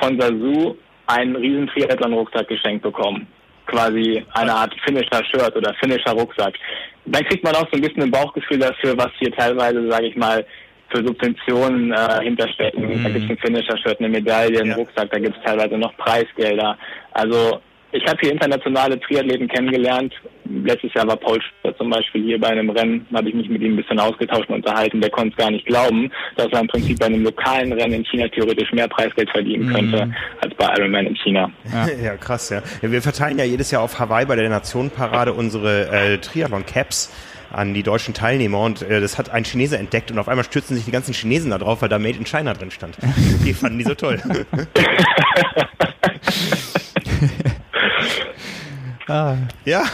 von 0.00 0.18
Sasu 0.18 0.74
einen 1.06 1.36
riesen 1.36 1.68
Triathlon-Rucksack 1.68 2.48
geschenkt 2.48 2.82
bekommen 2.82 3.26
quasi 3.68 4.24
eine 4.34 4.52
Art 4.52 4.74
Finisher-Shirt 4.84 5.56
oder 5.56 5.74
Finisher-Rucksack. 5.74 6.54
Dann 7.06 7.24
kriegt 7.24 7.44
man 7.44 7.54
auch 7.54 7.66
so 7.70 7.76
ein 7.76 7.80
bisschen 7.80 8.02
ein 8.02 8.10
Bauchgefühl 8.10 8.58
dafür, 8.58 8.96
was 8.96 9.10
hier 9.18 9.30
teilweise, 9.32 9.88
sage 9.88 10.08
ich 10.08 10.16
mal, 10.16 10.44
für 10.90 11.06
Subventionen 11.06 11.92
äh, 11.92 12.22
hinterstecken. 12.22 12.86
Mhm. 12.86 13.04
Da 13.04 13.10
gibt 13.10 13.24
es 13.24 13.30
ein 13.30 13.38
Finisher-Shirt, 13.38 14.00
eine 14.00 14.08
Medaille, 14.08 14.60
einen 14.60 14.70
ja. 14.70 14.76
Rucksack, 14.76 15.10
da 15.10 15.18
gibt 15.18 15.36
es 15.36 15.42
teilweise 15.44 15.76
noch 15.76 15.94
Preisgelder. 15.96 16.78
Also 17.12 17.60
ich 17.92 18.04
habe 18.06 18.18
hier 18.20 18.32
internationale 18.32 18.98
Triathleten 19.00 19.48
kennengelernt. 19.48 20.12
Letztes 20.44 20.92
Jahr 20.94 21.06
war 21.06 21.16
Paul 21.16 21.40
Schützer 21.40 21.76
zum 21.76 21.90
Beispiel 21.90 22.22
hier 22.22 22.40
bei 22.40 22.48
einem 22.48 22.70
Rennen, 22.70 23.06
da 23.10 23.18
habe 23.18 23.28
ich 23.28 23.34
mich 23.34 23.48
mit 23.48 23.62
ihm 23.62 23.74
ein 23.74 23.76
bisschen 23.76 23.98
ausgetauscht 23.98 24.48
und 24.48 24.56
unterhalten. 24.56 25.00
Der 25.00 25.10
konnte 25.10 25.30
es 25.30 25.36
gar 25.36 25.50
nicht 25.50 25.66
glauben, 25.66 26.10
dass 26.36 26.48
er 26.52 26.60
im 26.60 26.68
Prinzip 26.68 26.98
bei 26.98 27.06
einem 27.06 27.22
lokalen 27.22 27.72
Rennen 27.72 27.94
in 27.94 28.04
China 28.04 28.28
theoretisch 28.28 28.72
mehr 28.72 28.88
Preisgeld 28.88 29.30
verdienen 29.30 29.66
mhm. 29.66 29.74
könnte 29.74 30.06
mhm. 30.06 30.14
als 30.40 30.54
bei 30.54 30.74
Ironman 30.76 31.06
in 31.06 31.16
China. 31.16 31.50
Ja. 31.72 31.86
ja, 32.04 32.16
krass, 32.16 32.50
ja. 32.50 32.62
Wir 32.82 33.02
verteilen 33.02 33.38
ja 33.38 33.44
jedes 33.44 33.70
Jahr 33.70 33.82
auf 33.82 33.98
Hawaii 33.98 34.26
bei 34.26 34.36
der 34.36 34.48
Nationenparade 34.48 35.32
unsere 35.32 35.88
äh, 35.90 36.18
Triathlon-Caps 36.18 37.12
an 37.50 37.72
die 37.72 37.82
deutschen 37.82 38.14
Teilnehmer 38.14 38.60
und 38.60 38.82
äh, 38.82 39.00
das 39.00 39.18
hat 39.18 39.30
ein 39.30 39.44
Chinese 39.44 39.78
entdeckt 39.78 40.10
und 40.10 40.18
auf 40.18 40.28
einmal 40.28 40.44
stürzten 40.44 40.76
sich 40.76 40.84
die 40.84 40.90
ganzen 40.90 41.14
Chinesen 41.14 41.50
da 41.50 41.58
drauf, 41.58 41.82
weil 41.82 41.88
da 41.88 41.98
Made 41.98 42.18
in 42.18 42.26
China 42.26 42.52
drin 42.52 42.70
stand. 42.70 42.96
Die 43.44 43.54
fanden 43.54 43.78
die 43.78 43.84
so 43.84 43.94
toll. 43.94 44.20
Ah. 49.08 49.36
Ja, 49.64 49.84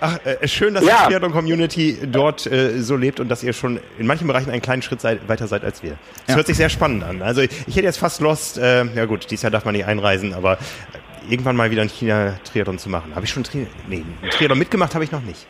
Ach, 0.00 0.18
äh, 0.24 0.48
schön, 0.48 0.74
dass 0.74 0.84
ja. 0.84 1.02
die 1.02 1.12
Triathlon-Community 1.12 1.98
dort 2.06 2.46
äh, 2.46 2.80
so 2.80 2.96
lebt 2.96 3.20
und 3.20 3.28
dass 3.28 3.42
ihr 3.42 3.52
schon 3.52 3.78
in 3.98 4.06
manchen 4.06 4.26
Bereichen 4.26 4.50
einen 4.50 4.62
kleinen 4.62 4.82
Schritt 4.82 5.00
seid, 5.00 5.28
weiter 5.28 5.46
seid 5.46 5.62
als 5.62 5.82
wir. 5.82 5.96
Das 6.20 6.28
ja. 6.28 6.34
hört 6.36 6.46
sich 6.46 6.56
sehr 6.56 6.70
spannend 6.70 7.04
an. 7.04 7.22
Also 7.22 7.42
ich, 7.42 7.50
ich 7.66 7.76
hätte 7.76 7.86
jetzt 7.86 7.98
fast 7.98 8.20
Lust, 8.20 8.56
äh, 8.56 8.84
ja 8.84 9.04
gut, 9.04 9.30
dieses 9.30 9.42
Jahr 9.42 9.50
darf 9.50 9.66
man 9.66 9.74
nicht 9.74 9.84
einreisen, 9.84 10.32
aber 10.32 10.58
irgendwann 11.28 11.56
mal 11.56 11.70
wieder 11.70 11.82
in 11.82 11.90
China 11.90 12.34
Triathlon 12.50 12.78
zu 12.78 12.88
machen. 12.88 13.14
Habe 13.14 13.26
ich 13.26 13.32
schon 13.32 13.44
Tri 13.44 13.66
nee, 13.88 14.04
Triathlon 14.30 14.58
mitgemacht, 14.58 14.94
habe 14.94 15.04
ich 15.04 15.12
noch 15.12 15.22
nicht. 15.22 15.46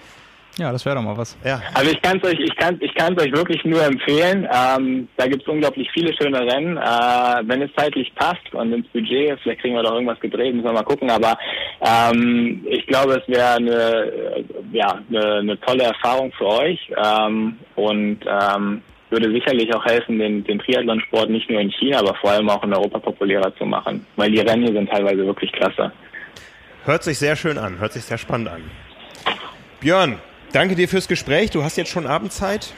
Ja, 0.59 0.73
das 0.73 0.87
wäre 0.87 0.97
doch 0.97 1.03
mal 1.03 1.17
was. 1.17 1.37
Ja. 1.45 1.61
Also 1.75 1.91
ich 1.91 2.01
kann 2.01 2.19
es 2.19 2.25
euch, 2.25 2.41
ich 2.41 2.57
kann, 2.57 2.79
ich 2.81 2.95
kann 2.95 3.15
es 3.15 3.23
euch 3.23 3.33
wirklich 3.33 3.63
nur 3.65 3.85
empfehlen. 3.85 4.49
Ähm, 4.51 5.07
da 5.19 5.27
gibt 5.27 5.43
es 5.43 5.49
unglaublich 5.49 5.87
viele 5.93 6.15
schöne 6.15 6.41
Rennen. 6.41 6.79
Äh, 6.79 7.43
wenn 7.43 7.61
es 7.61 7.71
zeitlich 7.77 8.11
passt 8.15 8.55
und 8.55 8.73
ins 8.73 8.89
Budget, 8.89 9.39
vielleicht 9.43 9.61
kriegen 9.61 9.75
wir 9.75 9.83
doch 9.83 9.93
irgendwas 9.93 10.19
gedreht, 10.19 10.55
müssen 10.55 10.67
wir 10.67 10.73
mal 10.73 10.83
gucken. 10.83 11.11
Aber 11.11 11.37
ähm, 11.81 12.67
ich 12.71 12.87
glaube, 12.87 13.23
es 13.23 13.29
wäre 13.29 13.57
eine, 13.57 14.45
ja, 14.73 14.99
eine, 15.11 15.35
eine 15.35 15.61
tolle 15.61 15.85
Erfahrung 15.85 16.33
für 16.33 16.47
euch 16.47 16.91
ähm, 16.97 17.59
und 17.75 18.21
ähm, 18.27 18.81
würde 19.11 19.31
sicherlich 19.31 19.73
auch 19.75 19.85
helfen, 19.85 20.19
den, 20.19 20.43
den 20.45 20.59
Triathlonsport 20.59 21.29
nicht 21.29 21.51
nur 21.51 21.61
in 21.61 21.71
China, 21.71 21.99
aber 21.99 22.15
vor 22.15 22.31
allem 22.31 22.49
auch 22.49 22.63
in 22.65 22.73
Europa 22.73 22.99
populärer 22.99 23.55
zu 23.57 23.67
machen, 23.67 24.05
weil 24.17 24.31
die 24.31 24.41
Rennen 24.41 24.65
hier 24.65 24.73
sind 24.73 24.91
teilweise 24.91 25.25
wirklich 25.27 25.53
klasse. 25.53 25.93
Hört 26.85 27.05
sich 27.05 27.19
sehr 27.19 27.37
schön 27.37 27.59
an, 27.59 27.79
hört 27.79 27.93
sich 27.93 28.05
sehr 28.05 28.19
spannend 28.19 28.49
an. 28.49 28.63
Björn, 29.81 30.19
Danke 30.53 30.74
dir 30.74 30.88
fürs 30.88 31.09
Gespräch. 31.09 31.51
Du 31.51 31.62
hast 31.62 31.76
jetzt 31.76 31.90
schon 31.90 32.07
Abendzeit. 32.07 32.72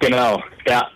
Genau, 0.00 0.42
ja. 0.66 0.88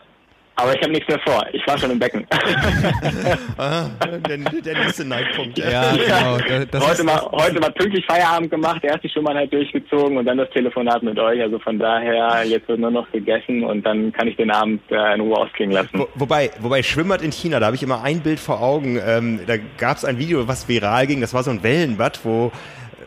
Aber 0.59 0.75
ich 0.75 0.81
habe 0.81 0.91
nichts 0.91 1.07
mehr 1.07 1.19
vor. 1.19 1.45
Ich 1.53 1.67
war 1.67 1.77
schon 1.77 1.91
im 1.91 1.99
Becken. 1.99 2.27
ah, 3.59 3.89
der, 4.27 4.39
der 4.39 4.79
nächste 4.79 5.05
Neidpunkt. 5.05 5.59
Ja, 5.59 5.93
genau. 5.97 6.39
Das 6.71 6.89
heute, 6.89 7.05
mal, 7.05 7.21
heute 7.31 7.61
mal 7.61 7.71
pünktlich 7.73 8.07
Feierabend 8.07 8.51
gemacht, 8.51 8.83
erst 8.83 9.05
die 9.05 9.11
Schumann 9.11 9.37
durchgezogen 9.51 10.17
und 10.17 10.25
dann 10.25 10.39
das 10.39 10.49
Telefonat 10.51 11.03
mit 11.03 11.19
euch. 11.19 11.43
Also 11.43 11.59
von 11.59 11.79
daher, 11.79 12.43
jetzt 12.47 12.67
wird 12.69 12.81
nur 12.81 12.91
noch 12.91 13.11
gegessen 13.13 13.65
und 13.65 13.85
dann 13.85 14.15
kann 14.15 14.29
ich 14.29 14.37
den 14.37 14.51
Abend 14.51 14.81
äh, 14.91 15.15
in 15.15 15.21
Ruhe 15.21 15.37
ausklingen 15.37 15.75
lassen. 15.75 15.91
Wo, 15.93 16.09
wobei, 16.15 16.51
wobei 16.61 16.83
Schwimmbad 16.83 17.21
in 17.21 17.33
China, 17.33 17.61
da 17.61 17.67
habe 17.67 17.77
ich 17.77 17.83
immer 17.83 18.03
ein 18.03 18.21
Bild 18.21 18.41
vor 18.41 18.63
Augen. 18.63 18.99
Ähm, 19.07 19.41
da 19.47 19.57
gab 19.77 19.99
es 19.99 20.07
ein 20.07 20.19
Video, 20.19 20.49
was 20.49 20.69
viral 20.69 21.07
ging. 21.07 21.21
Das 21.21 21.35
war 21.35 21.43
so 21.43 21.51
ein 21.51 21.63
Wellenbad, 21.63 22.21
wo 22.25 22.51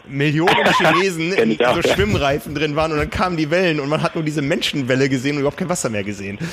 Millionen 0.07 0.65
Chinesen 0.77 1.33
in 1.37 1.57
so 1.57 1.81
Schwimmreifen 1.81 2.55
drin 2.55 2.75
waren 2.75 2.91
und 2.91 2.97
dann 2.97 3.09
kamen 3.09 3.37
die 3.37 3.49
Wellen 3.49 3.79
und 3.79 3.89
man 3.89 4.01
hat 4.01 4.15
nur 4.15 4.23
diese 4.23 4.41
Menschenwelle 4.41 5.09
gesehen 5.09 5.35
und 5.35 5.41
überhaupt 5.41 5.57
kein 5.57 5.69
Wasser 5.69 5.89
mehr 5.89 6.03
gesehen. 6.03 6.37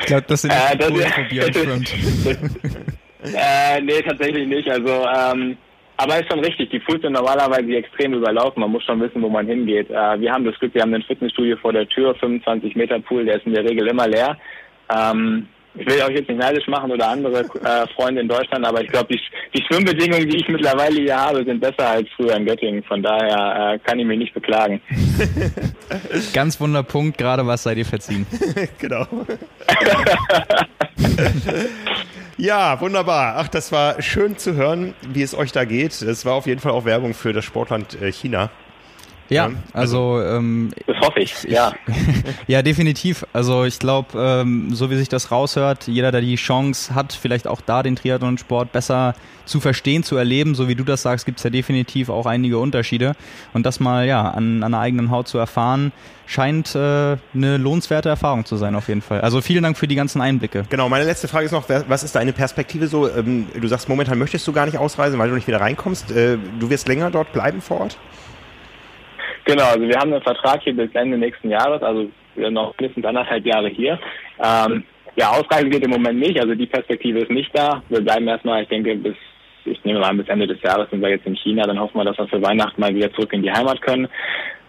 ich 0.00 0.06
glaube, 0.06 0.24
das 0.28 0.42
sind 0.42 0.50
äh, 0.50 0.76
das, 0.76 0.90
Björn 1.28 1.52
schwimmt. 1.52 1.94
äh, 3.24 3.80
nee, 3.80 4.02
tatsächlich 4.02 4.46
nicht. 4.48 4.68
Also, 4.68 5.06
ähm, 5.06 5.56
aber 5.96 6.18
ist 6.18 6.30
schon 6.30 6.40
richtig, 6.40 6.70
die 6.70 6.78
Pools 6.78 7.02
sind 7.02 7.12
normalerweise 7.12 7.76
extrem 7.76 8.14
überlaufen. 8.14 8.60
Man 8.60 8.70
muss 8.70 8.84
schon 8.84 9.00
wissen, 9.00 9.20
wo 9.22 9.28
man 9.28 9.46
hingeht. 9.46 9.90
Äh, 9.90 10.20
wir 10.20 10.32
haben 10.32 10.44
das 10.44 10.58
Glück, 10.58 10.74
wir 10.74 10.82
haben 10.82 10.94
ein 10.94 11.02
Fitnessstudio 11.02 11.56
vor 11.58 11.72
der 11.72 11.88
Tür, 11.88 12.14
25 12.14 12.74
Meter 12.74 12.98
Pool, 13.00 13.24
der 13.24 13.36
ist 13.36 13.46
in 13.46 13.54
der 13.54 13.64
Regel 13.64 13.86
immer 13.86 14.08
leer. 14.08 14.38
Ähm, 14.94 15.46
ich 15.74 15.86
will 15.86 16.02
euch 16.02 16.16
jetzt 16.16 16.28
nicht 16.28 16.38
neidisch 16.38 16.66
machen 16.66 16.90
oder 16.90 17.08
andere 17.08 17.40
äh, 17.40 17.86
Freunde 17.94 18.20
in 18.22 18.28
Deutschland, 18.28 18.66
aber 18.66 18.82
ich 18.82 18.88
glaube, 18.88 19.14
die, 19.14 19.20
die 19.54 19.62
Schwimmbedingungen, 19.64 20.28
die 20.28 20.38
ich 20.38 20.48
mittlerweile 20.48 21.00
hier 21.00 21.16
habe, 21.16 21.44
sind 21.44 21.60
besser 21.60 21.88
als 21.88 22.08
früher 22.16 22.36
in 22.36 22.46
Göttingen. 22.46 22.82
Von 22.84 23.02
daher 23.02 23.74
äh, 23.74 23.78
kann 23.78 23.98
ich 23.98 24.06
mich 24.06 24.18
nicht 24.18 24.34
beklagen. 24.34 24.80
Ganz 26.32 26.60
wunder 26.60 26.82
Punkt, 26.82 27.18
gerade 27.18 27.46
was 27.46 27.62
seid 27.62 27.78
ihr 27.78 27.86
verziehen. 27.86 28.26
genau. 28.78 29.06
Ja, 32.40 32.80
wunderbar. 32.80 33.34
Ach, 33.36 33.48
das 33.48 33.70
war 33.70 34.00
schön 34.00 34.38
zu 34.38 34.54
hören, 34.54 34.94
wie 35.12 35.20
es 35.20 35.34
euch 35.34 35.52
da 35.52 35.66
geht. 35.66 36.00
Das 36.00 36.24
war 36.24 36.32
auf 36.32 36.46
jeden 36.46 36.58
Fall 36.58 36.72
auch 36.72 36.86
Werbung 36.86 37.12
für 37.12 37.34
das 37.34 37.44
Sportland 37.44 38.00
äh, 38.00 38.10
China. 38.10 38.48
Ja, 39.30 39.50
also, 39.72 40.16
also 40.16 40.22
ähm, 40.22 40.70
das 40.86 40.98
hoffe 41.00 41.20
ich, 41.20 41.44
ja. 41.44 41.72
ja, 42.48 42.62
definitiv. 42.62 43.24
Also 43.32 43.64
ich 43.64 43.78
glaube, 43.78 44.18
ähm, 44.18 44.74
so 44.74 44.90
wie 44.90 44.96
sich 44.96 45.08
das 45.08 45.30
raushört, 45.30 45.86
jeder, 45.86 46.10
der 46.10 46.20
die 46.20 46.34
Chance 46.34 46.94
hat, 46.94 47.12
vielleicht 47.12 47.46
auch 47.46 47.60
da 47.60 47.82
den 47.82 47.96
Triathlon-Sport 47.96 48.72
besser 48.72 49.14
zu 49.46 49.60
verstehen, 49.60 50.02
zu 50.02 50.16
erleben, 50.16 50.54
so 50.54 50.68
wie 50.68 50.74
du 50.74 50.84
das 50.84 51.02
sagst, 51.02 51.26
gibt's 51.26 51.42
ja 51.42 51.50
definitiv 51.50 52.08
auch 52.08 52.26
einige 52.26 52.58
Unterschiede. 52.58 53.14
Und 53.52 53.66
das 53.66 53.80
mal 53.80 54.06
ja 54.06 54.28
an, 54.28 54.62
an 54.62 54.72
der 54.72 54.80
eigenen 54.80 55.10
Haut 55.10 55.28
zu 55.28 55.38
erfahren, 55.38 55.92
scheint 56.26 56.74
äh, 56.74 57.16
eine 57.34 57.56
lohnenswerte 57.56 58.08
Erfahrung 58.08 58.44
zu 58.44 58.56
sein, 58.56 58.74
auf 58.74 58.88
jeden 58.88 59.02
Fall. 59.02 59.20
Also 59.20 59.40
vielen 59.40 59.62
Dank 59.62 59.76
für 59.76 59.88
die 59.88 59.96
ganzen 59.96 60.20
Einblicke. 60.20 60.64
Genau, 60.70 60.88
meine 60.88 61.04
letzte 61.04 61.28
Frage 61.28 61.46
ist 61.46 61.52
noch, 61.52 61.68
was 61.68 62.02
ist 62.02 62.14
deine 62.14 62.32
Perspektive 62.32 62.86
so? 62.86 63.08
Ähm, 63.08 63.46
du 63.60 63.66
sagst, 63.66 63.88
momentan 63.88 64.18
möchtest 64.18 64.46
du 64.46 64.52
gar 64.52 64.66
nicht 64.66 64.78
ausreisen, 64.78 65.18
weil 65.18 65.28
du 65.28 65.34
nicht 65.34 65.48
wieder 65.48 65.60
reinkommst. 65.60 66.10
Äh, 66.12 66.38
du 66.58 66.70
wirst 66.70 66.88
länger 66.88 67.10
dort 67.10 67.32
bleiben 67.32 67.60
vor 67.60 67.80
Ort? 67.80 67.98
Genau, 69.50 69.64
also 69.64 69.80
wir 69.80 69.98
haben 69.98 70.12
einen 70.12 70.22
Vertrag 70.22 70.62
hier 70.62 70.76
bis 70.76 70.94
Ende 70.94 71.18
nächsten 71.18 71.50
Jahres, 71.50 71.82
also 71.82 72.08
noch 72.36 72.72
mindestens 72.78 73.04
anderthalb 73.04 73.44
Jahre 73.44 73.68
hier. 73.68 73.98
Ähm, 74.38 74.84
ja, 75.16 75.30
ausreisen 75.30 75.70
geht 75.70 75.84
im 75.84 75.90
Moment 75.90 76.20
nicht, 76.20 76.38
also 76.38 76.54
die 76.54 76.68
Perspektive 76.68 77.18
ist 77.18 77.32
nicht 77.32 77.50
da. 77.52 77.82
Wir 77.88 78.00
bleiben 78.00 78.28
erstmal, 78.28 78.62
ich 78.62 78.68
denke, 78.68 78.94
bis, 78.94 79.16
ich 79.64 79.82
nehme 79.84 79.98
mal 79.98 80.10
an, 80.10 80.18
bis 80.18 80.28
Ende 80.28 80.46
des 80.46 80.62
Jahres 80.62 80.88
sind 80.90 81.02
wir 81.02 81.08
jetzt 81.08 81.26
in 81.26 81.34
China, 81.34 81.64
dann 81.64 81.80
hoffen 81.80 81.98
wir, 81.98 82.04
dass 82.04 82.16
wir 82.18 82.28
für 82.28 82.40
Weihnachten 82.40 82.80
mal 82.80 82.94
wieder 82.94 83.12
zurück 83.12 83.32
in 83.32 83.42
die 83.42 83.50
Heimat 83.50 83.82
können. 83.82 84.06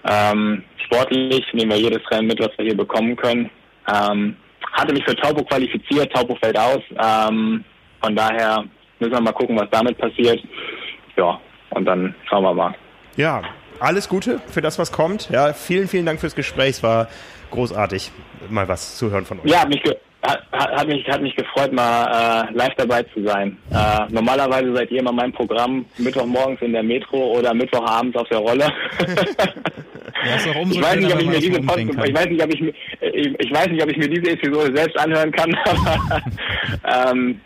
Ähm, 0.10 0.64
sportlich 0.84 1.46
nehmen 1.54 1.74
wir 1.74 1.78
jedes 1.78 2.02
Rennen 2.10 2.26
mit, 2.26 2.40
was 2.40 2.58
wir 2.58 2.66
hier 2.66 2.78
bekommen 2.78 3.16
können. 3.16 3.52
Ähm, 3.88 4.36
hatte 4.74 4.96
mich 4.96 5.06
für 5.06 5.16
Taupo 5.16 5.44
qualifiziert, 5.44 6.12
Taupo 6.12 6.36
fällt 6.42 6.58
aus. 6.58 6.82
Ähm, 6.90 7.64
von 8.02 8.16
daher 8.16 8.66
müssen 8.98 9.14
wir 9.14 9.22
mal 9.22 9.32
gucken, 9.32 9.60
was 9.60 9.70
damit 9.70 9.96
passiert. 10.00 10.42
Ja, 11.18 11.40
und 11.70 11.86
dann 11.86 12.16
schauen 12.28 12.46
wir 12.46 12.54
mal. 12.56 12.74
Ja, 13.16 13.44
alles 13.82 14.10
Gute 14.10 14.40
für 14.48 14.62
das, 14.62 14.80
was 14.80 14.92
kommt. 14.92 15.30
Ja, 15.30 15.54
vielen, 15.54 15.88
vielen 15.88 16.06
Dank 16.06 16.20
fürs 16.20 16.36
Gespräch. 16.36 16.70
Es 16.70 16.84
war 16.84 17.08
großartig, 17.52 18.12
mal 18.50 18.68
was 18.68 18.98
zu 18.98 19.12
hören 19.12 19.26
von 19.26 19.40
euch. 19.40 19.46
Ja, 19.46 19.62
hat 19.62 19.70
mich, 19.70 19.82
hat, 20.22 20.42
hat 20.52 20.88
mich, 20.88 21.08
hat 21.08 21.22
mich 21.22 21.36
gefreut, 21.36 21.74
mal 21.74 22.48
äh, 22.50 22.54
live 22.54 22.74
dabei 22.78 23.04
zu 23.04 23.24
sein. 23.24 23.58
Äh, 23.72 24.12
normalerweise 24.12 24.74
seid 24.74 24.92
ihr 24.92 25.00
immer 25.00 25.12
mein 25.12 25.32
Programm 25.32 25.86
Mittwochmorgens 25.98 26.62
in 26.62 26.74
der 26.74 26.84
Metro 26.84 27.38
oder 27.38 27.54
Mittwochabends 27.54 28.18
auf 28.18 28.28
der 28.30 28.40
Rolle. 28.40 28.72
Ja, 30.24 30.36
ich 30.36 30.82
weiß 30.82 30.98
nicht, 30.98 31.14
ob 31.14 31.22
ich 31.22 31.28
mir 31.28 31.40
diese 31.40 31.62
Post, 31.62 31.80
ich 31.80 32.14
weiß 32.14 32.26
nicht, 32.28 32.44
ob 32.44 32.54
ich, 32.54 32.62
ich, 32.62 33.40
ich 33.40 33.52
weiß 33.52 33.68
nicht, 33.68 33.82
ob 33.82 33.90
ich 33.90 33.98
mir 33.98 34.08
diese 34.08 34.32
Episode 34.32 34.76
selbst 34.76 35.00
anhören 35.00 35.32
kann, 35.32 35.56
aber 35.66 36.22
ähm, 37.12 37.42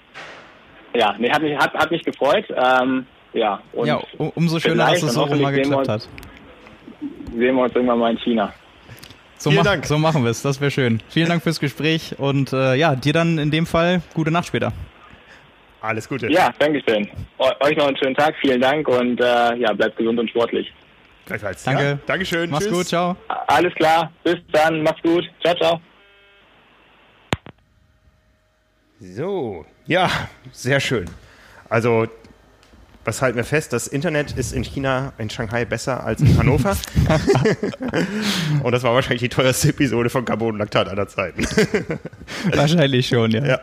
ja, 0.93 1.15
nee, 1.17 1.29
hat 1.29 1.41
mich, 1.41 1.57
hat, 1.57 1.73
hat 1.73 1.91
mich 1.91 2.03
gefreut. 2.03 2.45
Ähm, 2.49 3.05
ja, 3.35 3.61
und 3.73 3.87
ja, 3.87 4.01
umso 4.35 4.59
schöner, 4.59 4.91
dass 4.91 5.03
es 5.03 5.13
so 5.13 5.23
rum 5.23 5.41
mal 5.41 5.51
geklappt 5.51 5.89
hat. 5.89 6.07
Sehen 7.35 7.55
wir 7.55 7.63
uns 7.63 7.75
irgendwann 7.75 7.99
mal 7.99 8.11
in 8.11 8.17
China. 8.19 8.53
So, 9.37 9.49
Vielen 9.49 9.63
mach, 9.63 9.71
Dank. 9.71 9.85
so 9.85 9.97
machen 9.97 10.23
wir 10.23 10.31
es, 10.31 10.41
das 10.41 10.61
wäre 10.61 10.71
schön. 10.71 11.01
Vielen 11.09 11.27
Dank 11.27 11.43
fürs 11.43 11.59
Gespräch 11.59 12.15
und 12.17 12.53
äh, 12.53 12.75
ja, 12.75 12.95
dir 12.95 13.13
dann 13.13 13.37
in 13.37 13.51
dem 13.51 13.65
Fall 13.65 14.01
gute 14.13 14.31
Nacht 14.31 14.47
später. 14.47 14.71
Alles 15.81 16.09
Gute. 16.09 16.31
Ja, 16.31 16.51
danke 16.57 16.81
schön. 16.87 17.07
Euch 17.37 17.77
noch 17.77 17.87
einen 17.87 17.97
schönen 17.97 18.15
Tag, 18.15 18.33
vielen 18.41 18.59
Dank 18.59 18.87
und 18.87 19.19
äh, 19.21 19.55
ja, 19.57 19.71
bleibt 19.73 19.97
gesund 19.97 20.17
und 20.19 20.29
sportlich. 20.29 20.73
Gleichfalls. 21.25 21.63
Danke. 21.63 21.83
Ja, 21.83 21.99
Dankeschön. 22.07 22.49
Mach's 22.49 22.65
Tschüss. 22.65 22.73
gut, 22.73 22.87
ciao. 22.87 23.15
Alles 23.47 23.73
klar, 23.75 24.11
bis 24.23 24.37
dann, 24.51 24.81
mach's 24.81 25.01
gut. 25.03 25.29
Ciao, 25.43 25.55
ciao. 25.55 25.81
So, 28.99 29.65
ja, 29.85 30.09
sehr 30.51 30.79
schön. 30.79 31.05
Also 31.69 32.07
was 33.05 33.21
halten 33.21 33.37
wir 33.37 33.43
fest? 33.43 33.71
Das 33.71 33.87
Internet 33.87 34.31
ist 34.33 34.51
in 34.51 34.63
China, 34.63 35.13
in 35.19 35.29
Shanghai 35.29 35.63
besser 35.63 36.03
als 36.03 36.21
in 36.21 36.37
Hannover. 36.37 36.75
und 38.63 38.71
das 38.71 38.83
war 38.83 38.93
wahrscheinlich 38.95 39.21
die 39.21 39.29
teuerste 39.29 39.69
Episode 39.69 40.09
von 40.09 40.25
Carbon 40.25 40.57
Laktat 40.57 40.89
aller 40.89 41.07
Zeiten. 41.07 41.45
wahrscheinlich 42.53 43.07
schon, 43.07 43.31
ja. 43.31 43.45
Ja, 43.45 43.59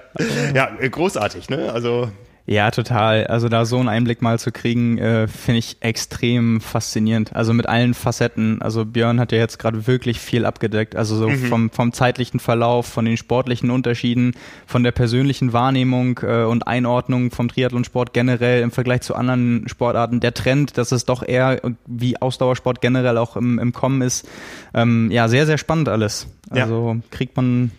ja 0.54 0.88
großartig, 0.88 1.50
ne? 1.50 1.72
Also 1.72 2.10
ja, 2.44 2.72
total. 2.72 3.28
Also 3.28 3.48
da 3.48 3.64
so 3.64 3.78
einen 3.78 3.88
Einblick 3.88 4.20
mal 4.20 4.38
zu 4.38 4.50
kriegen, 4.50 4.98
äh, 4.98 5.28
finde 5.28 5.60
ich 5.60 5.76
extrem 5.78 6.60
faszinierend. 6.60 7.36
Also 7.36 7.52
mit 7.52 7.68
allen 7.68 7.94
Facetten. 7.94 8.60
Also 8.60 8.84
Björn 8.84 9.20
hat 9.20 9.30
ja 9.30 9.38
jetzt 9.38 9.60
gerade 9.60 9.86
wirklich 9.86 10.18
viel 10.18 10.44
abgedeckt. 10.44 10.96
Also 10.96 11.14
so 11.14 11.28
mhm. 11.28 11.46
vom, 11.46 11.70
vom 11.70 11.92
zeitlichen 11.92 12.40
Verlauf, 12.40 12.86
von 12.86 13.04
den 13.04 13.16
sportlichen 13.16 13.70
Unterschieden, 13.70 14.34
von 14.66 14.82
der 14.82 14.90
persönlichen 14.90 15.52
Wahrnehmung 15.52 16.18
äh, 16.24 16.42
und 16.42 16.66
Einordnung 16.66 17.30
vom 17.30 17.48
Triathlonsport 17.48 18.12
generell 18.12 18.62
im 18.62 18.72
Vergleich 18.72 19.02
zu 19.02 19.14
anderen 19.14 19.68
Sportarten. 19.68 20.18
Der 20.18 20.34
Trend, 20.34 20.76
dass 20.78 20.90
es 20.90 21.04
doch 21.04 21.22
eher 21.22 21.60
wie 21.86 22.20
Ausdauersport 22.20 22.80
generell 22.80 23.18
auch 23.18 23.36
im, 23.36 23.60
im 23.60 23.72
Kommen 23.72 24.02
ist. 24.02 24.28
Ähm, 24.74 25.12
ja, 25.12 25.28
sehr, 25.28 25.46
sehr 25.46 25.58
spannend 25.58 25.88
alles. 25.88 26.26
Also 26.50 26.96
ja. 26.96 27.00
kriegt 27.12 27.36
man, 27.36 27.70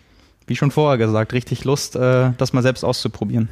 wie 0.46 0.56
schon 0.56 0.70
vorher 0.70 0.96
gesagt, 0.96 1.34
richtig 1.34 1.64
Lust, 1.64 1.96
äh, 1.96 2.30
das 2.38 2.54
mal 2.54 2.62
selbst 2.62 2.82
auszuprobieren. 2.82 3.50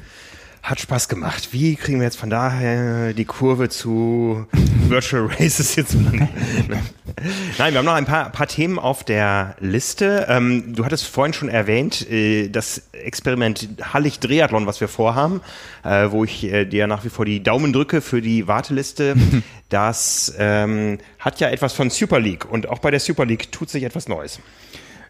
Hat 0.62 0.78
Spaß 0.78 1.08
gemacht. 1.08 1.48
Wie 1.50 1.74
kriegen 1.74 1.98
wir 1.98 2.04
jetzt 2.04 2.18
von 2.18 2.30
daher 2.30 3.14
die 3.14 3.24
Kurve 3.24 3.68
zu 3.68 4.46
Virtual 4.86 5.26
Races 5.26 5.74
jetzt? 5.74 5.94
Nein, 7.58 7.72
wir 7.72 7.78
haben 7.78 7.84
noch 7.84 7.94
ein 7.94 8.04
paar, 8.04 8.30
paar 8.30 8.46
Themen 8.46 8.78
auf 8.78 9.02
der 9.02 9.56
Liste. 9.58 10.26
Ähm, 10.28 10.76
du 10.76 10.84
hattest 10.84 11.08
vorhin 11.08 11.32
schon 11.32 11.48
erwähnt, 11.48 12.08
äh, 12.08 12.48
das 12.48 12.90
Experiment 12.92 13.70
Hallig 13.92 14.20
Triathlon, 14.20 14.66
was 14.66 14.80
wir 14.80 14.86
vorhaben, 14.86 15.40
äh, 15.82 16.12
wo 16.12 16.22
ich 16.22 16.44
äh, 16.44 16.64
dir 16.64 16.86
nach 16.86 17.04
wie 17.04 17.08
vor 17.08 17.24
die 17.24 17.42
Daumen 17.42 17.72
drücke 17.72 18.00
für 18.00 18.20
die 18.22 18.46
Warteliste. 18.46 19.16
das 19.68 20.32
ähm, 20.38 20.98
hat 21.18 21.40
ja 21.40 21.50
etwas 21.50 21.72
von 21.72 21.90
Super 21.90 22.20
League 22.20 22.48
und 22.48 22.68
auch 22.68 22.78
bei 22.78 22.92
der 22.92 23.00
Super 23.00 23.26
League 23.26 23.50
tut 23.50 23.68
sich 23.68 23.82
etwas 23.82 24.08
Neues. 24.08 24.38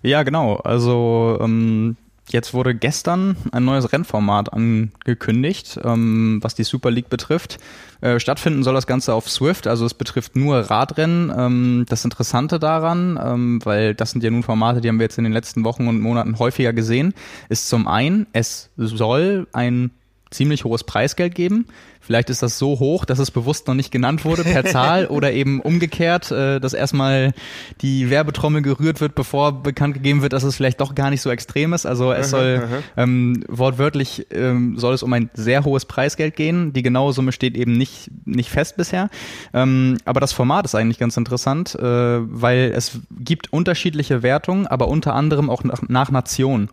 Ja, 0.00 0.22
genau. 0.22 0.56
Also 0.56 1.38
ähm, 1.42 1.98
Jetzt 2.28 2.54
wurde 2.54 2.74
gestern 2.74 3.36
ein 3.50 3.64
neues 3.64 3.92
Rennformat 3.92 4.52
angekündigt, 4.52 5.78
ähm, 5.82 6.38
was 6.40 6.54
die 6.54 6.62
Super 6.62 6.90
League 6.90 7.10
betrifft. 7.10 7.58
Äh, 8.00 8.20
stattfinden 8.20 8.62
soll 8.62 8.74
das 8.74 8.86
Ganze 8.86 9.12
auf 9.12 9.28
Swift, 9.28 9.66
also 9.66 9.84
es 9.84 9.92
betrifft 9.92 10.36
nur 10.36 10.58
Radrennen. 10.58 11.32
Ähm, 11.36 11.84
das 11.88 12.04
Interessante 12.04 12.58
daran, 12.58 13.18
ähm, 13.22 13.60
weil 13.64 13.94
das 13.94 14.12
sind 14.12 14.22
ja 14.22 14.30
nun 14.30 14.44
Formate, 14.44 14.80
die 14.80 14.88
haben 14.88 14.98
wir 14.98 15.04
jetzt 15.04 15.18
in 15.18 15.24
den 15.24 15.32
letzten 15.32 15.64
Wochen 15.64 15.88
und 15.88 16.00
Monaten 16.00 16.38
häufiger 16.38 16.72
gesehen, 16.72 17.12
ist 17.48 17.68
zum 17.68 17.88
einen, 17.88 18.26
es 18.32 18.70
soll 18.76 19.48
ein 19.52 19.90
ziemlich 20.30 20.64
hohes 20.64 20.84
Preisgeld 20.84 21.34
geben. 21.34 21.66
Vielleicht 22.02 22.30
ist 22.30 22.42
das 22.42 22.58
so 22.58 22.78
hoch, 22.78 23.04
dass 23.04 23.18
es 23.18 23.30
bewusst 23.30 23.68
noch 23.68 23.74
nicht 23.74 23.92
genannt 23.92 24.24
wurde 24.24 24.42
per 24.42 24.64
Zahl 24.66 25.06
oder 25.06 25.32
eben 25.32 25.60
umgekehrt, 25.60 26.30
äh, 26.30 26.60
dass 26.60 26.74
erstmal 26.74 27.32
die 27.80 28.10
Werbetrommel 28.10 28.60
gerührt 28.62 29.00
wird, 29.00 29.14
bevor 29.14 29.62
bekannt 29.62 29.94
gegeben 29.94 30.20
wird, 30.20 30.32
dass 30.32 30.42
es 30.42 30.56
vielleicht 30.56 30.80
doch 30.80 30.94
gar 30.94 31.10
nicht 31.10 31.22
so 31.22 31.30
extrem 31.30 31.72
ist. 31.72 31.86
Also 31.86 32.12
es 32.12 32.30
soll 32.30 32.68
ähm, 32.96 33.44
wortwörtlich 33.48 34.26
ähm, 34.30 34.78
soll 34.78 34.94
es 34.94 35.02
um 35.02 35.12
ein 35.12 35.30
sehr 35.34 35.64
hohes 35.64 35.84
Preisgeld 35.84 36.36
gehen. 36.36 36.72
Die 36.72 36.82
genaue 36.82 37.12
Summe 37.12 37.32
steht 37.32 37.56
eben 37.56 37.72
nicht 37.72 38.10
nicht 38.24 38.50
fest 38.50 38.76
bisher. 38.76 39.08
Ähm, 39.54 39.98
aber 40.04 40.20
das 40.20 40.32
Format 40.32 40.64
ist 40.64 40.74
eigentlich 40.74 40.98
ganz 40.98 41.16
interessant, 41.16 41.74
äh, 41.74 41.82
weil 41.82 42.72
es 42.74 42.98
gibt 43.10 43.52
unterschiedliche 43.52 44.22
Wertungen, 44.22 44.66
aber 44.66 44.88
unter 44.88 45.14
anderem 45.14 45.50
auch 45.50 45.62
nach, 45.64 45.82
nach 45.88 46.10
Nation. 46.10 46.68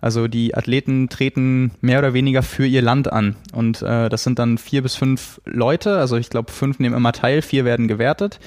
Also 0.00 0.28
die 0.28 0.54
Athleten 0.54 1.08
treten 1.08 1.72
mehr 1.80 1.98
oder 1.98 2.14
weniger 2.14 2.42
für 2.42 2.66
ihr 2.66 2.82
Land 2.82 3.12
an. 3.12 3.36
Und 3.52 3.82
äh, 3.82 4.08
das 4.08 4.24
sind 4.24 4.38
dann 4.38 4.58
vier 4.58 4.82
bis 4.82 4.96
fünf 4.96 5.40
Leute. 5.44 5.98
Also 5.98 6.16
ich 6.16 6.30
glaube, 6.30 6.50
fünf 6.52 6.78
nehmen 6.78 6.94
immer 6.94 7.12
teil, 7.12 7.42
vier 7.42 7.64
werden 7.64 7.88
gewertet. 7.88 8.40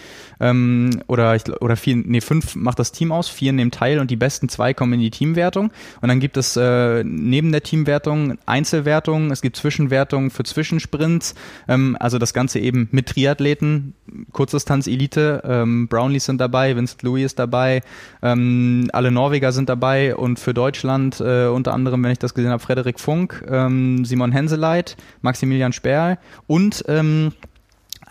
Ähm, 0.44 1.02
oder, 1.08 1.36
ich, 1.36 1.50
oder 1.62 1.78
vier, 1.78 1.96
nee, 1.96 2.20
fünf 2.20 2.56
macht 2.56 2.78
das 2.78 2.91
Team 2.91 3.14
aus, 3.14 3.30
vier 3.30 3.54
nehmen 3.54 3.72
teil 3.72 4.00
und 4.00 4.12
die 4.12 4.18
besten 4.18 4.50
zwei 4.50 4.74
kommen 4.74 4.91
in 4.94 5.00
die 5.00 5.10
Teamwertung. 5.10 5.72
Und 6.02 6.10
dann 6.10 6.20
gibt 6.20 6.36
es 6.36 6.58
äh, 6.58 7.02
neben 7.06 7.54
der 7.54 7.64
Teamwertung 7.64 8.38
Einzelwertungen, 8.46 9.32
es 9.32 9.41
gibt 9.41 9.56
Zwischenwertungen 9.56 10.32
für 10.32 10.44
Zwischensprints. 10.44 11.36
Ähm, 11.70 11.96
also 11.98 12.20
das 12.20 12.34
Ganze 12.34 12.60
eben 12.60 12.89
mit 12.91 13.08
Triathleten, 13.08 13.94
Kurzdistanz-Elite. 14.34 15.44
Ähm, 15.46 15.88
Brownlees 15.88 16.26
sind 16.26 16.41
dabei, 16.41 16.76
Vincent 16.76 17.04
Louis 17.04 17.24
ist 17.24 17.39
dabei, 17.39 17.82
ähm, 18.22 18.89
alle 18.91 19.12
Norweger 19.12 19.54
sind 19.54 19.70
dabei 19.70 20.14
und 20.14 20.39
für 20.39 20.54
Deutschland 20.54 21.22
äh, 21.22 21.48
unter 21.48 21.74
anderem, 21.74 22.04
wenn 22.04 22.12
ich 22.12 22.20
das 22.20 22.34
gesehen 22.34 22.52
habe, 22.52 22.62
Frederik 22.62 23.00
Funk, 23.00 23.46
ähm, 23.50 24.04
Simon 24.04 24.34
Henseleit, 24.34 24.98
Maximilian 25.22 25.72
Sperl 25.72 26.18
und 26.48 26.84
ähm, 26.89 27.32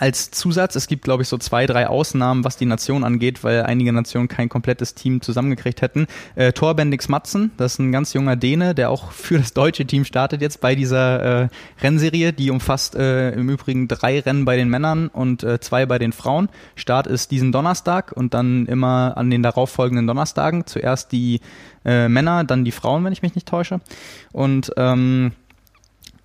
als 0.02 0.32
Zusatz, 0.32 0.74
es 0.74 0.88
gibt, 0.88 1.04
glaube 1.04 1.22
ich, 1.22 1.28
so 1.28 1.38
zwei, 1.38 1.64
drei 1.64 1.86
Ausnahmen, 1.86 2.42
was 2.42 2.56
die 2.56 2.66
Nation 2.66 3.04
angeht, 3.04 3.44
weil 3.44 3.62
einige 3.62 3.92
Nationen 3.92 4.26
kein 4.26 4.48
komplettes 4.48 4.96
Team 4.96 5.20
zusammengekriegt 5.20 5.80
hätten. 5.80 6.08
Äh, 6.34 6.52
Thor 6.52 6.74
Bendix 6.74 7.08
Matzen, 7.08 7.52
das 7.56 7.74
ist 7.74 7.78
ein 7.78 7.92
ganz 7.92 8.12
junger 8.12 8.34
Däne, 8.34 8.74
der 8.74 8.90
auch 8.90 9.12
für 9.12 9.38
das 9.38 9.52
deutsche 9.52 9.86
Team 9.86 10.04
startet 10.04 10.42
jetzt 10.42 10.60
bei 10.60 10.74
dieser 10.74 11.42
äh, 11.42 11.48
Rennserie, 11.80 12.32
die 12.32 12.50
umfasst 12.50 12.96
äh, 12.96 13.30
im 13.30 13.48
Übrigen 13.48 13.86
drei 13.86 14.18
Rennen 14.18 14.44
bei 14.44 14.56
den 14.56 14.68
Männern 14.68 15.06
und 15.06 15.44
äh, 15.44 15.60
zwei 15.60 15.86
bei 15.86 16.00
den 16.00 16.12
Frauen. 16.12 16.48
Start 16.74 17.06
ist 17.06 17.30
diesen 17.30 17.52
Donnerstag 17.52 18.10
und 18.10 18.34
dann 18.34 18.66
immer 18.66 19.16
an 19.16 19.30
den 19.30 19.44
darauffolgenden 19.44 20.08
Donnerstagen. 20.08 20.66
Zuerst 20.66 21.12
die 21.12 21.38
äh, 21.84 22.08
Männer, 22.08 22.42
dann 22.42 22.64
die 22.64 22.72
Frauen, 22.72 23.04
wenn 23.04 23.12
ich 23.12 23.22
mich 23.22 23.36
nicht 23.36 23.46
täusche. 23.46 23.80
Und 24.32 24.72
ähm, 24.76 25.32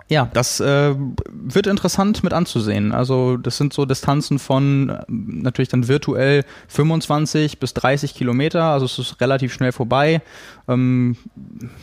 ja, 0.09 0.29
das 0.33 0.61
äh, 0.61 0.95
wird 1.29 1.67
interessant 1.67 2.23
mit 2.23 2.31
anzusehen. 2.31 2.93
Also 2.93 3.35
das 3.35 3.57
sind 3.57 3.73
so 3.73 3.85
Distanzen 3.85 4.39
von 4.39 4.89
äh, 4.89 5.03
natürlich 5.07 5.67
dann 5.67 5.89
virtuell 5.89 6.45
25 6.69 7.59
bis 7.59 7.73
30 7.73 8.13
Kilometer. 8.15 8.63
Also 8.63 8.85
es 8.85 8.97
ist 8.99 9.19
relativ 9.19 9.51
schnell 9.51 9.73
vorbei. 9.73 10.21
Ähm, 10.69 11.17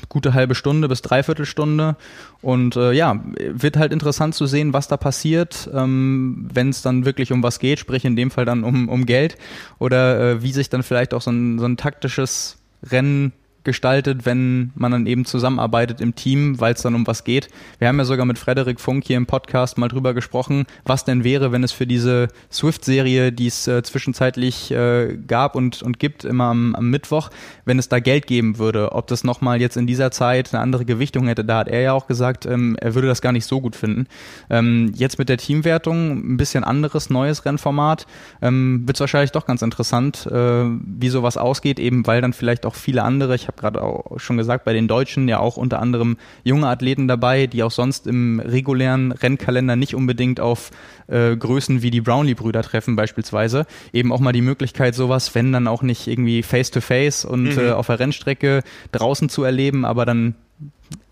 gute 0.09 0.33
halbe 0.33 0.55
Stunde 0.55 0.89
bis 0.89 1.03
dreiviertel 1.03 1.45
Stunde. 1.45 1.97
Und 2.41 2.77
äh, 2.77 2.93
ja, 2.93 3.22
wird 3.39 3.77
halt 3.77 3.93
interessant 3.93 4.35
zu 4.35 4.47
sehen, 4.47 4.72
was 4.72 4.89
da 4.89 4.97
passiert, 4.97 5.68
ähm, 5.75 6.49
wenn 6.51 6.70
es 6.70 6.81
dann 6.81 7.05
wirklich 7.05 7.31
um 7.31 7.43
was 7.43 7.59
geht, 7.59 7.79
sprich 7.79 8.07
in 8.07 8.16
dem 8.16 8.31
Fall 8.31 8.47
dann 8.47 8.64
um, 8.64 8.89
um 8.89 9.05
Geld 9.05 9.37
oder 9.79 10.20
äh, 10.20 10.43
wie 10.43 10.53
sich 10.53 10.70
dann 10.70 10.83
vielleicht 10.83 11.12
auch 11.12 11.22
so 11.22 11.31
ein, 11.31 11.59
so 11.59 11.66
ein 11.66 11.77
taktisches 11.77 12.57
Rennen 12.91 13.33
gestaltet, 13.64 14.26
wenn 14.26 14.70
man 14.74 14.92
dann 14.92 15.06
eben 15.06 15.24
zusammenarbeitet 15.24 16.00
im 16.00 16.14
Team, 16.14 16.60
weil 16.60 16.74
es 16.74 16.82
dann 16.82 16.94
um 16.94 17.06
was 17.06 17.24
geht. 17.24 17.48
Wir 17.78 17.88
haben 17.88 17.98
ja 17.98 18.04
sogar 18.04 18.26
mit 18.26 18.38
Frederik 18.38 18.80
Funk 18.80 19.04
hier 19.04 19.16
im 19.16 19.26
Podcast 19.26 19.78
mal 19.78 19.88
drüber 19.88 20.14
gesprochen, 20.14 20.66
was 20.84 21.04
denn 21.04 21.24
wäre, 21.24 21.52
wenn 21.52 21.64
es 21.64 21.72
für 21.72 21.86
diese 21.86 22.28
Swift-Serie, 22.52 23.32
die 23.32 23.46
es 23.46 23.66
äh, 23.66 23.82
zwischenzeitlich 23.82 24.70
äh, 24.70 25.16
gab 25.26 25.56
und, 25.56 25.82
und 25.82 25.98
gibt, 25.98 26.24
immer 26.24 26.44
am, 26.44 26.74
am, 26.74 26.90
Mittwoch, 26.90 27.30
wenn 27.64 27.78
es 27.78 27.88
da 27.88 27.98
Geld 27.98 28.26
geben 28.26 28.58
würde, 28.58 28.92
ob 28.92 29.06
das 29.06 29.24
nochmal 29.24 29.60
jetzt 29.60 29.76
in 29.76 29.86
dieser 29.86 30.10
Zeit 30.10 30.52
eine 30.52 30.62
andere 30.62 30.84
Gewichtung 30.84 31.26
hätte. 31.26 31.44
Da 31.44 31.58
hat 31.58 31.68
er 31.68 31.80
ja 31.80 31.92
auch 31.92 32.06
gesagt, 32.06 32.46
ähm, 32.46 32.76
er 32.80 32.94
würde 32.94 33.08
das 33.08 33.22
gar 33.22 33.32
nicht 33.32 33.46
so 33.46 33.60
gut 33.60 33.74
finden. 33.74 34.06
Ähm, 34.50 34.92
jetzt 34.94 35.18
mit 35.18 35.28
der 35.28 35.38
Teamwertung, 35.38 36.34
ein 36.34 36.36
bisschen 36.36 36.64
anderes, 36.64 37.10
neues 37.10 37.44
Rennformat, 37.44 38.06
ähm, 38.42 38.82
wird 38.86 38.96
es 38.96 39.00
wahrscheinlich 39.00 39.32
doch 39.32 39.46
ganz 39.46 39.62
interessant, 39.62 40.26
äh, 40.26 40.64
wie 40.64 41.08
sowas 41.08 41.36
ausgeht, 41.36 41.78
eben 41.78 42.06
weil 42.06 42.20
dann 42.20 42.32
vielleicht 42.32 42.66
auch 42.66 42.74
viele 42.74 43.02
andere, 43.02 43.34
ich 43.34 43.46
habe 43.48 43.53
habe 43.55 43.61
gerade 43.61 43.82
auch 43.82 44.18
schon 44.18 44.36
gesagt, 44.36 44.64
bei 44.64 44.72
den 44.72 44.88
Deutschen 44.88 45.28
ja 45.28 45.38
auch 45.38 45.57
unter 45.57 45.80
anderem 45.80 46.16
junge 46.42 46.68
Athleten 46.68 47.09
dabei, 47.09 47.46
die 47.46 47.62
auch 47.62 47.70
sonst 47.70 48.07
im 48.07 48.40
regulären 48.40 49.12
Rennkalender 49.12 49.76
nicht 49.76 49.94
unbedingt 49.94 50.40
auf 50.40 50.70
äh, 51.07 51.36
Größen 51.36 51.82
wie 51.82 51.90
die 51.90 52.00
Brownlee-Brüder 52.00 52.62
treffen 52.62 52.96
beispielsweise. 52.96 53.66
Eben 53.92 54.12
auch 54.12 54.20
mal 54.20 54.32
die 54.32 54.42
Möglichkeit, 54.42 54.94
sowas, 54.94 55.34
wenn 55.34 55.52
dann 55.52 55.66
auch 55.66 55.82
nicht 55.82 56.07
irgendwie 56.07 56.42
face-to-face 56.42 57.24
-face 57.24 57.26
und 57.26 57.57
mhm. 57.57 57.59
äh, 57.59 57.70
auf 57.72 57.86
der 57.86 58.00
Rennstrecke 58.00 58.62
draußen 58.92 59.28
zu 59.28 59.44
erleben, 59.44 59.84
aber 59.84 60.05
dann 60.05 60.34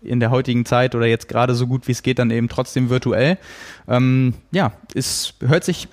in 0.01 0.19
der 0.19 0.31
heutigen 0.31 0.65
Zeit 0.65 0.95
oder 0.95 1.05
jetzt 1.05 1.27
gerade 1.27 1.55
so 1.55 1.67
gut 1.67 1.87
wie 1.87 1.93
es 1.93 2.03
geht, 2.03 2.19
dann 2.19 2.29
eben 2.29 2.49
trotzdem 2.49 2.89
virtuell. 2.89 3.37
Ähm, 3.87 4.33
ja, 4.51 4.73
es 4.93 5.33
hört 5.41 5.63
sich 5.63 5.87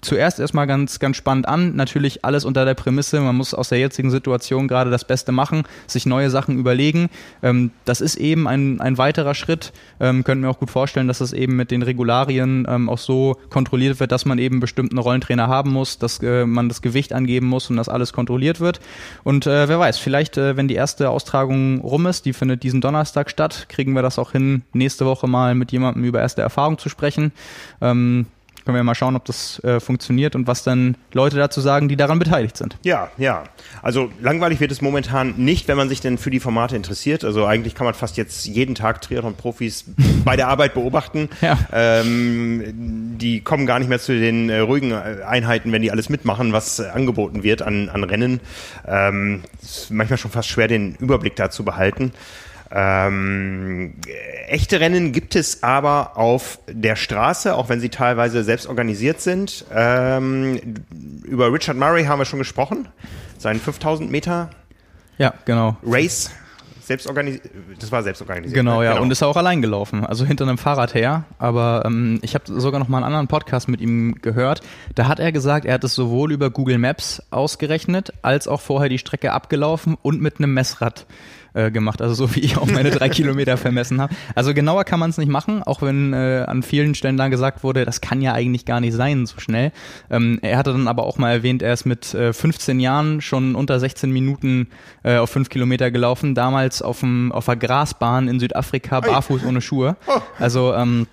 zuerst 0.00 0.40
erstmal 0.40 0.66
ganz, 0.66 0.98
ganz 0.98 1.16
spannend 1.16 1.48
an. 1.48 1.76
Natürlich 1.76 2.24
alles 2.24 2.44
unter 2.44 2.64
der 2.64 2.74
Prämisse, 2.74 3.20
man 3.20 3.36
muss 3.36 3.54
aus 3.54 3.68
der 3.68 3.78
jetzigen 3.78 4.10
Situation 4.10 4.68
gerade 4.68 4.90
das 4.90 5.04
Beste 5.04 5.32
machen, 5.32 5.64
sich 5.86 6.06
neue 6.06 6.30
Sachen 6.30 6.58
überlegen. 6.58 7.10
Ähm, 7.42 7.70
das 7.84 8.00
ist 8.00 8.16
eben 8.16 8.48
ein, 8.48 8.80
ein 8.80 8.98
weiterer 8.98 9.34
Schritt. 9.34 9.72
Ähm, 10.00 10.24
könnten 10.24 10.44
wir 10.44 10.50
auch 10.50 10.58
gut 10.58 10.70
vorstellen, 10.70 11.08
dass 11.08 11.18
das 11.18 11.32
eben 11.32 11.56
mit 11.56 11.70
den 11.70 11.82
Regularien 11.82 12.66
ähm, 12.68 12.88
auch 12.88 12.98
so 12.98 13.36
kontrolliert 13.50 14.00
wird, 14.00 14.12
dass 14.12 14.24
man 14.24 14.38
eben 14.38 14.60
bestimmten 14.60 14.98
Rollentrainer 14.98 15.48
haben 15.48 15.70
muss, 15.70 15.98
dass 15.98 16.22
äh, 16.22 16.46
man 16.46 16.68
das 16.68 16.82
Gewicht 16.82 17.12
angeben 17.12 17.46
muss 17.46 17.70
und 17.70 17.76
das 17.76 17.88
alles 17.88 18.12
kontrolliert 18.12 18.60
wird. 18.60 18.80
Und 19.24 19.46
äh, 19.46 19.68
wer 19.68 19.78
weiß, 19.78 19.98
vielleicht, 19.98 20.36
äh, 20.36 20.56
wenn 20.56 20.68
die 20.68 20.74
erste 20.74 21.10
Austragung 21.10 21.80
rum 21.80 22.06
ist, 22.06 22.24
die 22.24 22.32
findet 22.32 22.62
diesen 22.62 22.80
Donnerstag 22.80 23.30
statt, 23.30 23.66
kriegen 23.68 23.94
wir 23.94 24.02
das 24.02 24.18
auch 24.18 24.32
hin, 24.32 24.62
nächste 24.72 25.06
Woche 25.06 25.26
mal 25.26 25.54
mit 25.54 25.72
jemandem 25.72 26.04
über 26.04 26.20
erste 26.20 26.42
Erfahrung 26.42 26.78
zu 26.78 26.88
sprechen. 26.88 27.32
Ähm, 27.80 28.26
können 28.64 28.76
wir 28.76 28.82
mal 28.82 28.94
schauen, 28.94 29.16
ob 29.16 29.24
das 29.24 29.62
äh, 29.64 29.80
funktioniert 29.80 30.34
und 30.34 30.46
was 30.46 30.62
dann 30.62 30.96
Leute 31.12 31.36
dazu 31.36 31.60
sagen, 31.60 31.88
die 31.88 31.96
daran 31.96 32.18
beteiligt 32.18 32.56
sind. 32.56 32.76
Ja, 32.82 33.10
ja. 33.16 33.44
Also 33.82 34.10
langweilig 34.20 34.60
wird 34.60 34.72
es 34.72 34.80
momentan 34.80 35.34
nicht, 35.36 35.68
wenn 35.68 35.76
man 35.76 35.88
sich 35.88 36.00
denn 36.00 36.18
für 36.18 36.30
die 36.30 36.40
Formate 36.40 36.76
interessiert. 36.76 37.24
Also 37.24 37.46
eigentlich 37.46 37.74
kann 37.74 37.84
man 37.84 37.94
fast 37.94 38.16
jetzt 38.16 38.46
jeden 38.46 38.74
Tag 38.74 39.00
Triathlon-Profis 39.02 39.84
bei 40.24 40.36
der 40.36 40.48
Arbeit 40.48 40.74
beobachten. 40.74 41.28
Ja. 41.40 41.58
Ähm, 41.72 43.16
die 43.18 43.40
kommen 43.40 43.66
gar 43.66 43.78
nicht 43.78 43.88
mehr 43.88 43.98
zu 43.98 44.18
den 44.18 44.50
äh, 44.50 44.58
ruhigen 44.58 44.92
äh, 44.92 45.22
Einheiten, 45.26 45.72
wenn 45.72 45.82
die 45.82 45.90
alles 45.90 46.08
mitmachen, 46.08 46.52
was 46.52 46.78
äh, 46.78 46.88
angeboten 46.88 47.42
wird 47.42 47.62
an, 47.62 47.88
an 47.88 48.04
Rennen. 48.04 48.40
Ähm, 48.86 49.42
ist 49.62 49.90
manchmal 49.90 50.18
schon 50.18 50.30
fast 50.30 50.48
schwer, 50.48 50.68
den 50.68 50.96
Überblick 50.96 51.36
da 51.36 51.50
zu 51.50 51.64
behalten. 51.64 52.12
Ähm, 52.72 53.94
echte 54.46 54.80
Rennen 54.80 55.12
gibt 55.12 55.34
es 55.34 55.62
aber 55.62 56.16
auf 56.16 56.58
der 56.68 56.96
Straße, 56.96 57.54
auch 57.54 57.68
wenn 57.68 57.80
sie 57.80 57.88
teilweise 57.88 58.44
selbst 58.44 58.66
organisiert 58.66 59.20
sind. 59.20 59.64
Ähm, 59.74 60.60
über 61.24 61.52
Richard 61.52 61.76
Murray 61.76 62.04
haben 62.04 62.20
wir 62.20 62.26
schon 62.26 62.38
gesprochen, 62.38 62.88
seinen 63.38 63.60
5000 63.60 64.10
Meter 64.10 64.50
ja, 65.18 65.34
genau. 65.44 65.76
Race 65.82 66.30
selbst 66.90 67.08
das 67.78 67.92
war 67.92 68.02
selbst 68.02 68.20
organisiert. 68.20 68.52
Genau, 68.52 68.82
ja, 68.82 68.92
genau. 68.92 69.02
und 69.02 69.12
ist 69.12 69.22
auch 69.22 69.36
allein 69.36 69.62
gelaufen, 69.62 70.04
also 70.04 70.24
hinter 70.24 70.44
einem 70.44 70.58
Fahrrad 70.58 70.92
her. 70.92 71.22
Aber 71.38 71.84
ähm, 71.86 72.18
ich 72.22 72.34
habe 72.34 72.44
sogar 72.48 72.80
noch 72.80 72.88
mal 72.88 72.96
einen 72.96 73.06
anderen 73.06 73.28
Podcast 73.28 73.68
mit 73.68 73.80
ihm 73.80 74.16
gehört. 74.22 74.62
Da 74.96 75.06
hat 75.06 75.20
er 75.20 75.30
gesagt, 75.30 75.66
er 75.66 75.74
hat 75.74 75.84
es 75.84 75.94
sowohl 75.94 76.32
über 76.32 76.50
Google 76.50 76.78
Maps 76.78 77.22
ausgerechnet, 77.30 78.12
als 78.22 78.48
auch 78.48 78.60
vorher 78.60 78.88
die 78.88 78.98
Strecke 78.98 79.30
abgelaufen 79.30 79.96
und 80.02 80.20
mit 80.20 80.38
einem 80.38 80.52
Messrad 80.52 81.06
äh, 81.54 81.70
gemacht, 81.70 82.02
also 82.02 82.14
so 82.14 82.34
wie 82.34 82.40
ich 82.40 82.56
auch 82.56 82.66
meine 82.66 82.90
drei 82.90 83.08
Kilometer 83.10 83.56
vermessen 83.56 84.00
habe. 84.00 84.14
Also 84.34 84.54
genauer 84.54 84.84
kann 84.84 85.00
man 85.00 85.10
es 85.10 85.18
nicht 85.18 85.30
machen, 85.30 85.62
auch 85.62 85.82
wenn 85.82 86.12
äh, 86.12 86.44
an 86.46 86.62
vielen 86.62 86.94
Stellen 86.94 87.16
dann 87.16 87.30
gesagt 87.30 87.62
wurde, 87.62 87.84
das 87.84 88.00
kann 88.00 88.20
ja 88.20 88.32
eigentlich 88.32 88.64
gar 88.64 88.80
nicht 88.80 88.94
sein 88.94 89.26
so 89.26 89.40
schnell. 89.40 89.72
Ähm, 90.10 90.38
er 90.42 90.58
hatte 90.58 90.72
dann 90.72 90.88
aber 90.88 91.04
auch 91.04 91.18
mal 91.18 91.32
erwähnt, 91.32 91.62
er 91.62 91.72
ist 91.72 91.84
mit 91.84 92.14
äh, 92.14 92.32
15 92.32 92.80
Jahren 92.80 93.20
schon 93.20 93.54
unter 93.54 93.78
16 93.80 94.10
Minuten 94.10 94.68
äh, 95.02 95.16
auf 95.16 95.30
fünf 95.30 95.48
Kilometer 95.48 95.90
gelaufen, 95.90 96.34
damals 96.34 96.82
auf, 96.82 97.00
dem, 97.00 97.32
auf 97.32 97.46
der 97.46 97.56
Grasbahn 97.56 98.28
in 98.28 98.40
Südafrika, 98.40 99.00
barfuß 99.00 99.44
ohne 99.44 99.60
Schuhe. 99.60 99.96
Oh. 100.06 100.20
Also 100.38 100.74
ähm, 100.74 101.06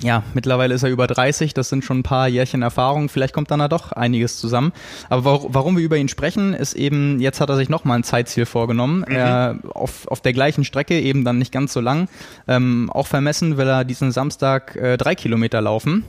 ja, 0.00 0.22
mittlerweile 0.34 0.74
ist 0.74 0.82
er 0.82 0.90
über 0.90 1.06
30, 1.06 1.54
das 1.54 1.68
sind 1.68 1.84
schon 1.84 2.00
ein 2.00 2.02
paar 2.02 2.28
Jährchen 2.28 2.62
Erfahrung, 2.62 3.08
vielleicht 3.08 3.34
kommt 3.34 3.50
dann 3.50 3.58
da 3.58 3.68
doch 3.68 3.92
einiges 3.92 4.38
zusammen. 4.38 4.72
Aber 5.08 5.46
warum 5.48 5.76
wir 5.76 5.84
über 5.84 5.96
ihn 5.96 6.08
sprechen, 6.08 6.54
ist 6.54 6.74
eben, 6.74 7.20
jetzt 7.20 7.40
hat 7.40 7.50
er 7.50 7.56
sich 7.56 7.68
nochmal 7.68 7.98
ein 7.98 8.04
Zeitziel 8.04 8.46
vorgenommen, 8.46 9.04
mhm. 9.08 9.14
er, 9.14 9.58
auf, 9.74 10.06
auf 10.08 10.20
der 10.20 10.32
gleichen 10.32 10.64
Strecke, 10.64 11.00
eben 11.00 11.24
dann 11.24 11.38
nicht 11.38 11.52
ganz 11.52 11.72
so 11.72 11.80
lang, 11.80 12.08
ähm, 12.46 12.90
auch 12.92 13.06
vermessen 13.06 13.56
will 13.56 13.68
er 13.68 13.84
diesen 13.84 14.12
Samstag 14.12 14.76
äh, 14.76 14.96
drei 14.96 15.14
Kilometer 15.14 15.60
laufen, 15.60 16.04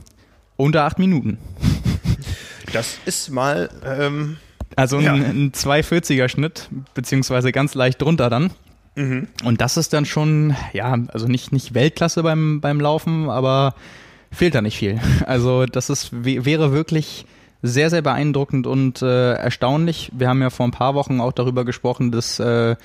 unter 0.56 0.84
acht 0.84 0.98
Minuten. 0.98 1.38
Das 2.72 2.98
ist 3.04 3.30
mal... 3.30 3.68
Ähm 3.84 4.36
also 4.76 4.98
ein, 4.98 5.02
ja. 5.02 5.14
ein 5.14 5.50
240er 5.50 6.28
Schnitt, 6.28 6.68
beziehungsweise 6.94 7.50
ganz 7.50 7.74
leicht 7.74 8.00
drunter 8.00 8.30
dann. 8.30 8.52
Mhm. 9.00 9.28
Und 9.44 9.60
das 9.60 9.76
ist 9.76 9.92
dann 9.92 10.04
schon, 10.04 10.54
ja, 10.72 10.98
also 11.08 11.26
nicht, 11.26 11.52
nicht 11.52 11.74
Weltklasse 11.74 12.22
beim, 12.22 12.60
beim 12.60 12.80
Laufen, 12.80 13.30
aber 13.30 13.74
fehlt 14.30 14.54
da 14.54 14.62
nicht 14.62 14.76
viel. 14.76 15.00
Also 15.26 15.66
das 15.66 15.90
ist, 15.90 16.10
wäre 16.12 16.72
wirklich 16.72 17.24
sehr, 17.62 17.90
sehr 17.90 18.02
beeindruckend 18.02 18.66
und 18.66 19.02
äh, 19.02 19.34
erstaunlich. 19.34 20.10
Wir 20.14 20.28
haben 20.28 20.42
ja 20.42 20.50
vor 20.50 20.66
ein 20.66 20.70
paar 20.70 20.94
Wochen 20.94 21.20
auch 21.20 21.32
darüber 21.32 21.64
gesprochen, 21.64 22.10
dass 22.10 22.38
äh, 22.40 22.76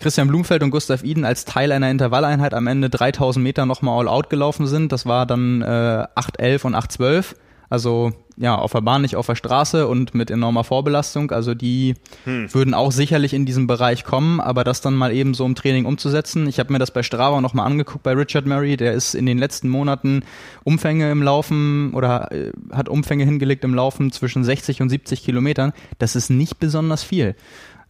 Christian 0.00 0.28
Blumfeld 0.28 0.62
und 0.62 0.70
Gustav 0.70 1.04
Iden 1.04 1.24
als 1.24 1.44
Teil 1.44 1.70
einer 1.70 1.90
Intervalleinheit 1.90 2.54
am 2.54 2.66
Ende 2.66 2.90
3000 2.90 3.42
Meter 3.42 3.66
nochmal 3.66 4.00
all 4.00 4.08
out 4.08 4.30
gelaufen 4.30 4.66
sind. 4.66 4.90
Das 4.92 5.06
war 5.06 5.26
dann 5.26 5.62
äh, 5.62 5.64
8,11 5.64 6.66
und 6.66 6.74
8,12. 6.74 7.34
Also 7.72 8.12
ja, 8.36 8.54
auf 8.54 8.72
der 8.72 8.82
Bahn, 8.82 9.00
nicht 9.00 9.16
auf 9.16 9.24
der 9.24 9.34
Straße 9.34 9.88
und 9.88 10.14
mit 10.14 10.30
enormer 10.30 10.62
Vorbelastung. 10.62 11.30
Also 11.30 11.54
die 11.54 11.94
hm. 12.24 12.52
würden 12.52 12.74
auch 12.74 12.92
sicherlich 12.92 13.32
in 13.32 13.46
diesem 13.46 13.66
Bereich 13.66 14.04
kommen, 14.04 14.40
aber 14.40 14.62
das 14.62 14.82
dann 14.82 14.94
mal 14.94 15.10
eben 15.10 15.32
so 15.32 15.46
im 15.46 15.54
Training 15.54 15.86
umzusetzen. 15.86 16.46
Ich 16.48 16.58
habe 16.58 16.70
mir 16.70 16.78
das 16.78 16.90
bei 16.90 17.02
Strava 17.02 17.40
nochmal 17.40 17.64
angeguckt 17.64 18.02
bei 18.02 18.12
Richard 18.12 18.44
Murray, 18.44 18.76
der 18.76 18.92
ist 18.92 19.14
in 19.14 19.24
den 19.24 19.38
letzten 19.38 19.70
Monaten 19.70 20.22
Umfänge 20.64 21.10
im 21.10 21.22
Laufen 21.22 21.94
oder 21.94 22.30
äh, 22.30 22.52
hat 22.72 22.90
Umfänge 22.90 23.24
hingelegt 23.24 23.64
im 23.64 23.74
Laufen 23.74 24.12
zwischen 24.12 24.44
60 24.44 24.82
und 24.82 24.90
70 24.90 25.24
Kilometern. 25.24 25.72
Das 25.98 26.14
ist 26.14 26.28
nicht 26.28 26.58
besonders 26.58 27.02
viel. 27.02 27.36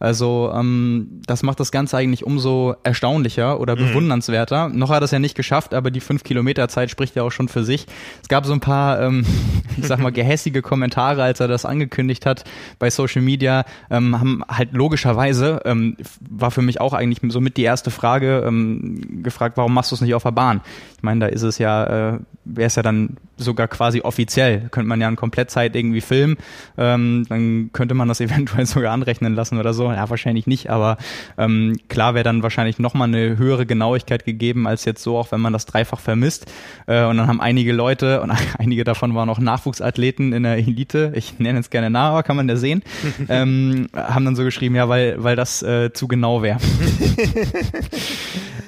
Also 0.03 0.51
ähm, 0.53 1.21
das 1.25 1.43
macht 1.43 1.61
das 1.61 1.71
Ganze 1.71 1.95
eigentlich 1.95 2.25
umso 2.25 2.75
erstaunlicher 2.83 3.57
oder 3.61 3.77
mhm. 3.77 3.87
bewundernswerter. 3.87 4.67
Noch 4.67 4.89
hat 4.89 5.01
er 5.01 5.05
es 5.05 5.11
ja 5.11 5.19
nicht 5.19 5.33
geschafft, 5.33 5.73
aber 5.73 5.91
die 5.91 6.01
fünf 6.01 6.25
Kilometer 6.25 6.67
Zeit 6.67 6.89
spricht 6.89 7.15
ja 7.15 7.23
auch 7.23 7.29
schon 7.29 7.47
für 7.47 7.63
sich. 7.63 7.87
Es 8.21 8.27
gab 8.27 8.45
so 8.45 8.51
ein 8.51 8.59
paar, 8.59 8.99
ähm, 9.01 9.25
ich 9.77 9.87
sag 9.87 9.99
mal, 9.99 10.11
gehässige 10.11 10.61
Kommentare, 10.61 11.23
als 11.23 11.39
er 11.39 11.47
das 11.47 11.63
angekündigt 11.63 12.25
hat 12.25 12.43
bei 12.79 12.89
Social 12.89 13.21
Media. 13.21 13.63
Ähm, 13.89 14.19
haben 14.19 14.43
halt 14.49 14.73
logischerweise, 14.73 15.61
ähm, 15.63 15.95
war 16.19 16.51
für 16.51 16.61
mich 16.61 16.81
auch 16.81 16.91
eigentlich 16.91 17.31
so 17.31 17.39
mit 17.39 17.55
die 17.55 17.63
erste 17.63 17.89
Frage, 17.89 18.43
ähm, 18.45 19.23
gefragt, 19.23 19.55
warum 19.55 19.73
machst 19.73 19.91
du 19.91 19.95
es 19.95 20.01
nicht 20.01 20.15
auf 20.15 20.23
der 20.23 20.31
Bahn? 20.31 20.59
Ich 20.97 21.03
meine, 21.03 21.21
da 21.21 21.27
ist 21.27 21.43
es 21.43 21.59
ja, 21.59 22.15
äh, 22.15 22.19
wäre 22.43 22.67
es 22.67 22.75
ja 22.75 22.83
dann 22.83 23.15
sogar 23.37 23.67
quasi 23.67 24.01
offiziell. 24.01 24.69
Könnte 24.71 24.87
man 24.87 25.01
ja 25.01 25.07
eine 25.07 25.15
Komplettzeit 25.15 25.75
irgendwie 25.75 26.01
filmen, 26.01 26.37
ähm, 26.77 27.25
dann 27.29 27.69
könnte 27.73 27.93
man 27.93 28.07
das 28.07 28.21
eventuell 28.21 28.65
sogar 28.65 28.93
anrechnen 28.93 29.35
lassen 29.35 29.59
oder 29.59 29.73
so 29.73 29.91
ja, 29.91 30.09
wahrscheinlich 30.09 30.47
nicht, 30.47 30.69
aber 30.69 30.97
ähm, 31.37 31.77
klar 31.89 32.13
wäre 32.13 32.23
dann 32.23 32.43
wahrscheinlich 32.43 32.79
nochmal 32.79 33.07
eine 33.07 33.37
höhere 33.37 33.65
Genauigkeit 33.65 34.25
gegeben 34.25 34.67
als 34.67 34.85
jetzt 34.85 35.03
so, 35.03 35.17
auch 35.17 35.31
wenn 35.31 35.41
man 35.41 35.53
das 35.53 35.65
dreifach 35.65 35.99
vermisst. 35.99 36.45
Äh, 36.87 37.05
und 37.05 37.17
dann 37.17 37.27
haben 37.27 37.41
einige 37.41 37.73
Leute, 37.73 38.21
und 38.21 38.31
einige 38.57 38.83
davon 38.83 39.15
waren 39.15 39.29
auch 39.29 39.39
Nachwuchsathleten 39.39 40.33
in 40.33 40.43
der 40.43 40.57
Elite, 40.57 41.13
ich 41.15 41.39
nenne 41.39 41.59
es 41.59 41.69
gerne 41.69 41.89
nach, 41.89 42.11
aber 42.11 42.23
kann 42.23 42.35
man 42.35 42.47
da 42.47 42.55
sehen, 42.55 42.83
ähm, 43.29 43.87
haben 43.95 44.25
dann 44.25 44.35
so 44.35 44.43
geschrieben, 44.43 44.75
ja, 44.75 44.89
weil, 44.89 45.23
weil 45.23 45.35
das 45.35 45.63
äh, 45.63 45.91
zu 45.93 46.07
genau 46.07 46.41
wäre. 46.41 46.59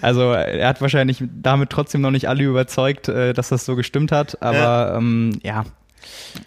Also 0.05 0.33
er 0.33 0.67
hat 0.67 0.81
wahrscheinlich 0.81 1.23
damit 1.41 1.71
trotzdem 1.71 2.01
noch 2.01 2.11
nicht 2.11 2.29
alle 2.29 2.43
überzeugt, 2.43 3.07
äh, 3.07 3.33
dass 3.33 3.49
das 3.49 3.65
so 3.65 3.75
gestimmt 3.75 4.11
hat, 4.11 4.41
aber 4.41 4.57
ja, 4.57 4.97
ähm, 4.97 5.39
ja 5.43 5.65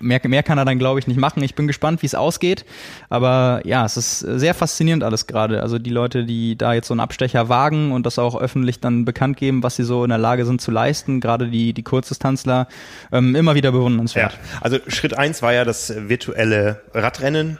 Mehr, 0.00 0.20
mehr 0.24 0.42
kann 0.42 0.58
er 0.58 0.64
dann, 0.64 0.78
glaube 0.78 1.00
ich, 1.00 1.06
nicht 1.06 1.18
machen. 1.18 1.42
Ich 1.42 1.54
bin 1.54 1.66
gespannt, 1.66 2.02
wie 2.02 2.06
es 2.06 2.14
ausgeht. 2.14 2.64
Aber 3.08 3.60
ja, 3.64 3.84
es 3.84 3.96
ist 3.96 4.20
sehr 4.20 4.54
faszinierend 4.54 5.02
alles 5.02 5.26
gerade. 5.26 5.62
Also 5.62 5.78
die 5.78 5.90
Leute, 5.90 6.24
die 6.24 6.56
da 6.56 6.74
jetzt 6.74 6.88
so 6.88 6.94
einen 6.94 7.00
Abstecher 7.00 7.48
wagen 7.48 7.92
und 7.92 8.06
das 8.06 8.18
auch 8.18 8.40
öffentlich 8.40 8.80
dann 8.80 9.04
bekannt 9.04 9.36
geben, 9.36 9.62
was 9.62 9.76
sie 9.76 9.84
so 9.84 10.04
in 10.04 10.10
der 10.10 10.18
Lage 10.18 10.44
sind 10.46 10.60
zu 10.60 10.70
leisten, 10.70 11.20
gerade 11.20 11.48
die, 11.48 11.72
die 11.72 11.82
Kurzdistanzler, 11.82 12.68
ähm, 13.12 13.34
immer 13.34 13.54
wieder 13.54 13.72
bewundernswert. 13.72 14.32
Ja, 14.32 14.58
also 14.60 14.78
Schritt 14.86 15.16
eins 15.16 15.42
war 15.42 15.52
ja 15.52 15.64
das 15.64 15.92
virtuelle 16.08 16.82
Radrennen 16.94 17.58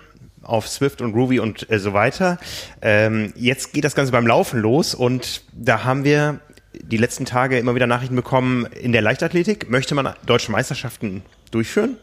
auf 0.49 0.67
Swift 0.67 1.01
und 1.03 1.15
Ruby 1.15 1.39
und 1.39 1.71
äh, 1.71 1.79
so 1.79 1.93
weiter. 1.93 2.39
Ähm, 2.83 3.33
jetzt 3.37 3.73
geht 3.73 3.85
das 3.85 3.95
Ganze 3.95 4.13
beim 4.13 4.27
Laufen 4.27 4.61
los 4.61 4.95
und 4.95 5.43
da 5.53 5.85
haben 5.85 6.05
wir 6.05 6.41
die 6.73 6.97
letzten 6.97 7.25
Tage 7.25 7.59
immer 7.59 7.75
wieder 7.75 7.87
Nachrichten 7.87 8.17
bekommen, 8.17 8.67
in 8.67 8.93
der 8.93 9.03
Leichtathletik 9.03 9.71
möchte 9.71 9.95
man 9.95 10.15
deutsche 10.27 10.51
Meisterschaften 10.53 11.23
durchführen. 11.51 11.97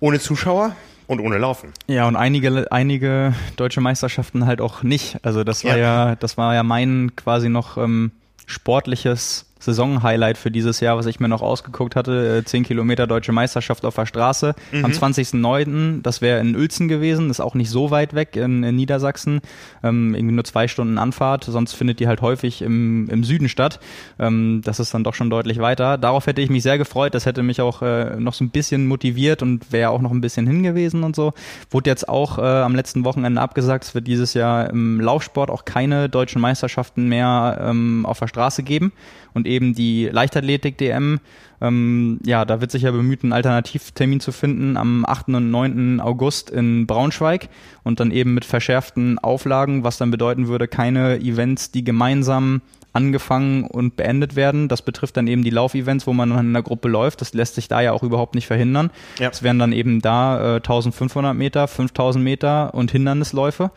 Ohne 0.00 0.20
Zuschauer 0.20 0.76
und 1.06 1.20
ohne 1.20 1.38
Laufen. 1.38 1.72
Ja, 1.86 2.06
und 2.06 2.16
einige, 2.16 2.70
einige 2.70 3.34
deutsche 3.56 3.80
Meisterschaften 3.80 4.46
halt 4.46 4.60
auch 4.60 4.82
nicht. 4.82 5.18
Also 5.22 5.42
das 5.44 5.64
war 5.64 5.76
ja, 5.76 6.08
ja 6.08 6.16
das 6.16 6.36
war 6.36 6.54
ja 6.54 6.62
mein 6.62 7.12
quasi 7.16 7.48
noch 7.48 7.78
ähm, 7.78 8.12
sportliches 8.46 9.45
Saisonhighlight 9.66 10.38
für 10.38 10.50
dieses 10.50 10.80
Jahr, 10.80 10.96
was 10.96 11.06
ich 11.06 11.20
mir 11.20 11.28
noch 11.28 11.42
ausgeguckt 11.42 11.96
hatte. 11.96 12.42
10 12.44 12.62
äh, 12.62 12.66
Kilometer 12.66 13.06
Deutsche 13.06 13.32
Meisterschaft 13.32 13.84
auf 13.84 13.94
der 13.96 14.06
Straße 14.06 14.54
mhm. 14.72 14.84
am 14.84 14.90
20.09. 14.92 16.02
Das 16.02 16.20
wäre 16.20 16.40
in 16.40 16.56
Uelzen 16.56 16.88
gewesen, 16.88 17.28
ist 17.28 17.40
auch 17.40 17.54
nicht 17.54 17.68
so 17.68 17.90
weit 17.90 18.14
weg 18.14 18.36
in, 18.36 18.62
in 18.62 18.76
Niedersachsen. 18.76 19.40
Ähm, 19.82 20.14
irgendwie 20.14 20.34
nur 20.34 20.44
zwei 20.44 20.68
Stunden 20.68 20.98
Anfahrt, 20.98 21.44
sonst 21.44 21.74
findet 21.74 22.00
die 22.00 22.08
halt 22.08 22.22
häufig 22.22 22.62
im, 22.62 23.08
im 23.10 23.24
Süden 23.24 23.48
statt. 23.48 23.80
Ähm, 24.18 24.62
das 24.64 24.80
ist 24.80 24.94
dann 24.94 25.04
doch 25.04 25.14
schon 25.14 25.30
deutlich 25.30 25.58
weiter. 25.58 25.98
Darauf 25.98 26.26
hätte 26.26 26.40
ich 26.40 26.48
mich 26.48 26.62
sehr 26.62 26.78
gefreut. 26.78 27.14
Das 27.14 27.26
hätte 27.26 27.42
mich 27.42 27.60
auch 27.60 27.82
äh, 27.82 28.16
noch 28.18 28.34
so 28.34 28.44
ein 28.44 28.50
bisschen 28.50 28.86
motiviert 28.86 29.42
und 29.42 29.72
wäre 29.72 29.90
auch 29.90 30.00
noch 30.00 30.12
ein 30.12 30.20
bisschen 30.20 30.46
hingewiesen 30.46 31.02
und 31.02 31.16
so. 31.16 31.32
Wurde 31.70 31.90
jetzt 31.90 32.08
auch 32.08 32.38
äh, 32.38 32.42
am 32.42 32.74
letzten 32.74 33.04
Wochenende 33.04 33.40
abgesagt. 33.40 33.84
Es 33.84 33.94
wird 33.94 34.06
dieses 34.06 34.34
Jahr 34.34 34.70
im 34.70 35.00
Laufsport 35.00 35.50
auch 35.50 35.64
keine 35.64 36.08
deutschen 36.08 36.40
Meisterschaften 36.40 37.08
mehr 37.08 37.58
ähm, 37.60 38.06
auf 38.06 38.20
der 38.20 38.28
Straße 38.28 38.62
geben 38.62 38.92
und 39.36 39.46
eben 39.56 39.74
die 39.74 40.06
Leichtathletik-DM. 40.06 41.20
Ähm, 41.60 42.20
ja, 42.24 42.44
da 42.44 42.60
wird 42.60 42.70
sich 42.70 42.82
ja 42.82 42.90
bemüht, 42.90 43.22
einen 43.22 43.32
Alternativtermin 43.32 44.20
zu 44.20 44.30
finden 44.30 44.76
am 44.76 45.04
8. 45.06 45.28
und 45.28 45.50
9. 45.50 46.00
August 46.00 46.50
in 46.50 46.86
Braunschweig 46.86 47.48
und 47.82 47.98
dann 47.98 48.10
eben 48.10 48.34
mit 48.34 48.44
verschärften 48.44 49.18
Auflagen, 49.18 49.82
was 49.82 49.96
dann 49.96 50.10
bedeuten 50.10 50.48
würde, 50.48 50.68
keine 50.68 51.18
Events, 51.18 51.70
die 51.72 51.82
gemeinsam 51.82 52.60
angefangen 52.96 53.64
und 53.64 53.96
beendet 53.96 54.36
werden. 54.36 54.68
Das 54.68 54.82
betrifft 54.82 55.16
dann 55.18 55.26
eben 55.26 55.44
die 55.44 55.50
Laufevents, 55.50 56.06
wo 56.06 56.14
man 56.14 56.30
in 56.30 56.38
einer 56.38 56.62
Gruppe 56.62 56.88
läuft. 56.88 57.20
Das 57.20 57.34
lässt 57.34 57.54
sich 57.54 57.68
da 57.68 57.82
ja 57.82 57.92
auch 57.92 58.02
überhaupt 58.02 58.34
nicht 58.34 58.46
verhindern. 58.46 58.90
Ja. 59.18 59.28
Es 59.28 59.42
wären 59.42 59.58
dann 59.58 59.72
eben 59.72 60.00
da 60.00 60.54
äh, 60.54 60.56
1500 60.56 61.36
Meter, 61.36 61.68
5000 61.68 62.24
Meter 62.24 62.74
und 62.74 62.90
Hindernisläufe. 62.90 63.70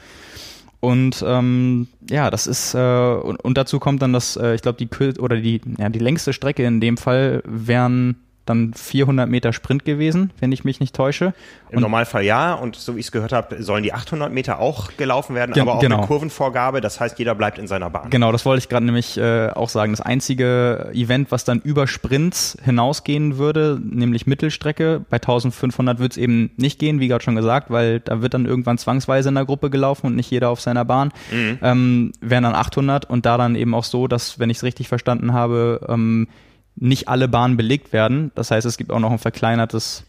Und 0.82 1.24
ähm, 1.28 1.88
ja, 2.10 2.30
das 2.30 2.48
ist 2.48 2.74
äh, 2.74 2.78
und, 2.78 3.44
und 3.44 3.58
dazu 3.58 3.80
kommt 3.80 4.02
dann 4.02 4.14
das, 4.14 4.38
äh, 4.38 4.56
ich 4.56 4.62
glaube 4.62 4.78
die 4.78 5.20
oder 5.20 5.36
die 5.36 5.62
ja 5.78 5.90
die 5.90 6.00
längste 6.00 6.32
Strecke 6.32 6.64
in 6.64 6.80
dem 6.80 6.96
Fall 6.96 7.42
wären 7.46 8.16
dann 8.50 8.74
400 8.74 9.30
Meter 9.30 9.54
Sprint 9.54 9.86
gewesen, 9.86 10.32
wenn 10.40 10.52
ich 10.52 10.64
mich 10.64 10.80
nicht 10.80 10.96
täusche. 10.96 11.34
Im 11.70 11.78
und 11.78 11.82
Normalfall 11.84 12.24
ja. 12.24 12.54
Und 12.54 12.76
so 12.76 12.96
wie 12.96 13.00
ich 13.00 13.08
es 13.08 13.12
gehört 13.12 13.32
habe, 13.32 13.62
sollen 13.62 13.84
die 13.84 13.94
800 13.94 14.32
Meter 14.32 14.60
auch 14.60 14.92
gelaufen 14.98 15.36
werden, 15.36 15.54
ja, 15.56 15.64
aber 15.64 15.76
auch 15.76 15.80
genau. 15.80 16.00
mit 16.00 16.08
Kurvenvorgabe. 16.08 16.82
Das 16.82 17.00
heißt, 17.00 17.20
jeder 17.20 17.36
bleibt 17.36 17.60
in 17.60 17.68
seiner 17.68 17.90
Bahn. 17.90 18.10
Genau, 18.10 18.32
das 18.32 18.46
wollte 18.46 18.60
ich 18.60 18.70
gerade 18.70 18.86
nämlich 18.86 19.18
äh, 19.18 19.50
auch 19.50 19.70
sagen. 19.70 19.94
Das 19.94 20.02
einzige 20.02 20.92
Event, 20.94 21.32
was 21.32 21.44
dann 21.44 21.60
über 21.60 21.88
Sprints 21.88 22.58
hinausgehen 22.64 23.38
würde, 23.38 23.80
nämlich 23.82 24.28
Mittelstrecke. 24.28 25.06
Bei 25.10 25.18
1500 25.18 26.00
wird 26.00 26.14
es 26.14 26.18
eben 26.18 26.52
nicht 26.58 26.80
gehen, 26.80 27.00
wie 27.00 27.08
gerade 27.08 27.24
schon 27.24 27.36
gesagt, 27.36 27.70
weil 27.70 28.00
da 28.00 28.22
wird 28.22 28.34
dann 28.34 28.46
irgendwann 28.46 28.78
zwangsweise 28.78 29.30
in 29.30 29.36
der 29.36 29.46
Gruppe 29.46 29.70
gelaufen 29.70 30.08
und 30.08 30.16
nicht 30.16 30.32
jeder 30.32 30.50
auf 30.50 30.62
seiner 30.62 30.86
Bahn. 30.86 31.12
Mhm. 31.32 31.60
Ähm, 31.62 32.12
wären 32.22 32.44
dann 32.44 32.56
800 32.56 33.06
und 33.06 33.26
da 33.26 33.38
dann 33.38 33.56
eben 33.56 33.74
auch 33.74 33.84
so, 33.84 34.08
dass, 34.08 34.40
wenn 34.40 34.50
ich 34.50 34.58
es 34.58 34.64
richtig 34.64 34.88
verstanden 34.88 35.34
habe, 35.34 35.86
ähm, 35.88 36.28
nicht 36.76 37.08
alle 37.08 37.28
Bahnen 37.28 37.58
belegt 37.58 37.94
werden. 37.94 38.32
Das 38.36 38.52
heißt, 38.52 38.66
es 38.66 38.78
gibt 38.78 38.92
auch 38.92 39.00
noch 39.00 39.12
ein 39.12 39.20
verkleinertes 39.20 40.06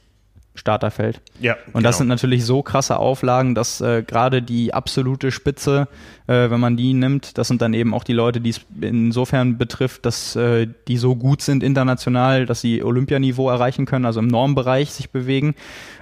Starterfeld. 0.61 1.23
Ja. 1.41 1.57
Und 1.73 1.82
das 1.82 1.97
genau. 1.97 1.99
sind 1.99 2.09
natürlich 2.09 2.45
so 2.45 2.62
krasse 2.62 2.99
Auflagen, 2.99 3.55
dass 3.55 3.81
äh, 3.81 4.03
gerade 4.07 4.43
die 4.43 4.74
absolute 4.74 5.32
Spitze, 5.32 5.89
äh, 6.27 6.51
wenn 6.51 6.61
man 6.61 6.77
die 6.77 6.93
nimmt, 6.93 7.39
das 7.39 7.49
sind 7.49 7.62
dann 7.62 7.73
eben 7.73 7.95
auch 7.95 8.05
die 8.05 8.12
Leute, 8.12 8.43
die 8.43 8.51
es 8.51 8.61
insofern 8.81 9.57
betrifft, 9.57 10.05
dass 10.05 10.37
äh, 10.37 10.69
die 10.87 10.99
so 10.99 11.16
gut 11.16 11.41
sind 11.41 11.62
international, 11.62 12.45
dass 12.45 12.61
sie 12.61 12.85
Olympianiveau 12.85 13.49
erreichen 13.49 13.87
können, 13.87 14.05
also 14.05 14.20
im 14.20 14.27
Normbereich 14.27 14.91
sich 14.91 15.11
bewegen. 15.11 15.55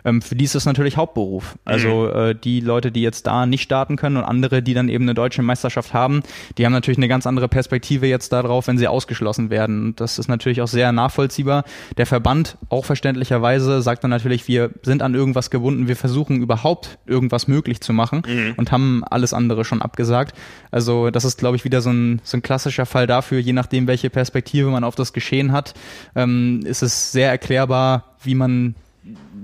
Ähm, 0.05 0.23
für 0.23 0.35
die 0.35 0.45
ist 0.45 0.57
das 0.57 0.65
natürlich 0.65 0.97
Hauptberuf. 0.97 1.57
Also 1.65 2.11
mhm. 2.13 2.21
äh, 2.21 2.35
die 2.35 2.59
Leute, 2.59 2.91
die 2.91 3.03
jetzt 3.03 3.29
da 3.29 3.47
nicht 3.47 3.63
starten 3.63 3.97
können 3.97 4.17
und 4.17 4.25
andere, 4.25 4.61
die 4.61 4.75
dann 4.75 4.89
eben 4.89 5.05
eine 5.05 5.15
deutsche 5.15 5.43
Meisterschaft 5.43 5.95
haben, 5.95 6.23
die 6.57 6.67
haben 6.67 6.73
natürlich 6.73 6.99
eine 6.99 7.09
ganz 7.09 7.29
andere 7.29 7.47
Perspektive 7.47 8.09
jetzt 8.09 8.33
darauf, 8.33 8.67
wenn 8.67 8.77
sie 8.77 8.89
ausgeschlossen 8.89 9.51
werden. 9.51 9.87
Und 9.87 10.01
das 10.01 10.19
ist 10.19 10.27
natürlich 10.29 10.61
auch 10.63 10.69
sehr 10.69 10.91
nachvollziehbar. 10.91 11.63
Der 11.97 12.07
Verband, 12.07 12.59
auch 12.71 12.85
verständlicherweise, 12.85 13.83
sagt 13.83 14.03
dann 14.03 14.11
natürlich, 14.11 14.48
wir 14.49 14.71
sind 14.83 15.03
an 15.03 15.15
irgendwas 15.15 15.51
gebunden, 15.51 15.87
wir 15.87 15.97
versuchen 15.97 16.43
überhaupt 16.43 16.99
irgendwas 17.07 17.47
möglich 17.47 17.81
zu 17.81 17.93
machen 17.93 18.23
mhm. 18.27 18.55
und 18.57 18.73
haben 18.73 19.05
alles 19.05 19.33
andere 19.33 19.65
schon 19.65 19.83
abgesagt. 19.83 20.35
Also 20.71 21.11
das 21.11 21.25
ist, 21.25 21.39
glaube 21.39 21.57
ich, 21.57 21.65
wieder 21.65 21.81
so 21.81 21.91
ein, 21.91 22.21
so 22.25 22.37
ein 22.37 22.43
klassischer 22.43 22.87
Fall 22.87 23.07
dafür, 23.07 23.39
je 23.39 23.53
nachdem, 23.53 23.87
welche 23.87 24.11
Perspektive 24.11 24.71
man 24.71 24.85
auf 24.85 24.95
das 24.95 25.13
Geschehen 25.13 25.53
hat, 25.53 25.75
ähm, 26.17 26.61
ist 26.65 26.83
es 26.83 27.13
sehr 27.13 27.31
erklärbar, 27.31 28.17
wie 28.23 28.35
man 28.35 28.75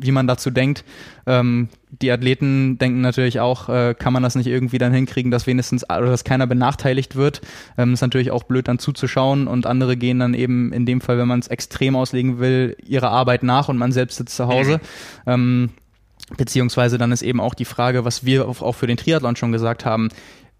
wie 0.01 0.11
man 0.11 0.27
dazu 0.27 0.51
denkt. 0.51 0.85
Ähm, 1.27 1.69
die 2.03 2.11
Athleten 2.11 2.78
denken 2.78 3.01
natürlich 3.01 3.41
auch, 3.41 3.69
äh, 3.69 3.95
kann 3.99 4.12
man 4.12 4.23
das 4.23 4.35
nicht 4.35 4.47
irgendwie 4.47 4.78
dann 4.78 4.93
hinkriegen, 4.93 5.31
dass 5.31 5.47
wenigstens 5.47 5.85
oder 5.85 6.07
dass 6.07 6.24
keiner 6.24 6.47
benachteiligt 6.47 7.16
wird. 7.16 7.41
Ähm, 7.78 7.95
ist 7.95 8.01
natürlich 8.01 8.31
auch 8.31 8.45
blöd 8.45 8.69
dann 8.69 8.78
zuzuschauen 8.78 9.47
und 9.47 9.66
andere 9.66 9.97
gehen 9.97 10.19
dann 10.19 10.35
eben 10.35 10.73
in 10.73 10.86
dem 10.86 11.01
Fall, 11.01 11.19
wenn 11.19 11.28
man 11.28 11.41
es 11.41 11.49
extrem 11.49 11.97
auslegen 11.97 12.39
will, 12.39 12.77
ihrer 12.85 13.11
Arbeit 13.11 13.43
nach 13.43 13.69
und 13.69 13.78
man 13.78 13.93
selbst 13.93 14.16
sitzt 14.16 14.36
zu 14.36 14.49
Hause. 14.49 14.81
Mhm. 15.27 15.32
Ähm, 15.32 15.70
beziehungsweise 16.36 16.99
dann 16.99 17.12
ist 17.12 17.23
eben 17.23 17.41
auch 17.41 17.55
die 17.55 17.65
Frage, 17.65 18.05
was 18.05 18.24
wir 18.24 18.49
auch 18.49 18.74
für 18.74 18.86
den 18.86 18.97
Triathlon 18.97 19.36
schon 19.36 19.53
gesagt 19.53 19.85
haben, 19.85 20.09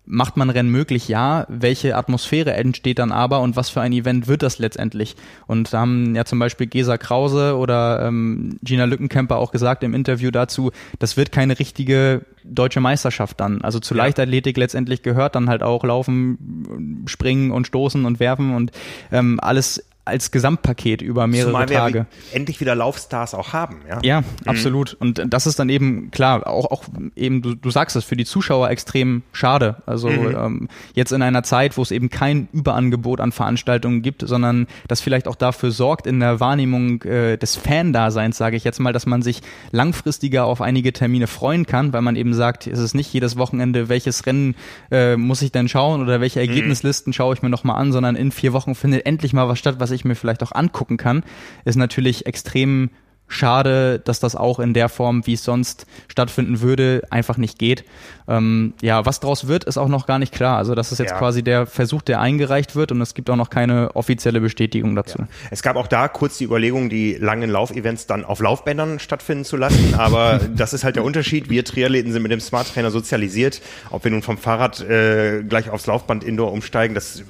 Macht 0.07 0.37
man 0.37 0.51
Rennen 0.51 0.71
möglich? 0.71 1.09
Ja. 1.09 1.47
Welche 1.49 1.97
Atmosphäre 1.97 2.53
entsteht 2.53 2.99
dann 2.99 3.11
aber 3.11 3.41
und 3.41 3.57
was 3.57 3.71
für 3.71 3.81
ein 3.81 3.93
Event 3.93 4.27
wird 4.29 4.43
das 4.43 4.59
letztendlich? 4.59 5.17
Und 5.47 5.73
da 5.73 5.81
haben 5.81 6.15
ja 6.15 6.25
zum 6.25 6.39
Beispiel 6.39 6.67
Gesa 6.67 6.99
Krause 6.99 7.57
oder 7.57 8.07
ähm, 8.07 8.59
Gina 8.63 8.85
Lückenkämper 8.85 9.37
auch 9.37 9.51
gesagt 9.51 9.83
im 9.83 9.95
Interview 9.95 10.31
dazu, 10.31 10.73
das 10.99 11.17
wird 11.17 11.33
keine 11.33 11.59
richtige 11.59 12.23
deutsche 12.45 12.81
Meisterschaft 12.81 13.41
dann. 13.41 13.63
Also 13.63 13.81
zu 13.81 13.95
ja. 13.95 14.05
Leichtathletik 14.05 14.57
letztendlich 14.57 15.03
gehört 15.03 15.35
dann 15.35 15.49
halt 15.49 15.63
auch 15.63 15.85
Laufen, 15.85 17.05
Springen 17.07 17.51
und 17.51 17.67
Stoßen 17.67 18.05
und 18.05 18.21
Werfen 18.21 18.55
und 18.55 18.73
ähm, 19.11 19.41
alles 19.41 19.83
als 20.05 20.31
Gesamtpaket 20.31 21.01
über 21.01 21.27
mehrere 21.27 21.51
Zumal 21.51 21.69
wir 21.69 21.79
Tage. 21.79 22.07
endlich 22.33 22.61
wieder 22.61 22.75
Laufstars 22.75 23.35
auch 23.35 23.53
haben, 23.53 23.79
ja. 23.89 23.99
Ja, 24.03 24.21
mhm. 24.21 24.27
absolut. 24.45 24.95
Und 25.01 25.23
das 25.27 25.47
ist 25.47 25.59
dann 25.59 25.69
eben 25.71 26.11
klar, 26.11 26.47
auch, 26.47 26.71
auch 26.71 26.85
eben, 27.17 27.41
du, 27.41 27.55
du 27.55 27.71
sagst 27.71 27.97
es, 27.97 28.05
für 28.05 28.17
die 28.17 28.27
Zuschauer 28.27 28.69
extrem 28.69 29.23
schade. 29.33 29.77
Also 29.87 30.11
mhm. 30.11 30.37
ähm, 30.37 30.69
jetzt 30.95 31.13
in 31.13 31.23
einer 31.23 31.43
Zeit, 31.43 31.79
wo 31.79 31.83
es 31.83 31.91
eben 31.91 32.11
kein 32.11 32.49
Überangebot 32.53 33.21
an 33.21 33.33
Veranstaltungen 33.33 34.03
gibt, 34.03 34.27
sondern 34.27 34.67
das 34.89 35.01
vielleicht 35.01 35.27
auch 35.27 35.37
dafür 35.37 35.71
sorgt 35.71 36.07
in 36.07 36.21
der 36.21 36.39
Wahrnehmung 36.39 37.03
äh, 37.03 37.39
des 37.39 37.57
Fan-Daseins, 37.57 38.37
sage 38.37 38.57
ich 38.57 38.65
jetzt 38.65 38.81
mal, 38.81 38.93
dass 38.93 39.07
man 39.07 39.23
sich 39.23 39.41
langfristiger 39.71 40.45
auf 40.45 40.61
einige 40.61 40.93
Termine 40.93 41.27
freuen 41.27 41.65
kann, 41.65 41.95
weil 41.95 42.03
man 42.03 42.17
eben 42.17 42.35
sagt, 42.35 42.67
es 42.67 42.79
ist 42.79 42.95
nicht 42.95 43.13
jedes 43.13 43.39
Wochenende, 43.39 43.89
welches 43.89 44.27
Rennen 44.27 44.55
äh, 44.91 45.17
muss 45.17 45.41
ich 45.41 45.51
denn 45.51 45.69
schauen 45.69 46.03
oder 46.03 46.21
welche 46.21 46.41
mhm. 46.41 46.49
Ergebnislisten 46.49 47.11
mhm. 47.11 47.15
schaue 47.15 47.35
ich 47.35 47.43
mir 47.43 47.49
nochmal 47.49 47.81
an, 47.81 47.91
sondern 47.91 48.17
in 48.17 48.33
vier 48.33 48.53
Wochen 48.53 48.75
findet 48.75 49.07
endlich 49.07 49.33
mal 49.33 49.49
was 49.49 49.59
statt, 49.59 49.77
was 49.79 49.94
ich 49.95 50.05
mir 50.05 50.15
vielleicht 50.15 50.43
auch 50.43 50.53
angucken 50.53 50.97
kann, 50.97 51.25
ist 51.65 51.77
natürlich 51.77 52.27
extrem 52.27 52.91
schade, 53.27 54.01
dass 54.01 54.21
das 54.21 54.37
auch 54.37 54.59
in 54.59 54.75
der 54.75 54.89
Form, 54.89 55.27
wie 55.27 55.35
es 55.35 55.45
sonst 55.45 55.87
stattfinden 56.09 56.61
würde, 56.61 57.03
einfach 57.11 57.37
nicht 57.37 57.59
geht. 57.59 57.85
Ähm, 58.29 58.75
ja, 58.81 59.05
was 59.07 59.21
daraus 59.21 59.49
wird, 59.49 59.65
ist 59.65 59.77
auch 59.77 59.89
noch 59.89 60.07
gar 60.07 60.19
nicht 60.19 60.33
klar. 60.33 60.57
Also 60.57 60.75
das 60.75 60.93
ist 60.93 60.99
jetzt 60.99 61.11
ja. 61.11 61.19
quasi 61.19 61.43
der 61.43 61.67
Versuch, 61.67 62.03
der 62.03 62.21
eingereicht 62.21 62.77
wird 62.77 62.93
und 62.93 63.01
es 63.01 63.15
gibt 63.15 63.29
auch 63.31 63.37
noch 63.37 63.51
keine 63.51 63.95
offizielle 63.97 64.41
Bestätigung 64.41 64.95
dazu. 64.95 65.19
Ja. 65.19 65.29
Es 65.51 65.63
gab 65.63 65.77
auch 65.77 65.87
da 65.87 66.09
kurz 66.09 66.39
die 66.39 66.45
Überlegung, 66.45 66.89
die 66.89 67.15
langen 67.15 67.51
Laufevents 67.51 68.07
dann 68.07 68.25
auf 68.25 68.41
Laufbändern 68.41 68.99
stattfinden 68.99 69.45
zu 69.45 69.57
lassen, 69.57 69.95
aber 69.99 70.41
das 70.55 70.73
ist 70.73 70.85
halt 70.85 70.97
der 70.97 71.05
Unterschied. 71.05 71.51
Wir 71.51 71.65
Triathleten 71.65 72.13
sind 72.13 72.23
mit 72.23 72.33
dem 72.33 72.41
Smart 72.41 72.73
Trainer 72.73 72.91
sozialisiert. 72.91 73.61
Ob 73.91 74.05
wir 74.05 74.11
nun 74.11 74.23
vom 74.23 74.39
Fahrrad 74.39 74.81
äh, 74.81 75.43
gleich 75.43 75.71
aufs 75.71 75.87
Laufband 75.87 76.25
Indoor 76.25 76.53
umsteigen, 76.53 76.95
das 76.95 77.25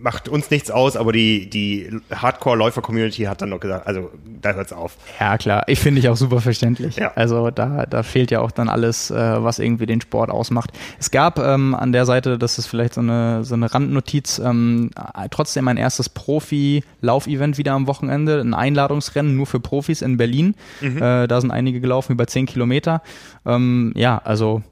macht 0.00 0.28
uns 0.28 0.50
nichts 0.50 0.70
aus, 0.70 0.96
aber 0.96 1.12
die, 1.12 1.48
die 1.48 1.90
Hardcore-Läufer-Community 2.10 3.22
hat 3.24 3.42
dann 3.42 3.50
noch 3.50 3.60
gesagt, 3.60 3.86
also 3.86 4.10
da 4.40 4.52
hört's 4.52 4.72
auf. 4.72 4.96
Ja, 5.18 5.36
klar. 5.38 5.64
Ich 5.66 5.80
finde 5.80 6.00
ich 6.00 6.08
auch 6.08 6.16
super 6.16 6.40
verständlich. 6.40 6.96
Ja. 6.96 7.12
Also 7.14 7.50
da, 7.50 7.86
da 7.86 8.02
fehlt 8.02 8.30
ja 8.30 8.40
auch 8.40 8.50
dann 8.50 8.68
alles, 8.68 9.10
äh, 9.10 9.14
was 9.14 9.58
irgendwie 9.58 9.86
den 9.86 10.00
Sport 10.00 10.30
ausmacht. 10.30 10.70
Es 10.98 11.10
gab 11.10 11.38
ähm, 11.38 11.74
an 11.74 11.92
der 11.92 12.06
Seite, 12.06 12.38
das 12.38 12.58
ist 12.58 12.66
vielleicht 12.66 12.94
so 12.94 13.00
eine, 13.00 13.44
so 13.44 13.54
eine 13.54 13.72
Randnotiz, 13.72 14.38
ähm, 14.38 14.90
trotzdem 15.30 15.68
ein 15.68 15.76
erstes 15.76 16.08
Profi-Lauf-Event 16.08 17.58
wieder 17.58 17.72
am 17.72 17.86
Wochenende, 17.86 18.40
ein 18.40 18.54
Einladungsrennen 18.54 19.36
nur 19.36 19.46
für 19.46 19.60
Profis 19.60 20.02
in 20.02 20.16
Berlin. 20.16 20.54
Mhm. 20.80 21.02
Äh, 21.02 21.26
da 21.26 21.40
sind 21.40 21.50
einige 21.50 21.80
gelaufen, 21.80 22.12
über 22.12 22.26
zehn 22.26 22.46
Kilometer. 22.46 23.02
Ähm, 23.46 23.92
ja, 23.96 24.18
also 24.18 24.62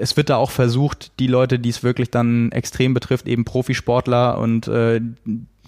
es 0.00 0.16
wird 0.16 0.30
da 0.30 0.36
auch 0.36 0.50
versucht, 0.50 1.12
die 1.18 1.26
Leute, 1.26 1.58
die 1.58 1.70
es 1.70 1.82
wirklich 1.82 2.10
dann 2.10 2.52
extrem 2.52 2.94
betrifft, 2.94 3.26
eben 3.28 3.44
Profisportler 3.44 4.38
und 4.38 4.68
äh, 4.68 5.00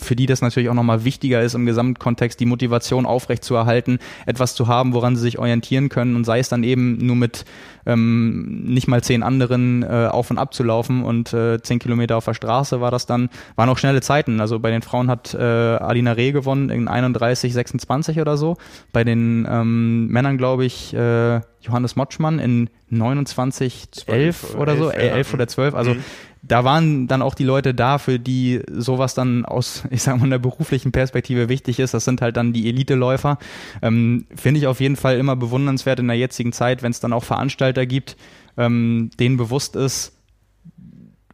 für 0.01 0.17
die 0.17 0.27
das 0.27 0.41
natürlich 0.41 0.69
auch 0.69 0.75
nochmal 0.75 1.05
wichtiger 1.05 1.43
ist 1.43 1.55
im 1.55 1.67
Gesamtkontext, 1.67 2.39
die 2.39 2.47
Motivation 2.47 3.07
aufrechtzuerhalten, 3.07 3.99
etwas 4.27 4.55
zu 4.55 4.69
haben, 4.69 4.95
woran 4.95 5.17
sie 5.17 5.23
sich 5.23 5.39
orientieren 5.39 5.89
können 5.89 6.17
und 6.17 6.25
sei 6.25 6.39
es 6.39 6.49
dann 6.49 6.63
eben 6.63 6.99
nur 7.05 7.17
mit 7.17 7.45
ähm, 7.87 8.65
nicht 8.65 8.87
mal 8.87 9.03
zehn 9.03 9.23
anderen 9.23 9.83
äh, 9.83 10.09
auf 10.11 10.31
und 10.31 10.39
ab 10.39 10.55
zu 10.55 10.63
laufen 10.63 11.05
und 11.05 11.33
äh, 11.33 11.61
zehn 11.63 11.79
Kilometer 11.79 12.17
auf 12.17 12.25
der 12.27 12.35
Straße 12.35 12.81
war 12.81 12.91
das 12.91 13.07
dann, 13.07 13.31
waren 13.57 13.69
auch 13.69 13.79
schnelle 13.79 14.01
Zeiten. 14.01 14.41
Also 14.41 14.59
bei 14.59 14.71
den 14.71 14.83
Frauen 14.83 15.11
hat 15.11 15.35
äh, 15.35 15.39
Alina 15.39 16.13
Reh 16.13 16.33
gewonnen 16.33 16.71
in 16.71 16.87
31, 16.87 17.53
26 17.53 18.21
oder 18.21 18.37
so. 18.37 18.57
Bei 18.93 19.05
den 19.05 19.47
ähm, 19.51 20.09
Männern 20.09 20.39
glaube 20.39 20.65
ich 20.65 20.95
äh, 20.95 21.41
Johannes 21.69 21.97
Motschmann 21.97 22.39
in 22.39 22.71
29, 22.91 23.89
11 24.07 24.55
oder 24.57 24.77
so, 24.77 24.91
11, 24.91 25.15
11 25.15 25.35
oder 25.35 25.49
12. 25.49 25.75
Also 25.75 25.95
mhm 25.95 26.05
da 26.43 26.65
waren 26.65 27.09
dann 27.09 27.23
auch 27.23 27.35
die 27.35 27.45
Leute 27.45 27.75
da, 27.75 27.99
für 27.99 28.19
die 28.19 28.61
sowas 28.69 29.15
dann 29.15 29.45
aus, 29.45 29.85
ich 29.91 30.03
sag 30.03 30.19
mal, 30.19 30.25
einer 30.25 30.39
beruflichen 30.39 30.93
Perspektive 30.93 31.49
wichtig 31.49 31.79
ist. 31.81 31.95
Das 31.95 32.05
sind 32.05 32.21
halt 32.21 32.37
dann 32.37 32.53
die 32.53 32.69
Elite-Läufer. 32.69 33.39
Ähm, 33.83 34.27
Finde 34.35 34.61
ich 34.61 34.67
auf 34.67 34.81
jeden 34.81 34.97
Fall 34.97 35.19
immer 35.19 35.37
bewundernswert 35.37 36.01
in 36.01 36.09
der 36.09 36.17
jetzigen 36.17 36.53
Zeit, 36.53 36.83
wenn 36.83 36.91
es 36.91 37.01
dann 37.01 37.13
auch 37.13 37.25
Veranstalter 37.25 37.87
gibt, 37.87 38.17
ähm, 38.57 39.11
denen 39.19 39.37
bewusst 39.37 39.77
ist, 39.77 40.13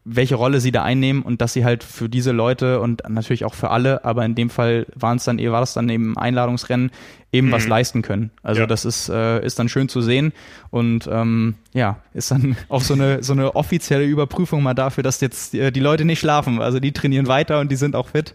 welche 0.05 0.35
Rolle 0.35 0.61
sie 0.61 0.71
da 0.71 0.83
einnehmen 0.83 1.23
und 1.23 1.41
dass 1.41 1.55
sie 1.55 1.65
halt 1.65 1.83
für 1.83 2.11
diese 2.11 2.33
Leute 2.33 2.81
und 2.81 3.03
natürlich 3.09 3.45
auch 3.45 3.55
für 3.55 3.71
alle, 3.71 4.05
aber 4.05 4.25
in 4.25 4.35
dem 4.35 4.51
Fall 4.51 4.87
waren 4.95 5.17
es 5.17 5.25
dann, 5.25 5.39
war 5.39 5.61
das 5.61 5.73
dann 5.73 5.89
eben 5.89 6.17
Einladungsrennen, 6.19 6.91
eben 7.33 7.49
mhm. 7.49 7.53
was 7.53 7.67
leisten 7.67 8.03
können. 8.03 8.31
Also 8.43 8.63
ja. 8.63 8.67
das 8.67 8.85
ist, 8.85 9.09
äh, 9.09 9.45
ist 9.45 9.59
dann 9.59 9.71
schön 9.71 9.89
zu 9.89 10.03
sehen 10.03 10.33
und 10.71 11.09
ähm, 11.11 11.55
ja, 11.73 11.99
ist 12.13 12.31
dann 12.31 12.57
auch 12.69 12.83
so 12.83 12.95
eine, 12.95 13.23
so 13.23 13.33
eine 13.33 13.57
offizielle 13.57 14.05
Überprüfung 14.05 14.63
mal 14.63 14.75
dafür, 14.75 15.03
dass 15.03 15.21
jetzt 15.23 15.55
äh, 15.55 15.73
die 15.73 15.81
Leute 15.81 16.05
nicht 16.05 16.21
schlafen. 16.21 16.61
Also 16.61 16.81
die 16.81 16.93
trainieren 16.93 17.27
weiter 17.27 17.61
und 17.61 17.73
die 17.73 17.77
sind 17.77 17.97
auch 17.97 18.09
fit 18.09 18.35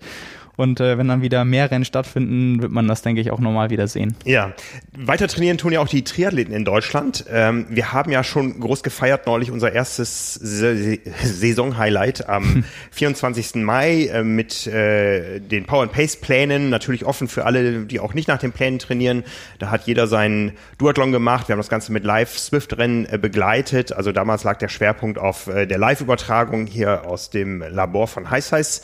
und 0.59 0.81
äh, 0.81 0.97
wenn 0.97 1.07
dann 1.07 1.21
wieder 1.21 1.45
mehr 1.45 1.71
Rennen 1.71 1.85
stattfinden, 1.85 2.61
wird 2.61 2.73
man 2.73 2.85
das, 2.85 3.01
denke 3.01 3.21
ich, 3.21 3.31
auch 3.31 3.39
normal 3.39 3.69
wieder 3.69 3.87
sehen. 3.87 4.17
Ja, 4.25 4.51
weiter 4.91 5.29
trainieren 5.29 5.57
tun 5.57 5.71
ja 5.71 5.79
auch 5.79 5.87
die 5.87 6.03
Triathleten 6.03 6.53
in 6.53 6.65
Deutschland. 6.65 7.23
Ähm, 7.31 7.65
wir 7.69 7.93
haben 7.93 8.11
ja 8.11 8.25
schon 8.25 8.59
groß 8.59 8.83
gefeiert 8.83 9.25
neulich 9.25 9.51
unser 9.51 9.71
erstes 9.71 10.33
Saison-Highlight 10.33 12.27
am 12.27 12.65
24. 12.91 13.55
Mai 13.55 14.07
äh, 14.07 14.21
mit 14.25 14.67
äh, 14.67 15.39
den 15.39 15.63
Power 15.65 15.83
and 15.83 15.93
Pace 15.93 16.17
Plänen, 16.17 16.69
natürlich 16.69 17.05
offen 17.05 17.29
für 17.29 17.45
alle, 17.45 17.85
die 17.85 18.01
auch 18.01 18.13
nicht 18.13 18.27
nach 18.27 18.39
den 18.39 18.51
Plänen 18.51 18.79
trainieren. 18.79 19.23
Da 19.59 19.71
hat 19.71 19.87
jeder 19.87 20.07
seinen 20.07 20.57
Duathlon 20.77 21.13
gemacht. 21.13 21.47
Wir 21.47 21.53
haben 21.53 21.59
das 21.59 21.69
Ganze 21.69 21.93
mit 21.93 22.03
Live 22.03 22.37
Swift 22.37 22.77
Rennen 22.77 23.05
äh, 23.05 23.17
begleitet. 23.17 23.93
Also 23.93 24.11
damals 24.11 24.43
lag 24.43 24.57
der 24.57 24.67
Schwerpunkt 24.67 25.19
auf 25.19 25.47
äh, 25.47 25.67
der 25.67 25.77
Live-Übertragung 25.77 26.65
hier 26.65 27.05
aus 27.05 27.29
dem 27.29 27.61
Labor 27.61 28.09
von 28.09 28.29
Heiß 28.29 28.51
Heiß. 28.51 28.81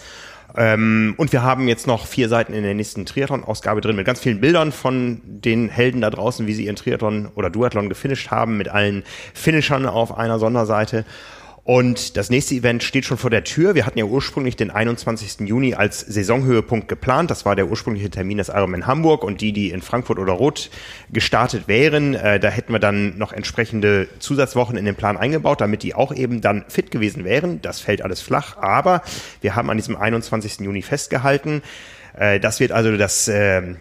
Ähm, 0.55 1.15
und 1.17 1.31
wir 1.31 1.43
haben 1.43 1.67
jetzt 1.67 1.87
noch 1.87 2.05
vier 2.05 2.29
Seiten 2.29 2.53
in 2.53 2.63
der 2.63 2.73
nächsten 2.73 3.05
Triathlon-Ausgabe 3.05 3.81
drin 3.81 3.95
mit 3.95 4.05
ganz 4.05 4.19
vielen 4.19 4.39
Bildern 4.39 4.71
von 4.71 5.21
den 5.23 5.69
Helden 5.69 6.01
da 6.01 6.09
draußen, 6.09 6.47
wie 6.47 6.53
sie 6.53 6.65
ihren 6.65 6.75
Triathlon 6.75 7.29
oder 7.35 7.49
Duathlon 7.49 7.89
gefinisht 7.89 8.31
haben, 8.31 8.57
mit 8.57 8.69
allen 8.69 9.03
Finishern 9.33 9.85
auf 9.85 10.17
einer 10.17 10.39
Sonderseite. 10.39 11.05
Und 11.65 12.15
das 12.15 12.29
nächste 12.29 12.53
Event 12.53 12.83
steht 12.83 13.05
schon 13.05 13.17
vor 13.17 13.31
der 13.31 13.43
Tür. 13.43 13.73
Wir 13.73 13.87
hatten 13.87 13.97
ja 13.97 14.05
ursprünglich 14.05 14.55
den 14.55 14.69
21. 14.69 15.47
Juni 15.49 15.73
als 15.73 15.99
Saisonhöhepunkt 15.99 16.87
geplant. 16.87 17.31
Das 17.31 17.43
war 17.43 17.55
der 17.55 17.67
ursprüngliche 17.67 18.11
Termin 18.11 18.37
des 18.37 18.49
Ironman 18.49 18.85
Hamburg 18.85 19.23
und 19.23 19.41
die, 19.41 19.51
die 19.51 19.71
in 19.71 19.81
Frankfurt 19.81 20.19
oder 20.19 20.33
Rot 20.33 20.69
gestartet 21.11 21.67
wären, 21.67 22.13
äh, 22.13 22.39
da 22.39 22.49
hätten 22.49 22.71
wir 22.71 22.77
dann 22.77 23.17
noch 23.17 23.33
entsprechende 23.33 24.07
Zusatzwochen 24.19 24.77
in 24.77 24.85
den 24.85 24.93
Plan 24.93 25.17
eingebaut, 25.17 25.59
damit 25.59 25.81
die 25.81 25.95
auch 25.95 26.13
eben 26.13 26.39
dann 26.39 26.65
fit 26.67 26.91
gewesen 26.91 27.23
wären. 27.23 27.63
Das 27.63 27.79
fällt 27.79 28.03
alles 28.03 28.21
flach. 28.21 28.57
Aber 28.57 29.01
wir 29.41 29.55
haben 29.55 29.71
an 29.71 29.77
diesem 29.77 29.95
21. 29.95 30.59
Juni 30.59 30.83
festgehalten. 30.83 31.63
Äh, 32.15 32.39
das 32.39 32.59
wird 32.59 32.73
also 32.73 32.95
das 32.95 33.27
äh, 33.27 33.73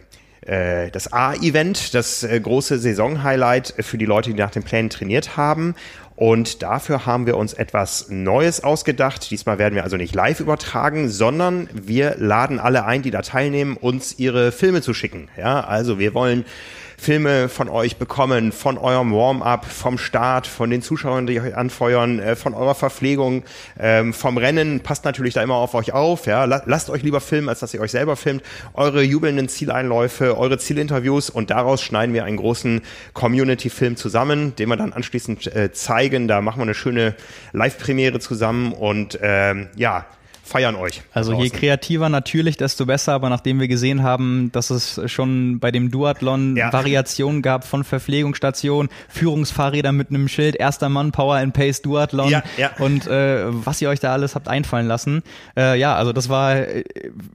äh, 0.46 0.90
das 0.90 1.12
A-Event, 1.12 1.94
das 1.94 2.22
äh, 2.22 2.38
große 2.38 2.78
Saison-Highlight 2.78 3.74
für 3.78 3.96
die 3.96 4.04
Leute, 4.04 4.30
die 4.30 4.36
nach 4.36 4.50
den 4.50 4.62
Plänen 4.62 4.90
trainiert 4.90 5.36
haben. 5.36 5.74
Und 6.16 6.62
dafür 6.62 7.06
haben 7.06 7.26
wir 7.26 7.36
uns 7.36 7.54
etwas 7.54 8.08
Neues 8.08 8.62
ausgedacht. 8.62 9.30
Diesmal 9.30 9.58
werden 9.58 9.74
wir 9.74 9.82
also 9.82 9.96
nicht 9.96 10.14
live 10.14 10.38
übertragen, 10.38 11.08
sondern 11.08 11.68
wir 11.72 12.14
laden 12.18 12.60
alle 12.60 12.84
ein, 12.84 13.02
die 13.02 13.10
da 13.10 13.22
teilnehmen, 13.22 13.76
uns 13.76 14.18
ihre 14.18 14.52
Filme 14.52 14.80
zu 14.80 14.94
schicken. 14.94 15.28
Ja, 15.36 15.60
also 15.64 15.98
wir 15.98 16.14
wollen 16.14 16.44
Filme 17.04 17.50
von 17.50 17.68
euch 17.68 17.98
bekommen, 17.98 18.50
von 18.50 18.78
eurem 18.78 19.12
Warm-up, 19.12 19.66
vom 19.66 19.98
Start, 19.98 20.46
von 20.46 20.70
den 20.70 20.80
Zuschauern, 20.80 21.26
die 21.26 21.38
euch 21.38 21.54
anfeuern, 21.54 22.18
äh, 22.18 22.34
von 22.34 22.54
eurer 22.54 22.74
Verpflegung, 22.74 23.42
ähm, 23.78 24.14
vom 24.14 24.38
Rennen. 24.38 24.80
Passt 24.80 25.04
natürlich 25.04 25.34
da 25.34 25.42
immer 25.42 25.56
auf 25.56 25.74
euch 25.74 25.92
auf. 25.92 26.24
Ja, 26.24 26.46
lasst 26.46 26.88
euch 26.88 27.02
lieber 27.02 27.20
filmen, 27.20 27.50
als 27.50 27.60
dass 27.60 27.74
ihr 27.74 27.82
euch 27.82 27.90
selber 27.90 28.16
filmt. 28.16 28.42
Eure 28.72 29.02
jubelnden 29.02 29.50
Zieleinläufe, 29.50 30.38
eure 30.38 30.56
Zielinterviews 30.56 31.28
und 31.28 31.50
daraus 31.50 31.82
schneiden 31.82 32.14
wir 32.14 32.24
einen 32.24 32.38
großen 32.38 32.80
Community-Film 33.12 33.96
zusammen, 33.96 34.56
den 34.56 34.70
wir 34.70 34.76
dann 34.76 34.94
anschließend 34.94 35.54
äh, 35.54 35.72
zeigen. 35.72 36.26
Da 36.26 36.40
machen 36.40 36.60
wir 36.60 36.62
eine 36.62 36.74
schöne 36.74 37.16
Live-Premiere 37.52 38.18
zusammen 38.18 38.72
und 38.72 39.18
ähm, 39.20 39.68
ja 39.76 40.06
feiern 40.44 40.76
euch. 40.76 41.02
Also 41.12 41.32
je 41.32 41.48
kreativer 41.48 42.08
natürlich, 42.08 42.56
desto 42.56 42.86
besser, 42.86 43.14
aber 43.14 43.30
nachdem 43.30 43.60
wir 43.60 43.66
gesehen 43.66 44.02
haben, 44.02 44.52
dass 44.52 44.70
es 44.70 45.00
schon 45.10 45.58
bei 45.58 45.70
dem 45.70 45.90
Duathlon 45.90 46.56
ja. 46.56 46.72
Variationen 46.72 47.40
gab 47.40 47.66
von 47.66 47.82
Verpflegungsstation, 47.82 48.90
Führungsfahrräder 49.08 49.92
mit 49.92 50.10
einem 50.10 50.28
Schild, 50.28 50.56
erster 50.56 50.88
Mann 50.90 51.12
Power 51.12 51.36
and 51.36 51.54
Pace 51.54 51.80
Duathlon 51.82 52.28
ja, 52.28 52.42
ja. 52.58 52.70
und 52.78 53.06
äh, 53.06 53.44
was 53.46 53.80
ihr 53.80 53.88
euch 53.88 54.00
da 54.00 54.12
alles 54.12 54.34
habt 54.34 54.48
einfallen 54.48 54.86
lassen. 54.86 55.22
Äh, 55.56 55.78
ja, 55.78 55.96
also 55.96 56.12
das 56.12 56.28
war 56.28 56.56
äh, 56.56 56.84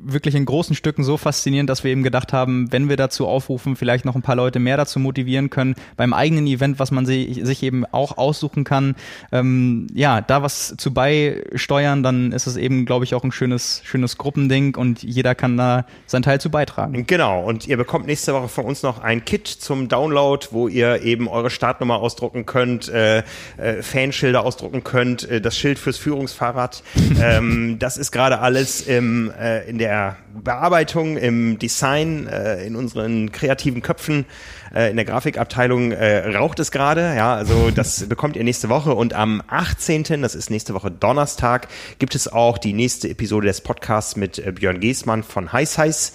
wirklich 0.01 0.35
in 0.35 0.45
großen 0.45 0.75
Stücken 0.75 1.03
so 1.03 1.17
faszinierend, 1.17 1.69
dass 1.69 1.83
wir 1.83 1.91
eben 1.91 2.03
gedacht 2.03 2.31
haben, 2.31 2.71
wenn 2.71 2.89
wir 2.89 2.97
dazu 2.97 3.27
aufrufen, 3.27 3.75
vielleicht 3.75 4.05
noch 4.05 4.15
ein 4.15 4.21
paar 4.21 4.35
Leute 4.35 4.59
mehr 4.59 4.77
dazu 4.77 4.99
motivieren 4.99 5.49
können, 5.49 5.75
beim 5.97 6.13
eigenen 6.13 6.45
Event, 6.45 6.77
was 6.77 6.91
man 6.91 7.05
sich, 7.05 7.43
sich 7.43 7.63
eben 7.63 7.85
auch 7.85 8.17
aussuchen 8.17 8.63
kann, 8.63 8.95
ähm, 9.31 9.87
ja, 9.93 10.21
da 10.21 10.43
was 10.43 10.75
zu 10.77 10.93
beisteuern, 10.93 12.03
dann 12.03 12.31
ist 12.31 12.45
es 12.45 12.55
eben, 12.55 12.85
glaube 12.85 12.98
glaube 12.99 13.05
ich, 13.05 13.15
auch 13.15 13.23
ein 13.23 13.31
schönes, 13.31 13.81
schönes 13.85 14.17
Gruppending 14.17 14.75
und 14.75 15.03
jeder 15.03 15.33
kann 15.33 15.55
da 15.55 15.85
seinen 16.05 16.23
Teil 16.23 16.41
zu 16.41 16.51
beitragen. 16.51 17.07
Genau, 17.07 17.41
und 17.45 17.65
ihr 17.65 17.77
bekommt 17.77 18.07
nächste 18.07 18.33
Woche 18.33 18.49
von 18.49 18.65
uns 18.65 18.83
noch 18.83 18.99
ein 18.99 19.23
Kit 19.23 19.47
zum 19.47 19.87
Download, 19.87 20.45
wo 20.51 20.67
ihr 20.67 21.01
eben 21.03 21.29
eure 21.29 21.49
Startnummer 21.49 21.95
ausdrucken 21.95 22.45
könnt, 22.45 22.89
äh, 22.89 23.19
äh, 23.55 23.81
Fanschilder 23.81 24.43
ausdrucken 24.43 24.83
könnt, 24.83 25.23
äh, 25.29 25.39
das 25.39 25.57
Schild 25.57 25.79
fürs 25.79 25.97
Führungsfahrrad. 25.97 26.83
ähm, 27.21 27.77
das 27.79 27.95
ist 27.95 28.11
gerade 28.11 28.39
alles 28.39 28.81
im, 28.81 29.31
äh, 29.39 29.61
in 29.69 29.77
der 29.77 30.17
Bearbeitung, 30.43 31.15
im 31.15 31.57
Design, 31.57 32.27
äh, 32.27 32.65
in 32.65 32.75
unseren 32.75 33.31
kreativen 33.31 33.81
Köpfen. 33.81 34.25
Äh, 34.73 34.91
in 34.91 34.95
der 34.95 35.05
Grafikabteilung 35.05 35.91
äh, 35.91 36.35
raucht 36.35 36.59
es 36.59 36.71
gerade. 36.71 37.15
Ja, 37.15 37.35
also 37.35 37.71
das 37.71 38.05
bekommt 38.09 38.35
ihr 38.35 38.43
nächste 38.43 38.69
Woche. 38.69 38.93
Und 38.93 39.13
am 39.13 39.41
18., 39.47 40.21
das 40.21 40.35
ist 40.35 40.49
nächste 40.49 40.73
Woche 40.73 40.91
Donnerstag, 40.91 41.67
gibt 41.97 42.15
es 42.15 42.27
auch 42.31 42.57
die 42.57 42.73
nächste 42.73 43.09
Episode 43.09 43.47
des 43.47 43.61
Podcasts 43.61 44.15
mit 44.15 44.39
äh, 44.39 44.51
Björn 44.51 44.79
Geßmann 44.79 45.23
von 45.23 45.51
Heiß 45.51 45.77
Heiß. 45.77 46.13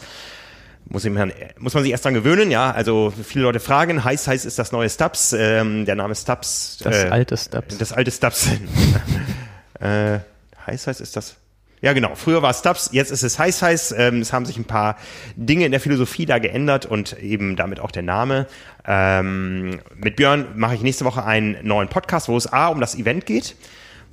Muss, 0.86 1.04
man, 1.04 1.32
muss 1.58 1.72
man 1.72 1.82
sich 1.82 1.92
erst 1.92 2.04
dran 2.04 2.14
gewöhnen, 2.14 2.50
ja. 2.50 2.70
Also 2.70 3.10
viele 3.10 3.44
Leute 3.44 3.58
fragen, 3.58 4.04
Heiß 4.04 4.28
Heiß 4.28 4.44
ist 4.44 4.58
das 4.58 4.70
neue 4.70 4.90
Stubbs. 4.90 5.32
Ähm, 5.32 5.86
der 5.86 5.94
Name 5.94 6.14
Stubbs. 6.14 6.78
Das 6.82 7.04
äh, 7.04 7.08
alte 7.08 7.36
Stubbs. 7.36 7.78
Das 7.78 7.92
alte 7.92 8.10
Stubbs. 8.10 8.48
äh, 9.80 10.18
Heiß 10.66 10.86
Heiß 10.86 11.00
ist 11.00 11.16
das 11.16 11.36
ja, 11.84 11.92
genau. 11.92 12.14
Früher 12.14 12.40
war 12.40 12.50
es 12.50 12.60
Stubbs, 12.60 12.88
jetzt 12.92 13.10
ist 13.10 13.22
es 13.22 13.38
Heiß 13.38 13.60
Heiß. 13.60 13.94
Ähm, 13.98 14.22
es 14.22 14.32
haben 14.32 14.46
sich 14.46 14.56
ein 14.56 14.64
paar 14.64 14.96
Dinge 15.36 15.66
in 15.66 15.70
der 15.70 15.80
Philosophie 15.80 16.24
da 16.24 16.38
geändert 16.38 16.86
und 16.86 17.18
eben 17.22 17.56
damit 17.56 17.78
auch 17.78 17.90
der 17.90 18.02
Name. 18.02 18.46
Ähm, 18.86 19.80
mit 19.94 20.16
Björn 20.16 20.46
mache 20.56 20.76
ich 20.76 20.80
nächste 20.80 21.04
Woche 21.04 21.26
einen 21.26 21.58
neuen 21.62 21.88
Podcast, 21.88 22.28
wo 22.28 22.38
es 22.38 22.50
A 22.50 22.68
um 22.68 22.80
das 22.80 22.94
Event 22.94 23.26
geht, 23.26 23.54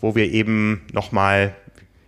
wo 0.01 0.15
wir 0.15 0.29
eben 0.33 0.81
nochmal 0.91 1.55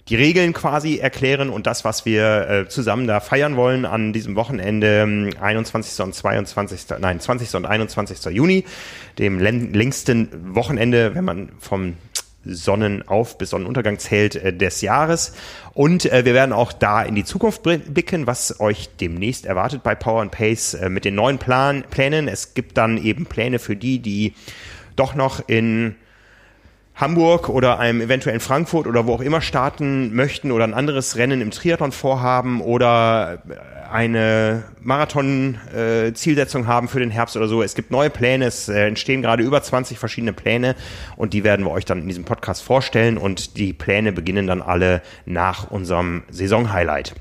die 0.10 0.18
Regeln 0.18 0.52
quasi 0.52 0.98
erklären 0.98 1.50
und 1.50 1.66
das, 1.66 1.86
was 1.86 2.06
wir 2.06 2.50
äh, 2.50 2.68
zusammen 2.68 3.08
da 3.08 3.22
feiern 3.22 3.56
wollen 3.56 3.86
an 3.86 4.12
diesem 4.12 4.36
Wochenende, 4.36 5.30
21. 5.40 5.98
Ähm, 5.98 6.06
und 6.08 6.14
22. 6.14 6.82
Nein, 7.00 7.22
20. 7.22 7.56
und 7.56 7.66
21. 7.66 8.34
Juni, 8.36 8.66
dem 9.18 9.40
längsten 9.40 10.54
Wochenende, 10.56 11.16
wenn 11.16 11.24
man 11.24 11.54
vom 11.58 11.96
Sonnenauf- 12.46 13.38
bis 13.38 13.52
Sonnenuntergang 13.52 14.00
zählt 14.00 14.36
äh, 14.36 14.54
des 14.54 14.82
Jahres. 14.82 15.34
Und 15.74 16.12
äh, 16.12 16.26
wir 16.26 16.34
werden 16.34 16.54
auch 16.54 16.74
da 16.74 17.02
in 17.04 17.16
die 17.16 17.24
Zukunft 17.24 17.64
blicken, 17.64 18.28
was 18.28 18.60
euch 18.60 18.90
demnächst 19.00 19.46
erwartet 19.46 19.84
bei 19.84 19.96
Power 19.96 20.22
and 20.22 20.32
Pace 20.32 20.74
äh, 20.74 20.90
mit 20.90 21.06
den 21.06 21.16
neuen 21.16 21.38
Plan 21.38 21.84
Plänen. 21.90 22.28
Es 22.28 22.54
gibt 22.54 22.78
dann 22.78 22.98
eben 22.98 23.26
Pläne 23.26 23.60
für 23.60 23.76
die, 23.76 24.00
die 24.00 24.34
doch 24.96 25.16
noch 25.16 25.48
in 25.48 25.96
Hamburg 26.96 27.50
oder 27.50 27.80
einem 27.80 28.02
eventuell 28.02 28.36
in 28.36 28.40
Frankfurt 28.40 28.86
oder 28.86 29.08
wo 29.08 29.16
auch 29.16 29.22
immer 29.22 29.42
starten 29.42 30.14
möchten 30.14 30.52
oder 30.52 30.64
ein 30.64 30.76
anderes 30.76 31.16
Rennen 31.16 31.42
im 31.42 31.50
Triathlon 31.50 31.92
vorhaben 31.92 32.62
oder 32.62 33.42
eine 33.94 34.64
Marathon-Zielsetzung 34.82 36.66
haben 36.66 36.88
für 36.88 37.00
den 37.00 37.12
Herbst 37.12 37.38
oder 37.38 37.48
so. 37.48 37.62
Es 37.62 37.76
gibt 37.76 37.92
neue 37.92 38.10
Pläne, 38.10 38.46
es 38.46 38.68
äh, 38.68 38.88
entstehen 38.88 39.22
gerade 39.22 39.44
über 39.44 39.62
20 39.62 40.00
verschiedene 40.00 40.34
Pläne 40.34 40.76
und 41.16 41.34
die 41.34 41.44
werden 41.44 41.64
wir 41.64 41.72
euch 41.72 41.86
dann 41.86 42.02
in 42.02 42.08
diesem 42.08 42.26
Podcast 42.26 42.64
vorstellen 42.64 43.20
und 43.20 43.56
die 43.56 43.72
Pläne 43.72 44.12
beginnen 44.12 44.48
dann 44.48 44.64
alle 44.64 45.04
nach 45.28 45.70
unserem 45.70 46.24
Saison-Highlight. 46.32 47.14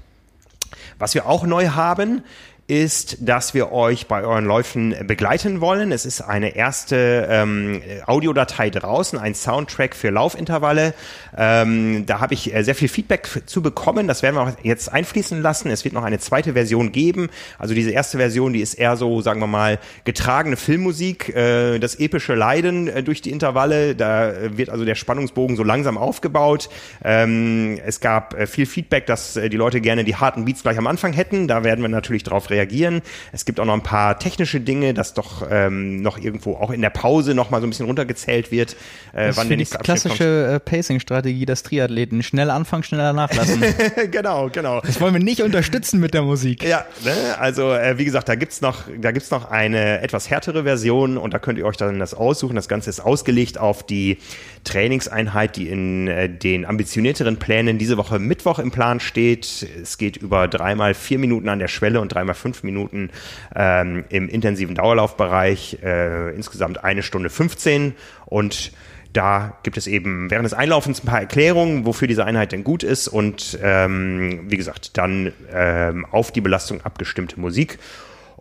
Was 0.99 1.15
wir 1.15 1.27
auch 1.27 1.45
neu 1.45 1.69
haben, 1.69 2.23
ist, 2.69 3.19
dass 3.21 3.55
wir 3.55 3.73
euch 3.73 4.07
bei 4.07 4.23
euren 4.23 4.45
Läufen 4.45 4.95
begleiten 5.07 5.61
wollen. 5.61 5.91
Es 5.91 6.07
ist 6.07 6.21
eine 6.21 6.55
erste 6.55 7.27
ähm, 7.29 7.83
Audiodatei 8.07 8.71
draußen, 8.71 9.19
ein 9.19 9.35
Soundtrack 9.35 9.97
für 9.97 10.11
Laufintervalle. 10.11 10.95
Ähm, 11.37 12.07
da 12.07 12.21
habe 12.21 12.35
ich 12.35 12.55
äh, 12.55 12.63
sehr 12.63 12.75
viel 12.75 12.89
Feedback 12.89 13.43
zu 13.47 13.63
bekommen. 13.63 14.07
Das 14.07 14.23
werden 14.23 14.37
wir 14.37 14.57
jetzt 14.63 14.93
einfließen 14.93 15.43
lassen. 15.43 15.71
Es 15.71 15.85
wird 15.85 15.93
noch 15.95 16.05
eine 16.05 16.21
zweite 16.21 16.53
Version 16.53 16.93
geben. 16.93 17.31
Also 17.59 17.75
diese 17.75 17.91
erste 17.91 18.19
Version, 18.19 18.53
die 18.53 18.61
ist 18.61 18.75
eher 18.75 18.97
so, 18.97 19.21
sagen 19.23 19.41
wir 19.41 19.49
mal, 19.49 19.79
getragene 20.05 20.57
Filmmusik, 20.57 21.35
äh, 21.35 21.81
das 21.81 21.97
epische 21.97 22.35
Leiden 22.35 22.87
äh, 22.87 23.03
durch 23.03 23.23
die 23.23 23.33
Intervalle. 23.33 23.97
Da 23.97 24.33
wird 24.57 24.71
also 24.71 24.85
der 24.85 24.95
Spannungsbogen 24.95 25.57
so 25.57 25.65
langsam 25.65 25.99
aufgebaut. 25.99 26.69
Ähm, 27.05 27.81
es 27.85 28.01
gab 28.01 28.35
äh, 28.35 28.47
viel 28.47 28.67
Feedback, 28.67 29.07
dass 29.07 29.37
äh, 29.37 29.49
die 29.49 29.57
Leute 29.57 29.81
gerne 29.81 30.05
die 30.05 30.15
harten 30.15 30.45
Beats 30.45 30.63
gleich 30.63 30.79
am 30.79 30.87
Anfang 30.87 31.13
hätten. 31.13 31.49
Da 31.49 31.65
werden 31.65 31.83
wir 31.83 31.89
natürlich 31.89 32.23
drauf 32.23 32.51
reagieren. 32.53 33.03
Es 33.33 33.45
gibt 33.45 33.59
auch 33.59 33.65
noch 33.65 33.75
ein 33.75 33.83
paar 33.83 34.19
technische 34.19 34.61
Dinge, 34.61 34.95
dass 34.95 35.15
doch 35.15 35.47
ähm, 35.51 36.03
noch 36.03 36.19
irgendwo 36.19 36.55
auch 36.55 36.71
in 36.71 36.81
der 36.81 36.91
Pause 36.91 37.35
noch 37.35 37.51
mal 37.51 37.61
so 37.61 37.67
ein 37.67 37.71
bisschen 37.71 37.87
runtergezählt 37.87 38.53
wird, 38.53 38.77
äh, 39.13 39.29
das 39.29 39.37
wann 39.37 39.49
der 39.49 39.57
nächste 39.57 39.79
die 39.79 39.85
klassische 39.85 40.55
äh, 40.55 40.61
Pacing-Strategie 40.61 41.47
des 41.47 41.63
Triathleten. 41.63 42.23
Schnell 42.23 42.51
anfangen, 42.51 42.83
schneller 42.83 43.13
nachlassen. 43.13 43.63
genau, 44.11 44.49
genau. 44.51 44.81
Das 44.81 45.01
wollen 45.01 45.15
wir 45.15 45.23
nicht 45.23 45.43
unterstützen 45.43 46.01
mit 46.01 46.15
der 46.15 46.23
Musik. 46.23 46.63
Ja, 46.63 46.87
ne? 47.05 47.13
also 47.39 47.73
äh, 47.73 47.99
wie 47.99 48.05
gesagt, 48.05 48.29
da 48.29 48.35
gibt's 48.35 48.61
noch, 48.61 48.85
da 49.01 49.11
gibt's 49.13 49.31
noch 49.31 49.51
eine 49.51 50.01
etwas 50.01 50.31
härtere 50.31 50.65
Version 50.65 51.19
und 51.19 51.35
da 51.35 51.39
könnt 51.39 51.59
ihr 51.59 51.67
euch 51.67 51.77
dann 51.77 51.99
das 51.99 52.15
aussuchen. 52.15 52.57
Das 52.57 52.69
Ganze 52.69 52.91
ist 52.91 53.01
ausgelegt 53.01 53.59
auf 53.59 53.85
die 53.85 54.19
Trainingseinheit, 54.65 55.57
die 55.57 55.69
in 55.69 56.09
äh, 56.09 56.29
den 56.29 56.65
ambitionierteren 56.65 57.39
Plänen 57.39 57.79
diese 57.79 57.97
Woche 57.97 58.19
Mittwoch 58.19 58.59
im 58.59 58.71
Plan 58.71 59.01
steht. 59.01 59.67
Es 59.83 59.99
geht 59.99 60.17
über 60.17 60.49
dreimal 60.49 60.95
vier 60.95 61.19
Minuten 61.19 61.49
an 61.49 61.59
der 61.59 61.69
Schwelle 61.69 62.01
und 62.01 62.15
dreimal 62.15 62.35
fünf 62.43 62.63
Minuten 62.63 63.11
ähm, 63.55 64.05
im 64.11 64.29
intensiven 64.29 64.75
Dauerlaufbereich. 64.75 65.79
Äh, 65.83 66.35
insgesamt 66.35 66.85
eine 66.85 67.03
Stunde 67.03 67.31
15 67.31 67.95
und 68.27 68.73
da 69.13 69.59
gibt 69.63 69.77
es 69.77 69.87
eben 69.87 70.31
während 70.31 70.47
des 70.47 70.55
Einlaufens 70.55 71.03
ein 71.03 71.07
paar 71.07 71.21
Erklärungen, 71.21 71.85
wofür 71.85 72.09
diese 72.09 72.25
Einheit 72.25 72.53
denn 72.53 72.65
gut 72.65 72.83
ist 72.83 73.09
und 73.09 73.59
ähm, 73.63 74.45
wie 74.49 74.57
gesagt, 74.57 74.97
dann 74.97 75.33
ähm, 75.53 76.07
auf 76.11 76.33
die 76.33 76.41
Belastung 76.41 76.81
abgestimmte 76.81 77.39
Musik. 77.39 77.79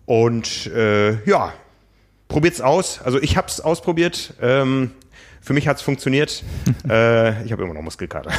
Und 0.05 0.67
äh, 0.67 1.23
ja, 1.25 1.53
probiert's 2.27 2.61
aus. 2.61 3.01
Also 3.03 3.21
ich 3.21 3.37
habe 3.37 3.47
es 3.47 3.59
ausprobiert. 3.59 4.33
Ähm, 4.41 4.91
für 5.41 5.53
mich 5.53 5.67
hat 5.67 5.77
es 5.77 5.83
funktioniert. 5.83 6.43
äh, 6.89 7.43
ich 7.43 7.51
habe 7.51 7.63
immer 7.63 7.73
noch 7.73 7.81
Muskelkater. 7.81 8.31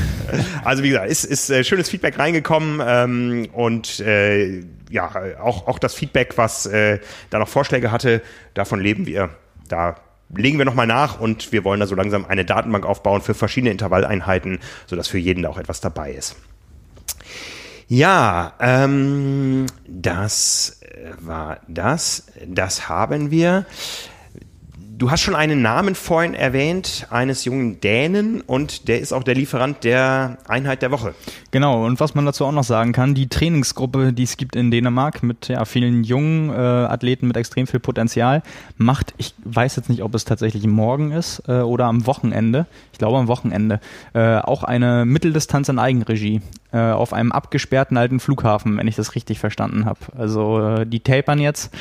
also 0.64 0.82
wie 0.82 0.90
gesagt, 0.90 1.10
ist, 1.10 1.24
ist 1.24 1.50
äh, 1.50 1.64
schönes 1.64 1.90
Feedback 1.90 2.18
reingekommen 2.18 2.80
ähm, 2.86 3.48
und 3.52 4.00
äh, 4.00 4.62
ja, 4.90 5.10
auch, 5.40 5.66
auch 5.66 5.78
das 5.78 5.94
Feedback, 5.94 6.34
was 6.36 6.66
äh, 6.66 7.00
da 7.30 7.38
noch 7.38 7.48
Vorschläge 7.48 7.90
hatte, 7.90 8.22
davon 8.54 8.80
leben 8.80 9.06
wir. 9.06 9.30
Da 9.68 9.96
legen 10.34 10.58
wir 10.58 10.64
nochmal 10.64 10.86
nach 10.86 11.20
und 11.20 11.52
wir 11.52 11.64
wollen 11.64 11.80
da 11.80 11.86
so 11.86 11.94
langsam 11.94 12.24
eine 12.24 12.44
Datenbank 12.44 12.84
aufbauen 12.84 13.20
für 13.20 13.34
verschiedene 13.34 13.70
Intervalleinheiten, 13.70 14.58
sodass 14.86 15.08
für 15.08 15.18
jeden 15.18 15.42
da 15.42 15.48
auch 15.48 15.58
etwas 15.58 15.80
dabei 15.80 16.12
ist. 16.12 16.36
Ja, 17.88 18.54
ähm, 18.58 19.66
das 19.86 20.80
war 21.20 21.60
das. 21.68 22.26
Das 22.46 22.88
haben 22.88 23.30
wir 23.30 23.64
du 24.98 25.10
hast 25.10 25.20
schon 25.20 25.34
einen 25.34 25.62
Namen 25.62 25.94
vorhin 25.94 26.34
erwähnt, 26.34 27.06
eines 27.10 27.44
jungen 27.44 27.80
Dänen 27.80 28.40
und 28.40 28.88
der 28.88 29.00
ist 29.00 29.12
auch 29.12 29.22
der 29.22 29.34
Lieferant 29.34 29.84
der 29.84 30.38
Einheit 30.48 30.82
der 30.82 30.90
Woche. 30.90 31.14
Genau, 31.50 31.84
und 31.84 32.00
was 32.00 32.14
man 32.14 32.24
dazu 32.24 32.44
auch 32.44 32.52
noch 32.52 32.64
sagen 32.64 32.92
kann, 32.92 33.14
die 33.14 33.28
Trainingsgruppe, 33.28 34.12
die 34.12 34.22
es 34.22 34.36
gibt 34.36 34.56
in 34.56 34.70
Dänemark 34.70 35.22
mit 35.22 35.48
ja, 35.48 35.64
vielen 35.64 36.04
jungen 36.04 36.50
äh, 36.50 36.54
Athleten 36.54 37.26
mit 37.26 37.36
extrem 37.36 37.66
viel 37.66 37.80
Potenzial, 37.80 38.42
macht, 38.76 39.14
ich 39.18 39.34
weiß 39.44 39.76
jetzt 39.76 39.88
nicht, 39.88 40.02
ob 40.02 40.14
es 40.14 40.24
tatsächlich 40.24 40.66
morgen 40.66 41.12
ist 41.12 41.42
äh, 41.46 41.60
oder 41.60 41.86
am 41.86 42.06
Wochenende, 42.06 42.66
ich 42.92 42.98
glaube 42.98 43.18
am 43.18 43.28
Wochenende, 43.28 43.80
äh, 44.14 44.38
auch 44.38 44.64
eine 44.64 45.04
Mitteldistanz 45.04 45.68
in 45.68 45.78
Eigenregie 45.78 46.40
äh, 46.72 46.78
auf 46.78 47.12
einem 47.12 47.32
abgesperrten 47.32 47.96
alten 47.96 48.20
Flughafen, 48.20 48.76
wenn 48.76 48.88
ich 48.88 48.96
das 48.96 49.14
richtig 49.14 49.38
verstanden 49.38 49.84
habe. 49.84 50.00
Also 50.16 50.60
äh, 50.60 50.86
die 50.86 51.00
tapern 51.00 51.38
jetzt 51.38 51.74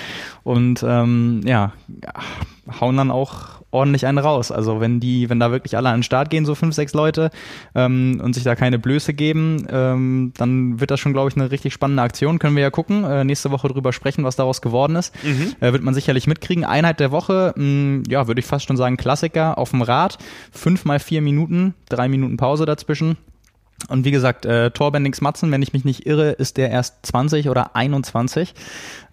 und 0.44 0.84
ähm, 0.88 1.42
ja, 1.46 1.74
hauen 2.80 2.98
dann 2.98 3.12
auch 3.12 3.62
ordentlich 3.72 4.06
einen 4.06 4.18
raus. 4.18 4.52
Also 4.52 4.80
wenn 4.80 5.00
die, 5.00 5.30
wenn 5.30 5.40
da 5.40 5.52
wirklich 5.52 5.78
alle 5.78 5.90
an 5.90 5.98
den 5.98 6.04
Start 6.04 6.30
gehen, 6.30 6.46
so 6.46 6.56
fünf, 6.56 6.74
sechs 6.74 6.94
Leute 6.94 7.30
ähm, 7.76 8.20
und 8.24 8.34
sich 8.34 8.44
da 8.44 8.56
keine 8.56 8.80
Blöße 8.80 9.14
geben, 9.14 9.68
ähm, 9.70 10.34
dann 10.38 10.80
wird 10.80 10.92
das 10.92 11.00
schon, 11.00 11.14
glaube 11.14 11.30
ich, 11.30 11.36
eine 11.36 11.52
richtig 11.52 11.74
spannende 11.74 12.02
Aktion. 12.02 12.40
Können 12.40 12.56
wir 12.56 12.64
ja 12.64 12.72
gucken, 12.72 13.04
äh, 13.04 13.24
nächste 13.24 13.52
Woche 13.52 13.68
drüber 13.68 13.94
sprechen, 13.94 14.24
was 14.24 14.38
daraus 14.38 14.62
geworden 14.62 14.96
ist. 14.96 15.14
Mhm. 15.24 15.56
Äh, 15.60 15.74
wird 15.74 15.84
man 15.84 15.94
sicherlich 15.94 16.26
mitkriegen. 16.26 16.64
Einheit 16.64 17.00
der 17.00 17.12
Woche, 17.12 17.54
mh, 17.56 17.64
mm, 17.64 18.04
ja, 18.10 18.28
würde 18.28 18.40
ich 18.40 18.46
fast 18.46 18.66
schon 18.66 18.78
sagen, 18.78 18.98
Klassiker 18.98 19.58
auf 19.58 19.72
dem 19.72 19.82
Rad. 19.82 20.18
Fünf 20.52 20.86
mal 20.86 21.00
vier 21.00 21.22
Minuten, 21.22 21.76
drei 21.90 22.08
Minuten 22.08 22.38
Pause 22.38 22.66
dazwischen. 22.66 23.18
Und 23.88 24.06
wie 24.06 24.12
gesagt, 24.12 24.46
äh, 24.46 24.72
Torbendings 24.72 25.22
Matzen, 25.22 25.52
wenn 25.52 25.62
ich 25.62 25.74
mich 25.74 25.86
nicht 25.86 26.06
irre, 26.06 26.32
ist 26.32 26.58
der 26.58 26.72
erst 26.72 27.06
20 27.06 27.50
oder 27.50 27.76
21. 27.76 28.54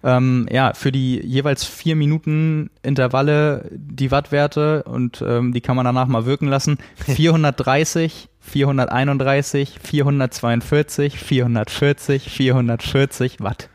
Ähm, 0.03 0.47
ja, 0.51 0.73
für 0.73 0.91
die 0.91 1.19
jeweils 1.19 1.63
vier 1.63 1.95
Minuten 1.95 2.71
Intervalle 2.81 3.69
die 3.71 4.09
Wattwerte 4.09 4.83
und 4.83 5.23
ähm, 5.25 5.53
die 5.53 5.61
kann 5.61 5.75
man 5.75 5.85
danach 5.85 6.07
mal 6.07 6.25
wirken 6.25 6.47
lassen. 6.47 6.77
430, 7.05 8.29
431, 8.39 9.79
442, 9.81 11.19
440, 11.19 12.29
440 12.29 13.39
Watt. 13.41 13.69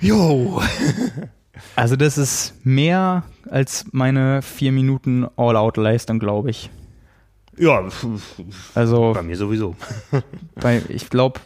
Jo. 0.00 0.62
also 1.76 1.96
das 1.96 2.18
ist 2.18 2.54
mehr 2.64 3.24
als 3.50 3.86
meine 3.92 4.42
vier 4.42 4.72
Minuten 4.72 5.26
All-Out-Leistung, 5.36 6.18
glaube 6.18 6.50
ich. 6.50 6.70
Ja, 7.58 7.88
also 8.74 9.12
bei 9.12 9.22
mir 9.22 9.36
sowieso. 9.36 9.74
bei, 10.54 10.82
ich 10.88 11.10
glaube, 11.10 11.40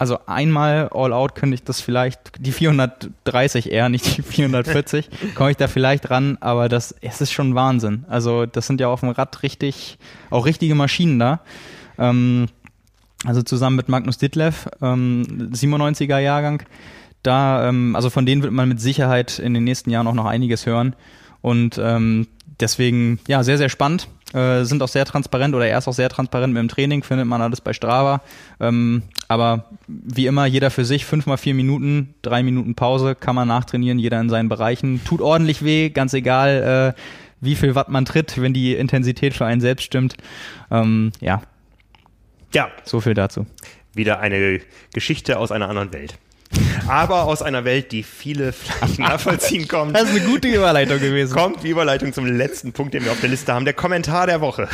also 0.00 0.18
einmal 0.26 0.88
all 0.94 1.12
out 1.12 1.34
könnte 1.34 1.54
ich 1.54 1.62
das 1.62 1.82
vielleicht, 1.82 2.32
die 2.38 2.52
430 2.52 3.70
eher, 3.70 3.90
nicht 3.90 4.16
die 4.16 4.22
440, 4.22 5.10
komme 5.34 5.50
ich 5.50 5.58
da 5.58 5.68
vielleicht 5.68 6.08
ran, 6.08 6.38
aber 6.40 6.70
das, 6.70 6.94
es 7.02 7.20
ist 7.20 7.32
schon 7.32 7.54
Wahnsinn. 7.54 8.06
Also 8.08 8.46
das 8.46 8.66
sind 8.66 8.80
ja 8.80 8.88
auf 8.88 9.00
dem 9.00 9.10
Rad 9.10 9.42
richtig, 9.42 9.98
auch 10.30 10.46
richtige 10.46 10.74
Maschinen 10.74 11.18
da. 11.18 11.40
Ähm, 11.98 12.48
also 13.26 13.42
zusammen 13.42 13.76
mit 13.76 13.90
Magnus 13.90 14.16
Ditlev, 14.16 14.68
ähm, 14.80 15.50
97er 15.52 16.18
Jahrgang. 16.18 16.62
Da, 17.22 17.68
ähm, 17.68 17.94
also 17.94 18.08
von 18.08 18.24
denen 18.24 18.42
wird 18.42 18.54
man 18.54 18.70
mit 18.70 18.80
Sicherheit 18.80 19.38
in 19.38 19.52
den 19.52 19.64
nächsten 19.64 19.90
Jahren 19.90 20.06
auch 20.06 20.14
noch 20.14 20.24
einiges 20.24 20.64
hören. 20.64 20.96
Und 21.42 21.78
ähm, 21.82 22.26
deswegen, 22.58 23.20
ja, 23.28 23.42
sehr, 23.42 23.58
sehr 23.58 23.68
spannend. 23.68 24.08
Äh, 24.32 24.64
sind 24.64 24.82
auch 24.82 24.88
sehr 24.88 25.04
transparent 25.04 25.54
oder 25.54 25.66
er 25.66 25.78
ist 25.78 25.88
auch 25.88 25.92
sehr 25.94 26.08
transparent 26.08 26.52
mit 26.52 26.60
dem 26.60 26.68
Training, 26.68 27.02
findet 27.02 27.26
man 27.26 27.42
alles 27.42 27.60
bei 27.60 27.72
Strava. 27.72 28.22
Ähm, 28.60 29.02
aber 29.28 29.64
wie 29.88 30.26
immer, 30.26 30.46
jeder 30.46 30.70
für 30.70 30.84
sich, 30.84 31.04
fünf 31.04 31.26
mal 31.26 31.36
vier 31.36 31.54
Minuten, 31.54 32.14
drei 32.22 32.42
Minuten 32.42 32.74
Pause, 32.74 33.14
kann 33.14 33.34
man 33.34 33.48
nachtrainieren, 33.48 33.98
jeder 33.98 34.20
in 34.20 34.28
seinen 34.28 34.48
Bereichen. 34.48 35.02
Tut 35.04 35.20
ordentlich 35.20 35.64
weh, 35.64 35.90
ganz 35.90 36.14
egal, 36.14 36.94
äh, 36.96 37.00
wie 37.40 37.56
viel 37.56 37.74
Watt 37.74 37.88
man 37.88 38.04
tritt, 38.04 38.40
wenn 38.40 38.52
die 38.52 38.74
Intensität 38.74 39.34
für 39.34 39.46
einen 39.46 39.60
selbst 39.60 39.84
stimmt. 39.84 40.16
Ähm, 40.70 41.10
ja. 41.20 41.42
Ja. 42.54 42.68
So 42.84 43.00
viel 43.00 43.14
dazu. 43.14 43.46
Wieder 43.94 44.20
eine 44.20 44.60
Geschichte 44.92 45.38
aus 45.38 45.50
einer 45.50 45.68
anderen 45.68 45.92
Welt 45.92 46.18
aber 46.88 47.24
aus 47.24 47.42
einer 47.42 47.64
Welt, 47.64 47.92
die 47.92 48.02
viele 48.02 48.52
vielleicht 48.52 48.98
nachvollziehen 48.98 49.68
kommen. 49.68 49.92
Das 49.92 50.04
ist 50.04 50.10
eine 50.10 50.20
gute 50.20 50.48
Überleitung 50.48 50.98
gewesen. 50.98 51.34
Kommt 51.34 51.62
die 51.62 51.68
Überleitung 51.68 52.12
zum 52.12 52.26
letzten 52.26 52.72
Punkt, 52.72 52.94
den 52.94 53.04
wir 53.04 53.12
auf 53.12 53.20
der 53.20 53.30
Liste 53.30 53.52
haben, 53.52 53.64
der 53.64 53.74
Kommentar 53.74 54.26
der 54.26 54.40
Woche. 54.40 54.68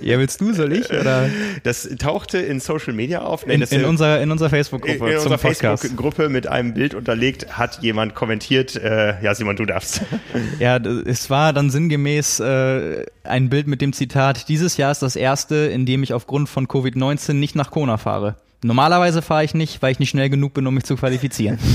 Ja, 0.00 0.18
willst 0.18 0.40
du, 0.40 0.52
soll 0.52 0.72
ich? 0.72 0.90
Oder? 0.90 1.28
Das 1.64 1.88
tauchte 1.98 2.38
in 2.38 2.60
Social 2.60 2.92
Media 2.92 3.22
auf. 3.22 3.46
in, 3.46 3.62
in, 3.62 3.84
unserer, 3.84 4.20
in 4.20 4.30
unserer 4.30 4.50
Facebook-Gruppe. 4.50 5.06
In, 5.06 5.12
in 5.12 5.16
unserer 5.16 5.38
Facebook-Gruppe 5.38 6.28
mit 6.28 6.46
einem 6.46 6.74
Bild 6.74 6.94
unterlegt, 6.94 7.58
hat 7.58 7.82
jemand 7.82 8.14
kommentiert, 8.14 8.76
äh, 8.76 9.20
ja 9.22 9.34
Simon, 9.34 9.56
du 9.56 9.64
darfst. 9.64 10.02
Ja, 10.58 10.76
es 10.76 11.30
war 11.30 11.52
dann 11.52 11.70
sinngemäß 11.70 12.40
äh, 12.40 13.04
ein 13.24 13.48
Bild 13.48 13.66
mit 13.66 13.80
dem 13.80 13.92
Zitat, 13.92 14.48
dieses 14.48 14.76
Jahr 14.76 14.90
ist 14.90 15.02
das 15.02 15.16
erste, 15.16 15.56
in 15.56 15.86
dem 15.86 16.02
ich 16.02 16.14
aufgrund 16.14 16.48
von 16.48 16.66
Covid-19 16.66 17.34
nicht 17.34 17.54
nach 17.54 17.70
Kona 17.70 17.96
fahre. 17.96 18.36
Normalerweise 18.62 19.22
fahre 19.22 19.44
ich 19.44 19.54
nicht, 19.54 19.80
weil 19.82 19.92
ich 19.92 20.00
nicht 20.00 20.10
schnell 20.10 20.30
genug 20.30 20.54
bin, 20.54 20.66
um 20.66 20.74
mich 20.74 20.84
zu 20.84 20.96
qualifizieren. 20.96 21.58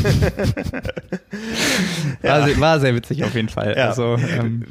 ja. 2.21 2.41
war, 2.41 2.59
war, 2.59 2.79
sehr 2.81 2.93
witzig 2.93 3.23
auf 3.23 3.33
jeden 3.35 3.47
Fall. 3.47 3.75
Ja. 3.77 3.87
Also, 3.87 4.17
ähm, 4.17 4.65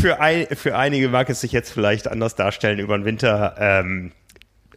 für, 0.00 0.20
ein, 0.20 0.46
für 0.52 0.76
einige 0.76 1.08
mag 1.08 1.28
es 1.28 1.40
sich 1.40 1.50
jetzt 1.50 1.72
vielleicht 1.72 2.06
anders 2.06 2.36
darstellen 2.36 2.78
über 2.78 2.96
den 2.96 3.04
Winter. 3.04 3.56
Ähm, 3.58 4.12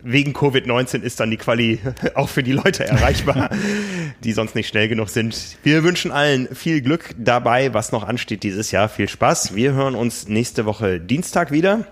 wegen 0.01 0.33
Covid-19 0.33 1.01
ist 1.01 1.19
dann 1.19 1.31
die 1.31 1.37
Quali 1.37 1.79
auch 2.15 2.29
für 2.29 2.43
die 2.43 2.51
Leute 2.51 2.85
erreichbar, 2.85 3.49
die 4.23 4.33
sonst 4.33 4.55
nicht 4.55 4.67
schnell 4.67 4.87
genug 4.87 5.09
sind. 5.09 5.57
Wir 5.63 5.83
wünschen 5.83 6.11
allen 6.11 6.53
viel 6.53 6.81
Glück 6.81 7.15
dabei, 7.17 7.73
was 7.73 7.91
noch 7.91 8.03
ansteht 8.03 8.43
dieses 8.43 8.71
Jahr. 8.71 8.89
Viel 8.89 9.07
Spaß. 9.07 9.55
Wir 9.55 9.73
hören 9.73 9.95
uns 9.95 10.27
nächste 10.27 10.65
Woche 10.65 10.99
Dienstag 10.99 11.51
wieder. 11.51 11.85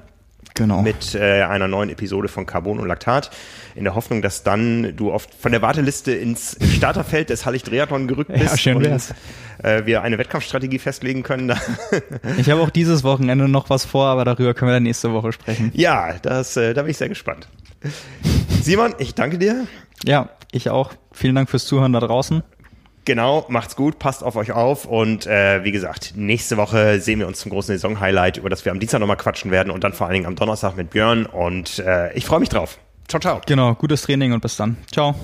Genau. 0.55 0.81
Mit 0.81 1.15
äh, 1.15 1.43
einer 1.43 1.67
neuen 1.67 1.89
Episode 1.89 2.27
von 2.27 2.45
Carbon 2.45 2.79
und 2.79 2.87
Laktat. 2.87 3.31
In 3.75 3.85
der 3.85 3.95
Hoffnung, 3.95 4.21
dass 4.21 4.43
dann 4.43 4.95
du 4.95 5.11
oft 5.11 5.33
von 5.33 5.51
der 5.51 5.61
Warteliste 5.61 6.11
ins 6.11 6.57
Starterfeld 6.75 7.29
des 7.29 7.45
Hallig 7.45 7.63
Triathlon 7.63 8.07
gerückt 8.07 8.31
bist. 8.33 8.51
Ja, 8.51 8.57
schön 8.57 8.81
wär's. 8.81 9.13
Und, 9.57 9.65
äh, 9.65 9.85
wir 9.85 10.01
eine 10.01 10.17
Wettkampfstrategie 10.17 10.79
festlegen 10.79 11.23
können. 11.23 11.53
ich 12.37 12.49
habe 12.49 12.61
auch 12.61 12.69
dieses 12.69 13.03
Wochenende 13.03 13.47
noch 13.47 13.69
was 13.69 13.85
vor, 13.85 14.07
aber 14.07 14.25
darüber 14.25 14.53
können 14.53 14.69
wir 14.71 14.75
dann 14.75 14.83
nächste 14.83 15.13
Woche 15.13 15.31
sprechen. 15.31 15.71
Ja, 15.73 16.15
das, 16.21 16.57
äh, 16.57 16.73
da 16.73 16.81
bin 16.81 16.91
ich 16.91 16.97
sehr 16.97 17.09
gespannt. 17.09 17.47
Simon, 18.61 18.93
ich 18.99 19.15
danke 19.15 19.37
dir. 19.37 19.67
Ja, 20.03 20.29
ich 20.51 20.69
auch. 20.69 20.91
Vielen 21.11 21.35
Dank 21.35 21.49
fürs 21.49 21.65
Zuhören 21.65 21.93
da 21.93 21.99
draußen. 21.99 22.43
Genau, 23.05 23.45
macht's 23.49 23.75
gut, 23.75 23.97
passt 23.97 24.23
auf 24.23 24.35
euch 24.35 24.51
auf 24.51 24.85
und 24.85 25.25
äh, 25.25 25.63
wie 25.63 25.71
gesagt, 25.71 26.13
nächste 26.15 26.57
Woche 26.57 26.99
sehen 26.99 27.19
wir 27.19 27.27
uns 27.27 27.39
zum 27.39 27.51
großen 27.51 27.73
Saison-Highlight, 27.73 28.37
über 28.37 28.49
das 28.49 28.63
wir 28.63 28.71
am 28.71 28.79
Dienstag 28.79 28.99
nochmal 28.99 29.17
quatschen 29.17 29.49
werden 29.49 29.71
und 29.71 29.83
dann 29.83 29.93
vor 29.93 30.07
allen 30.07 30.13
Dingen 30.13 30.27
am 30.27 30.35
Donnerstag 30.35 30.77
mit 30.77 30.91
Björn 30.91 31.25
und 31.25 31.79
äh, 31.79 32.13
ich 32.13 32.25
freue 32.25 32.39
mich 32.39 32.49
drauf. 32.49 32.77
Ciao, 33.07 33.19
ciao. 33.19 33.41
Genau, 33.45 33.73
gutes 33.73 34.03
Training 34.03 34.33
und 34.33 34.41
bis 34.41 34.55
dann. 34.55 34.77
Ciao. 34.91 35.15